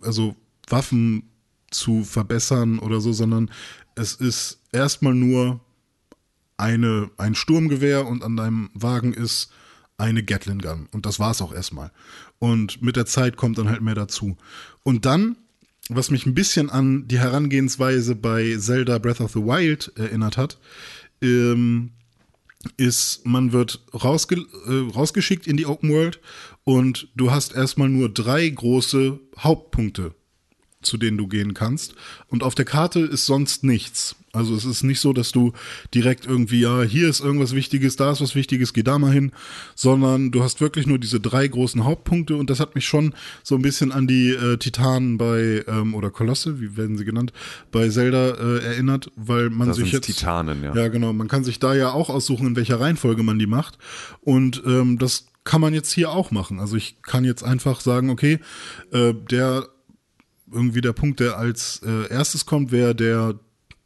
also 0.00 0.36
Waffen 0.68 1.30
zu 1.70 2.04
verbessern 2.04 2.78
oder 2.78 3.00
so, 3.00 3.12
sondern 3.12 3.50
es 3.94 4.14
ist 4.14 4.60
erstmal 4.72 5.14
nur 5.14 5.60
eine, 6.56 7.10
ein 7.16 7.34
Sturmgewehr 7.34 8.06
und 8.06 8.22
an 8.22 8.36
deinem 8.36 8.70
Wagen 8.74 9.12
ist 9.12 9.50
eine 9.96 10.22
Gatling 10.22 10.58
Gun. 10.58 10.88
Und 10.92 11.06
das 11.06 11.18
war's 11.18 11.42
auch 11.42 11.52
erstmal. 11.52 11.90
Und 12.38 12.82
mit 12.82 12.96
der 12.96 13.06
Zeit 13.06 13.36
kommt 13.36 13.58
dann 13.58 13.68
halt 13.68 13.82
mehr 13.82 13.94
dazu. 13.94 14.36
Und 14.82 15.04
dann, 15.04 15.36
was 15.88 16.10
mich 16.10 16.26
ein 16.26 16.34
bisschen 16.34 16.70
an 16.70 17.06
die 17.08 17.18
Herangehensweise 17.18 18.14
bei 18.14 18.56
Zelda 18.58 18.98
Breath 18.98 19.20
of 19.20 19.32
the 19.32 19.40
Wild 19.40 19.92
erinnert 19.96 20.36
hat, 20.36 20.58
ähm, 21.22 21.90
ist, 22.76 23.26
man 23.26 23.52
wird 23.52 23.84
rausge 23.92 24.36
äh, 24.66 24.92
rausgeschickt 24.94 25.46
in 25.46 25.56
die 25.56 25.66
Open 25.66 25.90
World 25.90 26.20
und 26.64 27.08
du 27.14 27.30
hast 27.30 27.54
erstmal 27.54 27.88
nur 27.88 28.08
drei 28.08 28.48
große 28.48 29.20
Hauptpunkte, 29.38 30.14
zu 30.84 30.96
denen 30.96 31.18
du 31.18 31.26
gehen 31.26 31.54
kannst. 31.54 31.94
Und 32.28 32.42
auf 32.42 32.54
der 32.54 32.64
Karte 32.64 33.00
ist 33.00 33.26
sonst 33.26 33.64
nichts. 33.64 34.16
Also 34.34 34.56
es 34.56 34.64
ist 34.64 34.82
nicht 34.82 35.00
so, 35.00 35.12
dass 35.12 35.30
du 35.30 35.52
direkt 35.94 36.26
irgendwie, 36.26 36.60
ja, 36.60 36.82
hier 36.82 37.08
ist 37.08 37.20
irgendwas 37.20 37.54
Wichtiges, 37.54 37.96
da 37.96 38.10
ist 38.10 38.20
was 38.20 38.34
Wichtiges, 38.34 38.72
geh 38.72 38.82
da 38.82 38.98
mal 38.98 39.12
hin, 39.12 39.30
sondern 39.76 40.32
du 40.32 40.42
hast 40.42 40.60
wirklich 40.60 40.86
nur 40.86 40.98
diese 40.98 41.20
drei 41.20 41.46
großen 41.46 41.84
Hauptpunkte 41.84 42.34
und 42.36 42.50
das 42.50 42.58
hat 42.58 42.74
mich 42.74 42.84
schon 42.84 43.14
so 43.44 43.54
ein 43.54 43.62
bisschen 43.62 43.92
an 43.92 44.08
die 44.08 44.30
äh, 44.30 44.56
Titanen 44.56 45.18
bei, 45.18 45.64
ähm, 45.68 45.94
oder 45.94 46.10
Kolosse, 46.10 46.60
wie 46.60 46.76
werden 46.76 46.98
sie 46.98 47.04
genannt, 47.04 47.32
bei 47.70 47.88
Zelda 47.88 48.30
äh, 48.30 48.64
erinnert, 48.64 49.10
weil 49.14 49.50
man 49.50 49.68
Das 49.68 49.76
sich 49.76 49.92
jetzt... 49.92 50.06
Titanen, 50.06 50.64
ja. 50.64 50.74
Ja, 50.74 50.88
genau. 50.88 51.12
Man 51.12 51.28
kann 51.28 51.44
sich 51.44 51.60
da 51.60 51.74
ja 51.74 51.92
auch 51.92 52.10
aussuchen, 52.10 52.48
in 52.48 52.56
welcher 52.56 52.80
Reihenfolge 52.80 53.22
man 53.22 53.38
die 53.38 53.46
macht. 53.46 53.78
Und 54.20 54.62
ähm, 54.66 54.98
das 54.98 55.26
kann 55.44 55.60
man 55.60 55.74
jetzt 55.74 55.92
hier 55.92 56.10
auch 56.10 56.30
machen. 56.30 56.58
Also 56.58 56.76
ich 56.76 57.00
kann 57.02 57.24
jetzt 57.24 57.44
einfach 57.44 57.80
sagen, 57.80 58.10
okay, 58.10 58.40
äh, 58.92 59.14
der 59.30 59.68
irgendwie 60.54 60.80
der 60.80 60.92
Punkt, 60.92 61.20
der 61.20 61.36
als 61.36 61.82
äh, 61.84 62.08
erstes 62.08 62.46
kommt, 62.46 62.72
wäre 62.72 62.94
der 62.94 63.34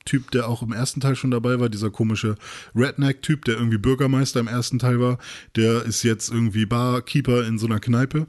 Typ, 0.04 0.30
der 0.30 0.48
auch 0.48 0.62
im 0.62 0.72
ersten 0.72 1.00
Teil 1.00 1.16
schon 1.16 1.30
dabei 1.30 1.60
war, 1.60 1.68
dieser 1.68 1.90
komische 1.90 2.36
Redneck-Typ, 2.74 3.44
der 3.44 3.56
irgendwie 3.56 3.76
Bürgermeister 3.76 4.40
im 4.40 4.48
ersten 4.48 4.78
Teil 4.78 5.00
war, 5.00 5.18
der 5.54 5.84
ist 5.84 6.02
jetzt 6.02 6.30
irgendwie 6.30 6.64
Barkeeper 6.64 7.46
in 7.46 7.58
so 7.58 7.66
einer 7.66 7.78
Kneipe. 7.78 8.26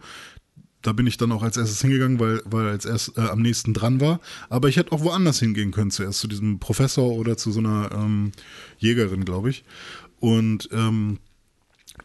Da 0.81 0.91
bin 0.91 1.07
ich 1.07 1.15
dann 1.15 1.31
auch 1.31 1.41
als 1.41 1.55
erstes 1.55 1.81
hingegangen, 1.81 2.19
weil, 2.19 2.41
weil 2.45 2.67
als 2.67 2.85
erst 2.85 3.17
äh, 3.17 3.21
am 3.21 3.41
nächsten 3.41 3.73
dran 3.73 4.01
war. 4.01 4.19
Aber 4.49 4.67
ich 4.67 4.75
hätte 4.75 4.91
auch 4.91 5.01
woanders 5.01 5.39
hingehen 5.39 5.71
können, 5.71 5.91
zuerst 5.91 6.19
zu 6.19 6.27
diesem 6.27 6.59
Professor 6.59 7.13
oder 7.13 7.37
zu 7.37 7.51
so 7.51 7.59
einer 7.59 7.91
ähm, 7.93 8.33
Jägerin, 8.77 9.23
glaube 9.23 9.49
ich. 9.49 9.63
Und 10.19 10.67
ähm, 10.73 11.19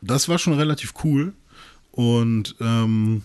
das 0.03 0.29
war 0.29 0.39
schon 0.39 0.55
relativ 0.55 0.95
cool. 1.03 1.33
Und 1.91 2.57
ähm, 2.61 3.23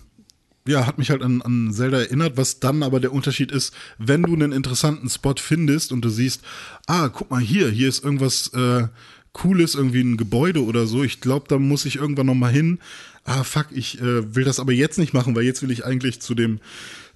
ja, 0.66 0.86
hat 0.86 0.98
mich 0.98 1.10
halt 1.10 1.22
an, 1.22 1.42
an 1.42 1.72
Zelda 1.72 1.98
erinnert, 1.98 2.36
was 2.36 2.60
dann 2.60 2.82
aber 2.82 3.00
der 3.00 3.12
Unterschied 3.12 3.50
ist, 3.50 3.74
wenn 3.98 4.22
du 4.22 4.34
einen 4.34 4.52
interessanten 4.52 5.08
Spot 5.08 5.34
findest 5.36 5.92
und 5.92 6.02
du 6.02 6.10
siehst, 6.10 6.42
ah, 6.86 7.08
guck 7.08 7.30
mal 7.30 7.40
hier, 7.40 7.70
hier 7.70 7.88
ist 7.88 8.04
irgendwas 8.04 8.48
äh, 8.52 8.88
Cooles, 9.32 9.74
irgendwie 9.74 10.02
ein 10.02 10.16
Gebäude 10.16 10.64
oder 10.64 10.86
so. 10.86 11.02
Ich 11.02 11.20
glaube, 11.20 11.46
da 11.48 11.58
muss 11.58 11.86
ich 11.86 11.96
irgendwann 11.96 12.26
noch 12.26 12.34
mal 12.34 12.52
hin. 12.52 12.78
ah 13.24 13.44
fuck, 13.44 13.66
ich 13.70 14.00
äh, 14.00 14.34
will 14.34 14.44
das 14.44 14.60
aber 14.60 14.72
jetzt 14.72 14.98
nicht 14.98 15.14
machen, 15.14 15.34
weil 15.34 15.44
jetzt 15.44 15.62
will 15.62 15.70
ich 15.70 15.84
eigentlich 15.84 16.20
zu 16.20 16.34
dem, 16.34 16.60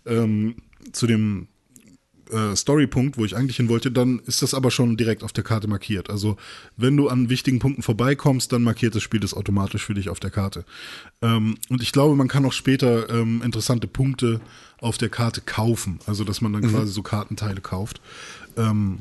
ähm, 0.07 0.57
zu 0.93 1.07
dem 1.07 1.49
äh, 2.35 2.57
Storypunkt, 2.57 3.17
wo 3.17 3.25
ich 3.25 3.37
eigentlich 3.37 3.57
hin 3.57 3.69
wollte, 3.69 3.91
dann 3.91 4.21
ist 4.27 4.43
das 4.43 4.55
aber 4.55 4.71
schon 4.71 4.97
direkt 4.97 5.23
auf 5.23 5.33
der 5.33 5.45
Karte 5.45 5.69
markiert. 5.69 6.11
Also 6.11 6.37
wenn 6.77 6.97
du 6.97 7.09
an 7.09 7.29
wichtigen 7.29 7.59
Punkten 7.59 7.83
vorbeikommst, 7.83 8.53
dann 8.53 8.63
markiert 8.63 8.95
das 8.95 9.03
Spiel 9.03 9.21
das 9.21 9.35
automatisch 9.35 9.85
für 9.85 9.95
dich 9.95 10.09
auf 10.09 10.21
der 10.21 10.31
Karte. 10.31 10.65
Ähm, 11.23 11.57
und 11.69 11.83
ich 11.83 11.93
glaube, 11.93 12.17
man 12.17 12.29
kann 12.29 12.45
auch 12.45 12.53
später 12.53 13.09
ähm, 13.11 13.43
interessante 13.43 13.87
Punkte 13.87 14.41
auf 14.81 14.99
der 14.99 15.09
Karte 15.09 15.41
kaufen. 15.41 16.01
Also 16.07 16.25
dass 16.25 16.41
man 16.41 16.53
dann 16.53 16.69
quasi 16.69 16.93
so 16.93 17.03
Kartenteile 17.03 17.61
kauft. 17.61 18.01
Ähm, 18.57 18.99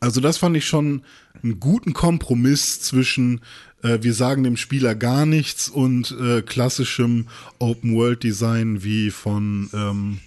also 0.00 0.20
das 0.20 0.36
fand 0.36 0.56
ich 0.56 0.66
schon 0.66 1.02
einen 1.42 1.60
guten 1.60 1.92
Kompromiss 1.92 2.80
zwischen 2.80 3.40
äh, 3.82 4.02
wir 4.02 4.14
sagen 4.14 4.42
dem 4.42 4.56
Spieler 4.56 4.94
gar 4.94 5.26
nichts 5.26 5.68
und 5.68 6.10
äh, 6.20 6.42
klassischem 6.42 7.28
Open-World-Design 7.58 8.82
wie 8.82 9.10
von 9.10 9.70
ähm, 9.72 10.18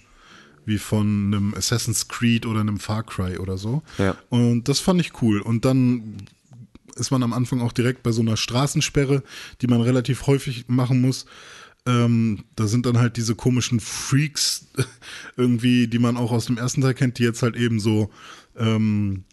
wie 0.68 0.77
von 0.77 1.34
einem 1.34 1.53
Assassin's 1.56 2.10
Creed 2.10 2.45
oder 2.45 2.60
einem 2.60 2.77
Far 2.77 3.03
Cry 3.03 3.38
oder 3.38 3.57
so. 3.57 3.84
Ja. 3.98 4.18
Und 4.30 4.68
das 4.68 4.81
fand 4.81 4.99
ich 4.99 5.22
cool. 5.22 5.39
Und 5.39 5.64
dann 5.64 6.18
ist 6.95 7.10
man 7.10 7.23
am 7.23 7.31
Anfang 7.31 7.61
auch 7.61 7.72
direkt 7.72 8.03
bei 8.03 8.11
so 8.11 8.22
einer 8.22 8.35
Straßensperre, 8.35 9.23
die 9.61 9.68
man 9.68 9.81
relativ 9.81 10.27
häufig 10.27 10.65
machen 10.68 10.99
muss. 10.99 11.26
Ähm, 11.85 12.44
da 12.57 12.68
sind 12.68 12.85
dann 12.85 12.98
halt 12.98 13.15
diese 13.15 13.34
komischen 13.34 13.80
Freaks 13.80 14.68
irgendwie, 15.38 15.88
die 15.88 15.99
man 15.99 16.18
auch 16.18 16.34
aus 16.34 16.48
dem 16.48 16.57
ersten 16.57 16.81
Teil 16.81 16.95
kennt, 16.95 17.18
die 17.18 17.23
jetzt 17.23 17.44
halt 17.44 17.56
eben 17.56 17.80
so, 17.80 18.10
ähm, 18.57 19.23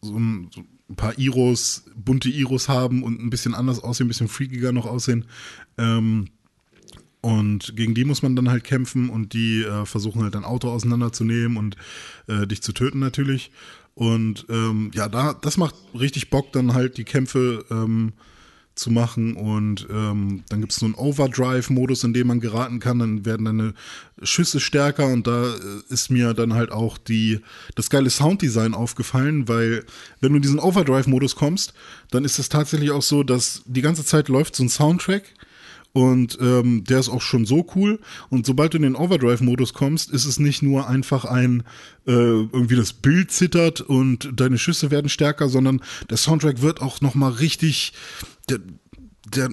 so, 0.00 0.16
ein, 0.16 0.48
so 0.54 0.64
ein 0.88 0.96
paar 0.96 1.18
Iros, 1.18 1.84
bunte 1.94 2.30
Iros 2.30 2.70
haben 2.70 3.02
und 3.02 3.20
ein 3.20 3.28
bisschen 3.28 3.54
anders 3.54 3.78
aussehen, 3.78 4.06
ein 4.06 4.08
bisschen 4.08 4.28
freakiger 4.28 4.72
noch 4.72 4.86
aussehen. 4.86 5.26
Ähm, 5.76 6.28
und 7.22 7.76
gegen 7.76 7.94
die 7.94 8.04
muss 8.04 8.22
man 8.22 8.36
dann 8.36 8.50
halt 8.50 8.64
kämpfen 8.64 9.08
und 9.08 9.32
die 9.32 9.62
äh, 9.62 9.86
versuchen 9.86 10.22
halt 10.22 10.34
dein 10.34 10.44
Auto 10.44 10.68
auseinanderzunehmen 10.68 11.56
und 11.56 11.76
äh, 12.26 12.46
dich 12.46 12.62
zu 12.62 12.72
töten 12.72 12.98
natürlich. 12.98 13.52
Und 13.94 14.46
ähm, 14.48 14.90
ja, 14.92 15.08
da, 15.08 15.32
das 15.32 15.56
macht 15.56 15.74
richtig 15.98 16.30
Bock, 16.30 16.52
dann 16.52 16.74
halt 16.74 16.96
die 16.96 17.04
Kämpfe 17.04 17.64
ähm, 17.70 18.12
zu 18.74 18.90
machen. 18.90 19.36
Und 19.36 19.86
ähm, 19.88 20.42
dann 20.48 20.60
gibt 20.60 20.72
es 20.72 20.78
so 20.78 20.86
einen 20.86 20.94
Overdrive-Modus, 20.94 22.02
in 22.02 22.12
dem 22.12 22.26
man 22.26 22.40
geraten 22.40 22.80
kann. 22.80 22.98
Dann 22.98 23.24
werden 23.24 23.44
deine 23.44 23.74
Schüsse 24.22 24.58
stärker 24.58 25.06
und 25.06 25.26
da 25.28 25.44
äh, 25.44 25.58
ist 25.90 26.10
mir 26.10 26.34
dann 26.34 26.54
halt 26.54 26.72
auch 26.72 26.98
die, 26.98 27.40
das 27.76 27.88
geile 27.88 28.10
Sounddesign 28.10 28.74
aufgefallen, 28.74 29.46
weil 29.46 29.84
wenn 30.20 30.32
du 30.32 30.36
in 30.36 30.42
diesen 30.42 30.58
Overdrive-Modus 30.58 31.36
kommst, 31.36 31.74
dann 32.10 32.24
ist 32.24 32.40
es 32.40 32.48
tatsächlich 32.48 32.90
auch 32.90 33.02
so, 33.02 33.22
dass 33.22 33.62
die 33.66 33.82
ganze 33.82 34.04
Zeit 34.04 34.28
läuft 34.28 34.56
so 34.56 34.64
ein 34.64 34.68
Soundtrack. 34.68 35.22
Und 35.92 36.38
ähm, 36.40 36.84
der 36.84 37.00
ist 37.00 37.10
auch 37.10 37.20
schon 37.20 37.44
so 37.44 37.66
cool. 37.74 38.00
Und 38.30 38.46
sobald 38.46 38.72
du 38.72 38.78
in 38.78 38.82
den 38.82 38.96
Overdrive-Modus 38.96 39.74
kommst, 39.74 40.10
ist 40.10 40.24
es 40.24 40.38
nicht 40.38 40.62
nur 40.62 40.88
einfach 40.88 41.24
ein, 41.24 41.64
äh, 42.06 42.12
irgendwie 42.12 42.76
das 42.76 42.94
Bild 42.94 43.30
zittert 43.30 43.82
und 43.82 44.30
deine 44.34 44.58
Schüsse 44.58 44.90
werden 44.90 45.10
stärker, 45.10 45.48
sondern 45.48 45.82
der 46.08 46.16
Soundtrack 46.16 46.62
wird 46.62 46.80
auch 46.80 47.02
nochmal 47.02 47.32
richtig, 47.32 47.92
der, 48.48 48.60
der 49.26 49.50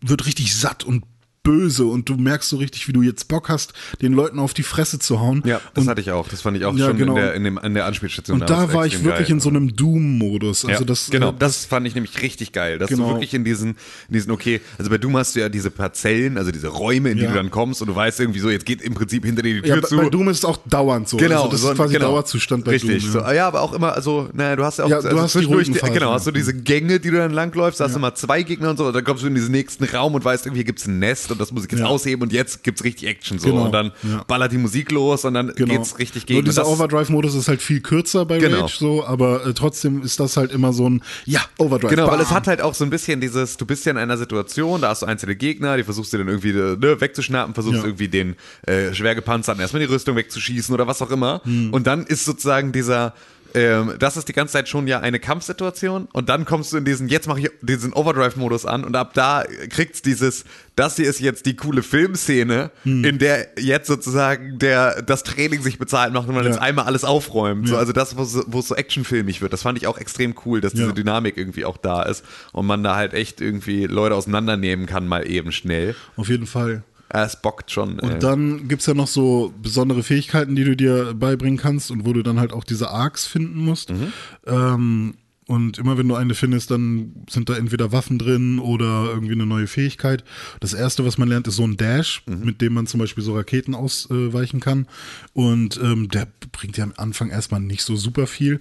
wird 0.00 0.26
richtig 0.26 0.54
satt 0.56 0.84
und 0.84 1.04
böse 1.44 1.84
und 1.84 2.08
du 2.08 2.16
merkst 2.16 2.48
so 2.48 2.56
richtig, 2.56 2.88
wie 2.88 2.92
du 2.92 3.02
jetzt 3.02 3.28
Bock 3.28 3.48
hast, 3.48 3.72
den 4.02 4.12
Leuten 4.14 4.40
auf 4.40 4.54
die 4.54 4.64
Fresse 4.64 4.98
zu 4.98 5.20
hauen. 5.20 5.42
Ja, 5.44 5.60
das 5.74 5.84
und, 5.84 5.90
hatte 5.90 6.00
ich 6.00 6.10
auch. 6.10 6.26
Das 6.26 6.40
fand 6.40 6.56
ich 6.56 6.64
auch 6.64 6.74
Ja, 6.76 6.86
schon 6.88 6.96
genau. 6.98 7.12
in, 7.14 7.20
der, 7.22 7.34
in, 7.34 7.44
dem, 7.44 7.58
in 7.58 7.74
der 7.74 7.84
Anspielstation. 7.86 8.40
und 8.40 8.50
da 8.50 8.72
war 8.72 8.86
ich 8.86 9.04
wirklich 9.04 9.28
geil. 9.28 9.36
in 9.36 9.40
so 9.40 9.50
einem 9.50 9.76
Doom-Modus. 9.76 10.64
Also 10.64 10.80
ja, 10.80 10.84
das, 10.86 11.10
genau, 11.10 11.30
äh, 11.30 11.34
das 11.38 11.64
fand 11.66 11.86
ich 11.86 11.94
nämlich 11.94 12.20
richtig 12.22 12.50
geil, 12.52 12.78
dass 12.78 12.88
Genau. 12.90 13.04
du 13.04 13.10
wirklich 13.14 13.34
in 13.34 13.44
diesen, 13.44 13.70
in 14.08 14.14
diesen, 14.14 14.32
okay, 14.32 14.60
also 14.78 14.90
bei 14.90 14.98
Doom 14.98 15.16
hast 15.16 15.36
du 15.36 15.40
ja 15.40 15.48
diese 15.48 15.70
Parzellen, 15.70 16.38
also 16.38 16.50
diese 16.50 16.68
Räume, 16.68 17.10
in 17.10 17.18
die 17.18 17.24
Ja. 17.24 17.28
du 17.30 17.36
dann 17.36 17.50
kommst 17.50 17.82
und 17.82 17.88
du 17.88 17.94
weißt 17.94 18.20
irgendwie 18.20 18.40
so, 18.40 18.48
jetzt 18.50 18.64
geht 18.66 18.80
im 18.82 18.94
Prinzip 18.94 19.24
hinter 19.24 19.42
dir 19.42 19.60
die 19.62 19.68
ja, 19.68 19.74
Tür 19.74 19.82
bei, 19.82 19.88
zu. 19.88 19.96
bei 19.98 20.08
Doom 20.08 20.28
ist 20.30 20.38
es 20.38 20.44
auch 20.46 20.56
dauernd 20.66 21.08
so. 21.08 21.18
Genau, 21.18 21.42
also 21.42 21.50
das 21.50 21.60
so 21.60 21.66
ist 21.66 21.70
ein- 21.72 21.76
quasi 21.76 21.92
genau. 21.94 22.06
Dauerzustand 22.12 22.64
bei 22.64 22.70
Richtig, 22.72 23.02
Doom. 23.02 23.12
so, 23.12 23.18
ja. 23.20 23.32
ja, 23.34 23.46
aber 23.48 23.60
auch 23.60 23.74
immer, 23.74 23.92
also, 23.92 24.30
naja, 24.32 24.56
du 24.56 24.64
hast 24.64 24.78
ja 24.78 24.86
auch, 24.86 24.88
Ja, 24.88 25.00
du 25.02 25.08
also 25.08 25.20
hast 25.20 25.34
die 25.34 25.38
zwischendurch, 25.40 25.68
Phasen, 25.78 25.92
genau, 25.94 26.08
ja. 26.08 26.14
hast 26.14 26.26
du 26.26 26.30
diese 26.30 26.54
Gänge, 26.54 27.00
die 27.00 27.10
du 27.10 27.18
dann 27.18 27.32
langläufst, 27.32 27.80
da 27.80 27.84
hast 27.84 27.94
du 27.94 27.98
mal 28.00 28.14
zwei 28.14 28.42
Gegner 28.42 28.70
und 28.70 28.78
so, 28.78 28.86
und 28.86 28.94
dann 28.94 29.04
kommst 29.04 29.22
du 29.22 29.26
in 29.26 29.34
diesen 29.34 29.52
nächsten 29.52 29.84
Raum 29.84 30.14
und 30.14 30.24
weißt, 30.24 30.46
irgendwie 30.46 30.64
gibt's 30.64 30.86
ein 30.86 30.98
Nest 30.98 31.30
und 31.34 31.40
das 31.40 31.52
muss 31.52 31.64
ich 31.66 31.70
jetzt 31.70 31.80
Ja. 31.80 31.86
ausheben 31.86 32.22
und 32.22 32.32
jetzt 32.32 32.62
gibt's 32.64 32.82
richtig 32.84 33.08
Action 33.08 33.38
so 33.38 33.50
Genau, 33.50 33.66
und 33.66 33.72
dann 33.72 33.92
ja. 34.02 34.24
ballert 34.26 34.52
die 34.52 34.58
Musik 34.58 34.90
los 34.90 35.24
und 35.24 35.34
dann 35.34 35.52
Genau. 35.54 35.74
geht's 35.74 35.98
richtig 35.98 36.26
gegen. 36.26 36.38
Nur 36.38 36.44
dieser 36.44 36.66
Overdrive-Modus 36.66 37.34
ist 37.34 37.48
halt 37.48 37.60
viel 37.60 37.80
kürzer 37.80 38.24
bei 38.24 38.38
Genau. 38.38 38.62
Rage 38.62 38.76
so, 38.78 39.04
aber 39.04 39.46
äh, 39.46 39.52
trotzdem 39.54 40.02
ist 40.02 40.18
das 40.18 40.36
halt 40.36 40.50
immer 40.52 40.72
so 40.72 40.88
ein, 40.88 41.02
ja, 41.26 41.40
Overdrive. 41.58 41.90
Genau, 41.90 42.04
weil 42.06 42.12
bam. 42.18 42.20
es 42.22 42.30
hat 42.30 42.46
halt 42.46 42.60
auch 42.62 42.74
so 42.74 42.84
ein 42.84 42.90
bisschen 42.90 43.20
dieses, 43.20 43.56
du 43.56 43.66
bist 43.66 43.84
ja 43.84 43.92
in 43.92 43.98
einer 43.98 44.16
Situation, 44.16 44.80
da 44.80 44.88
hast 44.88 45.02
du 45.02 45.06
einzelne 45.06 45.36
Gegner, 45.36 45.76
die 45.76 45.84
versuchst 45.84 46.12
du 46.12 46.18
dann 46.18 46.28
irgendwie 46.28 46.52
ne, 46.52 47.00
wegzuschnappen, 47.00 47.54
versuchst 47.54 47.80
Ja. 47.80 47.84
irgendwie 47.84 48.08
den 48.08 48.36
äh, 48.66 48.94
schwer 48.94 49.14
gepanzerten 49.14 49.60
erstmal 49.60 49.80
die 49.86 49.92
Rüstung 49.92 50.16
wegzuschießen 50.16 50.72
oder 50.74 50.86
was 50.86 51.02
auch 51.02 51.10
immer. 51.10 51.40
Hm. 51.44 51.72
Und 51.72 51.86
dann 51.86 52.04
ist 52.06 52.24
sozusagen 52.24 52.72
dieser, 52.72 53.14
ähm, 53.54 53.94
das 53.98 54.16
ist 54.16 54.28
die 54.28 54.32
ganze 54.32 54.52
Zeit 54.52 54.68
schon 54.68 54.86
ja 54.86 55.00
eine 55.00 55.18
Kampfsituation 55.20 56.08
und 56.12 56.28
dann 56.28 56.44
kommst 56.44 56.72
du 56.72 56.76
in 56.76 56.84
diesen, 56.84 57.08
jetzt 57.08 57.28
mache 57.28 57.40
ich 57.40 57.50
diesen 57.62 57.92
Overdrive-Modus 57.92 58.66
an 58.66 58.84
und 58.84 58.96
ab 58.96 59.12
da 59.14 59.44
kriegt's 59.70 60.02
dieses, 60.02 60.44
das 60.76 60.96
hier 60.96 61.08
ist 61.08 61.20
jetzt 61.20 61.46
die 61.46 61.54
coole 61.56 61.82
Filmszene, 61.82 62.70
Hm. 62.82 63.04
in 63.04 63.18
der 63.18 63.48
jetzt 63.58 63.86
sozusagen 63.86 64.58
der, 64.58 65.02
das 65.02 65.22
Training 65.22 65.62
sich 65.62 65.78
bezahlt 65.78 66.12
macht 66.12 66.28
und 66.28 66.34
man 66.34 66.44
Ja. 66.44 66.50
jetzt 66.50 66.60
einmal 66.60 66.84
alles 66.86 67.04
aufräumt. 67.04 67.68
So, 67.68 67.74
Ja. 67.74 67.80
also 67.80 67.92
das, 67.92 68.16
wo, 68.16 68.24
so- 68.24 68.44
wo 68.46 68.58
es 68.58 68.68
so 68.68 68.74
actionfilmig 68.74 69.40
wird, 69.40 69.52
das 69.52 69.62
fand 69.62 69.78
ich 69.78 69.86
auch 69.86 69.98
extrem 69.98 70.34
cool, 70.44 70.60
dass 70.60 70.72
diese 70.72 70.86
Ja. 70.86 70.92
Dynamik 70.92 71.36
irgendwie 71.36 71.64
auch 71.64 71.76
da 71.76 72.02
ist 72.02 72.24
und 72.52 72.66
man 72.66 72.82
da 72.82 72.96
halt 72.96 73.14
echt 73.14 73.40
irgendwie 73.40 73.86
Leute 73.86 74.14
auseinandernehmen 74.14 74.86
kann, 74.86 75.06
mal 75.06 75.28
eben 75.28 75.52
schnell. 75.52 75.94
Auf 76.16 76.28
jeden 76.28 76.46
Fall. 76.46 76.82
Ja, 77.14 77.24
Es 77.24 77.40
bockt 77.40 77.70
schon. 77.70 78.00
Und 78.00 78.10
äh. 78.10 78.18
dann 78.18 78.66
gibt's 78.68 78.86
ja 78.86 78.94
noch 78.94 79.06
so 79.06 79.54
besondere 79.62 80.02
Fähigkeiten, 80.02 80.56
die 80.56 80.64
du 80.64 80.74
dir 80.76 81.14
beibringen 81.14 81.58
kannst 81.58 81.90
und 81.90 82.04
wo 82.04 82.12
du 82.12 82.22
dann 82.22 82.40
halt 82.40 82.52
auch 82.52 82.64
diese 82.64 82.90
Arcs 82.90 83.26
finden 83.26 83.60
musst. 83.64 83.90
Mhm. 83.90 84.12
Ähm, 84.46 85.14
und 85.46 85.76
immer 85.76 85.98
wenn 85.98 86.08
du 86.08 86.14
eine 86.14 86.34
findest, 86.34 86.70
dann 86.70 87.12
sind 87.28 87.50
da 87.50 87.56
entweder 87.56 87.92
Waffen 87.92 88.18
drin 88.18 88.58
oder 88.58 89.08
irgendwie 89.12 89.34
eine 89.34 89.44
neue 89.44 89.66
Fähigkeit. 89.66 90.24
Das 90.60 90.72
erste, 90.72 91.04
was 91.04 91.18
man 91.18 91.28
lernt, 91.28 91.46
ist 91.46 91.56
so 91.56 91.64
ein 91.64 91.76
Dash, 91.76 92.22
Mhm. 92.26 92.44
mit 92.46 92.60
dem 92.62 92.72
man 92.72 92.86
zum 92.86 92.98
Beispiel 92.98 93.22
so 93.22 93.36
Raketen 93.36 93.74
ausweichen 93.74 94.60
kann. 94.60 94.86
Und 95.34 95.78
ähm, 95.82 96.08
der 96.08 96.28
bringt 96.50 96.78
ja 96.78 96.84
am 96.84 96.94
Anfang 96.96 97.28
erstmal 97.28 97.60
nicht 97.60 97.82
so 97.82 97.94
super 97.94 98.26
viel. 98.26 98.58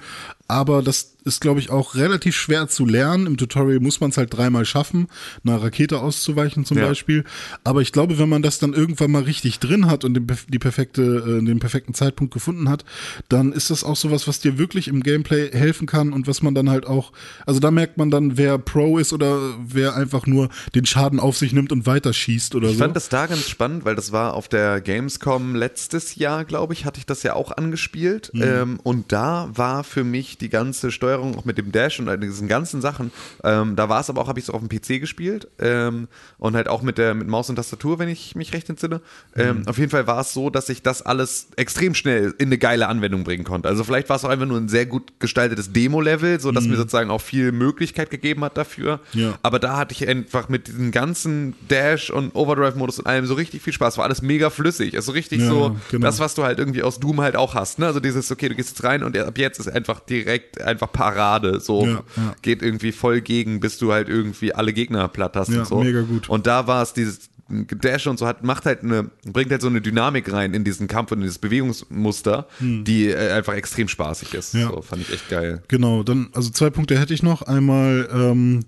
Aber 0.48 0.82
das 0.84 1.14
ist, 1.26 1.40
glaube 1.40 1.62
ich, 1.62 1.70
auch 1.70 1.96
relativ 1.96 2.36
schwer 2.36 2.68
zu 2.68 2.86
lernen. 2.86 3.28
Im 3.28 3.38
Tutorial 3.38 3.80
muss 3.80 4.02
man 4.02 4.10
es 4.10 4.18
halt 4.18 4.36
dreimal 4.36 4.66
schaffen, 4.66 5.08
einer 5.46 5.62
Rakete 5.64 6.00
auszuweichen 6.02 6.66
zum 6.66 6.78
Ja. 6.78 6.88
Beispiel. 6.88 7.24
Aber 7.64 7.82
ich 7.82 7.94
glaube, 7.94 8.20
wenn 8.20 8.28
man 8.28 8.42
das 8.42 8.60
dann 8.60 8.74
irgendwann 8.74 9.10
mal 9.12 9.24
richtig 9.24 9.60
drin 9.60 9.88
hat 9.90 10.04
und 10.04 10.16
den, 10.16 10.28
die 10.50 10.60
perfekte, 10.60 11.02
äh, 11.02 11.46
den 11.46 11.60
perfekten 11.60 11.94
Zeitpunkt 11.94 12.34
gefunden 12.34 12.68
hat, 12.68 12.84
dann 13.30 13.54
ist 13.54 13.70
das 13.70 13.86
auch 13.86 13.96
sowas, 13.96 14.28
was 14.28 14.42
dir 14.42 14.58
wirklich 14.58 14.90
im 14.90 15.02
Gameplay 15.02 15.50
helfen 15.50 15.88
kann 15.88 16.12
und 16.12 16.28
was 16.28 16.42
man 16.42 16.54
dann 16.56 16.70
halt 16.70 16.86
auch, 16.88 17.14
also 17.46 17.62
da 17.62 17.72
merkt 17.72 17.98
man 17.98 18.12
dann, 18.12 18.38
wer 18.38 18.58
Pro 18.58 18.98
ist 18.98 19.14
oder 19.14 19.40
wer 19.66 19.96
einfach 19.96 20.28
nur 20.28 20.50
den 20.76 20.86
Schaden 20.86 21.22
auf 21.22 21.38
sich 21.38 21.54
nimmt 21.54 21.72
und 21.72 21.86
weiterschießt 21.86 22.54
oder 22.56 22.68
Ich 22.68 22.74
so. 22.78 22.84
fand 22.84 22.98
das 22.98 23.08
da 23.08 23.28
ganz 23.28 23.48
spannend, 23.48 23.86
weil 23.86 23.96
das 23.96 24.12
war 24.12 24.34
auf 24.34 24.50
der 24.50 24.82
Gamescom 24.82 25.56
letztes 25.56 26.16
Jahr, 26.16 26.44
glaube 26.44 26.74
ich, 26.74 26.84
hatte 26.84 27.00
ich 27.00 27.06
das 27.06 27.24
ja 27.24 27.34
auch 27.34 27.52
angespielt. 27.56 28.30
Mhm. 28.34 28.42
Ähm, 28.44 28.80
und 28.84 29.14
da 29.14 29.50
war 29.54 29.86
für 29.86 30.04
mich 30.04 30.33
die 30.38 30.50
ganze 30.50 30.92
Steuerung 30.92 31.38
auch 31.38 31.46
mit 31.46 31.58
dem 31.58 31.72
Dash 31.72 32.00
und 32.00 32.10
all 32.10 32.18
diesen 32.20 32.48
ganzen 32.48 32.82
Sachen, 32.82 33.12
ähm, 33.44 33.76
da 33.76 33.90
war 33.90 34.02
es 34.02 34.10
aber 34.10 34.22
auch, 34.22 34.28
habe 34.28 34.40
ich 34.40 34.46
es 34.46 34.50
auf 34.50 34.62
dem 34.62 34.70
PC 34.70 35.00
gespielt 35.00 35.48
ähm, 35.60 36.08
und 36.38 36.56
halt 36.56 36.68
auch 36.68 36.82
mit 36.82 36.98
der 36.98 37.14
mit 37.14 37.28
Maus 37.28 37.50
und 37.50 37.56
Tastatur, 37.56 38.00
wenn 38.00 38.10
ich 38.10 38.36
mich 38.36 38.54
recht 38.54 38.70
entsinne. 38.70 39.02
Ähm, 39.36 39.60
Mhm. 39.60 39.68
auf 39.68 39.78
jeden 39.78 39.90
Fall 39.92 40.08
war 40.08 40.20
es 40.22 40.34
so, 40.34 40.50
dass 40.50 40.70
ich 40.70 40.82
das 40.82 41.02
alles 41.02 41.48
extrem 41.58 41.94
schnell 41.96 42.34
in 42.38 42.48
eine 42.48 42.58
geile 42.58 42.88
Anwendung 42.88 43.24
bringen 43.24 43.44
konnte. 43.44 43.68
Also 43.70 43.84
vielleicht 43.84 44.10
war 44.10 44.16
es 44.16 44.26
auch 44.26 44.30
einfach 44.30 44.46
nur 44.48 44.58
ein 44.58 44.70
sehr 44.70 44.86
gut 44.86 45.20
gestaltetes 45.20 45.72
Demo-Level, 45.74 46.40
so 46.40 46.52
dass 46.52 46.66
mir 46.66 46.76
sozusagen 46.78 47.10
auch 47.10 47.22
viel 47.22 47.52
Möglichkeit 47.52 48.10
gegeben 48.10 48.44
hat 48.44 48.58
dafür. 48.58 49.00
Mhm. 49.14 49.20
Ja. 49.22 49.40
Aber 49.44 49.60
da 49.60 49.78
hatte 49.78 49.94
ich 49.94 50.08
einfach 50.08 50.50
mit 50.50 50.68
diesem 50.68 50.92
ganzen 50.92 51.56
Dash 51.70 52.10
und 52.10 52.36
Overdrive-Modus 52.36 53.00
und 53.00 53.08
allem 53.08 53.26
so 53.26 53.34
richtig 53.36 53.62
viel 53.62 53.74
Spaß. 53.74 53.98
War 53.98 54.06
alles 54.06 54.22
mega 54.22 54.50
flüssig. 54.50 54.96
Also 54.96 55.12
richtig 55.12 55.42
Ja, 55.42 55.48
so 55.48 55.76
genau. 55.92 56.06
das, 56.08 56.20
was 56.20 56.36
du 56.36 56.44
halt 56.44 56.60
irgendwie 56.60 56.84
aus 56.84 57.00
Doom 57.00 57.22
halt 57.22 57.36
auch 57.36 57.54
hast. 57.56 57.80
Ne? 57.80 57.86
Also 57.86 58.00
dieses, 58.00 58.32
okay, 58.32 58.50
du 58.50 58.56
gehst 58.56 58.70
jetzt 58.70 58.84
rein 58.84 59.04
und 59.04 59.18
ab 59.18 59.38
jetzt 59.38 59.60
ist 59.60 59.68
einfach 59.70 60.00
direkt 60.24 60.62
einfach 60.62 60.92
Parade. 60.92 61.60
So 61.60 61.86
Ja, 61.86 62.04
ja. 62.18 62.36
geht 62.42 62.62
irgendwie 62.62 62.92
voll 62.92 63.22
gegen, 63.22 63.60
bis 63.60 63.78
du 63.78 63.92
halt 63.94 64.10
irgendwie 64.10 64.54
alle 64.54 64.74
Gegner 64.74 65.08
platt 65.08 65.36
hast 65.36 65.50
Ja, 65.50 65.60
und 65.60 65.68
so. 65.68 65.84
mega 65.84 66.02
gut. 66.02 66.30
Und 66.30 66.48
da 66.48 66.68
war 66.68 66.82
es 66.84 66.94
dieses 66.94 67.30
Dash 67.50 68.08
und 68.08 68.18
so 68.18 68.26
hat, 68.26 68.44
macht 68.44 68.66
halt 68.66 68.84
eine, 68.84 69.12
bringt 69.26 69.52
halt 69.52 69.62
so 69.62 69.68
eine 69.68 69.82
Dynamik 69.82 70.32
rein 70.32 70.54
in 70.54 70.64
diesen 70.64 70.88
Kampf 70.88 71.12
und 71.12 71.20
in 71.20 71.24
dieses 71.24 71.40
Bewegungsmuster, 71.40 72.48
die 72.60 73.10
äh, 73.10 73.32
einfach 73.32 73.54
extrem 73.54 73.88
spaßig 73.88 74.34
ist. 74.34 74.54
Hm. 74.54 74.62
Ja. 74.62 74.70
So, 74.70 74.82
fand 74.82 75.02
ich 75.04 75.14
echt 75.14 75.30
geil. 75.30 75.62
Genau, 75.68 76.04
dann, 76.04 76.30
also 76.34 76.50
zwei 76.50 76.70
Punkte 76.70 76.98
hätte 77.00 77.14
ich 77.14 77.22
noch. 77.22 77.42
Einmal, 77.44 78.10
ähm, 78.14 78.62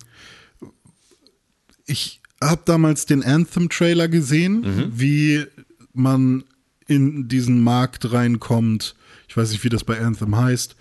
ich 1.85 2.21
habe 2.43 2.61
damals 2.65 3.05
den 3.05 3.23
Anthem-Trailer 3.23 4.07
gesehen, 4.07 4.91
wie 4.93 5.45
man 5.93 6.43
in 6.87 7.27
diesen 7.27 7.63
Markt 7.63 8.11
reinkommt. 8.11 8.95
Ich 9.27 9.37
weiß 9.37 9.51
nicht, 9.51 9.63
wie 9.63 9.69
das 9.69 9.83
bei 9.83 9.99
Anthem 9.99 10.35
heißt. 10.35 10.75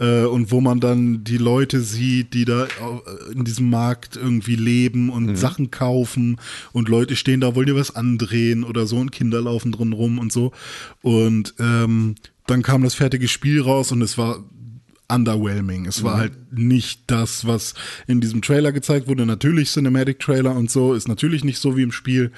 Äh, 0.00 0.24
und 0.24 0.50
wo 0.50 0.60
man 0.60 0.80
dann 0.80 1.22
die 1.22 1.36
Leute 1.36 1.80
sieht, 1.80 2.34
die 2.34 2.44
da 2.46 2.64
äh, 2.64 3.32
in 3.32 3.44
diesem 3.44 3.70
Markt 3.70 4.16
irgendwie 4.16 4.56
leben 4.56 5.10
und 5.10 5.36
Sachen 5.36 5.70
kaufen 5.70 6.38
und 6.72 6.88
Leute 6.88 7.14
stehen 7.14 7.40
da, 7.40 7.54
wollen 7.54 7.66
dir 7.66 7.76
was 7.76 7.94
andrehen 7.94 8.64
oder 8.64 8.86
so 8.86 8.96
und 8.96 9.12
Kinder 9.12 9.40
laufen 9.42 9.72
drin 9.72 9.92
rum 9.92 10.18
und 10.18 10.32
so. 10.32 10.52
Und 11.02 11.54
ähm, 11.58 12.14
dann 12.46 12.62
kam 12.62 12.82
das 12.82 12.94
fertige 12.94 13.28
Spiel 13.28 13.60
raus 13.60 13.92
und 13.92 14.02
es 14.02 14.16
war 14.16 14.42
underwhelming. 15.10 15.86
Es 15.86 16.02
war 16.02 16.16
halt 16.16 16.52
nicht 16.52 17.02
das, 17.08 17.46
was 17.46 17.74
in 18.06 18.20
diesem 18.20 18.42
Trailer 18.42 18.72
gezeigt 18.72 19.08
wurde. 19.08 19.26
Natürlich 19.26 19.70
Cinematic 19.70 20.20
Trailer 20.20 20.54
und 20.54 20.70
so 20.70 20.94
ist 20.94 21.08
natürlich 21.08 21.44
nicht 21.44 21.58
so 21.58 21.76
wie 21.76 21.82
im 21.82 21.92
Spiel, 21.92 22.30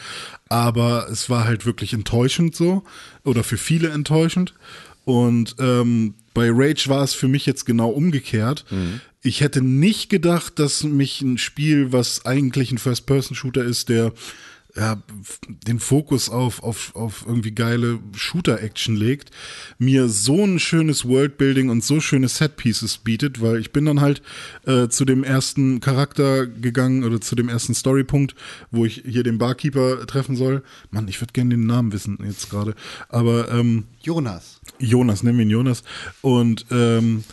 aber 0.48 1.06
es 1.10 1.30
war 1.30 1.44
halt 1.44 1.66
wirklich 1.66 1.93
enttäuschend 1.93 2.56
so 2.56 2.82
oder 3.24 3.44
für 3.44 3.59
viele 3.59 3.90
enttäuschend. 3.90 4.55
Und 5.05 5.56
ähm, 5.59 6.14
bei 6.34 6.48
Rage 6.50 6.88
war 6.88 7.02
es 7.02 7.14
für 7.14 7.28
mich 7.28 7.46
jetzt 7.46 7.64
genau 7.66 7.90
umgekehrt. 7.90 8.64
Ich 9.22 9.40
hätte 9.40 9.62
nicht 9.62 10.09
gedacht, 10.09 10.59
dass 10.59 10.82
mich 10.82 11.20
ein 11.22 11.38
Spiel, 11.38 11.92
was 11.92 12.26
eigentlich 12.26 12.72
ein 12.72 12.78
First-Person-Shooter 12.78 13.62
ist, 13.62 13.88
der 13.88 14.12
ja, 14.77 15.03
den 15.66 15.78
Fokus 15.78 16.31
auf, 16.31 16.62
auf, 16.62 16.97
auf 16.97 17.24
irgendwie 17.27 17.53
geile 17.53 17.99
Shooter-Action 18.15 18.97
legt, 18.97 19.31
mir 19.78 20.09
so 20.09 20.44
ein 20.44 20.59
schönes 20.59 21.07
Worldbuilding 21.07 21.69
und 21.69 21.85
so 21.85 22.01
schöne 22.01 22.28
Set-Pieces 22.28 22.99
bietet, 22.99 23.43
weil 23.43 23.59
ich 23.59 23.73
bin 23.73 23.85
dann 23.85 24.01
halt 24.01 24.23
äh, 24.66 24.89
zu 24.89 25.05
dem 25.05 25.24
ersten 25.24 25.81
Charakter 25.81 26.47
gegangen 26.47 27.05
oder 27.05 27.20
zu 27.20 27.35
dem 27.35 27.49
ersten 27.49 27.74
Storypunkt, 27.74 28.35
wo 28.70 28.86
ich 28.86 29.03
hier 29.05 29.23
den 29.23 29.39
Barkeeper 29.39 30.07
treffen 30.07 30.36
soll. 30.36 30.62
Mann, 30.90 31.09
ich 31.09 31.20
würde 31.20 31.32
gerne 31.32 31.51
den 31.51 31.66
Namen 31.66 31.93
wissen 31.93 32.19
jetzt 32.24 32.49
gerade. 32.49 32.74
Aber 33.09 33.51
ähm, 33.51 33.85
Jonas. 34.01 34.61
Jonas, 34.78 35.23
nennen 35.23 35.39
wir 35.39 35.44
ihn 35.44 35.51
Jonas. 35.51 35.82
Und 36.23 36.66
ähm, 36.70 37.24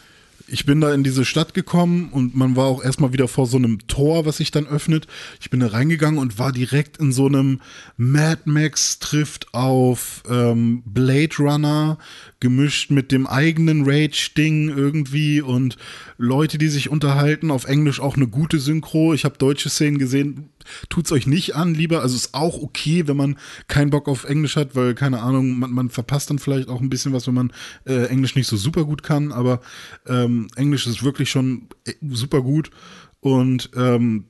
ich 0.51 0.65
bin 0.65 0.81
da 0.81 0.93
in 0.93 1.03
diese 1.03 1.26
Stadt 1.26 1.53
gekommen 1.53 2.09
und 2.11 2.35
man 2.35 2.55
war 2.55 2.65
auch 2.65 2.84
erstmal 2.84 3.13
wieder 3.13 3.27
vor 3.27 3.45
so 3.45 3.57
einem 3.57 3.88
Tor, 3.88 4.26
was 4.26 4.38
sich 4.38 4.51
dann 4.51 4.67
öffnet. 4.67 5.07
Ich 5.39 5.49
bin 5.49 5.59
da 5.59 5.67
reingegangen 5.67 6.19
und 6.19 6.39
war 6.39 6.51
direkt 6.51 6.97
in 6.97 7.11
so 7.11 7.27
einem 7.27 7.61
Mad 7.97 8.41
Max 8.45 8.99
trifft 8.99 9.53
auf 9.53 10.23
ähm, 10.30 10.84
Blade 10.85 11.35
Runner 11.39 11.97
gemischt 12.39 12.91
mit 12.91 13.11
dem 13.11 13.27
eigenen 13.27 13.84
Rage-Ding 13.85 14.69
irgendwie 14.69 15.41
und 15.41 15.77
Leute, 16.17 16.57
die 16.57 16.67
sich 16.67 16.89
unterhalten, 16.89 17.51
auf 17.51 17.65
Englisch 17.65 17.99
auch 17.99 18.15
eine 18.15 18.27
gute 18.27 18.59
Synchro. 18.59 19.13
Ich 19.13 19.26
habe 19.26 19.38
deutsche 19.38 19.69
Szenen 19.69 19.97
gesehen, 19.97 20.49
tut's 20.89 21.11
euch 21.11 21.27
nicht 21.27 21.55
an, 21.55 21.73
lieber. 21.73 22.01
Also 22.01 22.15
ist 22.15 22.33
auch 22.33 22.61
okay, 22.61 23.07
wenn 23.07 23.17
man 23.17 23.37
keinen 23.67 23.89
Bock 23.89 24.07
auf 24.07 24.23
Englisch 24.23 24.55
hat, 24.55 24.75
weil, 24.75 24.95
keine 24.95 25.21
Ahnung, 25.21 25.59
man, 25.59 25.71
man 25.71 25.89
verpasst 25.89 26.29
dann 26.29 26.39
vielleicht 26.39 26.69
auch 26.69 26.81
ein 26.81 26.89
bisschen 26.89 27.13
was, 27.13 27.27
wenn 27.27 27.33
man 27.33 27.53
äh, 27.85 28.05
Englisch 28.05 28.35
nicht 28.35 28.47
so 28.47 28.57
super 28.57 28.85
gut 28.85 29.03
kann, 29.03 29.31
aber 29.31 29.61
ähm, 30.07 30.47
Englisch 30.55 30.87
ist 30.87 31.03
wirklich 31.03 31.29
schon 31.29 31.67
äh, 31.85 31.93
super 32.11 32.41
gut 32.41 32.71
und 33.19 33.71
ähm, 33.75 34.25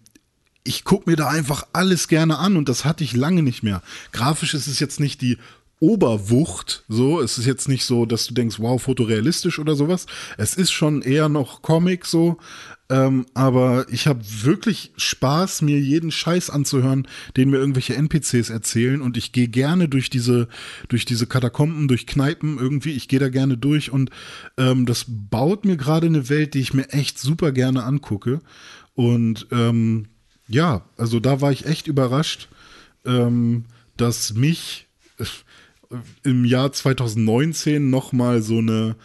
ich 0.63 0.83
gucke 0.83 1.09
mir 1.09 1.15
da 1.15 1.27
einfach 1.27 1.65
alles 1.73 2.07
gerne 2.07 2.37
an 2.37 2.57
und 2.57 2.69
das 2.69 2.85
hatte 2.85 3.03
ich 3.03 3.15
lange 3.15 3.43
nicht 3.43 3.63
mehr. 3.63 3.81
Grafisch 4.11 4.53
ist 4.53 4.67
es 4.67 4.79
jetzt 4.79 4.99
nicht 4.99 5.21
die 5.21 5.37
Oberwucht, 5.79 6.83
so. 6.89 7.21
Es 7.21 7.37
ist 7.37 7.45
jetzt 7.45 7.69
nicht 7.69 7.85
so, 7.85 8.05
dass 8.05 8.27
du 8.27 8.33
denkst, 8.33 8.59
wow, 8.59 8.81
fotorealistisch 8.81 9.59
oder 9.59 9.75
sowas. 9.75 10.07
Es 10.37 10.55
ist 10.55 10.71
schon 10.71 11.01
eher 11.01 11.29
noch 11.29 11.61
Comic 11.61 12.05
so. 12.05 12.37
Ähm, 12.91 13.27
aber 13.35 13.85
ich 13.89 14.07
habe 14.07 14.21
wirklich 14.23 14.91
Spaß, 14.97 15.61
mir 15.61 15.79
jeden 15.79 16.11
Scheiß 16.11 16.49
anzuhören, 16.49 17.07
den 17.37 17.51
mir 17.51 17.57
irgendwelche 17.57 17.95
NPCs 17.95 18.49
erzählen. 18.49 19.01
Und 19.01 19.15
ich 19.15 19.31
gehe 19.31 19.47
gerne 19.47 19.87
durch 19.87 20.09
diese, 20.09 20.47
durch 20.87 21.05
diese 21.05 21.27
Katakomben, 21.27 21.87
durch 21.87 22.07
Kneipen 22.07 22.57
irgendwie. 22.57 22.93
Ich 22.93 23.07
gehe 23.07 23.19
da 23.19 23.29
gerne 23.29 23.57
durch 23.57 23.91
und 23.91 24.09
ähm, 24.57 24.87
das 24.87 25.05
baut 25.07 25.65
mir 25.65 25.77
gerade 25.77 26.07
eine 26.07 26.29
Welt, 26.29 26.55
die 26.55 26.61
ich 26.61 26.73
mir 26.73 26.89
echt 26.89 27.19
super 27.19 27.51
gerne 27.51 27.83
angucke. 27.83 28.41
Und 28.95 29.47
ähm, 29.51 30.07
ja, 30.47 30.83
also 30.97 31.19
da 31.19 31.41
war 31.41 31.51
ich 31.51 31.67
echt 31.67 31.87
überrascht, 31.87 32.49
ähm, 33.05 33.65
dass 33.97 34.33
mich 34.33 34.87
äh, 35.19 35.25
im 36.23 36.43
Jahr 36.43 36.71
2019 36.71 37.91
noch 37.91 38.13
mal 38.13 38.41
so 38.41 38.57
eine 38.57 38.95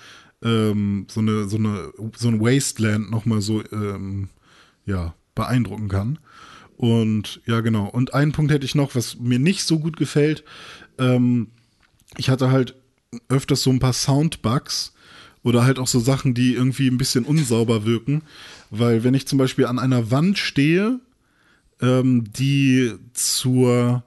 ähm, 0.44 1.06
so 1.10 1.20
eine 1.20 1.48
so 1.48 1.56
eine 1.56 1.92
so 2.16 2.28
ein 2.28 2.40
Wasteland 2.40 3.10
noch 3.10 3.24
mal 3.24 3.40
so 3.40 3.62
ähm, 3.72 4.28
ja 4.86 5.14
beeindrucken 5.34 5.88
kann. 5.88 6.18
Und 6.76 7.40
ja 7.46 7.60
genau. 7.60 7.88
Und 7.88 8.14
einen 8.14 8.32
Punkt 8.32 8.52
hätte 8.52 8.66
ich 8.66 8.74
noch, 8.74 8.94
was 8.94 9.18
mir 9.18 9.38
nicht 9.38 9.64
so 9.64 9.78
gut 9.78 9.96
gefällt. 9.96 10.44
Ähm, 10.98 11.48
ich 12.16 12.28
hatte 12.28 12.50
halt 12.50 12.74
öfters 13.28 13.62
so 13.62 13.70
ein 13.70 13.78
paar 13.78 13.92
Soundbugs 13.92 14.92
oder 15.42 15.64
halt 15.64 15.78
auch 15.78 15.86
so 15.86 16.00
Sachen, 16.00 16.34
die 16.34 16.54
irgendwie 16.54 16.88
ein 16.88 16.98
bisschen 16.98 17.24
unsauber 17.24 17.84
wirken, 17.84 18.22
weil 18.70 19.04
wenn 19.04 19.14
ich 19.14 19.26
zum 19.26 19.38
Beispiel 19.38 19.66
an 19.66 19.78
einer 19.78 20.10
Wand 20.10 20.38
stehe, 20.38 21.00
ähm, 21.80 22.24
die 22.32 22.92
zur 23.12 24.04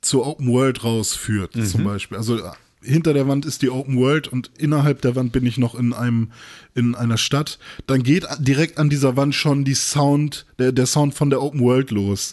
zur 0.00 0.26
Open 0.26 0.48
World 0.48 0.82
rausführt, 0.82 1.52
zum 1.70 1.84
Beispiel. 1.84 2.16
Also 2.18 2.40
hinter 2.82 3.14
der 3.14 3.28
Wand 3.28 3.44
ist 3.46 3.62
die 3.62 3.70
Open 3.70 3.96
World 3.96 4.28
und 4.28 4.50
innerhalb 4.58 5.02
der 5.02 5.14
Wand 5.14 5.32
bin 5.32 5.46
ich 5.46 5.58
noch 5.58 5.74
in 5.74 5.92
einem 5.92 6.30
in 6.74 6.94
einer 6.94 7.18
Stadt. 7.18 7.58
Dann 7.86 8.02
geht 8.02 8.26
direkt 8.38 8.78
an 8.78 8.88
dieser 8.88 9.16
Wand 9.16 9.34
schon 9.34 9.64
die 9.64 9.74
Sound 9.74 10.46
der, 10.58 10.72
der 10.72 10.86
Sound 10.86 11.14
von 11.14 11.28
der 11.28 11.42
Open 11.42 11.60
World 11.60 11.90
los. 11.90 12.32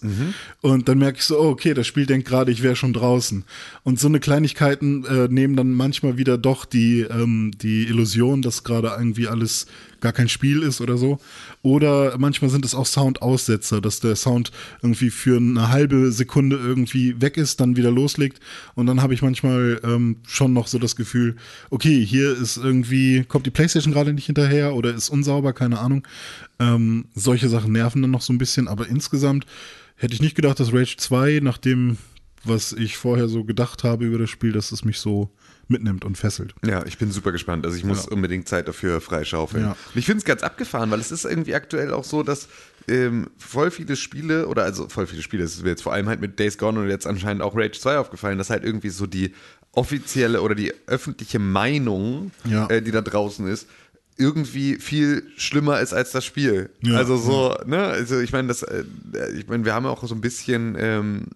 Und 0.61 0.87
dann 0.87 0.97
merke 0.97 1.17
ich 1.17 1.25
so, 1.25 1.39
oh, 1.39 1.49
okay, 1.49 1.73
das 1.73 1.87
Spiel 1.87 2.05
denkt 2.05 2.27
gerade, 2.27 2.51
ich 2.51 2.63
wäre 2.63 2.75
schon 2.75 2.93
draußen. 2.93 3.43
Und 3.83 3.99
so 3.99 4.07
eine 4.07 4.19
Kleinigkeiten 4.19 5.05
äh, 5.05 5.27
nehmen 5.27 5.55
dann 5.55 5.73
manchmal 5.73 6.17
wieder 6.17 6.37
doch 6.37 6.65
die 6.65 7.01
ähm, 7.01 7.51
die 7.61 7.83
Illusion, 7.83 8.41
dass 8.41 8.63
gerade 8.63 8.93
irgendwie 8.97 9.27
alles 9.27 9.67
gar 9.99 10.13
kein 10.13 10.29
Spiel 10.29 10.63
ist 10.63 10.79
oder 10.79 10.97
so. 10.97 11.19
Oder 11.61 12.17
manchmal 12.17 12.49
sind 12.49 12.63
es 12.63 12.73
auch 12.73 12.85
Soundaussetzer, 12.85 13.81
dass 13.81 13.99
der 13.99 14.15
Sound 14.15 14.51
irgendwie 14.81 15.09
für 15.09 15.37
eine 15.37 15.69
halbe 15.69 16.11
Sekunde 16.11 16.55
irgendwie 16.55 17.21
weg 17.21 17.35
ist, 17.35 17.59
dann 17.59 17.75
wieder 17.75 17.91
loslegt. 17.91 18.39
Und 18.75 18.85
dann 18.85 19.01
habe 19.01 19.13
ich 19.13 19.21
manchmal 19.21 19.81
ähm, 19.83 20.17
schon 20.25 20.53
noch 20.53 20.67
so 20.67 20.79
das 20.79 20.95
Gefühl, 20.95 21.35
okay, 21.69 22.05
hier 22.05 22.31
ist 22.37 22.55
irgendwie, 22.55 23.25
kommt 23.25 23.45
die 23.45 23.51
Playstation 23.51 23.93
gerade 23.93 24.13
nicht 24.13 24.27
hinterher 24.27 24.73
oder 24.73 24.93
ist 24.93 25.09
unsauber, 25.09 25.51
keine 25.51 25.79
Ahnung. 25.79 26.07
Ähm, 26.59 27.05
solche 27.13 27.49
Sachen 27.49 27.73
nerven 27.73 28.01
dann 28.01 28.11
noch 28.11 28.21
so 28.21 28.31
ein 28.31 28.37
bisschen, 28.37 28.69
aber 28.69 28.87
insgesamt 28.87 29.45
hätte 29.97 30.13
ich 30.13 30.21
nicht 30.21 30.35
gedacht, 30.35 30.61
dass 30.61 30.73
Rage 30.73 30.95
2, 30.97 31.41
nach 31.43 31.57
dem, 31.57 31.97
was 32.45 32.71
ich 32.71 32.95
vorher 32.95 33.27
so 33.27 33.43
gedacht 33.43 33.83
habe 33.83 34.05
über 34.05 34.17
das 34.17 34.29
Spiel, 34.29 34.53
dass 34.53 34.71
es 34.71 34.85
mich 34.85 34.99
so 34.99 35.29
mitnimmt 35.69 36.03
und 36.03 36.17
fesselt. 36.17 36.53
Ja, 36.65 36.85
ich 36.85 36.97
bin 36.97 37.11
super 37.11 37.31
gespannt. 37.31 37.65
Also 37.65 37.77
ich 37.77 37.83
muss 37.85 38.05
Ja. 38.05 38.11
unbedingt 38.11 38.47
Zeit 38.47 38.67
dafür 38.67 38.99
freischaufeln. 39.01 39.63
Ja. 39.63 39.71
Und 39.71 39.95
ich 39.95 40.05
finde 40.05 40.19
es 40.19 40.25
ganz 40.25 40.41
abgefahren, 40.43 40.89
weil 40.91 40.99
es 40.99 41.11
ist 41.11 41.25
irgendwie 41.25 41.55
aktuell 41.55 41.93
auch 41.93 42.03
so, 42.03 42.23
dass 42.23 42.47
ähm, 42.87 43.27
voll 43.37 43.69
viele 43.71 43.95
Spiele, 43.95 44.47
oder 44.47 44.63
also 44.63 44.89
voll 44.89 45.05
viele 45.07 45.21
Spiele, 45.21 45.43
es 45.43 45.53
ist 45.55 45.63
mir 45.63 45.69
jetzt 45.69 45.83
vor 45.83 45.93
allem 45.93 46.07
halt 46.09 46.19
mit 46.21 46.39
Days 46.39 46.57
Gone 46.57 46.79
und 46.79 46.89
jetzt 46.89 47.05
anscheinend 47.05 47.43
auch 47.43 47.55
Rage 47.55 47.79
2 47.79 47.99
aufgefallen, 47.99 48.37
dass 48.39 48.49
halt 48.49 48.63
irgendwie 48.63 48.89
so 48.89 49.05
die 49.05 49.33
offizielle 49.73 50.41
oder 50.41 50.55
die 50.55 50.73
öffentliche 50.87 51.37
Meinung, 51.37 52.31
Ja. 52.45 52.67
äh, 52.67 52.81
die 52.81 52.89
da 52.91 53.01
draußen 53.01 53.47
ist, 53.47 53.67
irgendwie 54.17 54.75
viel 54.79 55.23
schlimmer 55.37 55.79
ist 55.79 55.93
als 55.93 56.11
das 56.11 56.25
Spiel. 56.25 56.71
Ja, 56.81 56.95
also 56.97 57.15
so, 57.15 57.55
ne, 57.65 57.83
also 57.83 58.19
ich 58.19 58.33
meine, 58.33 58.47
das, 58.47 58.63
äh, 58.63 58.83
ich 59.37 59.47
meine, 59.47 59.63
wir 59.65 59.73
haben 59.73 59.85
ja 59.85 59.91
auch 59.91 60.03
so 60.05 60.13
ein 60.15 60.19
bisschen, 60.21 60.75
ähm, 60.79 61.27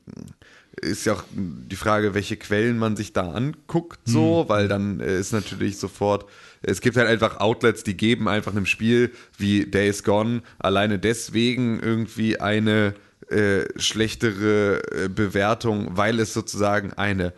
ist 0.83 1.05
ja 1.05 1.13
auch 1.13 1.23
die 1.33 1.75
Frage, 1.75 2.13
welche 2.13 2.37
Quellen 2.37 2.77
man 2.77 2.95
sich 2.95 3.13
da 3.13 3.31
anguckt, 3.31 3.99
so, 4.05 4.45
weil 4.47 4.67
dann 4.67 4.99
äh, 4.99 5.19
ist 5.19 5.33
natürlich 5.33 5.77
sofort, 5.77 6.25
es 6.61 6.81
gibt 6.81 6.97
halt 6.97 7.07
einfach 7.07 7.39
Outlets, 7.39 7.83
die 7.83 7.97
geben 7.97 8.27
einfach 8.27 8.51
einem 8.51 8.65
Spiel 8.65 9.11
wie 9.37 9.65
Days 9.65 10.03
Gone 10.03 10.41
alleine 10.59 10.99
deswegen 10.99 11.79
irgendwie 11.79 12.39
eine 12.39 12.93
äh, 13.29 13.63
schlechtere 13.77 14.81
äh, 14.91 15.09
Bewertung, 15.09 15.89
weil 15.97 16.19
es 16.19 16.33
sozusagen 16.33 16.93
eine 16.93 17.33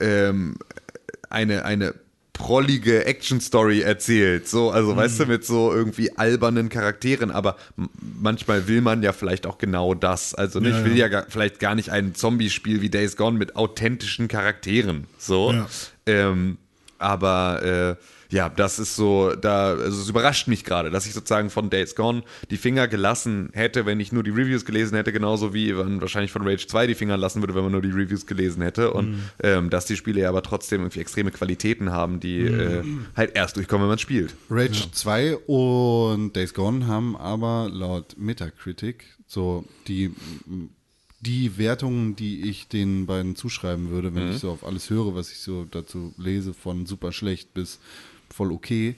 ähm, 0.00 0.56
eine, 1.30 1.64
eine 1.64 1.94
prollige 2.40 3.04
Action-Story 3.04 3.82
erzählt. 3.82 4.48
So, 4.48 4.70
also 4.70 4.96
weißt 4.96 5.20
du, 5.20 5.26
mit 5.26 5.44
so 5.44 5.72
irgendwie 5.72 6.16
albernen 6.16 6.70
Charakteren, 6.70 7.30
aber 7.30 7.56
manchmal 8.18 8.66
will 8.66 8.80
man 8.80 9.02
ja 9.02 9.12
vielleicht 9.12 9.46
auch 9.46 9.58
genau 9.58 9.92
das. 9.94 10.34
Also 10.34 10.58
ne, 10.58 10.70
Ja, 10.70 10.78
ich 10.78 10.84
will 10.84 10.92
ja. 10.92 11.06
ja 11.06 11.08
gar, 11.08 11.26
vielleicht 11.28 11.60
gar 11.60 11.74
nicht 11.74 11.90
ein 11.90 12.14
Zombie-Spiel 12.14 12.80
wie 12.80 12.88
Days 12.88 13.16
Gone 13.16 13.36
mit 13.36 13.56
authentischen 13.56 14.26
Charakteren. 14.26 15.06
So. 15.18 15.52
Ja. 15.52 15.68
Ähm, 16.06 16.56
aber 16.98 17.96
äh, 17.98 18.04
ja, 18.30 18.48
das 18.48 18.78
ist 18.78 18.96
so, 18.96 19.34
da, 19.34 19.70
also 19.74 20.00
es 20.00 20.08
überrascht 20.08 20.48
mich 20.48 20.64
gerade, 20.64 20.90
dass 20.90 21.06
ich 21.06 21.12
sozusagen 21.14 21.50
von 21.50 21.68
Days 21.70 21.94
Gone 21.94 22.22
die 22.50 22.56
Finger 22.56 22.88
gelassen 22.88 23.50
hätte, 23.52 23.86
wenn 23.86 24.00
ich 24.00 24.12
nur 24.12 24.22
die 24.22 24.30
Reviews 24.30 24.64
gelesen 24.64 24.94
hätte, 24.96 25.12
genauso 25.12 25.52
wie 25.52 25.72
man 25.72 26.00
wahrscheinlich 26.00 26.30
von 26.32 26.42
Rage 26.46 26.66
2 26.66 26.86
die 26.86 26.94
Finger 26.94 27.16
lassen 27.16 27.42
würde, 27.42 27.54
wenn 27.54 27.62
man 27.64 27.72
nur 27.72 27.82
die 27.82 27.90
Reviews 27.90 28.26
gelesen 28.26 28.62
hätte. 28.62 28.92
Und 28.92 29.10
Mhm. 29.10 29.22
ähm, 29.42 29.70
dass 29.70 29.86
die 29.86 29.96
Spiele 29.96 30.20
ja 30.20 30.28
aber 30.28 30.42
trotzdem 30.42 30.82
irgendwie 30.82 31.00
extreme 31.00 31.30
Qualitäten 31.30 31.90
haben, 31.90 32.20
die 32.20 32.42
äh, 32.42 32.82
halt 33.16 33.34
erst 33.34 33.56
durchkommen, 33.56 33.82
wenn 33.84 33.90
man 33.90 33.98
spielt. 33.98 34.34
Rage 34.48 34.90
2 34.92 35.36
und 35.46 36.34
Days 36.36 36.54
Gone 36.54 36.86
haben 36.86 37.16
aber 37.16 37.68
laut 37.72 38.16
Metacritic 38.18 39.04
so 39.26 39.64
die, 39.88 40.10
die 41.20 41.58
Wertungen, 41.58 42.16
die 42.16 42.48
ich 42.48 42.68
den 42.68 43.06
beiden 43.06 43.36
zuschreiben 43.36 43.90
würde, 43.90 44.14
wenn 44.14 44.30
ich 44.32 44.38
so 44.38 44.50
auf 44.50 44.64
alles 44.64 44.88
höre, 44.90 45.14
was 45.14 45.30
ich 45.30 45.38
so 45.40 45.66
dazu 45.70 46.14
lese, 46.16 46.54
von 46.54 46.86
super 46.86 47.12
schlecht 47.12 47.52
bis 47.52 47.78
voll 48.32 48.52
okay, 48.52 48.96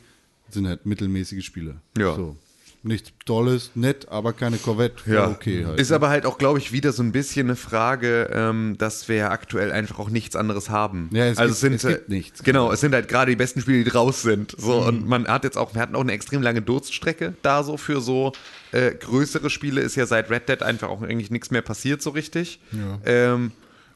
sind 0.51 0.67
halt 0.69 0.87
mittelmäßige 0.87 1.45
Spiele. 1.45 1.77
Ja. 1.97 2.15
So. 2.15 2.37
Nichts 2.85 3.13
Tolles, 3.27 3.71
nett, 3.77 4.09
aber 4.09 4.33
keine 4.33 4.57
Corvette, 4.57 5.05
voll 5.05 5.17
okay 5.17 5.65
halt. 5.65 5.79
Ist 5.79 5.93
aber 5.93 6.09
halt 6.09 6.27
auch, 6.27 6.37
glaube 6.37 6.59
ich, 6.59 6.73
wieder 6.73 6.91
so 6.91 7.05
ein 7.05 7.13
bisschen 7.13 7.47
eine 7.47 7.55
Frage, 7.55 8.29
ähm, 8.33 8.75
dass 8.77 9.09
wir 9.09 9.15
ja 9.15 9.31
aktuell 9.31 9.71
einfach 9.71 10.01
auch 10.01 10.11
nichts 10.11 10.35
anderes 10.35 10.69
haben. 10.69 11.09
Ja, 11.13 11.27
es 11.27 11.39
also 11.39 11.51
gibt- 11.51 11.77
es 11.77 11.83
sind, 11.83 11.93
es 11.93 11.97
gibt 11.99 12.09
nichts. 12.09 12.43
Genau, 12.43 12.73
es 12.73 12.81
sind 12.81 12.93
halt 12.93 13.07
gerade 13.07 13.31
die 13.31 13.37
besten 13.37 13.61
Spiele, 13.61 13.85
die 13.85 13.91
draus 13.91 14.23
sind. 14.23 14.57
So, 14.59 14.85
und 14.85 15.07
man 15.07 15.29
hat 15.29 15.45
jetzt 15.45 15.57
auch, 15.57 15.75
wir 15.75 15.81
hatten 15.81 15.95
auch 15.95 16.01
eine 16.01 16.11
extrem 16.11 16.43
lange 16.43 16.61
Durststrecke 16.61 17.35
da 17.43 17.63
so 17.63 17.77
für 17.77 18.01
so 18.01 18.33
äh, 18.73 18.91
größere 18.93 19.49
Spiele 19.49 19.81
ist 19.81 19.95
ja 19.95 20.05
seit 20.07 20.29
Red 20.29 20.49
Dead 20.49 20.61
einfach 20.65 20.89
auch 20.89 21.03
eigentlich 21.03 21.31
nichts 21.31 21.53
mehr 21.53 21.63
passiert 21.63 22.03
so 22.03 22.11
richtig. 22.11 22.59
Ähm, 23.05 23.53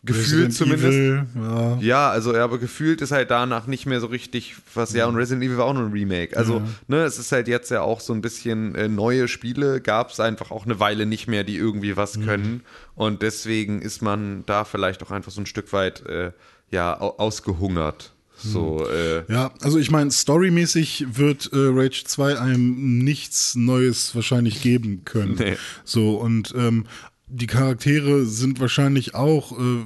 gefühlt 0.07 0.47
Resident 0.49 0.55
zumindest. 0.55 0.99
Evil, 0.99 1.27
ja. 1.35 1.78
Ja, 1.81 2.11
also 2.11 2.35
ja, 2.35 2.45
aber 2.45 2.59
gefühlt 2.59 3.01
ist 3.03 3.12
halt 3.12 3.31
danach 3.31 3.66
nicht 3.66 3.87
mehr 3.87 4.01
so 4.01 4.07
richtig 4.07 4.57
was, 4.74 4.93
ja, 4.95 5.07
und 5.07 5.16
Resident 5.16 5.45
Evil 5.45 5.59
war 5.59 5.66
auch 5.66 5.74
nur 5.74 5.85
ein 5.85 5.93
Remake. 5.93 6.37
Also, 6.37 6.62
ne, 6.89 7.03
es 7.05 7.19
ist 7.19 7.33
halt 7.33 7.49
jetzt 7.49 7.70
ja 7.70 7.83
auch 7.83 8.01
so 8.01 8.12
ein 8.12 8.23
bisschen 8.23 8.74
äh, 8.74 8.89
neue 8.89 9.28
Spiele, 9.28 9.81
gab 9.81 10.11
es 10.11 10.20
einfach 10.20 10.51
auch 10.51 10.65
eine 10.65 10.81
Weile 10.81 11.07
nicht 11.07 11.27
mehr, 11.27 11.45
die 11.45 11.57
irgendwie 11.57 11.97
was 11.97 12.20
können. 12.20 12.62
Und 12.95 13.23
deswegen 13.23 13.83
ist 13.83 14.01
man 14.01 14.45
da 14.47 14.65
vielleicht 14.65 15.03
auch 15.03 15.11
einfach 15.11 15.33
so 15.33 15.41
ein 15.41 15.47
Stück 15.47 15.73
weit, 15.73 16.07
äh, 16.07 16.33
ja, 16.70 16.99
au 17.01 17.16
ausgehungert. 17.19 18.12
So, 18.39 18.87
äh, 18.87 19.24
Ja, 19.33 19.53
also 19.62 19.78
ich 19.78 19.91
meine, 19.91 20.11
storymäßig 20.11 21.07
wird 21.16 21.51
äh, 21.53 21.57
Rage 21.57 22.05
2 22.05 22.39
einem 22.39 22.99
nichts 22.99 23.55
Neues 23.55 24.15
wahrscheinlich 24.15 24.61
geben 24.62 25.03
können. 25.05 25.37
Nee. 25.39 25.57
So, 25.85 26.16
und 26.16 26.55
ähm, 26.57 26.87
die 27.28 27.47
Charaktere 27.47 28.24
sind 28.24 28.61
wahrscheinlich 28.61 29.15
auch 29.15 29.59
äh, 29.59 29.85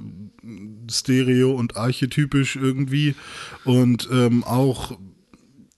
stereo 0.90 1.52
und 1.52 1.76
archetypisch 1.76 2.56
irgendwie 2.56 3.14
und 3.64 4.08
ähm, 4.12 4.44
auch 4.44 4.98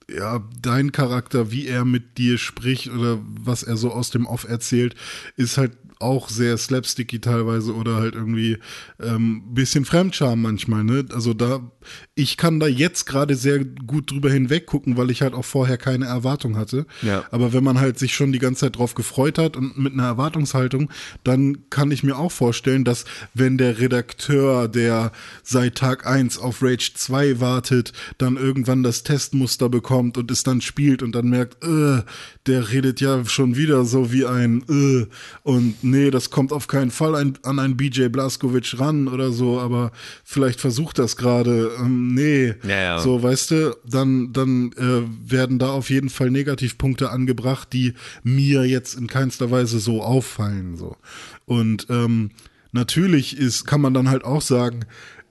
ja, 0.09 0.43
dein 0.61 0.91
Charakter, 0.91 1.51
wie 1.51 1.67
er 1.67 1.85
mit 1.85 2.17
dir 2.17 2.37
spricht 2.37 2.89
oder 2.89 3.19
was 3.23 3.63
er 3.63 3.77
so 3.77 3.91
aus 3.91 4.09
dem 4.09 4.25
Off 4.25 4.43
erzählt, 4.47 4.95
ist 5.37 5.57
halt 5.57 5.71
auch 6.03 6.29
sehr 6.29 6.57
slapsticky 6.57 7.19
teilweise 7.19 7.73
oder 7.73 7.95
halt 7.95 8.15
irgendwie 8.15 8.57
ähm, 9.01 9.43
bisschen 9.53 9.85
Fremdscham 9.85 10.41
manchmal, 10.41 10.83
ne? 10.83 11.05
Also 11.13 11.33
da, 11.33 11.71
ich 12.15 12.37
kann 12.37 12.59
da 12.59 12.67
jetzt 12.67 13.05
gerade 13.05 13.35
sehr 13.35 13.63
gut 13.63 14.11
drüber 14.11 14.29
hinweg 14.29 14.65
gucken, 14.65 14.97
weil 14.97 15.09
ich 15.09 15.21
halt 15.21 15.33
auch 15.33 15.45
vorher 15.45 15.77
keine 15.77 16.05
Erwartung 16.05 16.57
hatte. 16.57 16.85
Ja. 17.01 17.23
Aber 17.31 17.53
wenn 17.53 17.63
man 17.63 17.79
halt 17.79 17.97
sich 17.97 18.13
schon 18.13 18.31
die 18.31 18.39
ganze 18.39 18.61
Zeit 18.61 18.77
drauf 18.77 18.93
gefreut 18.95 19.37
hat 19.37 19.57
und 19.57 19.77
mit 19.77 19.93
einer 19.93 20.05
Erwartungshaltung, 20.05 20.89
dann 21.23 21.69
kann 21.69 21.91
ich 21.91 22.03
mir 22.03 22.17
auch 22.17 22.31
vorstellen, 22.31 22.83
dass 22.83 23.05
wenn 23.33 23.57
der 23.57 23.79
Redakteur, 23.79 24.67
der 24.67 25.11
seit 25.43 25.75
Tag 25.75 26.05
1 26.05 26.37
auf 26.37 26.61
Rage 26.61 26.91
2 26.93 27.39
wartet, 27.39 27.93
dann 28.17 28.37
irgendwann 28.37 28.83
das 28.83 29.03
Testmuster 29.03 29.69
bekommt 29.69 30.17
und 30.17 30.29
es 30.31 30.43
dann 30.43 30.61
spielt 30.61 31.01
und 31.01 31.13
dann 31.13 31.29
merkt, 31.29 31.63
äh, 31.63 32.03
der 32.45 32.71
redet 32.71 32.99
ja 32.99 33.23
schon 33.25 33.55
wieder 33.55 33.85
so 33.85 34.11
wie 34.11 34.25
ein 34.25 34.63
äh, 34.69 35.07
und 35.43 35.83
nee, 35.83 36.11
das 36.11 36.29
kommt 36.29 36.51
auf 36.51 36.67
keinen 36.67 36.91
Fall 36.91 37.15
ein, 37.15 37.37
an 37.43 37.59
einen 37.59 37.77
BJ 37.77 38.07
Blaskovic 38.07 38.79
ran 38.79 39.07
oder 39.07 39.31
so, 39.31 39.59
aber 39.59 39.91
vielleicht 40.23 40.59
versucht 40.59 40.99
das 40.99 41.15
gerade, 41.15 41.71
ähm, 41.79 42.13
nee, 42.13 42.53
Ja, 42.63 42.81
ja. 42.81 42.99
so, 42.99 43.23
weißt 43.23 43.51
du, 43.51 43.77
dann, 43.85 44.33
dann 44.33 44.71
äh, 44.73 45.31
werden 45.31 45.59
da 45.59 45.69
auf 45.71 45.89
jeden 45.89 46.09
Fall 46.09 46.31
Negativpunkte 46.31 47.09
angebracht, 47.09 47.69
die 47.71 47.93
mir 48.23 48.65
jetzt 48.65 48.95
in 48.95 49.07
keinster 49.07 49.49
Weise 49.51 49.79
so 49.79 50.01
auffallen. 50.01 50.75
So. 50.75 50.97
Und 51.45 51.87
ähm, 51.89 52.31
natürlich 52.71 53.37
ist, 53.37 53.65
kann 53.65 53.81
man 53.81 53.93
dann 53.93 54.09
halt 54.09 54.25
auch 54.25 54.41
sagen, 54.41 54.85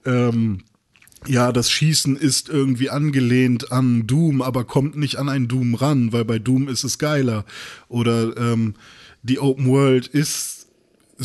ähm, 0.05 0.63
ja, 1.27 1.53
das 1.53 1.71
Schießen 1.71 2.17
ist 2.17 2.49
irgendwie 2.49 2.91
angelehnt 2.91 3.73
an 3.73 4.07
Doom, 4.07 4.43
aber 4.43 4.65
kommt 4.65 4.97
nicht 4.97 5.17
an 5.17 5.29
ein 5.29 5.49
Doom 5.49 5.75
ran, 5.75 6.13
weil 6.13 6.25
bei 6.25 6.39
Doom 6.39 6.69
ist 6.69 6.85
es 6.85 6.99
geiler. 6.99 7.45
Oder 7.89 8.37
ähm, 8.37 8.75
die 9.23 9.39
Open 9.39 9.67
World 9.67 10.07
ist 10.09 10.62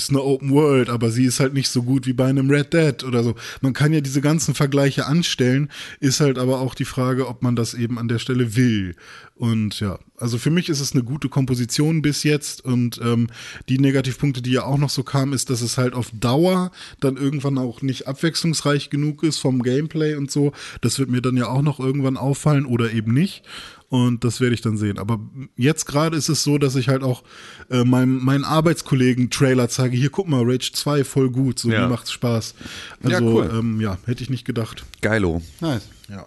ist 0.04 0.10
eine 0.10 0.22
Open 0.22 0.52
World, 0.52 0.90
aber 0.90 1.12
sie 1.12 1.26
ist 1.26 1.40
halt 1.40 1.54
nicht 1.54 1.70
so 1.70 1.84
gut 1.84 2.06
wie 2.08 2.14
bei 2.14 2.28
einem 2.28 2.50
Red 2.50 2.74
Dead 2.74 3.04
oder 3.04 3.24
so. 3.24 3.36
Man 3.62 3.74
kann 3.74 3.94
ja 3.94 4.02
diese 4.02 4.22
ganzen 4.22 4.56
Vergleiche 4.56 5.06
anstellen, 5.06 5.70
ist 6.00 6.20
halt 6.20 6.38
aber 6.38 6.60
auch 6.60 6.76
die 6.76 6.86
Frage, 6.86 7.28
ob 7.28 7.44
man 7.44 7.56
das 7.56 7.74
eben 7.74 8.00
an 8.00 8.08
der 8.08 8.20
Stelle 8.20 8.56
will. 8.56 8.96
Und 9.36 9.80
ja, 9.80 10.00
also 10.18 10.40
für 10.40 10.50
mich 10.50 10.68
ist 10.68 10.80
es 10.80 10.94
eine 10.94 11.04
gute 11.04 11.30
Komposition 11.30 12.02
bis 12.02 12.24
jetzt 12.24 12.66
und 12.66 13.00
ähm, 13.04 13.28
die 13.70 13.78
Negativpunkte, 13.78 14.42
die 14.42 14.52
ja 14.52 14.64
auch 14.64 14.80
noch 14.80 14.90
so 14.90 15.04
kamen, 15.04 15.34
ist, 15.34 15.52
dass 15.52 15.62
es 15.62 15.78
halt 15.78 15.94
auf 15.94 16.10
Dauer 16.12 16.72
dann 17.00 17.18
irgendwann 17.18 17.60
auch 17.60 17.84
nicht 17.84 18.08
abwechslungsreich 18.08 18.90
genug 18.90 19.22
ist 19.22 19.38
vom 19.38 19.62
Gameplay 19.62 20.16
und 20.16 20.32
so. 20.32 20.54
Das 20.82 20.98
wird 20.98 21.12
mir 21.12 21.22
dann 21.22 21.38
ja 21.38 21.48
auch 21.48 21.62
noch 21.62 21.80
irgendwann 21.80 22.18
auffallen 22.18 22.66
oder 22.66 22.92
eben 22.92 23.14
nicht. 23.14 23.44
Und 23.90 24.24
das 24.26 24.42
werde 24.42 24.54
ich 24.54 24.60
dann 24.62 24.78
sehen. 24.78 24.98
Aber 25.00 25.18
jetzt 25.56 25.86
gerade 25.86 26.18
ist 26.18 26.28
es 26.28 26.44
so, 26.44 26.58
dass 26.58 26.76
ich 26.76 26.90
halt 26.90 27.04
auch 27.04 27.24
äh, 27.70 27.86
meinem, 27.86 28.24
meinen 28.24 28.44
Arbeitskollegen 28.44 29.30
Trailer 29.30 29.70
zeige. 29.70 29.96
Hier, 29.96 30.10
guck 30.10 30.28
mal, 30.28 30.44
Rage 30.44 30.72
2 30.74 31.06
voll 31.06 31.30
gut. 31.30 31.58
So, 31.60 31.70
Ja. 31.70 31.84
mir 31.84 31.88
macht's 31.90 32.12
Spaß. 32.12 32.54
Also, 33.02 33.10
Ja, 33.16 33.22
cool. 33.22 33.50
ähm, 33.54 33.80
ja, 33.80 33.98
hätte 34.06 34.24
ich 34.24 34.30
nicht 34.30 34.44
gedacht. 34.46 34.84
geilo. 35.02 35.42
Nice. 35.62 35.88
Ja. 36.10 36.26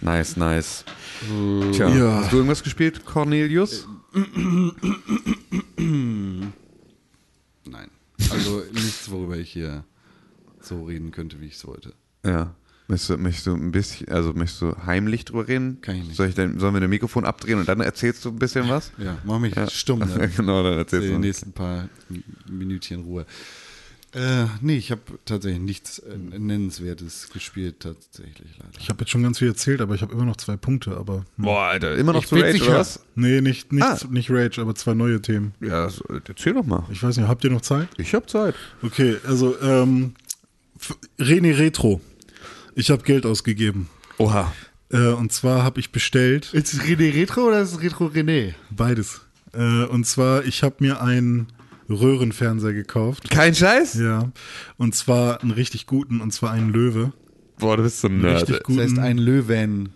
Nice, 0.00 0.36
nice. 0.36 0.84
Tja, 1.72 1.88
Ja. 1.88 2.20
hast 2.22 2.32
du 2.32 2.36
irgendwas 2.36 2.62
gespielt, 2.62 3.04
Cornelius? 3.04 3.86
Nein. 7.64 7.90
Also 8.30 8.62
nichts, 8.72 9.10
worüber 9.10 9.36
ich 9.36 9.50
hier 9.52 9.84
so 10.60 10.84
reden 10.84 11.10
könnte, 11.10 11.40
wie 11.40 11.46
ich 11.46 11.54
es 11.54 11.66
wollte. 11.66 11.94
Ja. 12.24 12.54
Möchtest 12.90 13.10
du, 13.10 13.16
möchtest 13.18 13.46
du 13.46 13.54
ein 13.54 13.70
bisschen, 13.72 14.08
also 14.08 14.32
möchtest 14.32 14.62
du 14.62 14.74
heimlich 14.84 15.24
drüber 15.24 15.46
reden? 15.46 15.80
Kann 15.80 15.94
ich 15.96 16.04
nicht. 16.04 16.16
Soll 16.16 16.28
ich 16.28 16.34
denn, 16.34 16.58
sollen 16.58 16.74
wir 16.74 16.80
das 16.80 16.90
Mikrofon 16.90 17.24
abdrehen 17.24 17.58
und 17.60 17.68
dann 17.68 17.80
erzählst 17.80 18.24
du 18.24 18.30
ein 18.30 18.38
bisschen 18.38 18.68
was? 18.68 18.90
Ja, 18.98 19.16
mach 19.24 19.38
mich 19.38 19.54
stumm. 19.72 20.00
Dann. 20.00 20.30
genau, 20.36 20.62
dann 20.64 20.76
erzählst 20.78 21.06
die 21.08 21.12
du. 21.12 21.18
nächsten 21.18 21.52
paar 21.52 21.88
Mi- 22.10 22.22
Minütchen 22.50 23.02
Ruhe. 23.02 23.26
Äh, 24.12 24.46
nee, 24.60 24.76
ich 24.76 24.90
habe 24.90 25.02
tatsächlich 25.24 25.62
nichts 25.62 26.00
äh, 26.00 26.16
Nennenswertes 26.36 27.30
gespielt, 27.32 27.76
tatsächlich 27.78 28.50
leider. 28.58 28.72
Ich 28.80 28.88
habe 28.88 28.98
jetzt 29.02 29.10
schon 29.10 29.22
ganz 29.22 29.38
viel 29.38 29.46
erzählt, 29.46 29.80
aber 29.80 29.94
ich 29.94 30.02
habe 30.02 30.12
immer 30.12 30.24
noch 30.24 30.36
zwei 30.36 30.56
Punkte. 30.56 30.96
Aber 30.96 31.18
hm. 31.18 31.24
Boah, 31.44 31.66
Alter, 31.68 31.94
immer 31.94 32.12
noch 32.12 32.22
Ich 32.24 32.28
zu 32.28 32.34
Rage, 32.34 32.52
sicher. 32.54 32.70
oder 32.70 32.78
was? 32.80 33.04
nee, 33.14 33.40
nicht, 33.40 33.72
nicht, 33.72 33.84
Ah. 33.84 33.96
nicht 34.10 34.28
Rage, 34.32 34.60
aber 34.60 34.74
zwei 34.74 34.94
neue 34.94 35.22
Themen. 35.22 35.54
Ja, 35.60 35.88
so, 35.88 36.02
erzähl 36.26 36.54
doch 36.54 36.66
mal. 36.66 36.82
Ich 36.90 37.00
weiß 37.00 37.18
nicht, 37.18 37.28
habt 37.28 37.44
ihr 37.44 37.50
noch 37.50 37.60
Zeit? 37.60 37.86
Ich 37.98 38.12
hab 38.12 38.28
Zeit. 38.28 38.56
Okay, 38.82 39.16
also 39.24 39.54
ähm, 39.62 40.14
René 41.20 41.56
Retro. 41.56 42.00
Ich 42.74 42.90
habe 42.90 43.02
Geld 43.02 43.26
ausgegeben. 43.26 43.88
Oha. 44.18 44.52
Äh, 44.92 45.08
und 45.08 45.32
zwar 45.32 45.62
habe 45.62 45.78
ich 45.80 45.92
bestellt 45.92 46.50
Ist 46.52 46.72
es 46.74 46.80
René 46.80 47.14
Retro 47.14 47.42
oder 47.48 47.60
ist 47.60 47.72
es 47.72 47.80
Retro 47.82 48.06
René? 48.06 48.54
beides. 48.70 49.20
Äh, 49.52 49.84
und 49.84 50.04
zwar, 50.06 50.44
ich 50.44 50.62
habe 50.62 50.76
mir 50.80 51.00
einen 51.02 51.48
Röhrenfernseher 51.88 52.72
gekauft. 52.72 53.30
Kein 53.30 53.54
Scheiß? 53.54 53.94
Ja. 53.94 54.30
Und 54.76 54.94
zwar 54.94 55.42
einen 55.42 55.50
richtig 55.50 55.86
guten, 55.86 56.20
und 56.20 56.32
zwar 56.32 56.52
einen 56.52 56.72
Löwe. 56.72 57.12
Boah, 57.58 57.76
du 57.76 57.82
bist 57.82 58.00
so 58.00 58.08
ein 58.08 58.20
Nerd. 58.20 58.42
Richtig 58.42 58.56
Das 58.58 58.62
guten. 58.64 58.80
heißt 58.80 58.98
ein 58.98 59.18
Löwen. 59.18 59.88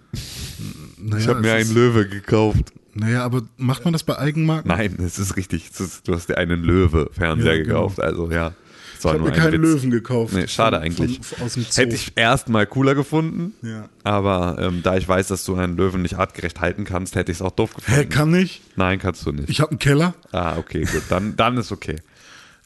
naja, 0.99 1.23
Ich 1.23 1.29
habe 1.29 1.41
mir 1.41 1.53
einen 1.53 1.63
ist- 1.63 1.75
Löwe 1.75 2.09
gekauft. 2.09 2.73
Naja, 2.97 3.25
aber 3.25 3.43
macht 3.57 3.85
man 3.85 3.93
das 3.93 4.05
bei 4.05 4.17
Eigenmarken? 4.19 4.69
Nein, 4.69 4.97
es 5.05 5.19
ist 5.19 5.37
richtig. 5.37 5.69
Ist, 5.79 6.07
du 6.07 6.15
hast 6.15 6.29
dir 6.29 6.39
einen 6.39 6.63
Löwe-Fernseher 6.63 7.55
Ja, 7.57 7.63
genau. 7.63 7.75
gekauft. 7.89 8.01
Also 8.01 8.31
ja. 8.31 8.53
Ich 9.11 9.15
habe 9.15 9.19
nur 9.19 9.29
mir 9.29 9.35
ein 9.35 9.41
keinen 9.41 9.63
Witz. 9.63 9.73
Löwen 9.83 9.91
gekauft. 9.91 10.35
Nee, 10.35 10.47
schade 10.49 10.77
Von- 10.77 10.85
eigentlich. 10.87 11.21
Von. 11.23 11.49
Hätte 11.49 11.95
ich 11.95 12.13
erst 12.17 12.49
mal 12.49 12.67
cooler 12.67 12.95
gefunden. 12.95 13.55
Ja. 13.63 13.89
Aber 14.03 14.57
ähm, 14.61 14.81
da 14.83 14.97
ich 14.97 15.07
weiß, 15.09 15.29
dass 15.29 15.45
du 15.45 15.55
einen 15.57 15.77
Löwen 15.77 16.03
nicht 16.03 16.17
artgerecht 16.19 16.61
halten 16.61 16.85
kannst, 16.85 17.15
hätte 17.17 17.33
ich 17.33 17.39
es 17.39 17.43
auch 17.43 17.53
doof 17.53 17.75
gefunden. 17.75 18.01
Hä, 18.01 18.07
kann 18.07 18.35
ich? 18.35 18.63
Nein, 18.77 18.99
kannst 18.99 19.25
du 19.27 19.33
nicht. 19.33 19.49
Ich 19.51 19.61
habe 19.61 19.71
einen 19.71 19.79
Keller. 19.79 20.15
ah, 20.33 20.57
okay, 20.57 20.85
gut. 20.85 21.03
Dann, 21.09 21.37
dann 21.37 21.57
ist 21.57 21.73
okay. 21.73 21.97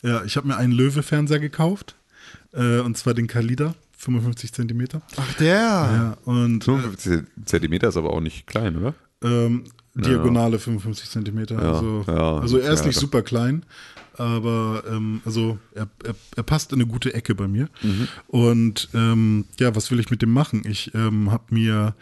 Ja, 0.03 0.23
ich 0.25 0.37
habe 0.37 0.47
mir 0.49 0.57
einen 0.57 0.73
Löwe-Fernseher 0.73 1.41
gekauft. 1.41 1.95
Äh, 2.53 2.79
und 2.81 2.97
zwar 2.97 3.15
den 3.15 3.27
Kalida, 3.27 3.75
55 3.99 4.53
Zentimeter. 4.53 5.03
Ach, 5.17 5.35
der. 5.35 5.55
Ja, 5.55 6.17
und 6.25 6.65
55 6.65 7.23
Zentimeter 7.45 7.89
ist 7.89 7.97
aber 7.97 8.11
auch 8.13 8.21
nicht 8.21 8.47
klein, 8.47 8.77
oder? 8.77 8.95
ähm, 9.23 9.65
Diagonale 9.95 10.59
55 10.61 11.11
Zentimeter. 11.11 11.57
Ja, 11.57 11.73
also, 11.73 12.05
ja, 12.07 12.39
also 12.39 12.59
er 12.59 12.73
ist 12.73 12.81
ja, 12.81 12.87
nicht 12.87 12.97
doch. 12.97 13.03
super 13.03 13.23
klein, 13.23 13.65
aber 14.19 14.83
ähm, 14.91 15.21
also 15.25 15.59
er, 15.75 15.89
er, 16.05 16.15
er 16.37 16.43
passt 16.43 16.73
in 16.73 16.81
eine 16.81 16.91
gute 16.91 17.15
Ecke 17.15 17.35
bei 17.35 17.49
mir. 17.49 17.69
Mhm. 17.83 18.09
Und 18.27 18.89
ähm, 18.95 19.45
ja, 19.59 19.75
was 19.75 19.91
will 19.91 20.01
ich 20.01 20.11
mit 20.11 20.23
dem 20.23 20.33
machen? 20.33 20.63
Ich 20.67 20.93
ähm, 20.95 21.31
habe 21.31 21.55
mir 21.55 21.95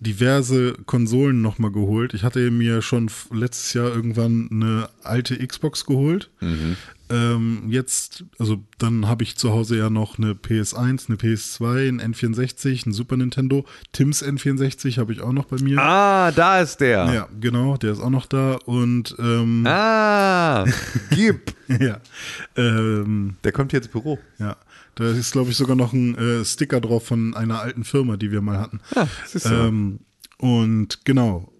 diverse 0.00 0.72
Konsolen 0.86 1.42
nochmal 1.42 1.70
geholt. 1.70 2.12
Ich 2.14 2.24
hatte 2.24 2.50
mir 2.50 2.82
schon 2.82 3.08
letztes 3.30 3.72
Jahr 3.72 3.94
irgendwann 3.94 4.48
eine 4.50 4.88
alte 5.04 5.38
Xbox 5.46 5.86
geholt. 5.86 6.30
Mhm. 6.40 6.76
Ähm, 7.12 7.64
jetzt, 7.68 8.24
also 8.38 8.62
dann 8.78 9.06
habe 9.06 9.22
ich 9.22 9.36
zu 9.36 9.50
Hause 9.52 9.76
ja 9.76 9.90
noch 9.90 10.16
eine 10.18 10.32
PS1, 10.32 11.08
eine 11.08 11.16
PS2, 11.18 11.88
ein 11.88 12.14
N64, 12.14 12.86
ein 12.86 12.92
Super 12.92 13.16
Nintendo. 13.18 13.66
Tims 13.92 14.24
N64 14.24 14.96
habe 14.98 15.12
ich 15.12 15.20
auch 15.20 15.32
noch 15.32 15.44
bei 15.44 15.56
mir. 15.62 15.78
Ah, 15.78 16.32
da 16.32 16.60
ist 16.60 16.78
der. 16.78 17.12
Ja, 17.12 17.28
genau, 17.38 17.76
der 17.76 17.92
ist 17.92 18.00
auch 18.00 18.08
noch 18.10 18.24
da 18.26 18.54
und 18.64 19.14
ähm, 19.18 19.64
Ah, 19.66 20.64
gib. 21.10 21.52
ja, 21.68 21.98
ähm, 22.56 23.36
Der 23.44 23.52
kommt 23.52 23.72
jetzt 23.72 23.86
ins 23.86 23.92
Büro. 23.92 24.18
ja, 24.38 24.56
da 24.94 25.04
ist 25.10 25.32
glaube 25.32 25.50
ich 25.50 25.56
sogar 25.56 25.76
noch 25.76 25.92
ein 25.92 26.16
äh, 26.16 26.44
Sticker 26.44 26.80
drauf 26.80 27.06
von 27.06 27.34
einer 27.34 27.60
alten 27.60 27.84
Firma, 27.84 28.16
die 28.16 28.30
wir 28.32 28.40
mal 28.40 28.58
hatten. 28.58 28.80
Ja, 28.94 29.06
siehst 29.26 29.46
du. 29.46 29.50
Ähm, 29.54 29.98
Und 30.38 31.04
genau, 31.04 31.51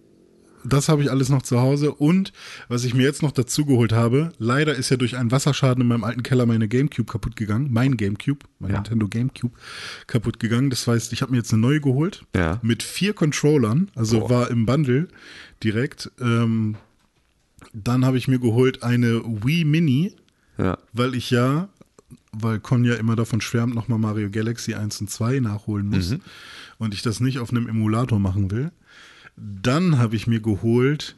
das 0.63 0.89
habe 0.89 1.01
ich 1.03 1.11
alles 1.11 1.29
noch 1.29 1.41
zu 1.41 1.59
Hause. 1.59 1.93
Und 1.93 2.33
was 2.67 2.83
ich 2.85 2.93
mir 2.93 3.03
jetzt 3.03 3.21
noch 3.21 3.31
dazu 3.31 3.65
geholt 3.65 3.93
habe, 3.93 4.31
leider 4.37 4.73
ist 4.75 4.89
ja 4.89 4.97
durch 4.97 5.17
einen 5.17 5.31
Wasserschaden 5.31 5.81
in 5.81 5.87
meinem 5.87 6.03
alten 6.03 6.23
Keller 6.23 6.45
meine 6.45 6.67
Gamecube 6.67 7.11
kaputt 7.11 7.35
gegangen. 7.35 7.67
Mein 7.71 7.97
Gamecube, 7.97 8.39
mein 8.59 8.71
Ja. 8.71 8.77
Nintendo 8.77 9.07
Gamecube 9.07 9.53
kaputt 10.07 10.39
gegangen. 10.39 10.69
Das 10.69 10.87
heißt, 10.87 11.13
ich 11.13 11.21
habe 11.21 11.31
mir 11.31 11.37
jetzt 11.39 11.51
eine 11.53 11.61
neue 11.61 11.81
geholt. 11.81 12.25
Ja. 12.35 12.59
Mit 12.61 12.83
vier 12.83 13.13
Controllern. 13.13 13.89
Also 13.95 14.29
war 14.29 14.49
im 14.51 14.65
Bundle 14.65 15.07
direkt. 15.63 16.11
Ähm, 16.19 16.75
dann 17.73 18.05
habe 18.05 18.17
ich 18.17 18.27
mir 18.27 18.39
geholt 18.39 18.83
eine 18.83 19.21
Wii 19.23 19.65
Mini, 19.65 20.13
Ja. 20.57 20.77
weil 20.91 21.15
ich 21.15 21.31
ja, 21.31 21.69
weil 22.31 22.59
Con 22.59 22.83
ja 22.83 22.95
immer 22.95 23.15
davon 23.15 23.41
schwärmt, 23.41 23.73
nochmal 23.75 23.99
Mario 23.99 24.29
Galaxy 24.29 24.73
1 24.73 25.01
und 25.01 25.09
2 25.09 25.39
nachholen 25.39 25.87
muss 25.87 26.11
Mhm. 26.11 26.21
und 26.77 26.93
ich 26.93 27.01
das 27.01 27.19
nicht 27.19 27.39
auf 27.39 27.51
einem 27.51 27.67
Emulator 27.67 28.19
machen 28.19 28.51
will. 28.51 28.71
Dann 29.35 29.97
habe 29.97 30.15
ich 30.15 30.27
mir 30.27 30.39
geholt 30.39 31.15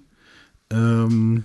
ähm, 0.69 1.43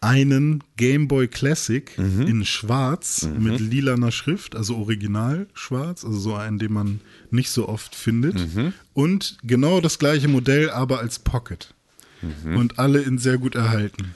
einen 0.00 0.64
Game 0.76 1.08
Boy 1.08 1.28
Classic 1.28 1.96
Mhm. 1.98 2.22
in 2.22 2.44
schwarz 2.46 3.28
mit 3.38 3.60
lilaner 3.60 4.12
Schrift, 4.12 4.56
also 4.56 4.76
original 4.76 5.46
schwarz, 5.52 6.04
also 6.04 6.18
so 6.18 6.34
einen, 6.34 6.58
den 6.58 6.72
man 6.72 7.00
nicht 7.30 7.50
so 7.50 7.68
oft 7.68 7.94
findet. 7.94 8.34
Mhm. 8.54 8.72
Und 8.94 9.36
genau 9.42 9.80
das 9.80 9.98
gleiche 9.98 10.28
Modell, 10.28 10.70
aber 10.70 11.00
als 11.00 11.18
Pocket. 11.18 11.74
Mhm. 12.22 12.56
Und 12.56 12.78
alle 12.78 13.00
in 13.00 13.18
sehr 13.18 13.36
gut 13.38 13.54
erhalten. 13.54 14.14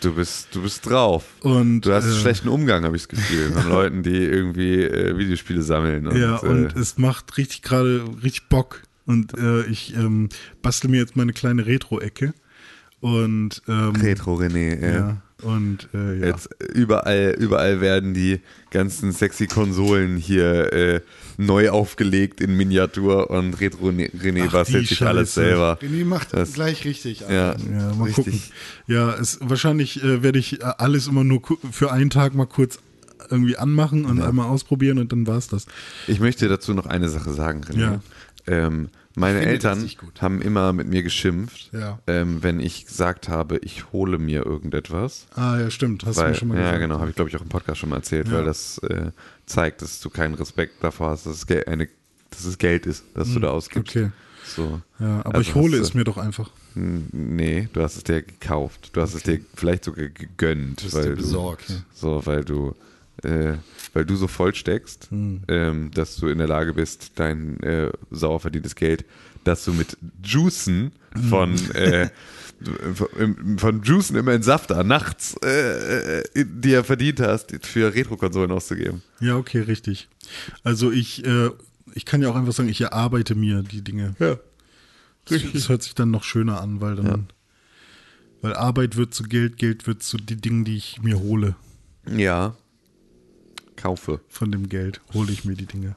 Du 0.00 0.14
bist, 0.14 0.48
du 0.52 0.62
bist 0.62 0.84
drauf. 0.88 1.24
Und, 1.40 1.82
du 1.82 1.92
hast 1.92 2.04
einen 2.04 2.14
äh, 2.14 2.20
schlechten 2.20 2.48
Umgang, 2.48 2.84
habe 2.84 2.96
ich 2.96 3.02
das 3.02 3.08
Gefühl, 3.08 3.52
von 3.52 3.68
Leuten, 3.68 4.02
die 4.02 4.16
irgendwie 4.16 4.82
äh, 4.82 5.16
Videospiele 5.16 5.62
sammeln. 5.62 6.06
Und, 6.08 6.16
ja, 6.18 6.36
und 6.36 6.76
äh, 6.76 6.78
es 6.78 6.98
macht 6.98 7.36
richtig 7.38 7.62
gerade 7.62 8.04
richtig 8.22 8.48
Bock. 8.48 8.82
Und 9.06 9.36
äh, 9.38 9.64
ich 9.66 9.94
ähm, 9.96 10.28
bastel 10.62 10.90
mir 10.90 10.98
jetzt 10.98 11.16
meine 11.16 11.32
kleine 11.32 11.66
Retro-Ecke. 11.66 12.34
Und 13.00 13.60
ähm, 13.68 13.96
Retro 13.96 14.36
René, 14.36 14.80
ja. 14.80 14.92
ja. 14.92 15.22
Und 15.42 15.88
äh, 15.92 16.20
ja. 16.20 16.26
Jetzt 16.28 16.48
überall, 16.74 17.36
überall 17.38 17.82
werden 17.82 18.14
die 18.14 18.40
ganzen 18.70 19.12
sexy 19.12 19.46
Konsolen 19.46 20.16
hier 20.16 20.72
äh, 20.72 21.00
neu 21.36 21.68
aufgelegt 21.68 22.40
in 22.40 22.56
Miniatur 22.56 23.28
und 23.28 23.60
Retro 23.60 23.88
René 23.88 24.44
Ach, 24.48 24.52
bastelt 24.52 24.88
sich 24.88 25.02
alles 25.04 25.34
selber. 25.34 25.78
René 25.82 26.06
macht 26.06 26.32
Das- 26.32 26.54
gleich 26.54 26.86
richtig. 26.86 27.20
Ja, 27.20 27.56
Ja, 27.56 27.56
mal 27.94 28.04
richtig. 28.04 28.14
gucken. 28.14 28.40
Ja, 28.86 29.12
es, 29.16 29.38
wahrscheinlich 29.42 30.02
äh, 30.02 30.22
werde 30.22 30.38
ich 30.38 30.62
äh, 30.62 30.64
alles 30.78 31.08
immer 31.08 31.24
nur 31.24 31.42
für 31.70 31.92
einen 31.92 32.08
Tag 32.08 32.34
mal 32.34 32.46
kurz 32.46 32.78
irgendwie 33.30 33.56
anmachen 33.56 34.04
und 34.04 34.20
einmal 34.22 34.46
ausprobieren 34.48 34.98
und 34.98 35.10
dann 35.12 35.26
war's 35.26 35.48
das. 35.48 35.66
Ich 36.06 36.20
möchte 36.20 36.46
dazu 36.48 36.74
noch 36.74 36.86
eine 36.86 37.08
Sache 37.08 37.32
sagen, 37.32 37.62
René. 37.64 37.80
Ja. 37.80 38.00
Ähm, 38.46 38.88
meine 39.16 39.40
Eltern 39.42 39.88
haben 40.20 40.42
immer 40.42 40.72
mit 40.72 40.88
mir 40.88 41.02
geschimpft, 41.04 41.70
Ja. 41.72 41.98
ähm, 42.08 42.42
wenn 42.42 42.58
ich 42.60 42.84
gesagt 42.86 43.28
habe, 43.28 43.58
ich 43.58 43.92
hole 43.92 44.18
mir 44.18 44.44
irgendetwas. 44.44 45.26
Ah, 45.36 45.58
ja, 45.58 45.70
stimmt. 45.70 46.04
Hast 46.04 46.18
du 46.18 46.22
Weil, 46.22 46.30
mir 46.30 46.34
schon 46.36 46.48
mal 46.48 46.56
ja, 46.56 46.62
gesagt. 46.64 46.80
genau, 46.80 46.98
habe 46.98 47.10
ich 47.10 47.16
glaube 47.16 47.30
ich 47.30 47.36
auch 47.36 47.40
im 47.42 47.48
Podcast 47.48 47.78
schon 47.78 47.90
mal 47.90 47.96
erzählt, 47.96 48.30
weil 48.32 48.44
das 48.44 48.78
äh, 48.78 49.12
zeigt, 49.46 49.82
dass 49.82 50.00
du 50.00 50.10
keinen 50.10 50.34
Respekt 50.34 50.82
davor 50.82 51.10
hast, 51.10 51.26
dass 51.26 51.34
es, 51.36 51.46
Gel 51.46 51.64
eine, 51.66 51.88
dass 52.30 52.44
es 52.44 52.58
Geld 52.58 52.86
ist, 52.86 53.04
das 53.14 53.32
du 53.32 53.38
da 53.38 53.50
ausgibst. 53.50 53.94
Hm, 53.94 54.04
okay. 54.06 54.12
So. 54.46 54.80
Ja, 54.98 55.20
aber 55.24 55.36
Also 55.36 55.40
ich 55.48 55.54
hole 55.54 55.78
es 55.78 55.90
du- 55.92 55.98
mir 55.98 56.04
doch 56.04 56.18
einfach. 56.18 56.50
N- 56.74 57.08
Nee, 57.12 57.68
du 57.72 57.82
hast 57.82 57.96
es 57.96 58.02
dir 58.04 58.20
gekauft. 58.20 58.90
Du 58.92 59.00
hast 59.00 59.14
es 59.14 59.22
dir 59.22 59.40
vielleicht 59.54 59.84
sogar 59.84 60.08
gegönnt, 60.08 60.82
Bist 60.82 60.92
weil 60.94 61.04
dir 61.04 61.10
du 61.10 61.16
besorgt. 61.16 61.84
so, 61.94 62.20
weil 62.26 62.44
du 62.44 62.74
äh, 63.24 63.54
weil 63.92 64.04
du 64.04 64.16
so 64.16 64.26
voll 64.28 64.54
steckst, 64.54 65.08
ähm, 65.12 65.90
dass 65.94 66.16
du 66.16 66.28
in 66.28 66.38
der 66.38 66.48
Lage 66.48 66.74
bist, 66.74 67.12
dein 67.16 67.60
äh, 67.62 67.90
sauer 68.10 68.40
verdientes 68.40 68.74
Geld, 68.74 69.04
das 69.44 69.64
du 69.64 69.72
mit 69.72 69.96
Juicen 70.22 70.92
von 71.28 71.54
äh, 71.74 72.08
von- 72.94 73.58
von 73.58 73.82
Juicen 73.82 74.16
immer 74.16 74.32
in 74.32 74.42
Safter 74.42 74.84
nachts 74.84 75.36
äh, 75.44 76.20
äh, 76.20 76.24
dir 76.46 76.82
verdient 76.84 77.20
hast, 77.20 77.54
für 77.64 77.94
Retro-Konsolen 77.94 78.50
auszugeben. 78.52 79.02
Ja, 79.20 79.36
okay, 79.36 79.60
richtig. 79.60 80.08
Also 80.62 80.90
ich, 80.90 81.24
äh, 81.26 81.50
ich 81.94 82.04
kann 82.04 82.22
ja 82.22 82.28
auch 82.30 82.36
einfach 82.36 82.52
sagen, 82.52 82.68
ich 82.68 82.80
erarbeite 82.80 83.34
mir 83.34 83.62
die 83.62 83.82
Dinge. 83.82 84.14
Ja. 84.18 84.38
Das, 85.26 85.42
das 85.52 85.68
hört 85.68 85.82
sich 85.82 85.94
dann 85.94 86.10
noch 86.10 86.24
schöner 86.24 86.60
an, 86.60 86.80
weil 86.80 86.96
dann, 86.96 87.06
Ja. 87.06 87.18
weil 88.42 88.54
Arbeit 88.54 88.96
wird 88.96 89.14
zu 89.14 89.24
Geld, 89.24 89.56
Geld 89.58 89.86
wird 89.86 90.02
zu 90.02 90.16
die 90.16 90.36
Dinge, 90.36 90.64
die 90.64 90.76
ich 90.76 91.00
mir 91.02 91.18
hole. 91.18 91.56
Ja. 92.10 92.56
Kaufe. 93.84 94.20
Von 94.30 94.50
dem 94.50 94.70
Geld 94.70 95.02
hole 95.12 95.30
ich 95.30 95.44
mir 95.44 95.56
die 95.56 95.66
Dinge. 95.66 95.94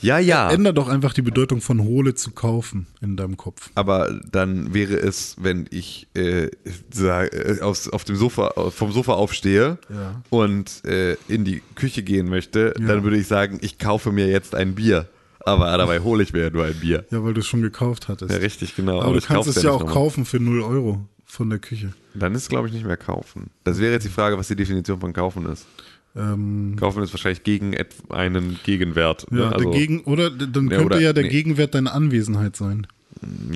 Ja, 0.00 0.20
ja. 0.20 0.48
Änder 0.52 0.72
doch 0.72 0.86
einfach 0.86 1.12
die 1.12 1.22
Bedeutung 1.22 1.60
von 1.60 1.80
hole 1.82 2.14
zu 2.14 2.30
kaufen 2.30 2.86
in 3.00 3.16
deinem 3.16 3.36
Kopf. 3.36 3.70
Aber 3.74 4.20
dann 4.30 4.72
wäre 4.72 4.94
es, 4.94 5.34
wenn 5.40 5.66
ich 5.70 6.06
äh, 6.14 6.44
äh, 6.44 7.60
aufs, 7.60 7.88
auf 7.88 8.04
dem 8.04 8.14
Sofa, 8.14 8.52
vom 8.70 8.92
Sofa 8.92 9.14
aufstehe 9.14 9.78
Ja. 9.92 10.22
und 10.30 10.84
äh, 10.84 11.16
in 11.26 11.44
die 11.44 11.60
Küche 11.74 12.04
gehen 12.04 12.28
möchte, 12.28 12.72
Ja. 12.78 12.86
dann 12.86 13.02
würde 13.02 13.16
ich 13.16 13.26
sagen, 13.26 13.58
ich 13.62 13.80
kaufe 13.80 14.12
mir 14.12 14.28
jetzt 14.28 14.54
ein 14.54 14.76
Bier. 14.76 15.08
Aber 15.44 15.76
dabei 15.76 15.98
hole 15.98 16.22
ich 16.22 16.32
mir 16.32 16.42
ja 16.42 16.50
nur 16.50 16.66
ein 16.66 16.74
Bier. 16.78 17.04
Ja, 17.10 17.24
weil 17.24 17.34
du 17.34 17.40
es 17.40 17.48
schon 17.48 17.62
gekauft 17.62 18.06
hattest. 18.06 18.30
Ja, 18.30 18.38
richtig, 18.38 18.76
genau. 18.76 19.00
Aber, 19.02 19.14
du 19.14 19.18
ich 19.18 19.26
kannst 19.26 19.48
es 19.48 19.56
ja 19.56 19.72
nicht 19.72 19.82
auch 19.82 19.86
kaufen 19.92 20.24
für 20.24 20.38
0 20.38 20.62
Euro 20.62 21.04
von 21.24 21.50
der 21.50 21.58
Küche. 21.58 21.94
Dann 22.14 22.34
ist 22.36 22.42
es, 22.42 22.48
glaube 22.48 22.68
ich, 22.68 22.74
nicht 22.74 22.86
mehr 22.86 22.96
kaufen. 22.96 23.50
Das 23.64 23.80
wäre 23.80 23.92
jetzt 23.92 24.04
die 24.04 24.10
Frage, 24.10 24.38
was 24.38 24.46
die 24.46 24.54
Definition 24.54 25.00
von 25.00 25.12
kaufen 25.12 25.46
ist. 25.46 25.66
Ähm, 26.14 26.76
Kaufen 26.78 27.02
ist 27.02 27.12
wahrscheinlich 27.12 27.42
gegen 27.42 27.74
einen 28.10 28.58
Gegenwert. 28.64 29.26
ja, 29.30 29.36
ne? 29.36 29.52
also, 29.52 29.70
dagegen, 29.72 30.00
oder 30.04 30.30
dann 30.30 30.64
Ja, 30.70 30.76
könnte 30.76 30.84
oder- 30.84 31.00
ja 31.00 31.12
der 31.12 31.24
nee. 31.24 31.30
Gegenwert 31.30 31.74
deine 31.74 31.92
Anwesenheit 31.92 32.56
sein. 32.56 32.86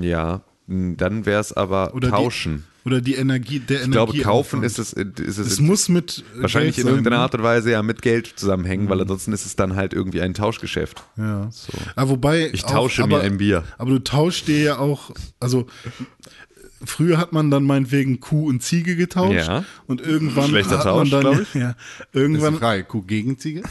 ja, 0.01 0.41
dann 0.69 1.27
wäre 1.27 1.41
es 1.41 1.53
aber 1.53 1.95
Oder 1.95 2.11
tauschen. 2.11 2.65
Die, 2.85 2.87
oder 2.89 3.01
die 3.01 3.15
Energie, 3.15 3.59
der 3.61 3.83
ich 3.83 3.91
glaube, 3.91 4.11
Energie. 4.13 4.25
kaufen 4.25 4.63
ist 4.63 4.79
es, 4.79 4.93
ist 4.93 5.19
es, 5.21 5.39
Es 5.39 5.61
muss 5.61 5.89
mit 5.89 6.25
wahrscheinlich 6.37 6.77
Geld 6.77 6.87
in 6.87 6.91
irgendeiner 6.93 7.17
sein, 7.17 7.21
ne? 7.21 7.25
Art 7.25 7.35
und 7.35 7.43
Weise 7.43 7.71
ja 7.73 7.83
mit 7.83 8.01
Geld 8.01 8.33
zusammenhängen, 8.37 8.89
weil 8.89 9.01
ansonsten 9.01 9.33
ist 9.33 9.45
es 9.45 9.55
dann 9.57 9.75
halt 9.77 9.93
irgendwie 9.93 10.21
ein 10.23 10.35
Tauschgeschäft. 10.35 11.03
Ja. 11.17 11.49
So. 11.51 11.73
Aber 11.97 12.11
wobei. 12.11 12.49
Ich 12.53 12.65
auch- 12.65 12.71
tausche 12.71 13.03
aber, 13.03 13.19
mir 13.19 13.23
ein 13.25 13.39
Bier. 13.39 13.65
Aber 13.79 13.91
du 13.91 13.99
tauschst 14.03 14.47
dir 14.49 14.61
ja 14.63 14.79
auch, 14.79 15.11
also 15.41 15.67
früher 16.85 17.19
hat 17.19 17.33
man 17.33 17.51
dann 17.51 17.65
meinetwegen 17.65 18.21
Kuh 18.21 18.49
und 18.49 18.63
Ziege 18.63 18.97
getauscht 18.97 19.47
Ja. 19.49 19.65
und 19.87 20.01
irgendwann 20.01 20.49
Schlechter 20.49 20.79
hat 20.79 20.85
Tausch, 20.85 21.11
man 21.11 21.23
dann 21.23 21.47
ja, 21.55 21.71
ist 21.71 21.77
irgendwann 22.13 22.55
die 22.55 22.59
Frage. 22.61 22.85
Kuh 22.85 23.03
gegen 23.03 23.39
Ziege? 23.39 23.63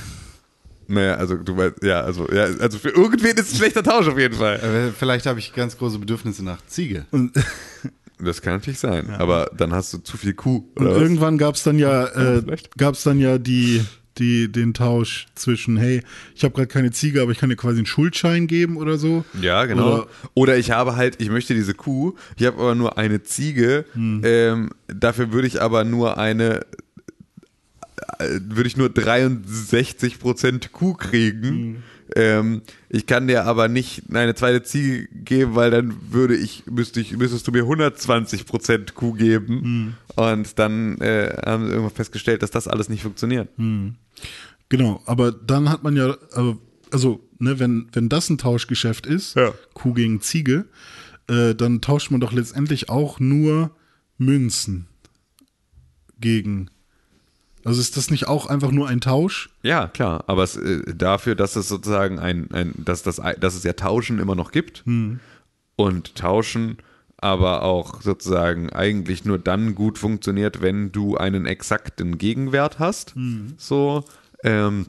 Naja, 0.88 1.16
also 1.16 1.36
du 1.36 1.58
weißt, 1.58 1.84
ja, 1.84 2.02
also, 2.02 2.32
ja, 2.32 2.44
also 2.44 2.78
für 2.78 2.90
irgendwen 2.90 3.32
ist 3.38 3.48
es 3.48 3.54
ein 3.54 3.58
schlechter 3.58 3.82
Tausch 3.84 4.08
auf 4.08 4.20
jeden 4.20 4.36
Fall. 4.36 4.94
Vielleicht 4.98 5.26
habe 5.26 5.40
ich 5.40 5.52
ganz 5.54 5.78
große 5.78 5.98
Bedürfnisse 6.00 6.44
nach 6.44 6.66
Ziege. 6.68 7.06
Das 8.18 8.42
kann 8.42 8.54
natürlich 8.54 8.80
sein, 8.80 9.10
aber 9.10 9.52
dann 9.58 9.74
hast 9.74 9.92
du 9.94 9.98
zu 9.98 10.16
viel 10.16 10.34
Kuh. 10.34 10.64
und 10.76 10.86
was? 10.86 10.98
irgendwann 10.98 11.38
gab 11.38 11.56
es 11.56 11.64
dann 11.64 11.78
ja 11.78 12.06
äh, 12.06 12.44
gab's 12.78 13.04
dann 13.04 13.20
ja 13.20 13.38
die 13.38 13.84
die 14.18 14.52
den 14.52 14.74
Tausch 14.74 15.28
zwischen 15.36 15.78
hey 15.78 16.02
ich 16.36 16.44
habe 16.44 16.54
gerade 16.54 16.68
keine 16.68 16.92
Ziege 16.92 17.22
aber 17.22 17.32
ich 17.32 17.38
kann 17.38 17.50
dir 17.50 17.56
quasi 17.56 17.78
einen 17.80 17.86
Schuldschein 17.86 18.48
geben 18.48 18.78
oder 18.78 18.98
so 18.98 19.26
Ja, 19.42 19.66
genau. 19.66 19.94
Oder- 19.94 20.08
Oder, 20.34 20.58
ich 20.58 20.72
habe 20.72 20.96
halt, 20.96 21.22
ich 21.22 21.30
möchte 21.30 21.54
diese 21.54 21.74
Kuh, 21.74 22.14
ich 22.38 22.46
habe 22.46 22.58
aber 22.60 22.76
nur 22.76 22.98
eine 22.98 23.24
Ziege, 23.24 23.86
Hm. 23.94 24.22
ähm, 24.24 24.70
dafür 24.88 25.32
würde 25.32 25.48
ich 25.48 25.62
aber 25.62 25.84
nur 25.84 26.18
eine, 26.18 26.62
äh, 28.20 28.40
würde 28.48 28.68
ich 28.68 28.78
nur 28.78 28.90
63% 28.90 30.72
Kuh 30.72 30.94
kriegen. 30.94 31.44
Hm. 31.48 31.76
Ähm, 32.16 32.62
ich 32.90 33.08
kann 33.08 33.28
dir 33.28 33.46
aber 33.46 33.68
nicht 33.68 34.04
eine 34.14 34.36
zweite 34.36 34.62
Ziege 34.62 35.08
geben, 35.12 35.56
weil 35.56 35.72
dann 35.72 35.96
würde 36.12 36.36
ich, 36.36 36.64
müsste 36.70 37.00
ich, 37.02 37.18
müsstest 37.18 37.48
du 37.48 37.52
mir 37.52 37.64
120% 37.64 38.94
Kuh 38.94 39.14
geben. 39.14 39.62
Hm. 39.64 39.94
Und 40.16 40.60
dann 40.60 41.00
äh, 41.02 41.36
haben 41.46 41.66
sie 41.66 41.72
irgendwann 41.72 41.96
festgestellt, 41.96 42.44
dass 42.44 42.52
das 42.52 42.68
alles 42.68 42.90
nicht 42.90 43.02
funktioniert. 43.02 43.50
Hm. 43.58 43.96
Genau, 44.78 45.02
aber 45.06 45.32
dann 45.32 45.70
hat 45.70 45.84
man 45.84 45.96
ja, 45.96 46.18
also, 46.92 47.22
ne, 47.40 47.60
wenn, 47.60 47.88
wenn 47.94 48.10
das 48.10 48.30
ein 48.30 48.38
Tauschgeschäft 48.38 49.06
ist, 49.06 49.36
Ja. 49.36 49.54
Kuh 49.74 49.94
gegen 49.94 50.20
Ziege, 50.20 50.66
äh, 51.28 51.56
dann 51.56 51.80
tauscht 51.80 52.12
man 52.12 52.20
doch 52.20 52.34
letztendlich 52.34 52.90
auch 52.90 53.22
nur 53.22 53.72
Münzen 54.18 54.88
gegen. 56.20 56.70
Also 57.64 57.80
ist 57.80 57.96
das 57.96 58.12
nicht 58.12 58.28
auch 58.28 58.48
einfach 58.48 58.72
nur 58.72 58.90
ein 58.90 59.00
Tausch? 59.00 59.50
Ja, 59.64 59.88
klar, 59.88 60.26
aber 60.28 60.44
es, 60.44 60.58
äh, 60.58 60.94
dafür, 60.94 61.36
dass 61.36 61.56
es 61.56 61.70
sozusagen 61.70 62.20
ein, 62.20 62.52
ein 62.52 62.74
dass, 62.78 63.02
das, 63.02 63.22
dass 63.40 63.56
es 63.56 63.64
ja 63.64 63.74
Tauschen 63.74 64.20
immer 64.20 64.36
noch 64.36 64.52
gibt 64.52 64.84
und 65.78 66.16
Tauschen 66.16 66.80
aber 67.18 67.64
auch 67.64 68.02
sozusagen 68.02 68.70
eigentlich 68.72 69.26
nur 69.26 69.40
dann 69.40 69.74
gut 69.74 69.98
funktioniert, 69.98 70.62
wenn 70.62 70.92
du 70.92 71.16
einen 71.16 71.46
exakten 71.46 72.18
Gegenwert 72.18 72.78
hast. 72.78 73.16
So, 73.58 74.04
ähm, 74.46 74.88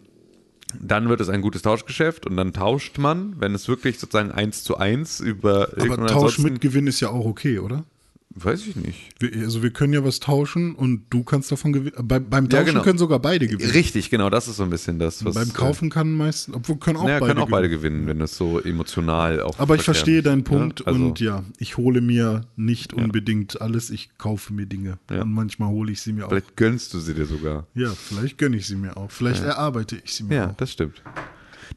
dann 0.81 1.09
wird 1.09 1.21
es 1.21 1.29
ein 1.29 1.43
gutes 1.43 1.63
Tauschgeschäft 1.63 2.27
und 2.27 2.37
dann 2.37 2.53
tauscht 2.53 2.99
man, 2.99 3.41
wenn 3.41 3.55
es 3.55 3.69
wirklich 3.69 3.99
sozusagen 3.99 4.31
eins 4.31 4.63
zu 4.65 4.77
eins 4.77 5.21
über 5.21 5.69
Aber 5.79 6.07
Tausch 6.07 6.39
mit 6.39 6.61
Gewinn 6.61 6.87
ist 6.87 7.01
ja 7.01 7.11
auch 7.11 7.25
okay, 7.25 7.59
oder? 7.59 7.85
Weiß 8.39 8.67
ich 8.67 8.77
nicht. 8.77 9.09
Wir, 9.19 9.33
also 9.45 9.63
wir 9.63 9.71
können 9.71 9.95
ja 9.95 10.05
was 10.05 10.21
tauschen 10.21 10.75
und 10.75 11.05
du 11.09 11.25
kannst 11.25 11.51
davon 11.51 11.73
gewinnen. 11.73 11.95
Bei, 12.07 12.19
beim 12.19 12.45
Ja, 12.45 12.51
Tauschen 12.59 12.67
genau. 12.67 12.83
können 12.83 12.99
sogar 12.99 13.19
beide 13.19 13.49
gewinnen. 13.49 13.71
Richtig, 13.71 14.11
genau, 14.11 14.29
das 14.29 14.47
ist 14.47 14.57
so 14.57 14.63
ein 14.63 14.69
bisschen 14.69 14.99
das, 14.99 15.25
was. 15.25 15.35
beim 15.35 15.53
Kaufen 15.55 15.89
kann 15.89 16.13
meistens, 16.13 16.55
obwohl 16.55 16.77
können 16.77 16.99
auch 16.99 17.07
äh, 17.07 17.13
ja, 17.13 17.19
beide 17.19 17.33
können 17.33 17.41
auch 17.45 17.49
beide 17.49 17.71
gewinnen. 17.71 18.01
gewinnen, 18.01 18.07
wenn 18.09 18.19
das 18.19 18.37
so 18.37 18.61
emotional 18.61 19.41
auch. 19.41 19.59
Aber 19.59 19.75
ich 19.75 19.83
verstehe 19.83 20.23
deinen 20.23 20.45
Punkt 20.45 20.81
Ja, 20.81 20.87
also- 20.87 21.07
und 21.07 21.19
ja, 21.21 21.45
ich 21.59 21.79
hole 21.79 22.03
mir 22.03 22.43
nicht 22.57 22.93
unbedingt 22.93 23.61
alles, 23.63 23.89
ich 23.89 24.11
kaufe 24.19 24.53
mir 24.53 24.67
Dinge. 24.67 24.99
Ja. 25.11 25.23
Und 25.23 25.33
manchmal 25.33 25.71
hole 25.71 25.91
ich 25.93 26.03
sie 26.03 26.13
mir 26.13 26.27
auch. 26.27 26.29
Vielleicht 26.29 26.57
gönnst 26.57 26.93
du 26.93 27.01
sie 27.01 27.15
dir 27.15 27.25
sogar. 27.27 27.67
Ja, 27.75 27.91
vielleicht 27.95 28.37
gönne 28.37 28.59
ich 28.59 28.67
sie 28.67 28.77
mir 28.77 28.97
auch. 28.99 29.11
Vielleicht 29.11 29.43
erarbeite 29.43 29.97
ich 30.05 30.13
sie 30.13 30.25
mir 30.25 30.35
Ja, 30.35 30.51
auch. 30.51 30.57
das 30.57 30.73
stimmt. 30.73 31.01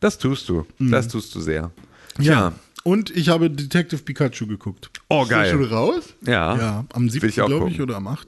Das 0.02 0.18
tust 0.18 0.50
du. 0.50 0.66
Mhm. 0.78 0.92
Das 0.92 1.08
tust 1.08 1.34
du 1.36 1.40
sehr. 1.40 1.72
Ja. 2.20 2.52
Und 2.84 3.10
ich 3.16 3.30
habe 3.30 3.50
Detective 3.50 4.02
Pikachu 4.02 4.46
geguckt. 4.48 4.90
Oh, 5.10 5.24
Ist 5.24 5.32
der 5.32 5.46
schon 5.50 5.64
raus? 5.66 6.04
Ja. 6.26 6.56
Ja, 6.58 6.86
am 6.94 7.04
Will 7.06 7.12
7. 7.12 7.30
ich 7.30 7.42
auch 7.42 7.48
glaube 7.48 7.70
ich 7.72 7.82
oder 7.82 7.98
am 7.98 8.08
8. 8.08 8.28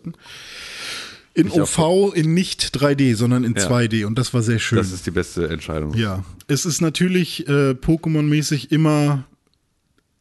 In 1.33 1.49
OV, 1.49 2.13
in 2.13 2.33
nicht 2.33 2.75
3D, 2.75 3.15
sondern 3.15 3.43
in 3.45 3.53
Ja. 3.55 3.61
2D 3.69 4.05
und 4.05 4.17
das 4.17 4.33
war 4.33 4.41
sehr 4.41 4.59
schön. 4.59 4.77
Das 4.79 4.91
ist 4.91 5.05
die 5.05 5.11
beste 5.11 5.47
Entscheidung. 5.47 5.93
Ja, 5.93 6.25
es 6.47 6.65
ist 6.65 6.81
natürlich 6.81 7.47
äh, 7.47 7.71
Pokémon-mäßig 7.71 8.71
immer 8.71 9.23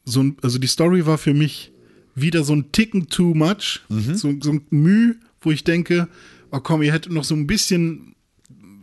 so 0.05 0.23
ein, 0.23 0.37
also 0.43 0.59
die 0.59 0.67
Story 0.69 1.07
war 1.07 1.19
für 1.19 1.35
mich 1.35 1.73
wieder 2.15 2.45
so 2.45 2.53
ein 2.55 2.71
Ticken 2.73 3.09
too 3.09 3.35
much, 3.35 3.81
Mhm. 3.89 4.15
so, 4.15 4.33
so 4.41 4.51
ein 4.53 4.63
Mühe, 4.71 5.17
wo 5.41 5.51
ich 5.51 5.65
denke, 5.65 6.09
oh 6.53 6.61
komm, 6.61 6.83
ihr 6.83 6.93
hättet 6.93 7.11
noch 7.13 7.25
so 7.25 7.35
ein 7.35 7.47
bisschen 7.47 8.15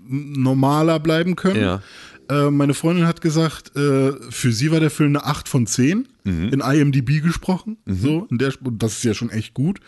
normaler 0.09 0.99
bleiben 0.99 1.35
können. 1.35 1.61
Ja. 1.61 1.81
Äh, 2.29 2.51
meine 2.51 2.73
Freundin 2.73 3.05
hat 3.07 3.21
gesagt, 3.21 3.75
äh, 3.75 4.11
für 4.29 4.51
sie 4.51 4.71
war 4.71 4.79
der 4.79 4.89
Film 4.89 5.09
eine 5.15 5.25
8 5.25 5.47
von 5.47 5.65
10, 5.67 6.07
Mhm. 6.23 6.49
in 6.49 6.59
IMDb 6.59 7.21
gesprochen. 7.23 7.77
So, 7.85 8.27
in 8.29 8.37
der, 8.37 8.53
das 8.77 8.97
ist 8.97 9.03
ja 9.05 9.13
schon 9.13 9.29
echt 9.29 9.53
gut. 9.53 9.79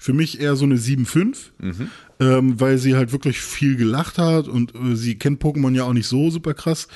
Für 0.00 0.14
mich 0.14 0.40
eher 0.40 0.56
so 0.56 0.64
eine 0.64 0.78
7,5, 0.78 1.52
Mhm. 1.60 1.88
ähm, 2.18 2.58
weil 2.60 2.78
sie 2.78 2.96
halt 2.96 3.12
wirklich 3.12 3.40
viel 3.40 3.76
gelacht 3.76 4.16
hat 4.16 4.48
und 4.48 4.74
äh, 4.74 4.96
sie 4.96 5.16
kennt 5.16 5.42
Pokémon 5.42 5.74
ja 5.74 5.84
auch 5.84 5.92
nicht 5.92 6.06
so 6.08 6.30
super 6.30 6.54
krass. 6.54 6.88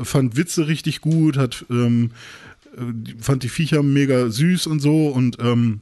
Fand 0.00 0.36
Witze 0.36 0.68
richtig 0.68 1.00
gut, 1.00 1.36
hat, 1.36 1.66
ähm, 1.68 2.12
äh, 2.76 2.80
fand 3.20 3.42
die 3.42 3.48
Viecher 3.48 3.82
mega 3.82 4.30
süß 4.30 4.68
und 4.68 4.78
so 4.80 5.08
und 5.08 5.38
ähm, 5.40 5.80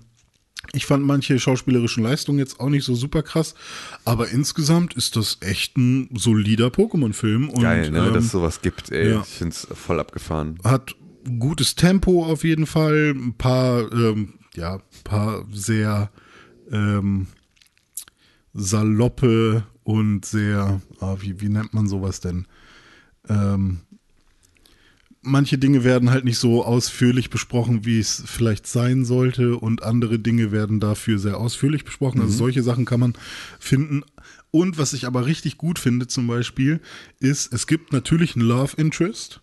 ich 0.72 0.86
fand 0.86 1.05
manche 1.05 1.39
schauspielerischen 1.39 2.02
Leistungen 2.02 2.39
jetzt 2.39 2.60
auch 2.60 2.68
nicht 2.68 2.84
so 2.84 2.94
super 2.94 3.22
krass, 3.22 3.55
aber 4.05 4.28
insgesamt 4.28 4.94
ist 4.94 5.16
das 5.16 5.39
echt 5.40 5.76
ein 5.76 6.09
solider 6.14 6.68
Pokémon-Film. 6.68 7.52
Geil, 7.60 7.90
ne, 7.90 8.06
ähm, 8.06 8.14
dass 8.14 8.26
es 8.26 8.32
sowas 8.32 8.62
gibt, 8.62 8.90
ey. 8.90 9.10
ja. 9.10 9.20
Ich 9.20 9.28
find's 9.28 9.66
voll 9.72 10.01
abgefahren. 10.01 10.59
hat 10.64 10.94
gutes 11.39 11.74
Tempo 11.74 12.24
auf 12.24 12.44
jeden 12.44 12.66
Fall, 12.66 13.14
ein 13.14 13.34
paar, 13.34 13.93
ähm, 13.93 14.34
ja, 14.55 14.80
paar 15.05 15.44
sehr 15.52 16.10
ähm, 16.70 17.26
saloppe 18.55 19.64
und 19.84 20.24
sehr, 20.24 20.80
ah, 21.01 21.16
wie, 21.20 21.40
wie 21.40 21.48
nennt 21.48 21.74
man 21.74 21.89
sowas 21.89 22.20
denn? 22.20 22.47
Ähm, 23.28 23.80
manche 25.23 25.57
Dinge 25.57 25.85
werden 25.85 26.11
halt 26.11 26.24
nicht 26.24 26.39
so 26.39 26.65
ausführlich 26.65 27.31
besprochen, 27.31 27.85
wie 27.85 27.99
es 27.99 28.23
vielleicht 28.27 28.66
sein 28.66 29.05
sollte, 29.05 29.57
und 29.57 29.82
andere 29.82 30.19
Dinge 30.19 30.53
werden 30.53 30.81
dafür 30.81 31.19
sehr 31.19 31.39
ausführlich 31.39 31.85
besprochen. 31.85 32.20
Also 32.20 32.36
solche 32.36 32.62
Sachen 32.62 32.85
kann 32.85 33.01
man 33.01 33.15
finden. 33.59 34.05
Und 34.51 34.77
was 34.77 34.93
ich 34.93 35.07
aber 35.07 35.24
richtig 35.24 35.57
gut 35.57 35.78
finde, 35.78 36.09
zum 36.09 36.27
Beispiel, 36.27 36.81
ist, 37.20 37.53
es 37.53 37.66
gibt 37.66 37.93
natürlich 37.93 38.36
einen 38.36 38.47
Love 38.47 38.74
Interest, 38.77 39.40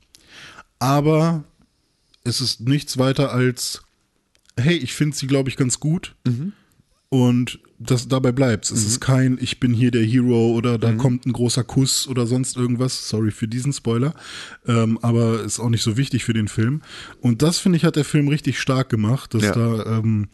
aber 0.78 1.46
es 2.24 2.42
ist 2.42 2.62
nichts 2.62 2.98
weiter 2.98 3.32
als, 3.32 3.82
hey, 4.58 4.76
ich 4.76 4.94
finde 4.94 5.16
sie, 5.16 5.28
glaube 5.28 5.50
ich, 5.50 5.58
ganz 5.58 5.80
gut. 5.80 6.16
Und 7.12 7.60
das 7.80 8.08
dabei 8.08 8.32
bleibt 8.32 8.66
Es 8.66 8.86
ist 8.86 9.00
kein, 9.00 9.40
ich 9.42 9.60
bin 9.60 9.74
hier 9.74 9.90
der 9.90 10.04
Hero 10.04 10.52
oder 10.52 10.78
da 10.78 10.92
kommt 10.94 11.26
ein 11.26 11.34
großer 11.34 11.64
Kuss 11.64 12.08
oder 12.08 12.28
sonst 12.28 12.56
irgendwas. 12.56 13.10
Sorry 13.10 13.32
für 13.32 13.48
diesen 13.48 13.74
Spoiler. 13.74 14.14
Ähm, 14.68 15.00
aber 15.02 15.42
ist 15.42 15.60
auch 15.60 15.70
nicht 15.70 15.82
so 15.82 15.98
wichtig 15.98 16.24
für 16.24 16.34
den 16.34 16.48
Film. 16.48 16.82
Und 17.22 17.42
das, 17.42 17.58
finde 17.58 17.78
ich, 17.78 17.84
hat 17.86 17.96
der 17.96 18.06
Film 18.06 18.28
richtig 18.28 18.60
stark 18.60 18.90
gemacht, 18.90 19.34
dass 19.34 19.42
Ja. 19.44 19.54
da 19.54 19.98
ähm, 19.98 20.28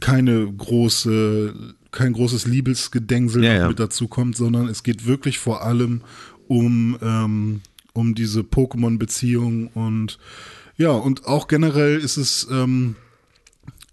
keine 0.00 0.52
große, 0.52 1.54
kein 1.90 2.12
großes 2.12 2.46
Liebesgedengsel 2.46 3.42
Ja, 3.42 3.54
ja. 3.54 3.68
mit 3.68 3.80
dazu 3.80 4.06
kommt, 4.06 4.36
sondern 4.36 4.68
es 4.68 4.82
geht 4.82 5.06
wirklich 5.06 5.38
vor 5.38 5.62
allem 5.64 6.02
um, 6.46 6.96
ähm, 7.02 7.60
um 7.92 8.14
diese 8.14 8.40
Pokémon-Beziehung 8.42 9.68
und 9.68 10.18
ja, 10.76 10.90
und 10.90 11.24
auch 11.24 11.48
generell 11.48 11.98
ist 11.98 12.18
es, 12.18 12.46
ähm, 12.50 12.96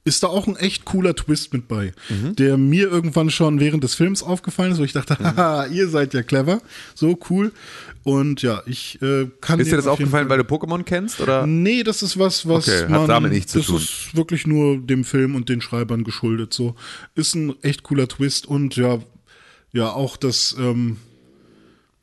ist 0.06 0.22
da 0.24 0.28
auch 0.28 0.48
ein 0.48 0.58
echt 0.58 0.84
cooler 0.86 1.16
Twist 1.16 1.54
mit 1.54 1.68
bei, 1.68 1.94
Mhm. 2.10 2.36
der 2.36 2.58
mir 2.58 2.90
irgendwann 2.92 3.30
schon 3.30 3.60
während 3.62 3.84
des 3.84 3.96
Films 3.96 4.22
aufgefallen 4.22 4.74
ist, 4.74 4.80
wo 4.80 4.84
ich 4.84 4.92
dachte, 4.94 5.16
Mhm. 5.20 5.24
haha, 5.38 5.66
ihr 5.68 5.88
seid 5.88 6.14
ja 6.14 6.24
clever, 6.24 6.62
so 6.94 7.18
cool. 7.30 7.52
Und 8.04 8.42
ja, 8.42 8.62
ich 8.66 9.02
äh, 9.02 9.28
kann 9.40 9.62
Ist 9.62 9.72
dir 9.72 9.78
das 9.78 9.88
aufgefallen, 9.88 10.28
Fall- 10.28 10.38
weil 10.38 10.44
du 10.46 10.54
Pokémon 10.54 10.84
kennst? 10.84 11.22
Oder? 11.22 11.48
Nee, 11.48 11.84
das 11.84 12.04
ist 12.04 12.20
was, 12.20 12.46
was 12.48 12.68
Okay, 12.68 12.82
hat 12.82 12.90
man, 12.90 13.08
damit 13.08 13.32
nichts 13.32 13.54
zu 13.54 13.60
das 13.60 13.68
tun. 13.68 13.78
ist 13.78 14.14
wirklich 14.14 14.46
nur 14.46 14.78
dem 14.78 15.06
Film 15.06 15.36
und 15.36 15.48
den 15.48 15.62
Schreibern 15.62 16.04
geschuldet. 16.04 16.54
So 16.54 16.76
ist 17.16 17.34
ein 17.36 17.54
echt 17.64 17.84
cooler 17.84 18.10
Twist 18.10 18.46
und 18.46 18.76
ja, 18.76 19.00
ja 19.72 19.90
auch 19.94 20.18
das. 20.18 20.54
Ähm, 20.60 20.98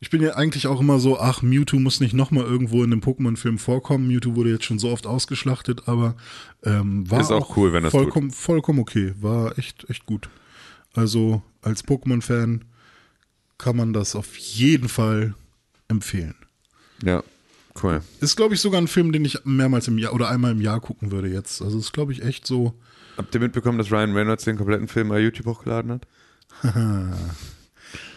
ich 0.00 0.08
bin 0.08 0.22
ja 0.22 0.34
eigentlich 0.34 0.66
auch 0.66 0.80
immer 0.80 0.98
so, 0.98 1.20
ach 1.20 1.42
Mewtwo 1.42 1.78
muss 1.78 2.00
nicht 2.00 2.14
noch 2.14 2.30
mal 2.30 2.44
irgendwo 2.44 2.82
in 2.82 2.90
einem 2.90 3.02
Pokémon-Film 3.02 3.58
vorkommen. 3.58 4.08
Mewtwo 4.08 4.34
wurde 4.34 4.50
jetzt 4.50 4.64
schon 4.64 4.78
so 4.78 4.88
oft 4.88 5.06
ausgeschlachtet, 5.06 5.82
aber 5.86 6.16
ähm, 6.64 7.08
war 7.10 7.20
Ist 7.20 7.30
auch 7.30 7.56
cool, 7.58 7.74
wenn 7.74 7.82
das 7.82 7.92
vollkommen, 7.92 8.30
vollkommen 8.30 8.78
okay, 8.78 9.12
war 9.20 9.58
echt 9.58 9.88
echt 9.90 10.06
gut. 10.06 10.30
Also 10.94 11.42
als 11.60 11.84
Pokémon-Fan 11.84 12.64
kann 13.58 13.76
man 13.76 13.92
das 13.92 14.16
auf 14.16 14.38
jeden 14.38 14.88
Fall 14.88 15.34
empfehlen. 15.88 16.34
Ja, 17.04 17.22
cool. 17.82 18.00
Ist, 18.20 18.36
glaube 18.36 18.54
ich, 18.54 18.60
sogar 18.62 18.80
ein 18.80 18.88
Film, 18.88 19.12
den 19.12 19.26
ich 19.26 19.44
mehrmals 19.44 19.86
im 19.86 19.98
Jahr 19.98 20.14
oder 20.14 20.30
einmal 20.30 20.52
im 20.52 20.62
Jahr 20.62 20.80
gucken 20.80 21.12
würde 21.12 21.28
jetzt. 21.28 21.60
Also 21.60 21.78
ist, 21.78 21.92
glaube 21.92 22.12
ich, 22.12 22.22
echt 22.22 22.46
so. 22.46 22.74
Habt 23.18 23.34
ihr 23.34 23.40
mitbekommen, 23.40 23.76
dass 23.76 23.92
Ryan 23.92 24.14
Reynolds 24.14 24.44
den 24.44 24.56
kompletten 24.56 24.88
Film 24.88 25.10
bei 25.10 25.20
YouTube 25.20 25.46
hochgeladen 25.46 25.92
hat? 25.92 26.06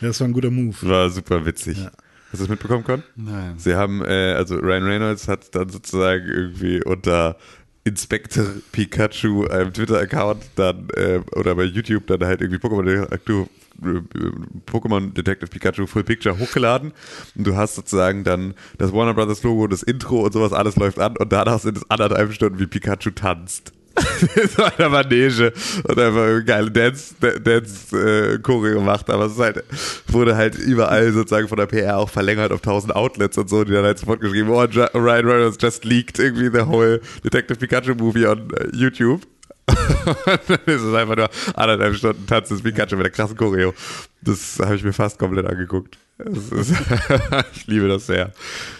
Ja, 0.02 0.08
das 0.08 0.20
war 0.20 0.28
ein 0.28 0.34
guter 0.34 0.52
Move. 0.52 0.76
War 0.82 1.10
super 1.10 1.46
witzig. 1.46 1.78
Hast 1.78 2.40
du 2.40 2.46
das 2.46 2.50
mitbekommen, 2.50 2.84
Con? 2.84 3.04
Nein. 3.16 3.54
Sie 3.58 3.76
haben, 3.76 4.04
äh, 4.04 4.34
also 4.34 4.56
Ryan 4.56 4.84
Reynolds 4.84 5.28
hat 5.28 5.54
dann 5.54 5.70
sozusagen 5.70 6.26
irgendwie 6.28 6.84
unter 6.84 7.38
Inspector 7.84 8.46
Pikachu, 8.72 9.46
einem 9.48 9.74
Twitter-Account, 9.74 10.44
dann, 10.56 10.88
äh, 10.96 11.20
oder 11.36 11.56
bei 11.56 11.64
YouTube 11.64 12.08
dann 12.08 12.24
halt 12.24 12.42
irgendwie 12.42 12.60
Pokémon 12.60 12.86
Detective, 12.86 13.48
äh, 13.84 14.72
Pokémon 14.72 15.14
Detective 15.14 15.50
Pikachu 15.50 15.86
Full 15.86 16.06
Picture 16.06 16.40
hochgeladen 16.40 16.94
und 17.36 17.46
du 17.46 17.56
hast 17.56 17.76
sozusagen 17.76 18.24
dann 18.24 18.54
das 18.78 18.94
Warner 18.94 19.14
Brothers 19.14 19.44
Logo, 19.44 19.68
das 19.68 19.84
Intro 19.84 20.22
und 20.22 20.32
sowas, 20.32 20.54
alles 20.54 20.78
läuft 20.78 20.98
an 20.98 21.18
und 21.18 21.32
danach 21.32 21.60
sind 21.60 21.78
es 21.78 21.90
anderthalb 21.90 22.32
Stunden, 22.34 22.58
wie 22.60 22.68
Pikachu 22.68 23.12
tanzt. 23.12 23.74
so 24.56 24.64
einer 24.64 24.90
Manege 24.90 25.54
und 25.84 26.00
einfach 26.00 26.24
eine 26.24 26.44
geile 26.44 26.72
Dance, 26.72 27.14
Dance 27.44 27.96
äh, 27.98 28.40
Choreo 28.40 28.76
gemacht, 28.76 29.10
aber 29.10 29.26
es 29.26 29.34
ist 29.34 29.40
halt, 29.40 29.64
wurde 30.08 30.36
halt 30.36 30.56
überall 30.58 31.12
sozusagen 31.12 31.48
von 31.48 31.58
der 31.58 31.68
PR 31.68 31.98
auch 31.98 32.10
verlängert 32.10 32.52
auf 32.52 32.62
tausend 32.62 32.96
Outlets 32.96 33.38
und 33.38 33.50
so, 33.50 33.64
die 33.64 33.72
dann 33.72 33.84
halt 33.84 34.00
sofort 34.00 34.22
geschrieben, 34.22 34.50
oh, 34.50 34.62
Ryan 34.64 35.26
Reynolds 35.26 35.58
just 35.60 35.86
leaked 35.86 36.20
irgendwie 36.20 36.50
the 36.52 36.66
whole 36.66 37.02
Detective 37.24 37.60
Pikachu 37.60 37.94
movie 37.96 38.26
on 38.26 38.50
äh, 38.52 38.76
YouTube. 38.76 39.22
dann 40.48 40.60
ist 40.66 40.84
einfach 40.94 41.16
nur 41.16 41.30
anderthalb 41.56 41.96
Stunden 41.96 42.28
Tanz 42.28 42.50
des 42.50 42.62
Pikachu 42.62 42.96
mit 42.96 43.06
der 43.06 43.12
krassen 43.12 43.38
Choreo. 43.38 43.74
Das 44.22 44.60
habe 44.60 44.76
ich 44.76 44.84
mir 44.84 44.94
fast 44.94 45.20
komplett 45.20 45.46
angeguckt. 45.46 45.98
Das 46.18 46.50
ist, 46.50 46.74
ich 47.56 47.68
liebe 47.68 47.88
das 47.88 48.06
sehr. 48.06 48.32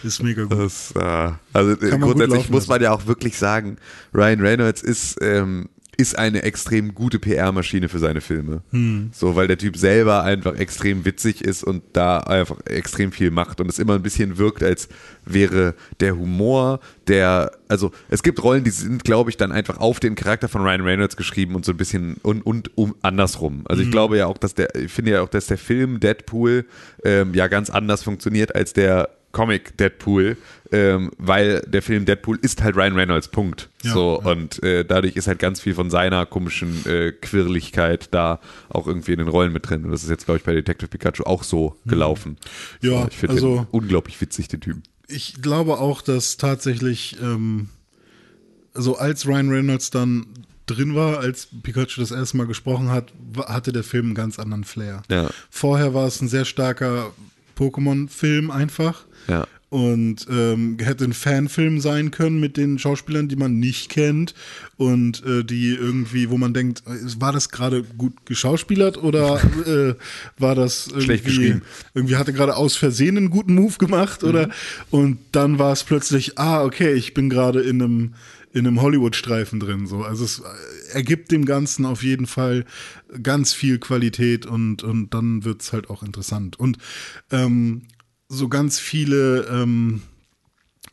Ist 0.02 0.22
mega 0.22 0.44
gut. 0.44 0.52
Das, 0.52 0.92
äh, 0.96 1.32
also 1.52 1.76
Kann 1.76 1.90
man 1.90 2.00
gut 2.00 2.16
grundsätzlich 2.16 2.50
muss 2.50 2.68
man 2.68 2.80
ja 2.80 2.92
auch 2.92 3.06
wirklich 3.06 3.36
sagen, 3.38 3.76
Ryan 4.14 4.40
Reynolds 4.40 4.82
ist, 4.82 5.18
ähm, 5.20 5.68
ist 5.96 6.18
eine 6.18 6.42
extrem 6.42 6.94
gute 6.94 7.18
PR-Maschine 7.18 7.88
für 7.88 7.98
seine 7.98 8.20
Filme. 8.20 8.62
Hm. 8.70 9.10
So, 9.12 9.36
weil 9.36 9.46
der 9.46 9.58
Typ 9.58 9.76
selber 9.76 10.22
einfach 10.22 10.54
extrem 10.56 11.04
witzig 11.04 11.42
ist 11.42 11.64
und 11.64 11.82
da 11.92 12.18
einfach 12.18 12.58
extrem 12.66 13.12
viel 13.12 13.30
macht 13.30 13.60
und 13.60 13.68
es 13.68 13.78
immer 13.78 13.94
ein 13.94 14.02
bisschen 14.02 14.38
wirkt, 14.38 14.62
als 14.62 14.88
wäre 15.24 15.74
der 16.00 16.16
Humor, 16.16 16.80
der, 17.08 17.52
also 17.68 17.92
es 18.08 18.22
gibt 18.22 18.42
Rollen, 18.42 18.64
die 18.64 18.70
sind, 18.70 19.04
glaube 19.04 19.30
ich, 19.30 19.36
dann 19.36 19.52
einfach 19.52 19.78
auf 19.78 20.00
den 20.00 20.14
Charakter 20.14 20.48
von 20.48 20.62
Ryan 20.62 20.82
Reynolds 20.82 21.16
geschrieben 21.16 21.54
und 21.54 21.64
so 21.64 21.72
ein 21.72 21.76
bisschen 21.76 22.16
und, 22.22 22.42
und 22.42 22.76
um, 22.76 22.94
andersrum. 23.02 23.62
Also 23.66 23.82
Mhm. 23.82 23.88
ich 23.88 23.92
glaube 23.92 24.16
ja 24.18 24.26
auch, 24.26 24.38
dass 24.38 24.54
der, 24.54 24.74
ich 24.74 24.92
finde 24.92 25.12
ja 25.12 25.22
auch, 25.22 25.28
dass 25.28 25.46
der 25.46 25.58
Film 25.58 26.00
Deadpool 26.00 26.64
ähm, 27.04 27.34
ja 27.34 27.48
ganz 27.48 27.70
anders 27.70 28.02
funktioniert 28.02 28.54
als 28.54 28.72
der 28.72 29.08
Comic 29.34 29.76
Deadpool, 29.76 30.38
ähm, 30.72 31.10
weil 31.18 31.60
der 31.66 31.82
Film 31.82 32.06
Deadpool 32.06 32.38
ist 32.40 32.62
halt 32.62 32.76
Ryan 32.76 32.94
Reynolds, 32.94 33.28
Punkt. 33.28 33.68
Ja, 33.82 33.92
so, 33.92 34.22
ja. 34.24 34.30
und 34.30 34.62
äh, 34.62 34.84
dadurch 34.84 35.16
ist 35.16 35.26
halt 35.26 35.40
ganz 35.40 35.60
viel 35.60 35.74
von 35.74 35.90
seiner 35.90 36.24
komischen 36.24 36.86
äh, 36.86 37.12
Quirligkeit 37.12 38.08
da 38.12 38.40
auch 38.70 38.86
irgendwie 38.86 39.12
in 39.12 39.18
den 39.18 39.28
Rollen 39.28 39.52
mit 39.52 39.68
drin. 39.68 39.84
Und 39.84 39.90
das 39.90 40.04
ist 40.04 40.08
jetzt, 40.08 40.24
glaube 40.24 40.38
ich, 40.38 40.44
bei 40.44 40.54
Detective 40.54 40.88
Pikachu 40.88 41.24
auch 41.24 41.42
so 41.42 41.76
gelaufen. 41.84 42.38
Mhm. 42.80 42.90
Ja, 42.90 43.02
so, 43.02 43.08
ich 43.10 43.16
finde 43.16 43.34
also- 43.34 43.66
unglaublich 43.72 44.18
witzig, 44.20 44.48
den 44.48 44.60
Typen. 44.60 44.82
Ich 45.06 45.42
glaube 45.42 45.78
auch, 45.78 46.00
dass 46.00 46.38
tatsächlich, 46.38 47.18
ähm, 47.20 47.68
also 48.72 48.96
als 48.96 49.26
Ryan 49.26 49.50
Reynolds 49.50 49.90
dann 49.90 50.26
drin 50.66 50.94
war, 50.94 51.18
als 51.18 51.48
Pikachu 51.62 52.00
das 52.00 52.10
erste 52.10 52.38
Mal 52.38 52.46
gesprochen 52.46 52.88
hat, 52.88 53.12
hatte 53.46 53.72
der 53.72 53.84
Film 53.84 54.06
einen 54.06 54.14
ganz 54.14 54.38
anderen 54.38 54.64
Flair. 54.64 55.02
Ja. 55.10 55.28
Vorher 55.50 55.92
war 55.92 56.06
es 56.06 56.22
ein 56.22 56.28
sehr 56.28 56.46
starker 56.46 57.12
Pokémon-Film 57.56 58.50
einfach. 58.50 59.04
Ja. 59.28 59.46
Und 59.70 60.28
ähm, 60.30 60.76
hätte 60.80 61.02
ein 61.02 61.12
Fanfilm 61.12 61.80
sein 61.80 62.12
können 62.12 62.38
mit 62.38 62.56
den 62.56 62.78
Schauspielern, 62.78 63.26
die 63.26 63.34
man 63.34 63.58
nicht 63.58 63.88
kennt 63.88 64.32
und 64.76 65.24
äh, 65.26 65.42
die 65.42 65.70
irgendwie, 65.74 66.30
wo 66.30 66.38
man 66.38 66.54
denkt, 66.54 66.84
äh, 66.86 67.20
war 67.20 67.32
das 67.32 67.48
gerade 67.48 67.82
gut 67.82 68.24
geschauspielert 68.24 69.02
oder 69.02 69.40
äh, 69.66 69.94
war 70.38 70.54
das 70.54 70.86
irgendwie, 70.86 71.04
Schlecht 71.04 71.24
geschrieben. 71.24 71.62
irgendwie 71.92 72.14
hatte 72.14 72.32
gerade 72.32 72.56
aus 72.56 72.76
Versehen 72.76 73.16
einen 73.16 73.30
guten 73.30 73.56
Move 73.56 73.78
gemacht 73.78 74.22
oder 74.22 74.48
und 74.90 75.18
dann 75.32 75.58
war 75.58 75.72
es 75.72 75.82
plötzlich, 75.82 76.38
ah, 76.38 76.62
okay, 76.62 76.92
ich 76.92 77.12
bin 77.12 77.28
gerade 77.28 77.60
in 77.60 77.82
einem 77.82 78.14
in 78.54 78.68
einem 78.68 78.80
Hollywood-Streifen 78.80 79.58
drin. 79.58 79.86
So. 79.86 80.04
Also 80.04 80.24
es 80.24 80.38
äh, 80.38 80.94
ergibt 80.94 81.32
dem 81.32 81.44
Ganzen 81.44 81.84
auf 81.84 82.04
jeden 82.04 82.26
Fall 82.26 82.64
ganz 83.20 83.52
viel 83.52 83.78
Qualität 83.78 84.46
und, 84.46 84.84
und 84.84 85.12
dann 85.12 85.44
wird 85.44 85.60
es 85.60 85.72
halt 85.72 85.90
auch 85.90 86.04
interessant. 86.04 86.58
Und 86.58 86.78
ähm, 87.32 87.82
so 88.34 88.48
ganz 88.48 88.78
viele 88.78 89.46
ähm, 89.50 90.02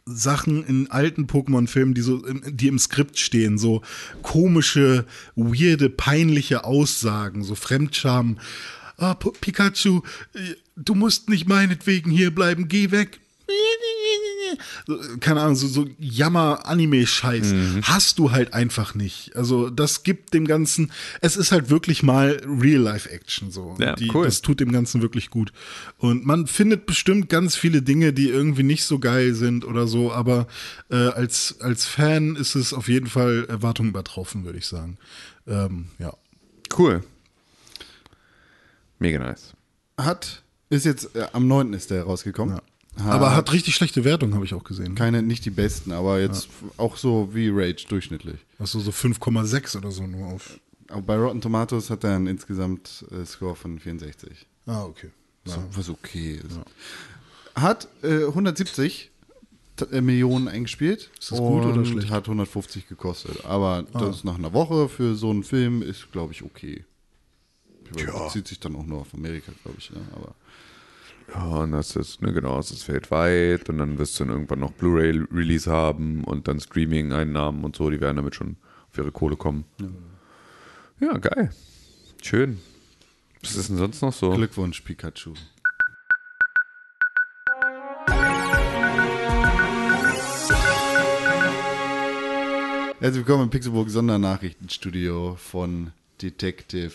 Sachen 0.05 0.63
in 0.65 0.89
alten 0.89 1.25
Pokémon-Filmen, 1.27 1.93
die 1.93 2.01
so, 2.01 2.25
im- 2.25 2.41
die 2.57 2.67
im 2.67 2.79
Skript 2.79 3.19
stehen, 3.19 3.57
so 3.57 3.81
komische, 4.21 5.05
weirde, 5.35 5.89
peinliche 5.89 6.63
Aussagen, 6.63 7.43
so 7.43 7.55
Fremdscham. 7.55 8.37
Ah, 8.97 9.15
Pikachu, 9.15 10.01
äh, 10.33 10.55
du 10.75 10.95
musst 10.95 11.29
nicht 11.29 11.47
meinetwegen 11.47 12.11
hier 12.11 12.33
bleiben, 12.33 12.67
geh 12.67 12.91
weg. 12.91 13.19
Keine 15.19 15.41
Ahnung, 15.41 15.55
so, 15.55 15.67
so 15.67 15.87
Jammer-Anime-Scheiß 15.99 17.53
hast 17.83 18.19
du 18.19 18.31
halt 18.31 18.53
einfach 18.53 18.95
nicht. 18.95 19.35
Also, 19.35 19.69
das 19.69 20.03
gibt 20.03 20.33
dem 20.33 20.45
Ganzen, 20.45 20.91
es 21.21 21.37
ist 21.37 21.51
halt 21.51 21.69
wirklich 21.69 22.03
mal 22.03 22.41
Real-Life-Action 22.45 23.51
so. 23.51 23.75
Ja, 23.79 23.95
Die, 23.95 24.11
cool. 24.13 24.25
Das 24.25 24.41
tut 24.41 24.59
dem 24.59 24.71
Ganzen 24.71 25.01
wirklich 25.01 25.29
gut. 25.29 25.53
Und 25.97 26.25
man 26.25 26.47
findet 26.47 26.85
bestimmt 26.85 27.29
ganz 27.29 27.55
viele 27.55 27.81
Dinge, 27.81 28.13
die 28.13 28.29
irgendwie 28.29 28.63
nicht 28.63 28.83
so 28.83 28.99
geil 28.99 29.33
sind 29.33 29.65
oder 29.65 29.87
so, 29.87 30.11
aber 30.11 30.47
äh, 30.89 30.95
als, 30.95 31.61
als 31.61 31.85
Fan 31.85 32.35
ist 32.35 32.55
es 32.55 32.73
auf 32.73 32.87
jeden 32.87 33.07
Fall 33.07 33.45
Erwartungen 33.47 33.89
übertroffen, 33.89 34.43
würde 34.45 34.57
ich 34.57 34.67
sagen. 34.67 34.97
Ähm, 35.47 35.87
ja. 35.99 36.13
Cool. 36.77 37.03
Mega 38.99 39.19
nice. 39.19 39.53
Hat, 39.97 40.43
ist 40.69 40.85
jetzt, 40.85 41.15
äh, 41.15 41.27
am 41.33 41.47
9. 41.47 41.73
ist 41.73 41.89
der 41.91 42.03
rausgekommen. 42.03 42.59
Aber 42.97 43.35
hat 43.35 43.51
richtig 43.53 43.73
schlechte 43.75 44.03
Wertung, 44.03 44.33
habe 44.35 44.45
ich 44.45 44.53
auch 44.53 44.63
gesehen. 44.63 44.95
keine, 44.95 45.21
nicht 45.23 45.45
die 45.45 45.49
besten, 45.49 45.91
aber 45.91 46.19
jetzt 46.19 46.49
auch 46.77 46.97
so 46.97 47.29
wie 47.33 47.49
Rage 47.49 47.85
durchschnittlich. 47.87 48.37
Achso, 48.59 48.79
so 48.79 48.91
5,6 48.91 49.77
oder 49.77 49.91
so 49.91 50.05
nur 50.05 50.27
auf. 50.27 50.59
Aber 50.89 51.01
bei 51.01 51.15
Rotten 51.15 51.39
Tomatoes 51.41 51.89
hat 51.89 52.03
er 52.03 52.15
einen 52.15 52.27
insgesamt 52.27 53.05
äh, 53.11 53.25
Score 53.25 53.55
von 53.55 53.79
64. 53.79 54.45
Ah, 54.67 54.83
okay. 54.83 55.09
Ja. 55.47 55.53
So, 55.53 55.63
was 55.73 55.89
okay 55.89 56.35
ist. 56.45 56.59
Hat 57.55 57.87
äh, 58.03 58.25
170 58.25 59.09
t- 59.77 59.85
äh, 59.85 60.01
Millionen 60.01 60.47
eingespielt. 60.49 61.09
Ist 61.17 61.31
das 61.31 61.39
gut 61.39 61.63
oder 61.65 61.85
schlecht? 61.85 62.11
Ah. 62.11 62.15
Hat 62.15 62.25
150 62.25 62.87
gekostet. 62.89 63.45
Aber 63.45 63.83
das 63.93 64.23
nach 64.25 64.35
einer 64.37 64.53
Woche 64.53 64.89
für 64.89 65.15
so 65.15 65.29
einen 65.29 65.43
Film 65.43 65.81
ist, 65.81 66.11
glaube 66.11 66.33
ich, 66.33 66.43
okay. 66.43 66.83
Ja. 67.97 68.25
Bezieht 68.25 68.47
sich 68.47 68.59
dann 68.59 68.75
auch 68.75 68.85
nur 68.85 68.99
auf 69.01 69.13
Amerika, 69.13 69.51
glaube 69.63 69.77
ich. 69.79 69.91
Ne? 69.91 70.01
Aber 70.15 70.35
Ja, 71.33 71.45
und 71.45 71.71
das 71.71 71.95
ist, 71.95 72.21
ne, 72.21 72.33
genau, 72.33 72.57
das 72.57 72.71
ist 72.71 72.89
weltweit 72.89 73.69
und 73.69 73.77
dann 73.77 73.97
wirst 73.97 74.19
du 74.19 74.25
dann 74.25 74.33
irgendwann 74.33 74.59
noch 74.59 74.73
Blu-ray-Release 74.73 75.71
haben 75.71 76.25
und 76.25 76.47
dann 76.47 76.59
Streaming-Einnahmen 76.59 77.63
und 77.63 77.75
so, 77.75 77.89
die 77.89 78.01
werden 78.01 78.17
damit 78.17 78.35
schon 78.35 78.57
auf 78.89 78.97
ihre 78.97 79.11
Kohle 79.11 79.37
kommen. 79.37 79.63
Ja, 80.99 81.17
geil. 81.17 81.51
Schön. 82.21 82.59
Was 83.41 83.55
ist 83.55 83.69
denn 83.69 83.77
sonst 83.77 84.01
noch 84.01 84.13
so? 84.13 84.31
Glückwunsch, 84.31 84.81
Pikachu. 84.81 85.33
Herzlich 92.99 93.25
willkommen 93.25 93.45
im 93.45 93.49
Pixelburg 93.49 93.89
Sondernachrichtenstudio 93.89 95.35
von 95.35 95.91
Detective 96.21 96.93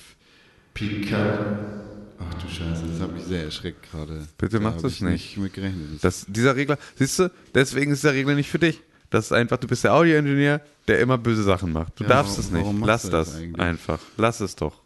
Pikachu. 0.75 2.06
Ach 2.19 2.35
du 2.43 2.49
Scheiße, 2.49 2.83
das 2.91 3.01
hat 3.01 3.13
mich 3.13 3.25
sehr 3.25 3.45
erschreckt 3.45 3.91
gerade. 3.91 4.27
Bitte 4.39 4.59
Da 4.59 4.63
mach 4.71 4.81
das 4.81 4.93
ich 4.95 5.01
nicht. 5.03 5.37
mit 5.37 5.53
gerechnet. 5.53 6.03
Das, 6.03 6.25
dieser 6.29 6.57
Regler, 6.57 6.79
siehst 6.97 7.19
du, 7.19 7.31
deswegen 7.55 7.93
ist 7.93 8.05
der 8.05 8.15
Regler 8.15 8.35
nicht 8.35 8.51
für 8.51 8.59
dich. 8.59 8.81
Das 9.11 9.27
ist 9.27 9.33
einfach, 9.33 9.57
du 9.59 9.67
bist 9.69 9.85
der 9.85 9.95
Audio-Ingenieur, 9.95 10.61
der 10.89 11.01
immer 11.01 11.17
böse 11.19 11.43
Sachen 11.43 11.73
macht. 11.73 11.99
Du 12.01 12.05
Ja, 12.05 12.09
darfst 12.11 12.39
warum- 12.53 12.67
es 12.77 12.77
nicht. 12.79 12.87
Lass 12.87 13.03
das 13.03 13.33
das 13.35 13.59
einfach. 13.59 14.01
Lass 14.17 14.41
es 14.41 14.57
doch. 14.57 14.83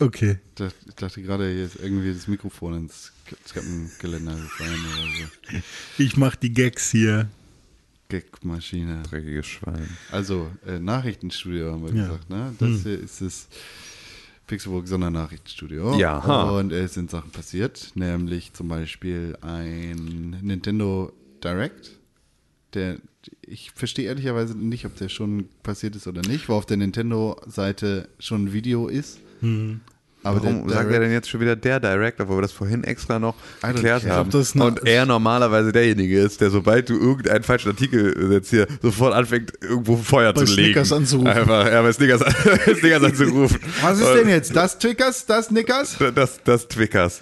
Okay. 0.00 0.38
Ich 0.50 0.54
dachte, 0.56 0.74
ich 0.88 0.94
dachte 0.94 1.22
gerade, 1.22 1.50
hier 1.52 1.64
ist 1.66 1.76
irgendwie 1.76 2.12
das 2.12 2.26
Mikrofon 2.28 2.74
ins 2.74 3.12
Treppengeländer 3.48 4.34
gefallen 4.34 4.80
oder 4.92 5.56
so. 5.56 5.62
Ich 5.98 6.16
mach 6.16 6.36
die 6.36 6.52
Gags 6.52 6.90
hier. 6.90 7.28
Gagmaschine. 8.08 9.02
Dreckiges 9.08 9.46
Schwein. 9.46 9.88
Also, 10.10 10.50
äh, 10.66 10.78
Nachrichtenstudio 10.78 11.72
haben 11.72 11.82
wir 11.86 11.94
Ja. 11.94 12.06
gesagt, 12.06 12.30
ne? 12.30 12.54
Das 12.58 12.82
hier 12.82 12.98
ist 13.00 13.20
das 13.22 13.48
Pixelburg 14.46 14.86
Sondernachrichtenstudio. 14.86 15.96
Ja, 15.98 16.22
ha. 16.24 16.58
Und 16.58 16.72
es 16.72 16.94
sind 16.94 17.10
Sachen 17.10 17.30
passiert, 17.30 17.92
nämlich 17.94 18.52
zum 18.52 18.68
Beispiel 18.68 19.36
ein 19.40 20.36
Nintendo 20.42 21.12
Direct. 21.42 21.98
Der, 22.74 22.98
ich 23.42 23.70
verstehe 23.70 24.06
ehrlicherweise 24.06 24.56
nicht, 24.56 24.84
ob 24.84 24.96
der 24.96 25.08
schon 25.08 25.48
passiert 25.62 25.96
ist 25.96 26.06
oder 26.06 26.22
nicht, 26.22 26.48
wo 26.48 26.54
auf 26.54 26.66
der 26.66 26.76
Nintendo-Seite 26.76 28.08
schon 28.18 28.46
ein 28.46 28.52
Video 28.52 28.88
ist. 28.88 29.20
Aber 30.24 30.42
Warum 30.42 30.68
sagt 30.68 30.90
er 30.90 31.00
denn 31.00 31.12
jetzt 31.12 31.28
schon 31.28 31.40
wieder 31.40 31.54
der 31.54 31.80
Director, 31.80 32.28
wo 32.28 32.36
wir 32.36 32.42
das 32.42 32.52
vorhin 32.52 32.82
extra 32.82 33.18
noch 33.18 33.34
erklärt 33.62 34.06
haben? 34.06 34.30
Glaub, 34.30 34.42
das 34.42 34.54
eine- 34.54 34.64
und 34.64 34.86
er 34.86 35.04
normalerweise 35.06 35.70
derjenige 35.70 36.18
ist, 36.18 36.40
der 36.40 36.50
sobald 36.50 36.88
du 36.88 36.98
irgendeinen 36.98 37.44
falschen 37.44 37.68
Artikel 37.68 38.14
setzt 38.28 38.50
hier, 38.50 38.66
sofort 38.82 39.12
anfängt, 39.14 39.52
irgendwo 39.60 39.96
Feuer 39.98 40.32
Bei 40.32 40.44
zu 40.44 40.54
legen. 40.54 40.64
Snickers 40.72 40.92
anzurufen. 40.92 41.28
Einfach, 41.30 41.70
ja, 41.70 41.82
bei 41.82 41.92
Snickers, 41.92 42.20
Snickers 42.80 43.02
anzurufen. 43.04 43.60
Was 43.82 44.00
ist 44.00 44.14
denn 44.14 44.28
jetzt? 44.28 44.56
Das 44.56 44.78
Twickers? 44.78 45.26
Das 45.26 45.50
Nickers? 45.50 45.96
Das, 46.14 46.40
das 46.42 46.68
Twickers. 46.68 47.20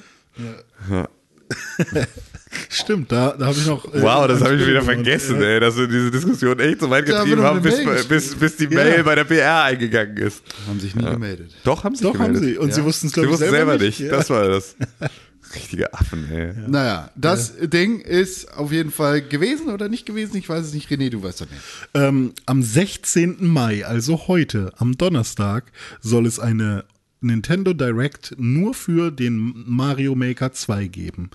Stimmt, 2.69 3.11
da, 3.13 3.35
da 3.39 3.47
habe 3.47 3.57
ich 3.59 3.67
noch. 3.67 3.85
äh, 3.95 4.03
Wow, 4.03 4.27
das 4.29 4.41
habe 4.43 4.55
ich 4.57 4.67
wieder 4.67 4.81
und, 4.81 4.85
vergessen, 4.85 5.41
äh, 5.43 5.55
ey, 5.55 5.61
dass 5.61 5.77
wir 5.77 5.87
diese 5.89 6.11
Diskussion 6.11 6.59
echt 6.61 6.81
so 6.81 6.91
weit 6.91 7.07
getrieben 7.07 7.37
noch 7.39 7.45
haben, 7.45 7.63
bis, 7.63 7.77
geschrieben. 7.79 8.09
bis, 8.09 8.35
bis 8.35 8.57
die 8.57 8.65
Ja. 8.65 8.71
Mail 8.85 9.05
bei 9.05 9.15
der 9.15 9.25
PR 9.25 9.63
eingegangen 9.65 10.17
ist. 10.19 10.43
Haben 10.69 10.81
sich 10.81 10.95
nie 10.95 11.05
gemeldet. 11.05 11.51
Doch, 11.65 11.85
haben 11.85 11.95
sie 11.95 12.05
Doch, 12.05 12.13
gemeldet. 12.13 12.37
haben 12.37 12.45
sie. 12.47 12.59
Und 12.59 12.75
sie 12.75 12.81
Ja. 12.81 12.87
wussten 12.87 13.07
es, 13.07 13.13
Sie 13.13 13.21
glaube 13.21 13.29
ich, 13.35 13.41
wussten 13.41 13.51
selber 13.51 13.79
nicht. 13.79 13.99
Ja. 14.01 14.11
Das 14.11 14.31
war 14.31 14.47
das. 14.49 14.77
Richtige 15.55 15.93
Affen, 15.93 16.31
ey. 16.31 16.53
Naja, 16.67 17.11
das 17.15 17.53
Ding 17.61 18.01
ist 18.01 18.57
auf 18.57 18.73
jeden 18.73 18.91
Fall 18.91 19.21
gewesen 19.21 19.69
oder 19.69 19.89
nicht 19.91 20.07
gewesen. 20.07 20.37
Ich 20.39 20.49
weiß 20.49 20.65
es 20.67 20.73
nicht. 20.73 20.89
René, 20.91 21.11
du 21.11 21.23
weißt 21.23 21.43
doch 21.43 21.51
nicht. 21.51 21.61
Ähm, 21.95 22.33
am 22.47 22.63
16. 22.63 23.37
Mai, 23.47 23.85
also 23.85 24.29
heute, 24.29 24.73
am 24.79 24.97
Donnerstag, 24.97 25.71
soll 26.01 26.27
es 26.27 26.39
eine 26.39 26.85
Nintendo 27.21 27.73
Direct 27.75 28.35
nur 28.39 28.73
für 28.73 29.11
den 29.11 29.53
Mario 29.67 30.15
Maker 30.15 30.53
2 30.53 30.87
geben. 30.87 31.31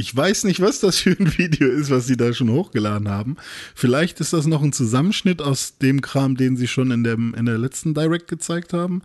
Ich 0.00 0.16
weiß 0.16 0.44
nicht, 0.44 0.62
was 0.62 0.80
das 0.80 0.98
für 1.00 1.10
ein 1.10 1.30
Video 1.38 1.68
ist, 1.68 1.90
was 1.90 2.06
sie 2.06 2.16
da 2.16 2.32
schon 2.32 2.48
hochgeladen 2.48 3.10
haben. 3.10 3.36
Vielleicht 3.74 4.18
ist 4.20 4.32
das 4.32 4.46
noch 4.46 4.62
ein 4.62 4.72
Zusammenschnitt 4.72 5.42
aus 5.42 5.76
dem 5.76 6.00
Kram, 6.00 6.38
den 6.38 6.56
sie 6.56 6.68
schon 6.68 6.90
in, 6.90 7.04
dem, 7.04 7.34
in 7.34 7.44
der 7.44 7.58
letzten 7.58 7.92
Direct 7.92 8.26
gezeigt 8.26 8.72
haben 8.72 9.02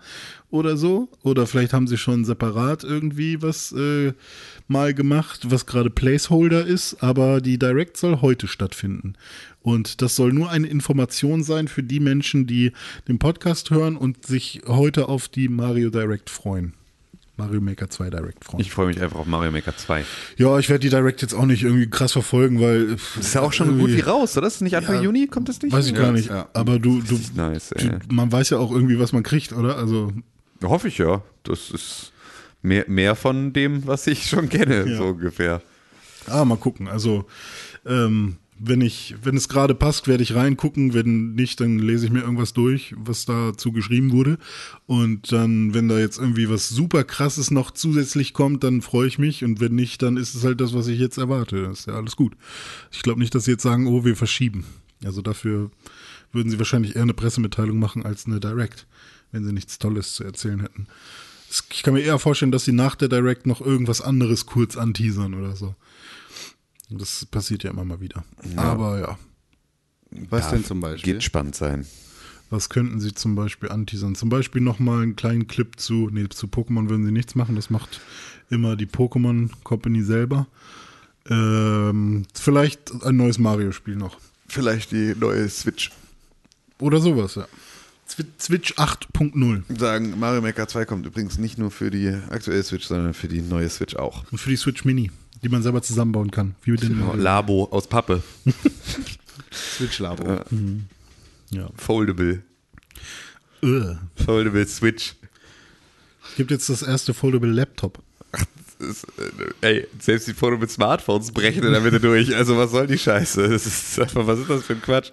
oder 0.51 0.77
so. 0.77 1.09
Oder 1.22 1.47
vielleicht 1.47 1.73
haben 1.73 1.88
sie 1.88 1.97
schon 1.97 2.23
separat 2.23 2.85
irgendwie 2.85 3.41
was 3.41 3.73
äh, 3.73 4.13
mal 4.69 4.93
gemacht, 4.93 5.41
was 5.51 5.65
gerade 5.65 5.89
Placeholder 5.89 6.65
ist. 6.65 7.03
Aber 7.03 7.41
die 7.41 7.59
Direct 7.59 7.97
soll 7.97 8.22
heute 8.22 8.47
stattfinden. 8.47 9.15
Und 9.61 10.01
das 10.01 10.15
soll 10.15 10.31
nur 10.31 10.49
eine 10.49 10.67
Information 10.67 11.43
sein 11.43 11.67
für 11.67 11.84
die 11.84 11.99
Menschen, 11.99 12.47
die 12.47 12.72
den 13.09 13.19
Podcast 13.19 13.69
hören 13.69 13.97
und 13.97 14.26
sich 14.26 14.61
heute 14.65 15.09
auf 15.09 15.27
die 15.27 15.49
Mario 15.49 15.89
Direct 15.89 16.30
freuen. 16.30 16.73
Mario 17.38 17.60
Maker 17.62 17.90
2 17.90 18.10
Direct 18.10 18.45
freuen. 18.45 18.62
Ich 18.62 18.72
freue 18.72 18.88
mich 18.88 19.02
einfach 19.02 19.18
auf 19.20 19.26
Mario 19.26 19.52
Maker 19.52 19.76
2. 19.76 20.06
ja, 20.38 20.57
ich 20.60 20.70
werde 20.70 20.80
die 20.80 20.90
Direct 20.90 21.22
jetzt 21.22 21.34
auch 21.34 21.45
nicht 21.45 21.64
irgendwie 21.64 21.90
krass 21.90 22.14
verfolgen, 22.14 22.62
weil. 22.62 22.95
Das 23.16 23.18
ist 23.28 23.34
ja 23.34 23.41
auch 23.41 23.53
schon 23.53 23.78
gut 23.78 23.90
wie 23.91 23.99
raus, 23.99 24.38
oder? 24.38 24.48
Ist 24.48 24.56
das 24.56 24.62
nicht 24.62 24.76
Anfang 24.78 24.95
Ja. 24.95 25.02
Juni? 25.02 25.28
Kommt 25.28 25.49
das 25.49 25.62
nicht? 25.62 25.74
Weiß 25.74 25.86
ich 25.88 25.94
Ja. 25.94 25.99
gar 26.02 26.12
nicht. 26.12 26.30
ja. 26.30 26.48
Aber 26.53 26.80
du, 26.80 27.02
du, 27.02 27.20
nice, 27.36 27.72
ey. 27.74 27.90
du, 27.90 27.99
man 28.14 28.32
weiß 28.32 28.52
ja 28.52 28.57
auch 28.57 28.72
irgendwie, 28.72 28.99
was 28.99 29.12
man 29.14 29.24
kriegt, 29.24 29.52
oder? 29.53 29.78
Also, 29.78 30.12
Hoffe 30.64 30.88
ich 30.88 30.98
ja. 30.98 31.22
Das 31.44 31.70
ist 31.72 32.14
mehr, 32.62 32.86
mehr 32.88 33.16
von 33.16 33.52
dem, 33.53 33.86
was 33.86 34.07
ich 34.07 34.28
schon 34.30 34.48
kenne, 34.49 34.90
Ja. 34.90 34.98
so 34.98 35.03
ungefähr. 35.07 35.62
ah, 36.28 36.45
mal 36.45 36.57
gucken. 36.57 36.88
Also, 36.88 37.26
ähm, 37.86 38.38
wenn 38.57 38.82
ich, 38.82 39.15
wenn 39.22 39.36
es 39.36 39.49
gerade 39.49 39.76
passt, 39.76 40.07
werde 40.07 40.23
ich 40.23 40.36
reingucken. 40.36 40.94
Wenn 40.94 41.34
nicht, 41.34 41.60
dann 41.60 41.77
lese 41.77 42.06
ich 42.06 42.11
mir 42.11 42.22
irgendwas 42.22 42.53
durch, 42.53 42.94
was 42.98 43.26
dazu 43.26 43.72
geschrieben 43.72 44.11
wurde. 44.11 44.38
Und 44.86 45.32
dann, 45.32 45.73
wenn 45.73 45.90
da 45.90 45.99
jetzt 45.99 46.18
irgendwie 46.18 46.49
was 46.49 46.69
super 46.69 47.03
krasses 47.03 47.52
noch 47.52 47.72
zusätzlich 47.72 48.34
kommt, 48.34 48.64
dann 48.64 48.82
freue 48.82 49.07
ich 49.07 49.19
mich. 49.19 49.44
Und 49.44 49.60
wenn 49.60 49.76
nicht, 49.76 50.02
dann 50.02 50.15
ist 50.15 50.36
es 50.36 50.44
halt 50.44 50.61
das, 50.61 50.73
was 50.73 50.88
ich 50.88 50.99
jetzt 50.99 51.18
erwarte. 51.18 51.64
Das 51.64 51.82
ist 51.82 51.88
ja 51.88 51.95
alles 51.95 52.15
gut. 52.15 52.34
Ich 52.91 53.02
glaube 53.02 53.19
nicht, 53.19 53.36
dass 53.36 53.45
sie 53.45 53.52
jetzt 53.52 53.64
sagen, 53.64 53.88
oh, 53.88 54.06
wir 54.06 54.15
verschieben. 54.15 54.65
Also 55.03 55.22
dafür 55.22 55.69
würden 56.32 56.49
sie 56.49 56.57
wahrscheinlich 56.57 56.95
eher 56.95 57.02
eine 57.02 57.14
Pressemitteilung 57.14 57.77
machen 57.77 58.06
als 58.06 58.26
eine 58.26 58.40
Direct. 58.40 58.88
wenn 59.32 59.44
sie 59.44 59.53
nichts 59.53 59.80
Tolles 59.80 60.14
zu 60.14 60.23
erzählen 60.23 60.61
hätten. 60.61 60.88
Ich 61.72 61.84
kann 61.84 61.94
mir 61.94 62.02
eher 62.02 62.19
vorstellen, 62.19 62.52
dass 62.52 62.65
sie 62.65 62.72
nach 62.72 62.95
der 62.95 63.10
Direct 63.10 63.45
noch 63.45 63.61
irgendwas 63.61 64.02
anderes 64.02 64.45
kurz 64.45 64.77
anteasern 64.77 65.34
oder 65.34 65.56
so. 65.56 65.76
Das 66.97 67.26
passiert 67.26 67.63
ja 67.63 67.72
immer 67.72 67.85
mal 67.85 67.99
wieder. 68.01 68.23
Aber 68.55 68.99
ja, 68.99 69.17
Was 70.30 70.49
denn 70.49 70.63
zum 70.63 70.80
Beispiel? 70.80 71.13
Geht 71.13 71.23
spannend 71.23 71.55
sein. 71.55 71.85
was 72.49 72.69
könnten 72.69 72.99
sie 72.99 73.13
zum 73.13 73.35
Beispiel 73.35 73.69
anteasern? 73.69 74.15
Zum 74.15 74.30
Beispiel 74.30 74.61
nochmal 74.61 75.03
einen 75.03 75.15
kleinen 75.15 75.47
Clip 75.47 75.80
zu, 75.80 76.09
nee, 76.11 76.27
zu 76.30 76.47
Pokémon 76.47 76.89
würden 76.89 77.05
sie 77.05 77.11
nichts 77.11 77.35
machen, 77.35 77.55
das 77.55 77.69
macht 77.69 77.99
immer 78.49 78.76
die 78.76 78.85
Pokémon 78.85 79.49
Company 79.63 80.03
selber. 80.03 80.47
Ähm, 81.27 82.26
vielleicht 82.34 82.91
ein 83.03 83.17
neues 83.17 83.39
Mario-Spiel 83.39 83.95
noch. 83.95 84.17
Vielleicht 84.47 84.91
die 84.91 85.15
neue 85.19 85.49
Switch. 85.49 85.91
Oder 86.80 86.99
sowas, 86.99 87.35
ja. 87.35 87.47
Switch 88.39 88.73
8.0. 88.76 89.80
Sagen, 89.80 90.19
Mario 90.19 90.41
Maker 90.41 90.67
2 90.67 90.85
kommt 90.85 91.05
übrigens 91.07 91.39
nicht 91.39 91.57
nur 91.57 91.72
für 91.72 91.89
die 91.89 92.09
aktuelle 92.30 92.61
Switch, 92.61 92.85
sondern 92.85 93.15
für 93.15 93.27
die 93.27 93.41
neue 93.41 93.67
Switch 93.69 93.95
auch. 93.95 94.23
Und 94.31 94.38
für 94.38 94.51
die 94.51 94.55
Switch 94.57 94.85
Mini, 94.85 95.09
die 95.45 95.49
man 95.49 95.61
selber 95.61 95.84
zusammenbauen 95.84 96.31
kann. 96.31 96.55
Wie 96.63 96.72
mit 96.72 96.81
den 96.81 96.99
Labo 97.19 97.65
aus 97.65 97.85
Pappe. 97.85 98.23
Switch-Labo. 99.53 100.39
ja. 101.51 101.69
Foldable. 101.77 102.41
Ugh. 103.61 103.97
Foldable 104.26 104.65
Switch. 104.67 105.13
Gibt 106.35 106.49
jetzt 106.49 106.67
das 106.67 106.81
erste 106.81 107.13
Foldable 107.13 107.51
Laptop. 107.51 107.99
Ist, 108.80 109.05
äh, 109.61 109.67
ey, 109.67 109.88
selbst 109.99 110.27
die 110.27 110.34
Foto 110.34 110.57
mit 110.57 110.69
Smartphones 110.72 111.31
brechen 111.31 111.63
in 111.63 111.72
der 111.72 111.80
Mitte 111.80 111.99
durch. 111.99 112.35
Also 112.35 112.57
was 112.57 112.72
soll 112.72 112.88
die 112.88 112.97
Scheiße? 112.97 113.47
Das 113.47 113.65
ist 113.67 113.99
einfach, 113.99 114.26
was 114.26 114.39
ist 114.39 114.49
das 114.49 114.63
für 114.63 114.73
ein 114.73 114.81
Quatsch? 114.81 115.11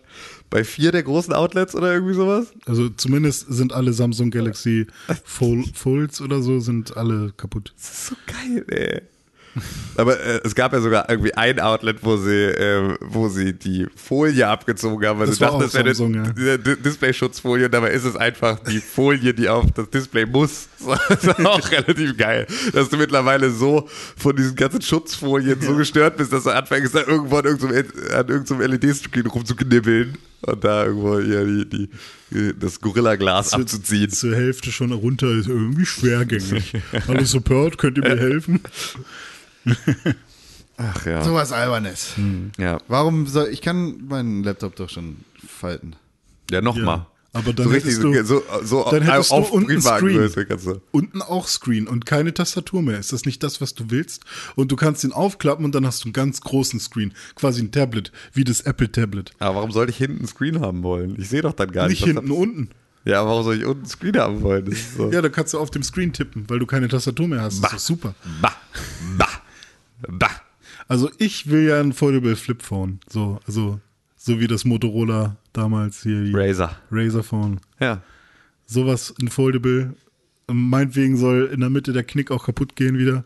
Bei 0.50 0.64
vier 0.64 0.92
der 0.92 1.02
großen 1.02 1.32
Outlets 1.32 1.74
oder 1.76 1.92
irgendwie 1.92 2.14
sowas? 2.14 2.52
Also 2.64 2.88
zumindest 2.88 3.52
sind 3.52 3.72
alle 3.72 3.92
Samsung 3.92 4.30
Galaxy 4.30 4.86
Fol 5.24 5.64
Folds 5.74 6.20
oder 6.22 6.42
so, 6.42 6.58
sind 6.58 6.96
alle 6.96 7.32
kaputt. 7.36 7.72
Das 7.76 7.90
ist 7.90 8.06
so 8.06 8.16
geil, 8.26 8.64
ey. 8.68 9.02
Aber 9.96 10.18
äh, 10.18 10.40
es 10.44 10.54
gab 10.54 10.72
ja 10.72 10.80
sogar 10.80 11.08
irgendwie 11.10 11.34
ein 11.34 11.60
Outlet, 11.60 11.98
wo 12.02 12.16
sie, 12.16 12.44
äh, 12.44 12.96
wo 13.00 13.28
sie 13.28 13.52
die 13.52 13.86
Folie 13.94 14.48
abgezogen 14.48 15.06
haben, 15.06 15.18
weil 15.18 15.26
Das 15.26 15.36
sie 15.36 15.40
war 15.42 15.48
dachten, 15.48 15.62
auch 15.62 15.70
das 15.70 15.74
wäre 15.74 16.04
eine 16.04 16.34
ja. 16.36 16.56
Display-Schutzfolie 16.56 17.66
und 17.66 17.74
dabei 17.74 17.90
ist 17.90 18.04
es 18.04 18.16
einfach 18.16 18.58
die 18.60 18.80
Folie, 18.80 19.34
die 19.34 19.48
auf 19.48 19.70
das 19.72 19.90
Display 19.90 20.26
muss. 20.26 20.68
Das 21.08 21.22
ist 21.22 21.46
auch 21.46 21.70
relativ 21.70 22.16
geil, 22.16 22.46
dass 22.72 22.88
du 22.88 22.96
mittlerweile 22.96 23.50
so 23.50 23.88
von 24.16 24.34
diesen 24.34 24.56
ganzen 24.56 24.82
Schutzfolien 24.82 25.60
so 25.60 25.76
gestört 25.76 26.16
bist, 26.16 26.32
dass 26.32 26.44
du 26.44 26.50
anfängst, 26.50 26.94
da 26.94 27.02
irgendwo 27.06 27.36
an 27.36 27.44
irgendeinem, 27.44 27.86
an 28.12 28.28
irgendeinem 28.28 28.72
LED-Screen 28.72 29.26
rumzuknibbeln 29.26 30.18
und 30.42 30.64
da 30.64 30.86
irgendwo 30.86 31.18
ja, 31.20 31.44
die, 31.44 31.88
die, 32.30 32.58
das 32.58 32.80
Gorilla-Glas 32.80 33.52
abzuziehen. 33.52 34.10
Zur 34.10 34.34
Hälfte 34.34 34.72
schon 34.72 34.92
runter 34.92 35.30
ist 35.30 35.48
irgendwie 35.48 35.86
schwergängig. 35.86 36.72
Hallo 37.06 37.24
Support, 37.24 37.78
könnt 37.78 37.98
ihr 37.98 38.04
mir 38.04 38.18
helfen? 38.18 38.60
Ach 40.76 41.06
ja. 41.06 41.22
Sowas 41.22 41.52
Albernes. 41.52 42.14
Ja, 42.58 42.78
Warum 42.88 43.26
soll 43.26 43.48
ich 43.48 43.60
kann 43.60 44.06
meinen 44.08 44.42
Laptop 44.42 44.76
doch 44.76 44.88
schon 44.88 45.18
falten? 45.46 45.94
ja 46.50 46.60
nochmal. 46.60 47.06
Aber 47.34 47.54
dann 47.54 47.64
so 47.64 47.72
richtig, 47.72 47.94
hättest 47.94 48.02
du, 48.04 48.24
so, 48.24 48.42
so 48.62 48.86
dann 48.90 49.02
hättest 49.02 49.30
du 49.30 49.34
auf 49.36 49.50
unten 49.52 49.68
Briefwagengröße 49.68 50.42
Screen. 50.42 50.58
du. 50.74 50.82
unten 50.90 51.22
auch 51.22 51.48
Screen 51.48 51.88
und 51.88 52.04
keine 52.04 52.34
Tastatur 52.34 52.82
mehr. 52.82 52.98
Ist 52.98 53.14
das 53.14 53.24
nicht 53.24 53.42
das, 53.42 53.62
was 53.62 53.74
du 53.74 53.84
willst? 53.88 54.24
Und 54.54 54.70
du 54.70 54.76
kannst 54.76 55.02
ihn 55.02 55.12
aufklappen 55.12 55.64
und 55.64 55.74
dann 55.74 55.86
hast 55.86 56.02
du 56.04 56.08
einen 56.08 56.12
ganz 56.12 56.42
großen 56.42 56.78
Screen. 56.78 57.14
Quasi 57.34 57.62
ein 57.62 57.72
Tablet, 57.72 58.12
wie 58.34 58.44
das 58.44 58.60
Apple 58.60 58.92
Tablet. 58.92 59.30
Aber 59.38 59.56
warum 59.56 59.72
sollte 59.72 59.92
ich 59.92 59.96
hinten 59.96 60.18
einen 60.18 60.28
Screen 60.28 60.60
haben 60.60 60.82
wollen? 60.82 61.18
Ich 61.18 61.30
sehe 61.30 61.40
doch 61.40 61.54
dann 61.54 61.72
gar 61.72 61.88
Nicht 61.88 62.04
nicht. 62.04 62.14
hinten, 62.14 62.30
unten. 62.32 62.68
Ja, 63.06 63.22
aber 63.22 63.30
warum 63.30 63.44
soll 63.44 63.56
ich 63.56 63.64
unten 63.64 63.80
einen 63.84 63.88
Screen 63.88 64.18
haben 64.18 64.42
wollen? 64.42 64.66
Das 64.66 64.74
ist 64.74 64.96
so. 64.98 65.10
Ja, 65.10 65.22
da 65.22 65.30
kannst 65.30 65.54
du 65.54 65.58
auf 65.58 65.70
dem 65.70 65.82
Screen 65.82 66.12
tippen, 66.12 66.44
weil 66.48 66.58
du 66.58 66.66
keine 66.66 66.86
Tastatur 66.88 67.28
mehr 67.28 67.40
hast. 67.40 67.62
Das 67.64 67.72
ist 67.72 67.80
doch 67.80 67.86
super. 67.96 68.14
Bah, 68.42 68.52
bah, 69.16 69.26
bah. 70.08 70.30
Also 70.88 71.10
ich 71.18 71.48
will 71.50 71.68
ja 71.68 71.80
ein 71.80 71.92
Foldable 71.92 72.36
Flip 72.36 72.62
Phone. 72.62 73.00
So, 73.08 73.40
also, 73.46 73.80
so 74.16 74.40
wie 74.40 74.46
das 74.46 74.64
Motorola 74.64 75.36
damals 75.52 76.02
hier. 76.02 76.30
Razer. 76.34 76.76
Razer 76.90 77.22
Phone. 77.22 77.60
Ja. 77.80 78.02
Sowas 78.66 79.14
ein 79.20 79.28
Foldable. 79.28 79.94
Meinetwegen 80.48 81.16
soll 81.16 81.50
in 81.52 81.60
der 81.60 81.70
Mitte 81.70 81.92
der 81.92 82.04
Knick 82.04 82.30
auch 82.30 82.44
kaputt 82.46 82.76
gehen 82.76 82.98
wieder. 82.98 83.24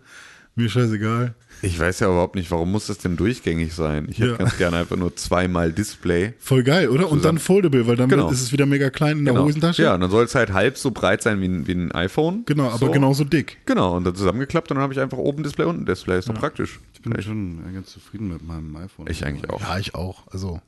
Mir 0.59 0.71
scheißegal. 0.71 1.35
Ich 1.61 1.79
weiß 1.79 2.01
ja 2.01 2.07
überhaupt 2.09 2.35
nicht, 2.35 2.51
warum 2.51 2.73
muss 2.73 2.87
das 2.87 2.97
denn 2.97 3.17
durchgängig 3.19 3.75
sein? 3.75 4.07
Ich 4.11 4.19
hätte 4.19 4.31
Ja. 4.33 4.37
ganz 4.39 4.57
gerne 4.57 4.79
einfach 4.79 4.97
nur 4.97 5.15
zweimal 5.15 5.71
Display. 5.71 6.33
Voll 6.39 6.63
geil, 6.63 6.89
oder? 6.89 7.11
Und 7.11 7.27
dann 7.27 7.39
Foldable, 7.39 7.87
weil 7.87 7.97
dann 7.97 8.09
Genau. 8.09 8.31
ist 8.31 8.41
es 8.41 8.53
wieder 8.53 8.65
mega 8.65 8.89
klein 8.89 9.19
in 9.19 9.25
der 9.27 9.39
Hosentasche. 9.39 9.83
Ja, 9.83 9.95
und 9.95 10.01
dann 10.01 10.11
soll 10.11 10.25
es 10.25 10.35
halt 10.35 10.55
halb 10.55 10.79
so 10.79 10.91
breit 10.93 11.23
sein 11.23 11.43
wie 11.43 11.47
ein, 11.49 11.67
wie 11.67 11.73
ein 11.73 11.93
iPhone. 11.93 12.45
Genau, 12.47 12.69
aber 12.69 12.87
so. 12.87 12.91
genauso 12.91 13.25
dick. 13.25 13.59
Genau, 13.67 13.97
und 13.99 14.05
dann 14.05 14.15
zusammengeklappt 14.15 14.71
und 14.71 14.77
dann 14.77 14.83
habe 14.83 14.95
ich 14.95 15.01
einfach 15.01 15.19
oben 15.19 15.43
Display, 15.43 15.67
unten 15.67 15.85
Display. 15.85 16.19
Ist 16.19 16.29
doch 16.31 16.35
praktisch. 16.35 16.81
Ich 16.95 17.03
bin 17.03 17.21
schon 17.23 17.61
ganz 17.75 17.91
zufrieden 17.93 18.29
mit 18.29 18.43
meinem 18.47 18.75
iPhone. 18.77 19.07
Ich 19.11 19.25
eigentlich 19.27 19.51
auch. 19.51 19.61
Ja, 19.61 19.79
ich 19.79 19.95
auch. 19.95 20.27
Also. 20.33 20.61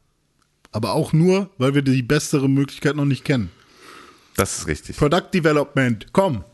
Aber 0.71 0.93
auch 0.93 1.15
nur, 1.15 1.49
weil 1.57 1.75
wir 1.75 1.81
die 1.83 2.03
bessere 2.03 2.49
Möglichkeit 2.49 2.95
noch 2.95 3.07
nicht 3.07 3.25
kennen. 3.25 3.51
Das 4.37 4.59
ist 4.59 4.67
richtig. 4.67 4.99
Product 4.99 5.31
Development, 5.33 6.09
komm. 6.13 6.45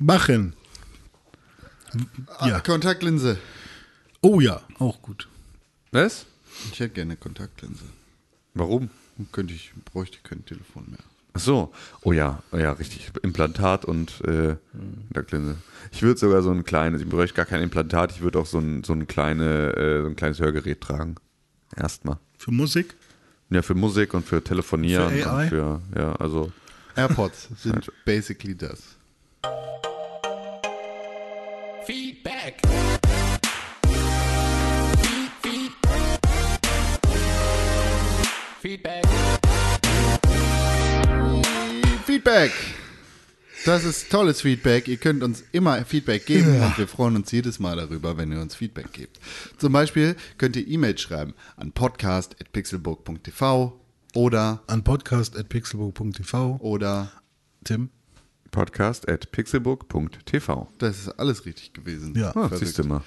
Machen. 0.00 0.54
Ah, 2.38 2.48
Ja. 2.48 2.60
Kontaktlinse. 2.60 3.38
Oh 4.20 4.40
ja, 4.40 4.62
auch 4.78 5.00
gut. 5.02 5.28
Was? 5.92 6.26
Ich 6.72 6.80
hätte 6.80 6.94
gerne 6.94 7.16
Kontaktlinse. 7.16 7.84
Warum? 8.54 8.90
Könnte 9.32 9.54
ich, 9.54 9.72
bräuchte 9.92 10.18
kein 10.22 10.44
Telefon 10.44 10.84
mehr. 10.90 10.98
Ach 11.34 11.40
so. 11.40 11.72
Oh 12.02 12.12
ja, 12.12 12.42
oh 12.52 12.56
ja, 12.56 12.72
richtig. 12.72 13.10
Implantat 13.22 13.84
und 13.84 14.20
äh, 14.24 14.56
Kontaktlinse. 15.08 15.56
Ich 15.92 16.02
würde 16.02 16.18
sogar 16.18 16.42
so 16.42 16.50
ein 16.50 16.64
kleines, 16.64 17.00
ich 17.02 17.08
bräuchte 17.08 17.36
gar 17.36 17.46
kein 17.46 17.62
Implantat, 17.62 18.12
ich 18.12 18.20
würde 18.20 18.38
auch 18.40 18.46
so 18.46 18.58
ein, 18.58 18.82
so 18.84 18.92
ein, 18.92 19.06
kleine, 19.06 19.72
äh, 19.76 20.02
so 20.02 20.08
ein 20.08 20.16
kleines 20.16 20.40
Hörgerät 20.40 20.80
tragen. 20.80 21.14
Erstmal. 21.76 22.18
Für 22.38 22.50
Musik? 22.50 22.96
Ja, 23.50 23.62
für 23.62 23.74
Musik 23.74 24.14
und 24.14 24.26
für 24.26 24.42
Telefonieren 24.42 25.10
Für 25.10 25.30
AI? 25.30 25.42
und 25.44 25.48
für, 25.48 25.82
ja, 25.96 26.12
also. 26.16 26.52
AirPods 26.96 27.48
sind 27.56 27.90
basically 28.04 28.56
das. 28.56 28.97
Feedback. 32.28 32.60
Feed, 35.00 35.32
feed. 35.40 35.72
Feedback. 38.60 39.04
Feedback. 42.04 42.52
Das 43.64 43.84
ist 43.84 44.10
tolles 44.10 44.42
Feedback. 44.42 44.88
Ihr 44.88 44.98
könnt 44.98 45.22
uns 45.22 45.42
immer 45.52 45.82
Feedback 45.86 46.26
geben 46.26 46.60
und 46.60 46.76
wir 46.76 46.86
freuen 46.86 47.16
uns 47.16 47.32
jedes 47.32 47.58
Mal 47.58 47.76
darüber, 47.76 48.18
wenn 48.18 48.30
ihr 48.30 48.42
uns 48.42 48.54
Feedback 48.54 48.92
gebt. 48.92 49.18
Zum 49.56 49.72
Beispiel 49.72 50.14
könnt 50.36 50.54
ihr 50.56 50.68
E-Mails 50.68 51.00
schreiben 51.00 51.32
an 51.56 51.72
podcast.pixelburg.tv 51.72 53.80
oder 54.14 54.62
An 54.66 54.84
podcast.pixelbook.tv. 54.84 56.58
oder 56.60 57.10
Tim? 57.64 57.88
Podcast 58.50 59.08
at 59.08 59.30
pixelbook.tv. 59.30 60.68
das 60.78 60.98
ist 60.98 61.08
alles 61.10 61.44
richtig 61.46 61.72
gewesen. 61.72 62.14
Ja. 62.16 62.34
Ah, 62.34 62.50
siehst 62.54 62.78
du 62.78 62.84
mal. 62.84 63.02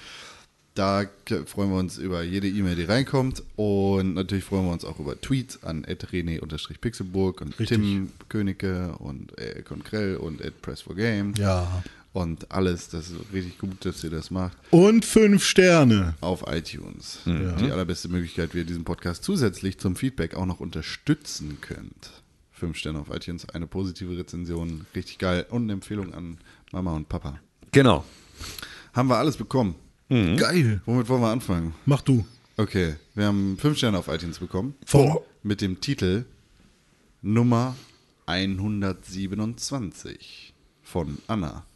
Da 0.74 1.04
freuen 1.44 1.70
wir 1.70 1.78
uns 1.78 1.98
über 1.98 2.22
jede 2.22 2.48
E-Mail, 2.48 2.76
die 2.76 2.84
reinkommt. 2.84 3.42
Und 3.56 4.14
natürlich 4.14 4.44
freuen 4.44 4.64
wir 4.64 4.72
uns 4.72 4.86
auch 4.86 4.98
über 4.98 5.20
Tweets 5.20 5.62
an 5.64 5.84
rené-pixelburg 5.84 7.42
und 7.42 7.58
Richtig. 7.58 7.78
Tim 7.78 8.10
Königke 8.30 8.96
und 8.98 9.38
äh, 9.38 9.62
Konkrell 9.62 10.16
und 10.16 10.42
at 10.42 10.54
press4game. 10.62 11.38
Ja. 11.38 11.82
Und 12.14 12.50
alles, 12.50 12.88
das 12.88 13.10
ist 13.10 13.16
richtig 13.32 13.58
gut, 13.58 13.84
dass 13.84 14.04
ihr 14.04 14.10
das 14.10 14.30
macht. 14.30 14.56
Und 14.70 15.04
fünf 15.04 15.44
Sterne. 15.44 16.14
Auf 16.20 16.44
iTunes. 16.46 17.20
Mhm. 17.24 17.56
Die 17.58 17.70
allerbeste 17.70 18.08
Möglichkeit, 18.08 18.54
wie 18.54 18.58
ihr 18.58 18.64
diesen 18.64 18.84
Podcast 18.84 19.24
zusätzlich 19.24 19.78
zum 19.78 19.96
Feedback 19.96 20.34
auch 20.34 20.46
noch 20.46 20.60
unterstützen 20.60 21.58
könnt. 21.60 22.21
Fünf 22.62 22.76
Sterne 22.76 23.00
auf 23.00 23.10
iTunes, 23.10 23.48
eine 23.48 23.66
positive 23.66 24.16
Rezension, 24.16 24.86
richtig 24.94 25.18
geil. 25.18 25.44
Und 25.50 25.64
eine 25.64 25.72
Empfehlung 25.72 26.14
an 26.14 26.38
Mama 26.70 26.94
und 26.94 27.08
Papa. 27.08 27.40
Genau. 27.72 28.04
Haben 28.92 29.08
wir 29.08 29.16
alles 29.16 29.36
bekommen. 29.36 29.74
Geil. 30.08 30.80
Womit 30.86 31.08
wollen 31.08 31.22
wir 31.22 31.32
anfangen? 31.32 31.74
Mach 31.86 32.02
du. 32.02 32.24
Okay, 32.56 32.94
wir 33.16 33.26
haben 33.26 33.58
fünf 33.58 33.78
Sterne 33.78 33.98
auf 33.98 34.06
iTunes 34.06 34.38
bekommen. 34.38 34.76
Von? 34.86 35.18
Mit 35.42 35.60
dem 35.60 35.80
Titel 35.80 36.24
Nummer 37.20 37.74
127 38.26 40.54
von 40.84 41.18
Anna. 41.26 41.66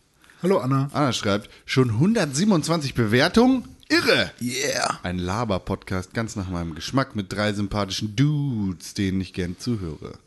Hallo 0.40 0.58
Anna. 0.58 0.88
Anna 0.92 1.12
schreibt, 1.12 1.50
schon 1.64 1.90
127 1.90 2.94
Bewertungen? 2.94 3.64
Irre! 3.88 4.30
Yeah. 4.40 5.00
Ein 5.02 5.18
Laber-Podcast 5.18 6.14
ganz 6.14 6.36
nach 6.36 6.48
meinem 6.48 6.76
Geschmack 6.76 7.16
mit 7.16 7.32
drei 7.32 7.52
sympathischen 7.52 8.14
Dudes, 8.14 8.94
denen 8.94 9.20
ich 9.20 9.32
gern 9.32 9.58
zuhöre. 9.58 10.20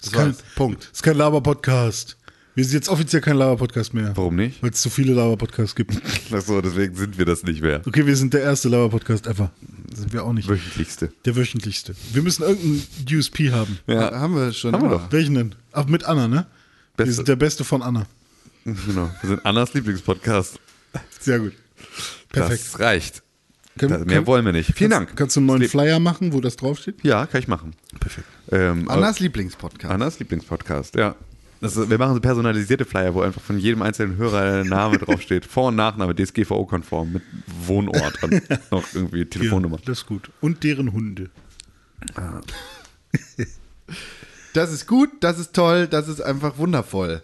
Das 0.00 0.12
Kein- 0.12 0.26
war's. 0.28 0.38
Punkt. 0.54 0.88
Ist 0.92 1.02
kein 1.02 1.16
Laber-Podcast. 1.16 2.16
Wir 2.54 2.64
sind 2.64 2.74
jetzt 2.74 2.88
offiziell 2.88 3.22
kein 3.22 3.36
Lava-Podcast 3.36 3.94
mehr. 3.94 4.16
Warum 4.16 4.34
nicht? 4.34 4.60
Weil 4.62 4.70
es 4.70 4.80
zu 4.80 4.90
viele 4.90 5.12
Lava-Podcasts 5.12 5.76
gibt. 5.76 5.92
Achso, 6.32 6.60
deswegen 6.60 6.94
sind 6.96 7.16
wir 7.16 7.24
das 7.24 7.44
nicht 7.44 7.62
mehr. 7.62 7.82
Okay, 7.86 8.04
wir 8.04 8.16
sind 8.16 8.34
der 8.34 8.42
erste 8.42 8.68
Lava-Podcast 8.68 9.28
ever. 9.28 9.52
Sind 9.94 10.12
wir 10.12 10.24
auch 10.24 10.32
nicht. 10.32 10.48
Wöchentlichste. 10.48 11.12
Der 11.24 11.36
wöchentlichste. 11.36 11.94
Wir 12.12 12.22
müssen 12.22 12.42
irgendeinen 12.42 12.82
USP 13.12 13.52
haben. 13.52 13.78
Ja. 13.86 14.10
Haben 14.12 14.34
wir 14.34 14.52
schon. 14.52 14.72
Haben 14.74 14.82
wir 14.82 14.90
doch. 14.98 15.12
Welchen 15.12 15.34
denn? 15.34 15.54
Ach, 15.72 15.86
mit 15.86 16.04
Anna, 16.04 16.26
ne? 16.26 16.46
Wir 16.96 17.04
Beste. 17.04 17.14
sind 17.14 17.28
der 17.28 17.36
Beste 17.36 17.62
von 17.64 17.80
Anna. 17.82 18.06
Genau. 18.64 19.08
Wir 19.20 19.28
sind 19.30 19.46
Annas 19.46 19.72
Lieblingspodcast. 19.74 20.58
Sehr 21.20 21.38
gut. 21.38 21.52
Perfekt. 22.30 22.64
Das 22.72 22.80
reicht. 22.80 23.22
Können- 23.78 24.04
mehr 24.04 24.16
können- 24.16 24.26
wollen 24.26 24.44
wir 24.44 24.52
nicht. 24.52 24.72
Vielen 24.74 24.90
kannst, 24.90 25.08
Dank. 25.10 25.16
Kannst 25.18 25.36
du 25.36 25.40
einen 25.40 25.46
neuen 25.46 25.62
Flyer 25.68 25.98
machen, 26.00 26.32
wo 26.32 26.40
das 26.40 26.56
draufsteht? 26.56 26.96
Ja, 27.02 27.26
kann 27.26 27.40
ich 27.40 27.48
machen. 27.48 27.72
Perfekt. 27.98 28.26
Ähm, 28.50 28.88
Annas 28.90 29.20
Lieblingspodcast. 29.20 29.92
Annas 29.92 30.18
Lieblingspodcast, 30.18 30.94
ja. 30.96 31.14
Ist, 31.60 31.90
wir 31.90 31.98
machen 31.98 32.14
so 32.14 32.20
personalisierte 32.20 32.84
Flyer, 32.84 33.12
wo 33.14 33.20
einfach 33.22 33.40
von 33.42 33.58
jedem 33.58 33.82
einzelnen 33.82 34.16
Hörer 34.16 34.62
der 34.62 34.64
Name 34.64 34.98
draufsteht. 35.00 35.44
Vor- 35.44 35.68
und 35.68 35.76
Nachname, 35.76 36.14
DSGVO-konform, 36.14 37.12
mit 37.14 37.22
Wohnort 37.66 38.22
und 38.22 38.42
noch 38.70 38.84
irgendwie 38.94 39.24
Telefonnummer. 39.24 39.76
Ja, 39.78 39.82
das 39.86 39.98
ist 39.98 40.06
gut. 40.06 40.30
Und 40.40 40.62
deren 40.62 40.92
Hunde. 40.92 41.30
Das 44.54 44.72
ist 44.72 44.86
gut, 44.86 45.10
das 45.20 45.38
ist 45.38 45.52
toll, 45.54 45.86
das 45.86 46.08
ist 46.08 46.20
einfach 46.20 46.58
wundervoll. 46.58 47.22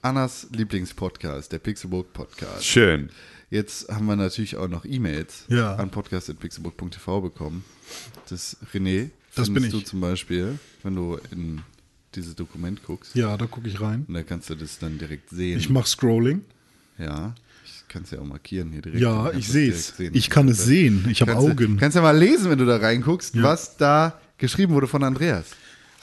Annas 0.00 0.46
Lieblingspodcast, 0.52 1.52
der 1.52 1.58
Pixelburg 1.58 2.12
Podcast. 2.12 2.64
Schön. 2.64 3.10
Jetzt 3.52 3.90
haben 3.92 4.06
wir 4.06 4.16
natürlich 4.16 4.56
auch 4.56 4.66
noch 4.66 4.86
E-Mails 4.86 5.44
Ja. 5.48 5.74
an 5.76 5.90
podcast.pixelburg.tv 5.90 7.20
bekommen. 7.20 7.64
Das 8.30 8.56
René, 8.72 9.10
Das 9.34 9.46
findest 9.48 9.52
bin 9.54 9.64
ich. 9.64 9.70
du 9.72 9.80
zum 9.80 10.00
Beispiel, 10.00 10.58
wenn 10.82 10.94
du 10.94 11.18
in 11.30 11.60
dieses 12.14 12.34
Dokument 12.34 12.82
guckst. 12.82 13.14
Ja, 13.14 13.36
da 13.36 13.44
gucke 13.46 13.68
ich 13.68 13.78
rein. 13.82 14.06
Und 14.08 14.14
da 14.14 14.22
kannst 14.22 14.48
du 14.48 14.54
das 14.54 14.78
dann 14.78 14.96
direkt 14.96 15.28
sehen. 15.28 15.58
Ich 15.58 15.68
mache 15.68 15.86
Scrolling. 15.86 16.40
ja, 16.96 17.34
ich 17.66 17.86
kann 17.88 18.04
es 18.04 18.10
ja 18.10 18.20
auch 18.20 18.24
markieren 18.24 18.72
hier 18.72 18.80
direkt. 18.80 19.02
Ja, 19.02 19.30
ich 19.32 19.46
sehe 19.48 19.70
es. 19.70 19.98
sehen. 19.98 20.14
Ich 20.14 20.30
kann 20.30 20.48
es 20.48 20.64
sehen. 20.64 21.06
Ich 21.10 21.20
habe 21.20 21.36
Augen. 21.36 21.74
Du, 21.74 21.76
kannst 21.76 21.94
ja 21.94 22.00
mal 22.00 22.16
lesen, 22.16 22.48
wenn 22.50 22.58
du 22.58 22.64
da 22.64 22.78
reinguckst, 22.78 23.34
Ja. 23.34 23.42
was 23.42 23.76
da 23.76 24.18
geschrieben 24.38 24.72
wurde 24.72 24.86
von 24.86 25.04
Andreas. 25.04 25.44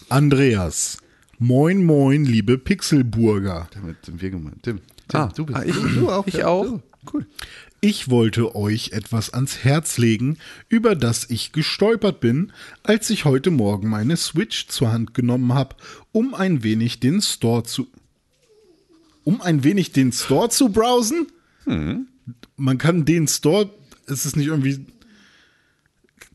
Andreas. 0.07 0.99
Moin, 1.39 1.83
moin, 1.83 2.25
liebe 2.25 2.59
Pixelburger. 2.59 3.67
Damit 3.73 4.05
sind 4.05 4.21
wir 4.21 4.29
gemeint. 4.29 4.61
Tim, 4.61 4.81
Tim 5.07 5.19
Ah, 5.19 5.31
du 5.35 5.45
bist 5.47 5.57
ah, 5.57 5.63
ich- 5.65 5.73
du, 5.73 5.87
du 5.87 6.11
auch. 6.11 6.27
ich 6.27 6.33
ja, 6.35 6.47
auch. 6.47 6.79
Cool. 7.11 7.25
Ich 7.81 8.09
wollte 8.09 8.55
euch 8.55 8.91
etwas 8.91 9.31
ans 9.31 9.63
Herz 9.63 9.97
legen, 9.97 10.37
über 10.67 10.95
das 10.95 11.29
ich 11.29 11.53
gestolpert 11.53 12.19
bin, 12.19 12.51
als 12.83 13.09
ich 13.09 13.23
heute 13.23 13.51
Morgen 13.51 13.89
meine 13.89 14.17
Switch 14.17 14.67
zur 14.67 14.91
Hand 14.91 15.13
genommen 15.13 15.53
habe, 15.53 15.75
um 16.11 16.33
ein 16.33 16.63
wenig 16.63 16.99
den 16.99 17.21
Store 17.21 17.63
zu. 17.63 17.87
Um 19.23 19.41
ein 19.41 19.63
wenig 19.63 19.91
den 19.93 20.11
Store 20.11 20.49
zu 20.49 20.69
browsen? 20.69 21.27
Man 22.57 22.77
kann 22.77 23.05
den 23.05 23.27
Store. 23.27 23.69
Ist 24.07 24.25
es 24.25 24.35
nicht 24.35 24.47
irgendwie. 24.47 24.85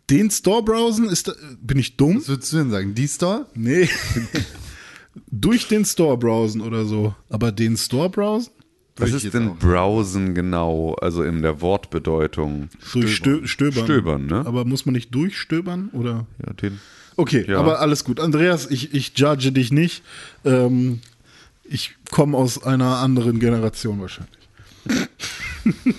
Den 0.08 0.30
Store 0.30 0.62
browsen? 0.62 1.08
Ist 1.08 1.28
da, 1.28 1.34
bin 1.60 1.78
ich 1.78 1.96
dumm? 1.96 2.18
Was 2.18 2.28
würdest 2.28 2.52
du 2.52 2.56
denn 2.58 2.70
sagen? 2.70 2.94
Die 2.94 3.08
Store? 3.08 3.46
Nee. 3.54 3.88
Durch 5.30 5.68
den 5.68 5.84
Store 5.84 6.16
browsen 6.16 6.60
oder 6.60 6.84
so. 6.84 7.14
Aber 7.28 7.52
den 7.52 7.76
Store 7.76 8.08
browsen? 8.10 8.52
Was 8.96 9.10
ist 9.10 9.34
denn. 9.34 9.56
Browsen 9.56 10.34
genau, 10.34 10.94
also 10.94 11.22
in 11.24 11.42
der 11.42 11.60
Wortbedeutung? 11.60 12.68
Durch 12.92 13.16
Stö 13.16 13.46
Stöbern. 13.46 13.84
Stöbern, 13.84 14.26
ne? 14.26 14.46
Aber 14.46 14.64
muss 14.64 14.86
man 14.86 14.92
nicht 14.94 15.12
durchstöbern? 15.14 15.88
Oder? 15.92 16.26
Ja, 16.46 16.52
den. 16.52 16.78
Okay, 17.16 17.44
Ja. 17.48 17.58
aber 17.58 17.80
alles 17.80 18.04
gut. 18.04 18.20
Andreas, 18.20 18.70
ich, 18.70 18.94
ich 18.94 19.12
judge 19.16 19.50
dich 19.52 19.72
nicht. 19.72 20.02
Ähm, 20.44 21.00
ich 21.64 21.96
komme 22.10 22.36
aus 22.36 22.62
einer 22.62 22.96
anderen 22.98 23.40
Generation 23.40 24.00
wahrscheinlich. 24.00 24.38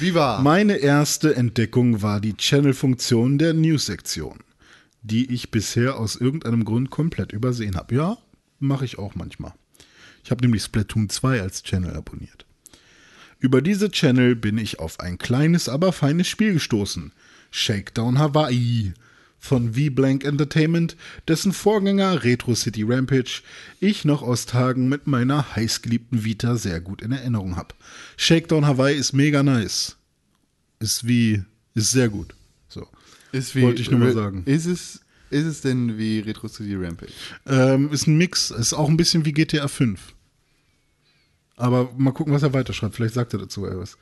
Wie 0.00 0.14
war? 0.14 0.42
Meine 0.42 0.76
erste 0.76 1.34
Entdeckung 1.34 2.02
war 2.02 2.20
die 2.20 2.36
Channel-Funktion 2.36 3.38
der 3.38 3.54
News-Sektion, 3.54 4.38
die 5.02 5.32
ich 5.32 5.50
bisher 5.50 5.98
aus 5.98 6.16
irgendeinem 6.16 6.64
Grund 6.64 6.90
komplett 6.90 7.32
übersehen 7.32 7.76
habe. 7.76 7.94
Ja, 7.94 8.18
mache 8.58 8.84
ich 8.84 8.98
auch 8.98 9.14
manchmal. 9.14 9.52
Ich 10.24 10.30
habe 10.30 10.42
nämlich 10.42 10.62
Splatoon 10.62 11.08
2 11.08 11.40
als 11.40 11.62
Channel 11.62 11.94
abonniert. 11.96 12.46
Über 13.38 13.62
diese 13.62 13.90
Channel 13.90 14.36
bin 14.36 14.58
ich 14.58 14.78
auf 14.78 15.00
ein 15.00 15.16
kleines, 15.16 15.68
aber 15.68 15.92
feines 15.92 16.28
Spiel 16.28 16.54
gestoßen. 16.54 17.12
Shakedown 17.50 18.18
Hawaii 18.18 18.92
von 19.38 19.72
V-Blank 19.72 20.24
Entertainment, 20.24 20.96
dessen 21.26 21.52
Vorgänger 21.52 22.22
Retro 22.22 22.54
City 22.54 22.82
Rampage 22.82 23.40
ich 23.80 24.04
noch 24.04 24.22
aus 24.22 24.44
Tagen 24.44 24.88
mit 24.88 25.06
meiner 25.06 25.56
heißgeliebten 25.56 26.24
Vita 26.24 26.56
sehr 26.56 26.80
gut 26.80 27.00
in 27.00 27.12
Erinnerung 27.12 27.56
habe. 27.56 27.74
Shakedown 28.18 28.66
Hawaii 28.66 28.96
ist 28.96 29.14
mega 29.14 29.42
nice. 29.42 29.96
Ist 30.78 31.06
wie, 31.08 31.42
ist 31.74 31.90
sehr 31.90 32.10
gut. 32.10 32.34
So. 32.68 32.86
Ist 33.32 33.54
wie, 33.54 33.62
Wollte 33.62 33.80
ich 33.80 33.90
nur 33.90 34.00
mal 34.00 34.12
sagen. 34.12 34.42
Ist 34.44 34.66
es, 34.66 35.00
ist 35.30 35.46
es 35.46 35.60
denn 35.60 35.98
wie 35.98 36.20
Retro 36.20 36.48
City 36.48 36.74
Rampage? 36.76 37.12
Ähm, 37.46 37.90
ist 37.92 38.06
ein 38.06 38.18
Mix, 38.18 38.50
ist 38.50 38.72
auch 38.72 38.88
ein 38.88 38.96
bisschen 38.96 39.24
wie 39.24 39.32
GTA 39.32 39.68
5. 39.68 40.14
Aber 41.56 41.90
mal 41.96 42.12
gucken, 42.12 42.32
was 42.32 42.42
er 42.42 42.54
weiterschreibt. 42.54 42.94
Vielleicht 42.94 43.14
sagt 43.14 43.32
er 43.32 43.38
dazu 43.38 43.66
etwas. 43.66 43.98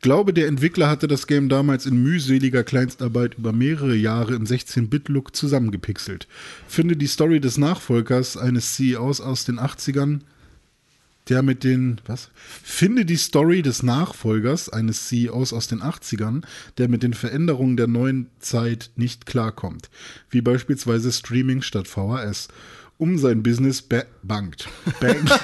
Glaube, 0.00 0.32
der 0.32 0.46
Entwickler 0.46 0.88
hatte 0.88 1.08
das 1.08 1.26
Game 1.26 1.48
damals 1.48 1.84
in 1.84 2.02
mühseliger 2.02 2.62
Kleinstarbeit 2.62 3.34
über 3.34 3.52
mehrere 3.52 3.96
Jahre 3.96 4.34
im 4.34 4.44
16-Bit-Look 4.44 5.34
zusammengepixelt. 5.34 6.28
Finde 6.68 6.96
die 6.96 7.08
Story 7.08 7.40
des 7.40 7.58
Nachfolgers 7.58 8.36
eines 8.36 8.76
CEOs 8.76 9.20
aus 9.20 9.44
den 9.44 9.58
80ern, 9.58 10.20
der 11.28 11.42
mit 11.42 11.64
den, 11.64 12.00
was? 12.06 12.30
Finde 12.36 13.04
die 13.04 13.16
Story 13.16 13.62
des 13.62 13.82
Nachfolgers 13.82 14.68
eines 14.68 15.08
CEOs 15.08 15.52
aus 15.52 15.68
den 15.68 15.82
80ern, 15.82 16.42
der 16.78 16.88
mit 16.88 17.02
den 17.02 17.14
Veränderungen 17.14 17.76
der 17.76 17.86
neuen 17.86 18.28
Zeit 18.38 18.90
nicht 18.96 19.26
klarkommt. 19.26 19.90
Wie 20.30 20.40
beispielsweise 20.40 21.12
Streaming 21.12 21.62
statt 21.62 21.88
VHS. 21.88 22.48
Um 22.98 23.16
sein 23.16 23.42
Business 23.42 23.80
ba 23.80 24.02
bangt. 24.22 24.68
Bangt. 25.00 25.30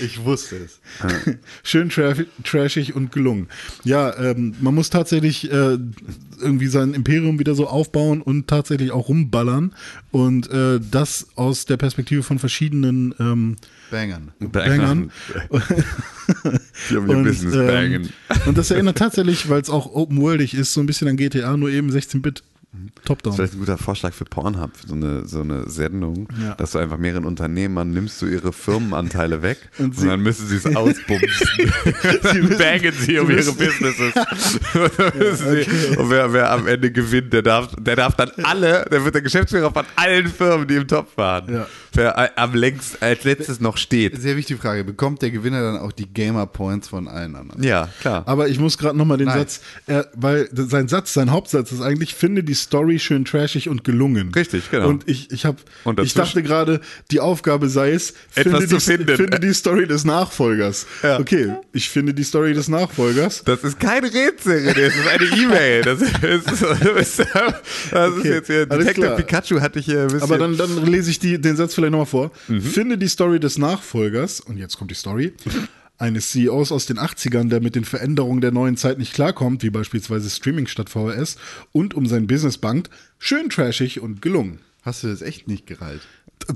Ich 0.00 0.24
wusste 0.24 0.56
es. 0.56 0.80
Schön 1.62 1.90
trashig 1.90 2.94
und 2.94 3.12
gelungen. 3.12 3.48
Ja, 3.84 4.16
ähm, 4.18 4.54
man 4.60 4.74
muss 4.74 4.90
tatsächlich 4.90 5.50
äh, 5.50 5.78
irgendwie 6.40 6.66
sein 6.66 6.94
Imperium 6.94 7.38
wieder 7.38 7.54
so 7.54 7.66
aufbauen 7.66 8.22
und 8.22 8.46
tatsächlich 8.48 8.92
auch 8.92 9.08
rumballern. 9.08 9.74
Und 10.10 10.50
äh, 10.50 10.80
das 10.90 11.28
aus 11.36 11.66
der 11.66 11.76
Perspektive 11.76 12.22
von 12.22 12.38
verschiedenen 12.38 13.14
ähm, 13.20 13.56
Bangern. 13.90 14.32
Bangern. 14.38 15.10
Die 16.90 16.96
haben 16.96 17.08
ihr 17.08 17.16
Und, 17.16 17.24
Business 17.24 17.54
ähm, 17.54 17.66
bangen. 17.66 18.08
und 18.46 18.56
das 18.56 18.70
erinnert 18.70 18.98
tatsächlich, 18.98 19.48
weil 19.48 19.60
es 19.60 19.68
auch 19.68 19.92
open-worldig 19.92 20.54
ist, 20.54 20.72
so 20.72 20.80
ein 20.80 20.86
bisschen 20.86 21.08
an 21.08 21.16
GTA, 21.16 21.56
nur 21.56 21.70
eben 21.70 21.90
16-Bit. 21.90 22.42
Das 22.72 23.04
Top-down. 23.04 23.32
ist 23.32 23.36
vielleicht 23.36 23.54
ein 23.54 23.58
guter 23.58 23.78
Vorschlag 23.78 24.12
für 24.12 24.24
Pornhub, 24.24 24.70
so 24.86 24.94
eine, 24.94 25.26
so 25.26 25.40
eine 25.40 25.68
Sendung, 25.68 26.28
Ja. 26.40 26.54
dass 26.54 26.70
du 26.70 26.78
einfach 26.78 26.98
mehreren 26.98 27.24
Unternehmern 27.24 27.90
nimmst 27.90 28.22
du 28.22 28.26
ihre 28.26 28.52
Firmenanteile 28.52 29.42
weg 29.42 29.58
und, 29.78 29.86
Und 29.86 29.98
sie- 29.98 30.06
dann 30.06 30.20
müssen 30.22 30.46
sie 30.48 30.56
es 30.56 30.66
ausbumsen. 30.66 31.48
dann 32.22 32.48
bangen 32.58 32.92
sie 32.92 33.18
um 33.18 33.28
ihre 33.28 33.52
Businesses. 33.52 34.14
Sie- 35.34 35.96
Und 35.96 36.10
wer, 36.10 36.32
wer 36.32 36.50
am 36.52 36.66
Ende 36.68 36.92
gewinnt, 36.92 37.32
der 37.32 37.42
darf, 37.42 37.74
der 37.78 37.96
darf 37.96 38.14
dann 38.14 38.30
alle, 38.44 38.84
der 38.90 39.04
wird 39.04 39.14
der 39.16 39.22
Geschäftsführer 39.22 39.72
von 39.72 39.84
allen 39.96 40.28
Firmen, 40.28 40.68
die 40.68 40.76
im 40.76 40.86
Topf 40.86 41.16
waren. 41.16 41.52
Ja. 41.52 41.66
Wer 41.92 42.16
äh, 42.18 42.28
am 42.36 42.54
längst 42.54 43.02
als 43.02 43.24
letztes 43.24 43.60
noch 43.60 43.76
steht. 43.76 44.20
Sehr 44.20 44.36
wichtige 44.36 44.60
Frage. 44.60 44.84
Bekommt 44.84 45.22
der 45.22 45.30
Gewinner 45.30 45.60
dann 45.62 45.78
auch 45.78 45.92
die 45.92 46.06
Gamer 46.06 46.46
Points 46.46 46.88
von 46.88 47.08
allen 47.08 47.34
anderen? 47.36 47.62
Ja, 47.62 47.88
klar. 48.00 48.22
Aber 48.26 48.48
ich 48.48 48.58
muss 48.58 48.78
gerade 48.78 48.96
nochmal 48.96 49.18
den 49.18 49.26
Nein. 49.28 49.38
Satz, 49.40 49.60
er, 49.86 50.08
weil 50.14 50.48
sein 50.52 50.88
Satz, 50.88 51.12
sein 51.14 51.30
Hauptsatz 51.30 51.72
ist 51.72 51.80
eigentlich, 51.80 52.14
finde 52.14 52.44
die 52.44 52.54
Story 52.54 52.98
schön 52.98 53.24
trashig 53.24 53.68
und 53.68 53.84
gelungen. 53.84 54.32
Richtig, 54.34 54.70
genau. 54.70 54.88
Und 54.88 55.08
ich, 55.08 55.30
ich 55.30 55.44
habe, 55.44 55.58
Und 55.84 56.00
ich 56.00 56.14
dachte 56.14 56.42
gerade, 56.42 56.80
die 57.10 57.20
Aufgabe 57.20 57.68
sei 57.68 57.92
es, 57.92 58.14
Etwas 58.34 58.58
finde, 58.60 58.66
zu 58.68 58.76
die, 58.76 58.80
finden. 58.80 59.16
finde 59.16 59.40
die 59.40 59.54
Story 59.54 59.86
des 59.86 60.04
Nachfolgers. 60.04 60.86
Ja. 61.02 61.18
Okay, 61.18 61.54
ich 61.72 61.88
finde 61.88 62.14
die 62.14 62.24
Story 62.24 62.54
des 62.54 62.68
Nachfolgers. 62.68 63.42
Das 63.44 63.64
ist 63.64 63.80
kein 63.80 64.04
Rätsel, 64.04 64.64
das 64.66 64.76
ist 64.76 65.06
eine 65.08 65.42
E-Mail. 65.42 65.82
Das 65.82 66.00
ist, 66.00 66.12
das 66.22 66.52
ist, 66.52 66.62
das 66.62 67.08
ist 67.18 67.26
Okay, 67.92 68.28
jetzt 68.34 68.46
hier. 68.46 68.66
Detective. 68.66 69.16
Pikachu 69.16 69.60
hatte 69.60 69.78
ich 69.78 69.86
hier 69.86 70.02
ein 70.02 70.06
bisschen. 70.06 70.22
Aber 70.22 70.38
dann, 70.38 70.56
dann 70.56 70.86
lese 70.86 71.10
ich 71.10 71.18
die, 71.18 71.40
den 71.40 71.56
Satz 71.56 71.74
vielleicht 71.80 71.92
nochmal 71.92 72.06
vor. 72.06 72.30
Mhm. 72.48 72.60
Finde 72.60 72.98
die 72.98 73.08
Story 73.08 73.40
des 73.40 73.58
Nachfolgers, 73.58 74.40
und 74.40 74.56
jetzt 74.56 74.76
kommt 74.78 74.90
die 74.90 74.94
Story, 74.94 75.32
eines 75.98 76.30
CEOs 76.30 76.72
aus 76.72 76.86
den 76.86 76.98
80ern, 76.98 77.48
der 77.48 77.60
mit 77.60 77.74
den 77.74 77.84
Veränderungen 77.84 78.40
der 78.40 78.52
neuen 78.52 78.76
Zeit 78.76 78.98
nicht 78.98 79.12
klarkommt, 79.12 79.62
wie 79.62 79.70
beispielsweise 79.70 80.30
Streaming 80.30 80.66
statt 80.66 80.88
VHS, 80.88 81.36
und 81.72 81.94
um 81.94 82.06
sein 82.06 82.26
Business 82.26 82.58
bangt, 82.58 82.88
schön 83.18 83.50
trashig 83.50 84.00
und 84.00 84.22
gelungen. 84.22 84.60
Hast 84.82 85.02
du 85.02 85.08
das 85.08 85.20
echt 85.20 85.46
nicht 85.46 85.66
gereilt? 85.66 86.00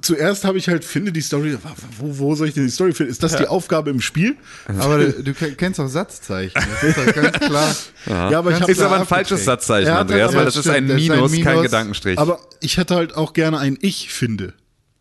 Zuerst 0.00 0.46
habe 0.46 0.56
ich 0.56 0.68
halt, 0.68 0.82
finde 0.82 1.12
die 1.12 1.20
Story, 1.20 1.58
wo, 1.98 2.18
wo 2.18 2.34
soll 2.34 2.48
ich 2.48 2.54
denn 2.54 2.64
die 2.64 2.70
Story 2.70 2.94
finden? 2.94 3.12
Ist 3.12 3.22
das 3.22 3.36
die 3.36 3.46
Aufgabe 3.46 3.90
im 3.90 4.00
Spiel? 4.00 4.36
Aber 4.78 4.96
du, 4.96 5.22
du 5.22 5.34
kennst 5.34 5.78
auch 5.78 5.88
Satzzeichen. 5.88 6.54
Das 6.54 6.82
ist 6.82 6.96
doch 6.96 7.14
ganz 7.14 7.38
klar. 7.38 7.76
Ja, 8.06 8.38
aber 8.38 8.50
ich 8.52 8.68
ist 8.68 8.80
aber 8.82 9.00
ein 9.00 9.06
falsches 9.06 9.44
Satzzeichen, 9.46 9.88
Ja, 9.88 10.00
Andreas, 10.00 10.34
weil 10.34 10.44
das 10.44 10.54
das 10.54 10.66
ist 10.66 10.72
stimmt, 10.72 10.76
ein 10.76 10.88
das 10.88 11.02
ist 11.02 11.10
ein 11.10 11.16
Minus, 11.16 11.32
kein 11.32 11.52
Minus. 11.54 11.62
Gedankenstrich. 11.62 12.18
Aber 12.18 12.38
ich 12.60 12.76
hätte 12.76 12.94
halt 12.96 13.14
auch 13.14 13.32
gerne 13.32 13.58
ein 13.58 13.78
Ich 13.80 14.10
finde. 14.12 14.52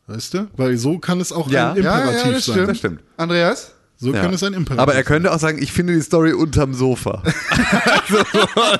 Weißt 0.08 0.34
du? 0.34 0.48
Weil 0.58 0.78
so 0.78 1.00
kann 1.00 1.20
es 1.22 1.32
auch 1.32 1.50
Ja. 1.50 1.72
ein 1.74 1.82
Ja, 1.84 1.98
Imperativ 2.00 2.26
ja, 2.26 2.32
das 2.34 2.46
sein. 2.46 2.54
stimmt. 2.56 2.70
Das 2.70 2.78
stimmt. 2.78 3.00
Andreas? 3.18 3.72
So 3.96 4.12
Ja. 4.14 4.20
kann 4.22 4.34
es 4.34 4.44
ein 4.44 4.54
Imperativ 4.54 4.82
Aber 4.82 4.96
er 4.96 5.04
könnte 5.04 5.32
auch 5.32 5.40
sagen, 5.40 5.62
ich 5.62 5.72
finde 5.72 5.94
die 5.94 6.02
Story 6.02 6.34
unterm 6.34 6.74
Sofa. 6.74 7.24
also, 7.88 8.24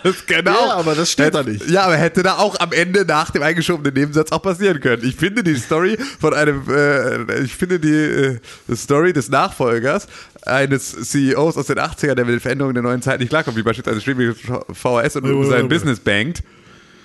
das 0.04 0.26
könnte 0.26 0.52
Ja, 0.52 0.58
auch. 0.58 0.76
aber 0.80 0.95
das 0.95 1.12
steht 1.12 1.34
da 1.34 1.40
Hätte- 1.40 1.52
nicht. 1.52 1.70
Ja, 1.70 1.84
aber 1.84 1.95
hätte 1.95 2.24
da 2.24 2.38
auch 2.40 2.60
am 2.60 2.74
Ende 2.74 3.06
nach 3.06 3.30
dem 3.32 3.41
eingeschobenen 3.41 3.94
Nebensatz 3.94 4.34
auch 4.34 4.41
passieren 4.41 4.82
können. 4.82 5.04
Ich 5.06 5.16
finde 5.16 5.44
die 5.44 5.56
Story 5.56 5.98
von 6.20 6.34
einem, 6.34 6.64
äh, 6.70 7.40
ich 7.41 7.56
finde 7.56 7.80
die 7.80 7.94
äh, 7.94 8.40
Story 8.76 9.14
des 9.14 9.30
Nachfolgers 9.30 10.08
eines 10.45 10.91
CEOs 11.10 11.56
aus 11.58 11.68
den 11.68 11.78
80ern, 11.80 12.16
der 12.16 12.26
mit 12.26 12.34
den 12.34 12.40
Veränderungen 12.41 12.74
der 12.74 12.84
neuen 12.84 13.02
Zeit 13.02 13.22
nicht 13.22 13.30
klarkommt, 13.30 13.56
wie 13.56 13.64
beispielsweise 13.64 14.02
Streaming 14.02 14.34
VHS 14.74 15.16
und 15.18 15.32
um 15.32 15.50
sein 15.50 15.70
Business 15.70 16.02
bankt, 16.02 16.44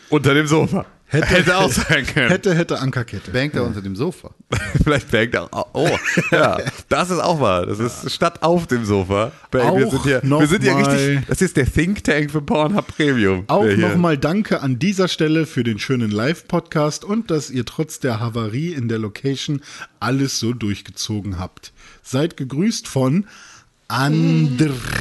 unter 0.09 0.35
dem 0.35 0.49
Sofa. 0.49 0.87
Hätte, 1.11 1.57
auch 1.57 1.73
sein 1.73 2.05
können. 2.07 2.29
Hätte, 2.29 2.55
hätte 2.55 2.81
Ankerkette. 2.81 3.31
Bankt 3.31 3.57
er 3.57 3.65
unter 3.65 3.81
dem 3.81 3.97
Sofa. 3.97 4.35
Vielleicht 4.85 5.11
bangt 5.11 5.33
er 5.35 5.45
auch. 5.55 5.69
Oh, 5.73 5.89
ja, 6.31 6.59
das 6.91 7.09
ist 7.09 7.19
auch 7.19 7.41
mal. 7.41 7.65
Das 7.65 7.79
ist 7.79 8.13
statt 8.13 8.43
auf 8.43 8.67
dem 8.67 8.85
Sofa. 8.85 9.33
wir 9.51 9.65
Auch 9.65 9.79
sind 9.91 10.03
hier, 10.03 10.21
noch 10.23 10.41
wir 10.41 10.47
sind 10.47 10.63
hier 10.65 10.75
mal- 10.75 10.85
richtig. 10.85 11.27
Das 11.27 11.41
ist 11.41 11.57
der 11.57 11.65
Think 11.73 12.05
Tank 12.05 12.31
für 12.31 12.43
Pornhub 12.43 12.87
Premium. 12.95 13.45
Auch 13.47 13.65
nochmal 13.65 14.19
Danke 14.19 14.61
an 14.61 14.79
dieser 14.79 15.09
Stelle 15.09 15.47
für 15.47 15.65
den 15.65 15.79
schönen 15.79 16.11
Live-Podcast 16.11 17.07
und 17.07 17.31
dass 17.31 17.49
ihr 17.49 17.65
trotz 17.65 18.01
der 18.01 18.21
Havarie 18.21 18.75
in 18.75 18.89
der 18.89 18.99
Location 18.99 19.63
alles 20.01 20.39
so 20.39 20.53
durchgezogen 20.53 21.39
habt. 21.39 21.73
Seid 22.03 22.37
gegrüßt 22.37 22.87
von 22.87 23.27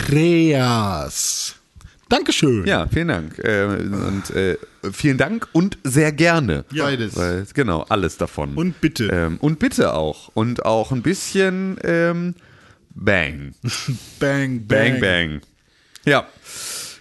Andreas. 0.08 1.57
Dankeschön. 2.10 2.66
Ja, 2.66 2.88
vielen 2.88 3.10
Dank. 3.10 3.40
Äh, 3.40 3.66
und 3.66 4.30
äh, 4.32 4.58
vielen 4.92 5.18
Dank 5.18 5.48
und 5.52 5.78
sehr 5.84 6.12
gerne. 6.12 6.66
Beides. 6.76 7.16
Weil, 7.18 7.46
genau, 7.54 7.86
alles 7.90 8.18
davon. 8.18 8.56
Und 8.56 8.80
bitte. 8.80 9.08
Ähm, 9.12 9.38
und 9.42 9.60
bitte 9.60 9.94
auch. 9.94 10.30
Und 10.34 10.66
auch 10.66 10.92
ein 10.92 11.02
bisschen 11.02 11.78
ähm, 11.84 12.36
Bang. 12.96 13.54
Bang, 14.20 14.66
Bang, 14.66 15.00
bang. 15.00 15.42
Ja. 16.06 16.28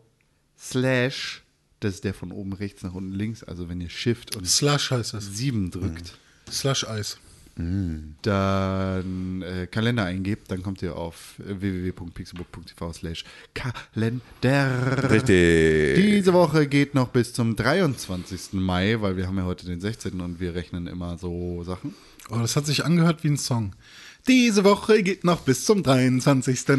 slash, 0.56 1.44
das 1.80 1.96
ist 1.96 2.04
der 2.04 2.14
von 2.14 2.32
oben 2.32 2.54
rechts 2.54 2.84
nach 2.84 2.94
unten 2.94 3.14
links, 3.14 3.44
also 3.44 3.70
wenn 3.70 3.82
ihr 3.82 3.90
Shift 3.90 4.36
und 4.36 4.48
Slush 4.48 4.92
heißt 4.92 5.16
das. 5.16 5.36
7 5.36 5.72
drückt, 5.72 6.20
Slush-Eis. 7.58 8.16
dann 8.22 9.42
äh, 9.42 9.68
Kalender 9.68 10.06
eingebt, 10.06 10.52
dann 10.52 10.62
kommt 10.64 10.82
ihr 10.82 10.96
auf 10.96 11.36
www.pixelburg.tv 11.38 12.94
slash 12.94 13.24
Kalender. 13.54 15.10
Richtig. 15.10 15.96
Diese 15.96 16.34
Woche 16.34 16.68
geht 16.68 16.96
noch 16.96 17.10
bis 17.10 17.34
zum 17.34 17.56
23. 17.56 18.54
Mai, 18.54 18.98
weil 19.00 19.18
wir 19.18 19.28
haben 19.28 19.38
ja 19.38 19.46
heute 19.46 19.66
den 19.66 19.80
16. 19.80 20.20
und 20.22 20.40
wir 20.40 20.56
rechnen 20.56 20.88
immer 20.88 21.18
so 21.18 21.64
Sachen. 21.64 21.94
Oh, 22.30 22.38
das 22.38 22.56
hat 22.56 22.66
sich 22.66 22.84
angehört 22.84 23.24
wie 23.24 23.30
ein 23.30 23.38
Song. 23.38 23.74
Diese 24.28 24.64
Woche 24.64 25.04
geht 25.04 25.24
noch 25.24 25.42
bis 25.42 25.66
zum 25.66 25.84
23. 25.84 26.60
Ja, 26.68 26.74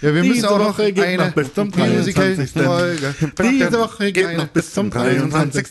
wir 0.00 0.12
müssen 0.12 0.32
Diese 0.32 0.50
auch 0.50 0.58
noch 0.58 0.78
Woche 0.78 0.92
geht 0.92 1.04
eine 1.04 1.26
noch 1.26 1.32
bis 1.32 1.52
zum 1.52 1.68
Musical 1.68 2.34
23. 2.36 2.62
Folge. 2.62 3.14
Diese 3.38 3.72
Woche 3.72 4.12
geht 4.12 4.36
noch 4.36 4.46
bis 4.46 4.72
zum 4.72 4.90
23. 4.90 5.66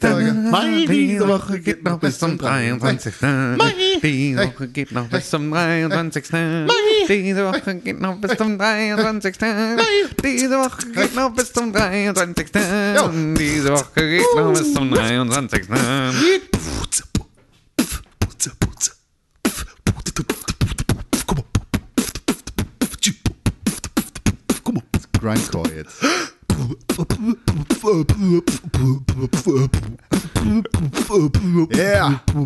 Mai. 0.52 0.86
Diese 0.88 1.28
Woche 1.28 1.60
geht 1.60 1.84
noch 1.84 2.00
bis 2.00 2.20
zum 2.20 2.38
23. 2.38 3.14
Mai. 3.22 3.58
Diese 4.04 4.48
Woche 4.48 4.68
geht 4.68 4.92
noch 4.92 5.08
bis 5.08 5.30
zum 5.32 5.50
23. 5.50 6.26
Diese 7.08 7.46
Woche 7.46 7.76
geht 7.76 8.00
noch 8.02 8.18
bis 8.22 8.38
zum 8.38 8.58
23. 8.60 9.36
Diese 10.24 10.58
Woche 10.60 10.92
geht 10.94 11.16
noch 11.16 11.34
bis 11.34 11.54
zum 11.54 11.74
23. 11.74 12.48
Diese 12.52 13.74
Woche 13.74 14.08
geht 14.10 14.36
noch 14.36 14.54
bis 14.54 14.74
zum 14.74 14.92
23. 14.92 15.70
Grindcore 25.26 25.68
jetzt. 25.76 26.04
Yeah. 31.74 32.20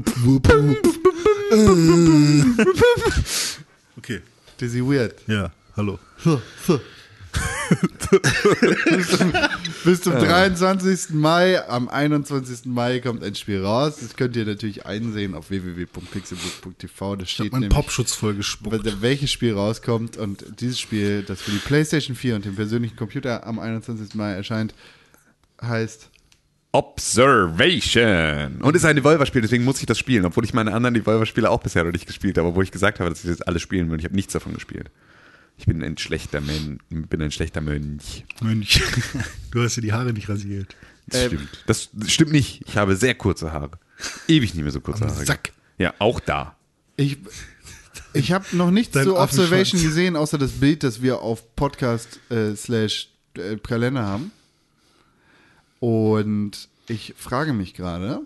Okay. 3.98 4.22
Dizzy 4.58 4.82
Weird. 4.82 5.16
Ja, 5.28 5.52
hallo. 5.76 6.00
Bis 9.84 10.02
zum 10.02 10.14
23. 10.14 11.12
Mai, 11.12 11.68
am 11.68 11.90
21. 11.90 12.66
Mai 12.66 13.00
kommt 13.00 13.24
ein 13.24 13.36
Spiel 13.36 13.64
raus. 13.64 13.98
Das 14.02 14.16
könnt 14.16 14.36
ihr 14.36 14.46
natürlich 14.46 14.86
einsehen 14.86 15.36
auf 15.36 15.50
www.pixelbook.tv. 15.50 17.16
Da 17.16 17.24
Ich 17.24 17.32
steht 17.32 17.54
nämlich, 17.54 17.70
Popschutz 17.70 18.14
voll 18.14 18.36
gespuckt. 18.36 19.02
welches 19.02 19.32
Spiel 19.32 19.54
rauskommt. 19.54 20.18
Und 20.18 20.46
dieses 20.60 20.80
Spiel, 20.80 21.24
das 21.24 21.42
für 21.42 21.52
die 21.52 21.60
PlayStation 21.60 22.16
4 22.16 22.36
und 22.36 22.46
den 22.46 22.56
persönlichen 22.56 22.96
Computer 22.96 23.46
am 23.46 23.60
21. 23.60 24.16
Mai 24.16 24.34
erscheint, 24.34 24.74
heißt 25.62 26.10
Observation. 26.72 28.62
Und 28.62 28.76
ist 28.76 28.86
ein 28.86 28.96
Devolver-Spiel, 28.96 29.42
deswegen 29.42 29.64
muss 29.64 29.80
ich 29.80 29.88
das 29.88 29.98
spielen, 29.98 30.26
obwohl 30.26 30.46
ich 30.46 30.54
meine 30.54 30.74
anderen 30.74 30.94
Devolver-Spiele 30.94 31.50
auch 31.50 31.62
bisher 31.62 31.84
noch 31.84 31.92
nicht 31.92 32.06
gespielt 32.06 32.38
habe, 32.38 32.50
obwohl 32.50 32.64
ich 32.64 32.72
gesagt 32.72 33.00
habe, 33.00 33.10
dass 33.10 33.24
ich 33.24 33.30
das 33.30 33.42
alle 33.42 33.60
spielen 33.60 33.90
will. 33.90 34.00
Ich 34.00 34.06
habe 34.06 34.16
nichts 34.16 34.34
davon 34.34 34.54
gespielt. 34.54 34.92
Ich 35.60 35.66
bin 35.66 35.84
ein 35.84 35.98
schlechter 35.98 36.40
Mönch. 36.40 36.80
Bin 36.90 37.22
ein 37.22 37.32
schlechter 37.32 37.60
Mönch. 37.60 38.26
Mönch. 38.42 38.82
Du 39.52 39.64
hast 39.64 39.76
dir 39.76 39.82
die 39.82 39.92
Haare 39.94 40.14
nicht 40.14 40.30
rasiert. 40.30 40.76
Das 41.08 41.26
stimmt. 41.26 41.50
Das 41.66 41.90
stimmt 42.08 42.32
nicht. 42.32 42.62
Ich 42.68 42.78
habe 42.78 42.96
sehr 42.96 43.16
kurze 43.16 43.52
Haare. 43.52 43.72
Ewig 44.28 44.54
nicht 44.54 44.64
mehr 44.64 44.72
so 44.72 44.80
kurze 44.80 45.06
Am 45.06 45.10
Haare. 45.10 45.26
Sack. 45.26 45.54
Ja, 45.80 45.94
auch 45.98 46.20
da. 46.20 46.56
Ich, 46.96 47.18
ich 48.14 48.32
habe 48.32 48.46
noch 48.54 48.70
nichts 48.70 48.94
Dein 48.94 49.06
zu 49.06 49.18
Observation 49.18 49.82
gesehen, 49.82 50.16
außer 50.16 50.38
das 50.38 50.52
Bild, 50.52 50.84
das 50.84 51.02
wir 51.02 51.20
auf 51.20 51.56
Podcast 51.56 52.20
äh, 52.30 52.56
slash 52.56 53.10
äh, 53.34 53.58
Kalender 53.58 54.06
haben. 54.06 54.32
Und 55.80 56.70
ich 56.88 57.16
frage 57.18 57.54
mich 57.54 57.74
gerade, 57.74 58.22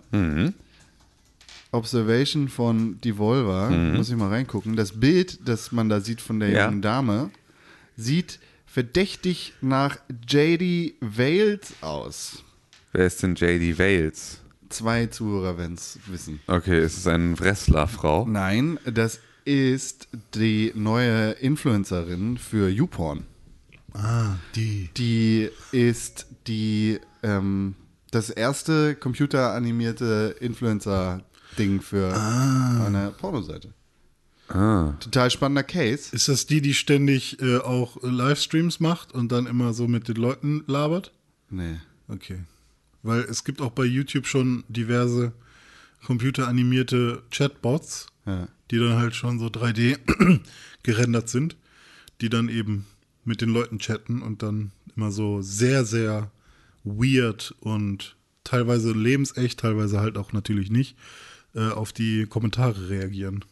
Observation 1.74 2.48
von 2.50 3.00
Devolver, 3.02 3.70
muss 3.72 4.10
ich 4.10 4.16
mal 4.16 4.30
reingucken. 4.30 4.76
Das 4.76 5.00
Bild, 5.00 5.40
das 5.48 5.72
man 5.72 5.90
da 5.90 6.00
sieht 6.00 6.22
von 6.22 6.40
der 6.40 6.50
Ja. 6.50 6.66
jungen 6.66 6.82
Dame, 6.82 7.32
sieht 7.98 8.40
verdächtig 8.66 9.54
nach 9.62 9.98
JD 10.28 10.94
Wales 11.02 11.74
aus. 11.82 12.44
Wer 12.92 13.08
ist 13.08 13.22
denn 13.24 13.36
JD 13.36 13.78
Wales? 13.80 14.40
Zwei 14.70 15.06
Zuhörer 15.08 15.58
werden 15.58 15.76
es 15.76 16.00
wissen. 16.08 16.40
Okay, 16.48 16.84
ist 16.84 16.98
es 16.98 17.06
eine 17.08 17.38
Wrestlerfrau? 17.40 18.26
Nein, 18.28 18.80
das 18.86 19.20
ist 19.46 20.08
die 20.36 20.72
neue 20.76 21.32
Influencerin 21.34 22.38
für 22.38 22.70
YouPorn. 22.70 23.24
Ah, 23.94 24.36
die. 24.56 24.90
Die 24.98 25.50
ist 25.72 26.26
die 26.48 27.00
ähm, 27.22 27.76
das 28.10 28.30
erste 28.32 28.96
computeranimierte 28.96 30.36
Influencer-Ding 31.58 31.82
für 31.82 32.14
eine 32.86 33.12
Pornoseite. 33.18 33.74
Ah. 34.50 34.94
Total 35.00 35.32
spannender 35.32 35.64
Case. 35.64 36.14
Ist 36.16 36.28
das 36.28 36.46
die, 36.46 36.62
die 36.62 36.74
ständig 36.74 37.42
äh, 37.42 37.58
auch 37.58 37.98
Livestreams 38.04 38.80
macht 38.80 39.14
und 39.14 39.32
dann 39.32 39.48
immer 39.48 39.74
so 39.74 39.88
mit 39.88 40.08
den 40.08 40.18
Leuten 40.18 40.64
labert? 40.68 41.12
Nee. 41.50 41.78
Okay. 42.08 42.40
Weil 43.04 43.22
es 43.22 43.44
gibt 43.44 43.62
auch 43.62 43.72
bei 43.72 43.86
YouTube 43.86 44.28
schon 44.28 44.64
diverse 44.68 45.32
computeranimierte 46.06 47.24
Chatbots, 47.32 48.08
Ja. 48.26 48.48
die 48.70 48.78
dann 48.80 48.98
halt 48.98 49.16
schon 49.16 49.40
so 49.40 49.48
3D 49.48 49.98
gerendert 50.84 51.30
sind, 51.30 51.56
die 52.22 52.30
dann 52.30 52.50
eben 52.50 52.86
mit 53.24 53.42
den 53.42 53.50
Leuten 53.50 53.80
chatten 53.80 54.22
und 54.22 54.44
dann 54.44 54.72
immer 54.96 55.12
so 55.12 55.42
sehr, 55.42 55.86
sehr 55.86 56.30
weird 56.84 57.56
und 57.62 58.18
teilweise 58.44 58.92
lebensecht, 58.92 59.62
teilweise 59.62 60.02
halt 60.02 60.18
auch 60.18 60.34
natürlich 60.34 60.70
nicht, 60.70 60.98
äh, 61.56 61.70
auf 61.70 61.94
die 61.94 62.26
Kommentare 62.26 62.90
reagieren. 62.90 63.46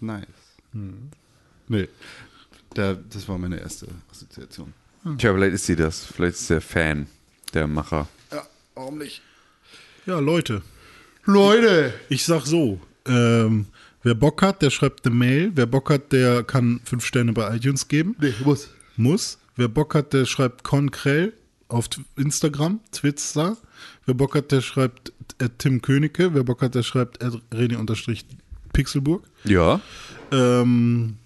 Nice. 0.00 0.26
Nee. 1.68 1.88
Da, 2.74 2.94
das 2.94 3.28
war 3.28 3.38
meine 3.38 3.60
erste 3.60 3.86
Assoziation. 4.10 4.72
Tja, 5.18 5.32
vielleicht 5.32 5.54
ist 5.54 5.66
sie 5.66 5.76
das. 5.76 6.04
Vielleicht 6.04 6.36
ist 6.36 6.50
der 6.50 6.60
Fan, 6.60 7.06
der 7.54 7.66
Macher. 7.66 8.08
Ja, 8.30 8.46
warum 8.74 8.98
nicht? 8.98 9.22
Ja, 10.06 10.18
Leute, 10.18 10.62
Leute! 11.24 11.94
ich 12.08 12.24
sag 12.24 12.46
so, 12.46 12.80
ähm, 13.06 13.66
wer 14.02 14.14
Bock 14.14 14.42
hat, 14.42 14.62
der 14.62 14.70
schreibt 14.70 15.06
eine 15.06 15.14
Mail. 15.14 15.52
Wer 15.54 15.66
Bock 15.66 15.90
hat, 15.90 16.12
der 16.12 16.42
kann 16.42 16.80
fünf 16.84 17.04
Sterne 17.04 17.32
bei 17.32 17.56
iTunes 17.56 17.88
geben. 17.88 18.16
Nee, 18.20 18.34
muss. 18.44 18.70
Muss. 18.96 19.38
Wer 19.56 19.68
Bock 19.68 19.94
hat, 19.94 20.12
der 20.12 20.24
schreibt 20.24 20.64
Konkrell 20.64 21.32
auf 21.68 21.88
Instagram, 22.16 22.80
Twitter. 22.90 23.56
Wer 24.06 24.14
Bock 24.14 24.34
hat, 24.34 24.52
der 24.52 24.60
schreibt 24.60 25.12
Tim 25.58 25.82
Königke. 25.82 26.34
Wer 26.34 26.44
Bock 26.44 26.62
hat, 26.62 26.74
der 26.74 26.82
schreibt 26.82 27.22
René-Pixelburg. 28.02 29.24
Ja. 29.44 29.80
Ähm, 30.30 31.16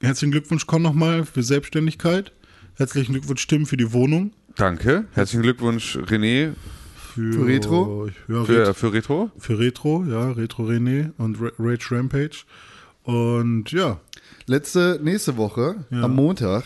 herzlichen 0.00 0.32
Glückwunsch, 0.32 0.66
Con, 0.66 0.82
nochmal 0.82 1.24
für 1.24 1.42
Selbstständigkeit. 1.42 2.32
Herzlichen 2.76 3.12
Glückwunsch, 3.12 3.46
Tim, 3.46 3.66
für 3.66 3.76
die 3.76 3.92
Wohnung. 3.92 4.32
Danke. 4.56 5.04
Herzlichen 5.12 5.42
Glückwunsch, 5.42 5.96
René, 5.96 6.54
Für, 7.14 7.32
Für 7.32 7.46
Retro? 7.46 8.08
Ja, 8.28 8.44
für, 8.44 8.68
Ret- 8.68 8.76
für 8.76 8.92
Retro. 8.92 9.30
für 9.38 9.58
Retro, 9.58 10.04
ja, 10.08 10.30
Retro 10.32 10.64
René 10.64 11.10
und 11.18 11.40
Ra- 11.40 11.50
Rage 11.58 11.88
Rampage. 11.90 12.44
Und 13.02 13.72
ja, 13.72 14.00
Letzte, 14.46 14.98
nächste 15.02 15.36
Woche, 15.36 15.84
Ja. 15.90 16.02
am 16.02 16.14
Montag, 16.16 16.64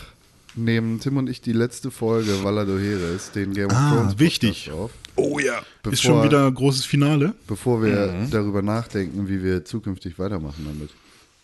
nehmen 0.55 0.99
Tim 0.99 1.17
und 1.17 1.29
ich 1.29 1.41
die 1.41 1.53
letzte 1.53 1.91
Folge 1.91 2.43
Valado 2.43 2.77
Heres, 2.77 3.31
den 3.31 3.53
Game 3.53 3.67
of 3.67 3.73
Ah, 3.75 3.93
Thrones 3.95 4.19
wichtig. 4.19 4.71
auf. 4.71 4.91
oh 5.15 5.39
ja, 5.39 5.61
Bevor, 5.83 5.93
ist 5.93 6.01
schon 6.01 6.23
wieder 6.23 6.47
ein 6.47 6.53
großes 6.53 6.85
Finale. 6.85 7.33
Bevor 7.47 7.81
wir 7.83 8.27
darüber 8.31 8.61
nachdenken, 8.61 9.27
wie 9.27 9.43
wir 9.43 9.65
zukünftig 9.65 10.17
weitermachen 10.19 10.65
damit. 10.65 10.89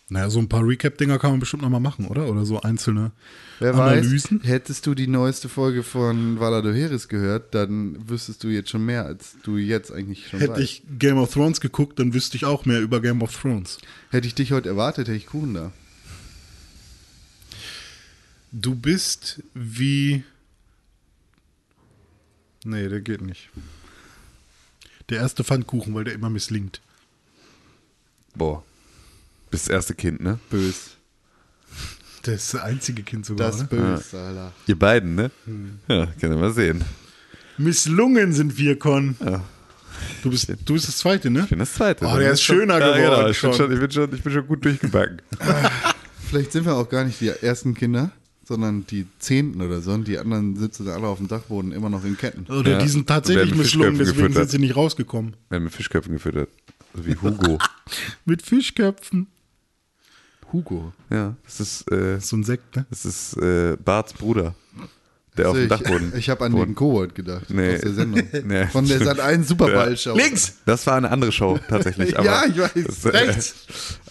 Naja, 0.08 0.28
so 0.28 0.40
ein 0.40 0.48
paar 0.48 0.66
Recap-Dinger 0.66 1.18
kann 1.18 1.30
man 1.30 1.40
bestimmt 1.40 1.62
nochmal 1.62 1.80
machen, 1.80 2.06
oder? 2.06 2.28
Oder 2.28 2.44
so 2.44 2.60
einzelne 2.60 3.12
Wer 3.60 3.74
Analysen. 3.74 4.40
weiß, 4.42 4.48
hättest 4.48 4.86
du 4.86 4.94
die 4.94 5.06
neueste 5.06 5.48
Folge 5.48 5.82
von 5.82 6.38
Valado 6.38 6.70
Heres 6.70 7.08
gehört, 7.08 7.54
dann 7.54 7.96
wüsstest 8.10 8.44
du 8.44 8.48
jetzt 8.48 8.68
schon 8.68 8.84
mehr, 8.84 9.06
als 9.06 9.36
du 9.42 9.56
jetzt 9.56 9.90
eigentlich 9.90 10.28
schon 10.28 10.40
Hätte 10.40 10.52
weißt. 10.54 10.62
ich 10.62 10.82
Game 10.98 11.16
of 11.16 11.32
Thrones 11.32 11.62
geguckt, 11.62 11.98
dann 11.98 12.12
wüsste 12.12 12.36
ich 12.36 12.44
auch 12.44 12.66
mehr 12.66 12.82
über 12.82 13.00
Game 13.00 13.22
of 13.22 13.34
Thrones. 13.40 13.78
Hätte 14.10 14.26
ich 14.26 14.34
dich 14.34 14.52
heute 14.52 14.68
erwartet, 14.68 15.08
hätte 15.08 15.16
ich 15.16 15.26
Kuchen 15.26 15.54
da. 15.54 15.72
Du 18.52 18.74
bist 18.74 19.42
wie. 19.54 20.24
Nee, 22.64 22.88
der 22.88 23.00
geht 23.00 23.22
nicht. 23.22 23.48
Der 25.08 25.18
erste 25.18 25.42
Pfannkuchen, 25.42 25.94
weil 25.94 26.04
der 26.04 26.12
immer 26.12 26.28
misslingt. 26.28 26.82
Boah. 28.34 28.62
Bist 29.50 29.66
das 29.66 29.72
erste 29.72 29.94
Kind, 29.94 30.20
ne? 30.20 30.38
Bös. 30.50 30.96
Der 32.26 32.34
ist 32.34 32.54
das 32.54 32.60
einzige 32.60 33.02
Kind 33.02 33.26
sogar. 33.26 33.50
Das 33.50 33.60
oder? 33.60 33.66
bös, 33.66 34.14
Alter. 34.14 34.52
Ihr 34.66 34.78
beiden, 34.78 35.14
ne? 35.14 35.30
Ja, 35.88 36.06
können 36.06 36.34
wir 36.34 36.40
mal 36.40 36.52
sehen. 36.52 36.84
Misslungen 37.56 38.32
sind 38.32 38.56
wir, 38.58 38.78
Con. 38.78 39.16
Du, 40.22 40.30
bist, 40.30 40.48
du 40.48 40.74
bist 40.74 40.88
das 40.88 40.98
zweite, 40.98 41.30
ne? 41.30 41.40
Ich 41.40 41.50
bin 41.50 41.58
das 41.58 41.74
zweite. 41.74 42.06
Oh, 42.06 42.16
der 42.16 42.32
ist 42.32 42.42
schöner 42.42 42.78
ja, 42.78 42.96
geworden 42.96 43.16
Genau. 43.16 43.28
Ich, 43.28 43.40
bin 43.40 43.52
schon. 43.52 43.54
schon, 43.54 43.72
ich, 43.72 43.80
bin 43.80 43.90
schon, 43.90 44.14
ich 44.14 44.22
bin 44.22 44.32
schon 44.32 44.46
gut 44.46 44.64
durchgebacken. 44.64 45.22
Vielleicht 46.28 46.52
sind 46.52 46.64
wir 46.64 46.74
auch 46.74 46.88
gar 46.88 47.04
nicht 47.04 47.20
die 47.20 47.28
ersten 47.28 47.74
Kinder, 47.74 48.10
sondern 48.44 48.86
die 48.86 49.06
Zehnten 49.18 49.60
oder 49.62 49.80
so. 49.80 49.92
Und 49.92 50.08
die 50.08 50.18
anderen 50.18 50.56
sitzen 50.56 50.88
alle 50.88 51.06
auf 51.06 51.18
dem 51.18 51.28
Dachboden 51.28 51.72
immer 51.72 51.88
noch 51.90 52.04
in 52.04 52.16
Ketten. 52.16 52.46
Oder 52.52 52.72
Ja. 52.72 52.78
die 52.78 52.88
sind 52.88 53.06
tatsächlich 53.06 53.50
Werden 53.50 53.60
Fischköpfen 53.62 53.98
deswegen 53.98 54.16
sind 54.16 54.26
gefüttert. 54.28 54.50
sie 54.50 54.58
nicht 54.58 54.76
rausgekommen. 54.76 55.36
Wir 55.48 55.56
haben 55.56 55.64
mit 55.64 55.72
Fischköpfen 55.72 56.12
gefüttert. 56.14 56.48
So 56.94 57.06
wie 57.06 57.16
Hugo. 57.16 57.58
Mit 58.26 58.42
Fischköpfen. 58.42 59.28
Hugo. 60.52 60.92
ja, 61.10 61.34
das 61.44 61.60
ist, 61.60 61.90
äh, 61.90 62.20
So 62.20 62.36
ein 62.36 62.44
Sekt, 62.44 62.76
ne? 62.76 62.84
das 62.90 63.06
ist 63.06 63.36
äh, 63.38 63.76
Barts 63.82 64.12
Bruder. 64.12 64.54
Der 65.38 65.48
auf 65.48 65.54
dem 65.54 65.62
ich 65.62 65.68
Dachboden. 65.70 66.12
ich 66.14 66.28
habe 66.28 66.44
an 66.44 66.54
den 66.54 66.74
Kobold 66.74 67.14
gedacht. 67.14 67.48
Nee. 67.48 67.76
Aus 67.76 67.80
der 67.80 67.94
Sendung. 67.94 68.22
Nee. 68.44 68.66
Von 68.66 68.86
der 68.86 69.02
Sat 69.02 69.18
1 69.18 69.48
Superball-Show. 69.48 70.14
Links! 70.14 70.56
Das 70.66 70.86
war 70.86 70.96
eine 70.96 71.10
andere 71.10 71.32
Show, 71.32 71.58
tatsächlich. 71.70 72.14
Aber, 72.18 72.26
Ja, 72.26 72.44
ich 72.44 72.58
weiß. 72.58 72.72
Das, 72.84 73.04
äh, 73.06 73.08
Rechts! 73.08 73.54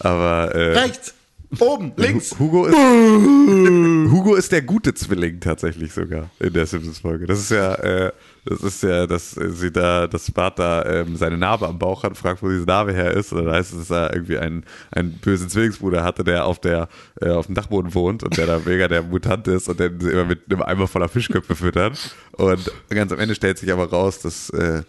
Aber 0.00 0.52
äh, 0.52 0.78
Rechts! 0.80 1.14
Oben! 1.58 1.92
Links! 1.96 2.34
Hugo 2.38 2.66
ist, 2.66 2.74
Hugo 4.12 4.34
ist 4.34 4.52
der 4.52 4.62
gute 4.62 4.94
Zwilling 4.94 5.40
tatsächlich 5.40 5.92
sogar 5.92 6.30
in 6.40 6.52
der 6.52 6.66
Simpsons-Folge. 6.66 7.26
Das 7.26 7.38
ist 7.38 7.50
ja, 7.50 7.74
äh, 7.74 8.12
das 8.44 8.60
ist 8.62 8.82
ja, 8.82 9.06
dass 9.06 9.32
sie 9.32 9.70
da, 9.70 10.06
dass 10.06 10.30
Bart 10.30 10.58
da 10.58 10.84
ähm, 10.84 11.16
seine 11.16 11.36
Narbe 11.36 11.68
am 11.68 11.78
Bauch 11.78 12.02
hat, 12.02 12.16
fragt, 12.16 12.42
wo 12.42 12.48
diese 12.48 12.64
Narbe 12.64 12.92
her 12.92 13.12
ist. 13.12 13.32
Und 13.32 13.44
dann 13.44 13.54
heißt 13.54 13.72
es, 13.72 13.88
dass 13.88 13.90
er 13.90 14.14
irgendwie 14.14 14.38
einen, 14.38 14.64
einen 14.90 15.12
bösen 15.12 15.48
Zwillingsbruder 15.48 16.02
hatte, 16.02 16.24
der 16.24 16.46
auf 16.46 16.58
der, 16.58 16.88
äh, 17.20 17.28
auf 17.28 17.46
dem 17.46 17.54
Dachboden 17.54 17.94
wohnt 17.94 18.22
und 18.22 18.36
der 18.36 18.46
da 18.46 18.60
mega 18.64 18.88
der 18.88 19.02
Mutant 19.02 19.46
ist 19.48 19.68
und 19.68 19.78
den 19.78 20.00
sie 20.00 20.10
immer 20.10 20.24
mit 20.24 20.50
einem 20.50 20.62
Eimer 20.62 20.88
voller 20.88 21.08
Fischköpfe 21.08 21.54
füttern. 21.54 21.92
Und 22.32 22.72
ganz 22.88 23.12
am 23.12 23.18
Ende 23.18 23.34
stellt 23.34 23.58
sich 23.58 23.72
aber 23.72 23.90
raus, 23.90 24.20
dass 24.20 24.50
äh, 24.50 24.82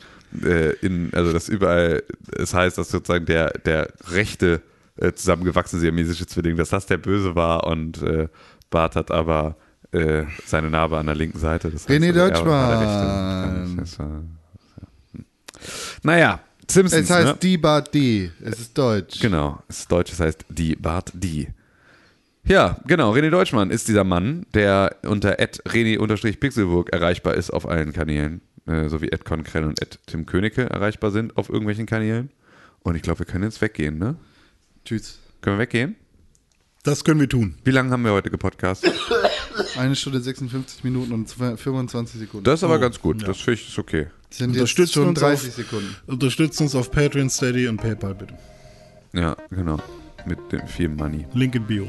äh, 0.44 0.74
in, 0.82 1.12
also 1.14 1.34
dass 1.34 1.50
überall 1.50 2.04
es 2.38 2.54
heißt, 2.54 2.78
dass 2.78 2.90
sozusagen 2.90 3.26
der, 3.26 3.52
der 3.66 3.94
rechte 4.10 4.62
äh, 4.98 5.14
zusammengewachsene 5.14 5.80
siamesische 5.80 6.26
Zwilling, 6.28 6.58
dass 6.58 6.70
das 6.70 6.86
der 6.86 6.98
Böse 6.98 7.36
war 7.36 7.66
und 7.66 8.02
äh, 8.02 8.28
Bart 8.70 8.96
hat 8.96 9.12
aber 9.12 9.58
äh, 9.92 10.24
seine 10.46 10.70
Narbe 10.70 10.98
an 10.98 11.06
der 11.06 11.16
linken 11.16 11.40
Seite. 11.40 11.70
Das 11.70 11.88
René 11.88 12.08
er 12.08 12.16
war 12.16 12.24
der 12.24 12.30
Deutschmann. 12.30 13.78
Das 13.78 14.00
war, 14.00 14.08
hm. 14.08 15.26
naja, 16.04 16.40
Simpsons. 16.70 17.04
Es 17.04 17.10
heißt 17.10 17.28
ne? 17.28 17.38
die 17.42 17.58
Bart 17.58 17.94
die. 17.94 18.32
Es 18.44 18.60
ist 18.60 18.78
Deutsch. 18.78 19.20
Genau, 19.20 19.62
es 19.68 19.80
ist 19.80 19.92
Deutsch, 19.92 20.12
es 20.12 20.20
heißt 20.20 20.46
die 20.50 20.76
Bart 20.76 21.12
die. 21.14 21.48
Ja, 22.46 22.78
genau, 22.86 23.14
René 23.14 23.30
Deutschmann 23.30 23.72
ist 23.72 23.88
dieser 23.88 24.04
Mann, 24.04 24.46
der 24.54 24.98
unter 25.04 25.40
rené-pixelburg 25.40 26.90
erreichbar 26.92 27.36
ist 27.36 27.52
auf 27.52 27.68
allen 27.68 27.94
Kanälen, 27.94 28.42
äh, 28.68 28.90
sowie 28.90 29.10
Konkrell 29.24 29.64
und 29.64 29.80
Tim 30.08 30.26
Königke 30.26 30.70
erreichbar 30.70 31.12
sind 31.12 31.38
auf 31.38 31.48
irgendwelchen 31.48 31.86
Kanälen. 31.86 32.32
Und 32.82 32.96
ich 32.96 33.02
glaube, 33.02 33.20
wir 33.20 33.26
können 33.26 33.46
jetzt 33.46 33.62
weggehen, 33.62 33.98
ne? 33.98 34.18
Tschüss. 34.86 35.20
Können 35.42 35.58
wir 35.58 35.62
weggehen? 35.64 35.96
Das 36.84 37.04
können 37.04 37.20
wir 37.22 37.30
tun. 37.30 37.56
Wie 37.64 37.72
lange 37.72 37.92
haben 37.92 38.04
wir 38.04 38.12
heute 38.12 38.30
gepodcastet? 38.30 38.94
Eine 39.78 39.96
Stunde 39.96 40.20
56 40.20 40.84
Minuten 40.84 41.14
und 41.14 41.30
25 41.32 42.20
Sekunden. 42.20 42.44
Das 42.44 42.60
ist 42.60 42.64
aber 42.64 42.76
Oh, 42.76 42.80
ganz 42.80 43.00
gut, 43.00 43.22
ja. 43.22 43.28
das 43.28 43.38
finde 43.40 43.60
ich 43.62 43.70
ist 43.70 43.80
okay. 43.80 44.08
sind 44.30 44.50
jetzt 44.52 44.60
Unterstützt 44.62 44.94
schon 44.94 45.08
uns 45.10 45.20
30 45.20 45.50
auf- 45.50 45.56
Sekunden. 45.56 45.96
Unterstützt 46.08 46.60
uns 46.62 46.76
auf 46.76 46.92
Patreon, 46.92 47.30
Steady 47.30 47.68
und 47.68 47.78
PayPal 47.78 48.16
bitte. 48.16 48.38
Ja, 49.14 49.38
genau. 49.50 49.80
Mit 50.26 50.40
dem 50.52 50.68
viel 50.68 50.90
Money. 50.90 51.26
Link 51.34 51.56
in 51.56 51.66
Bio. 51.66 51.88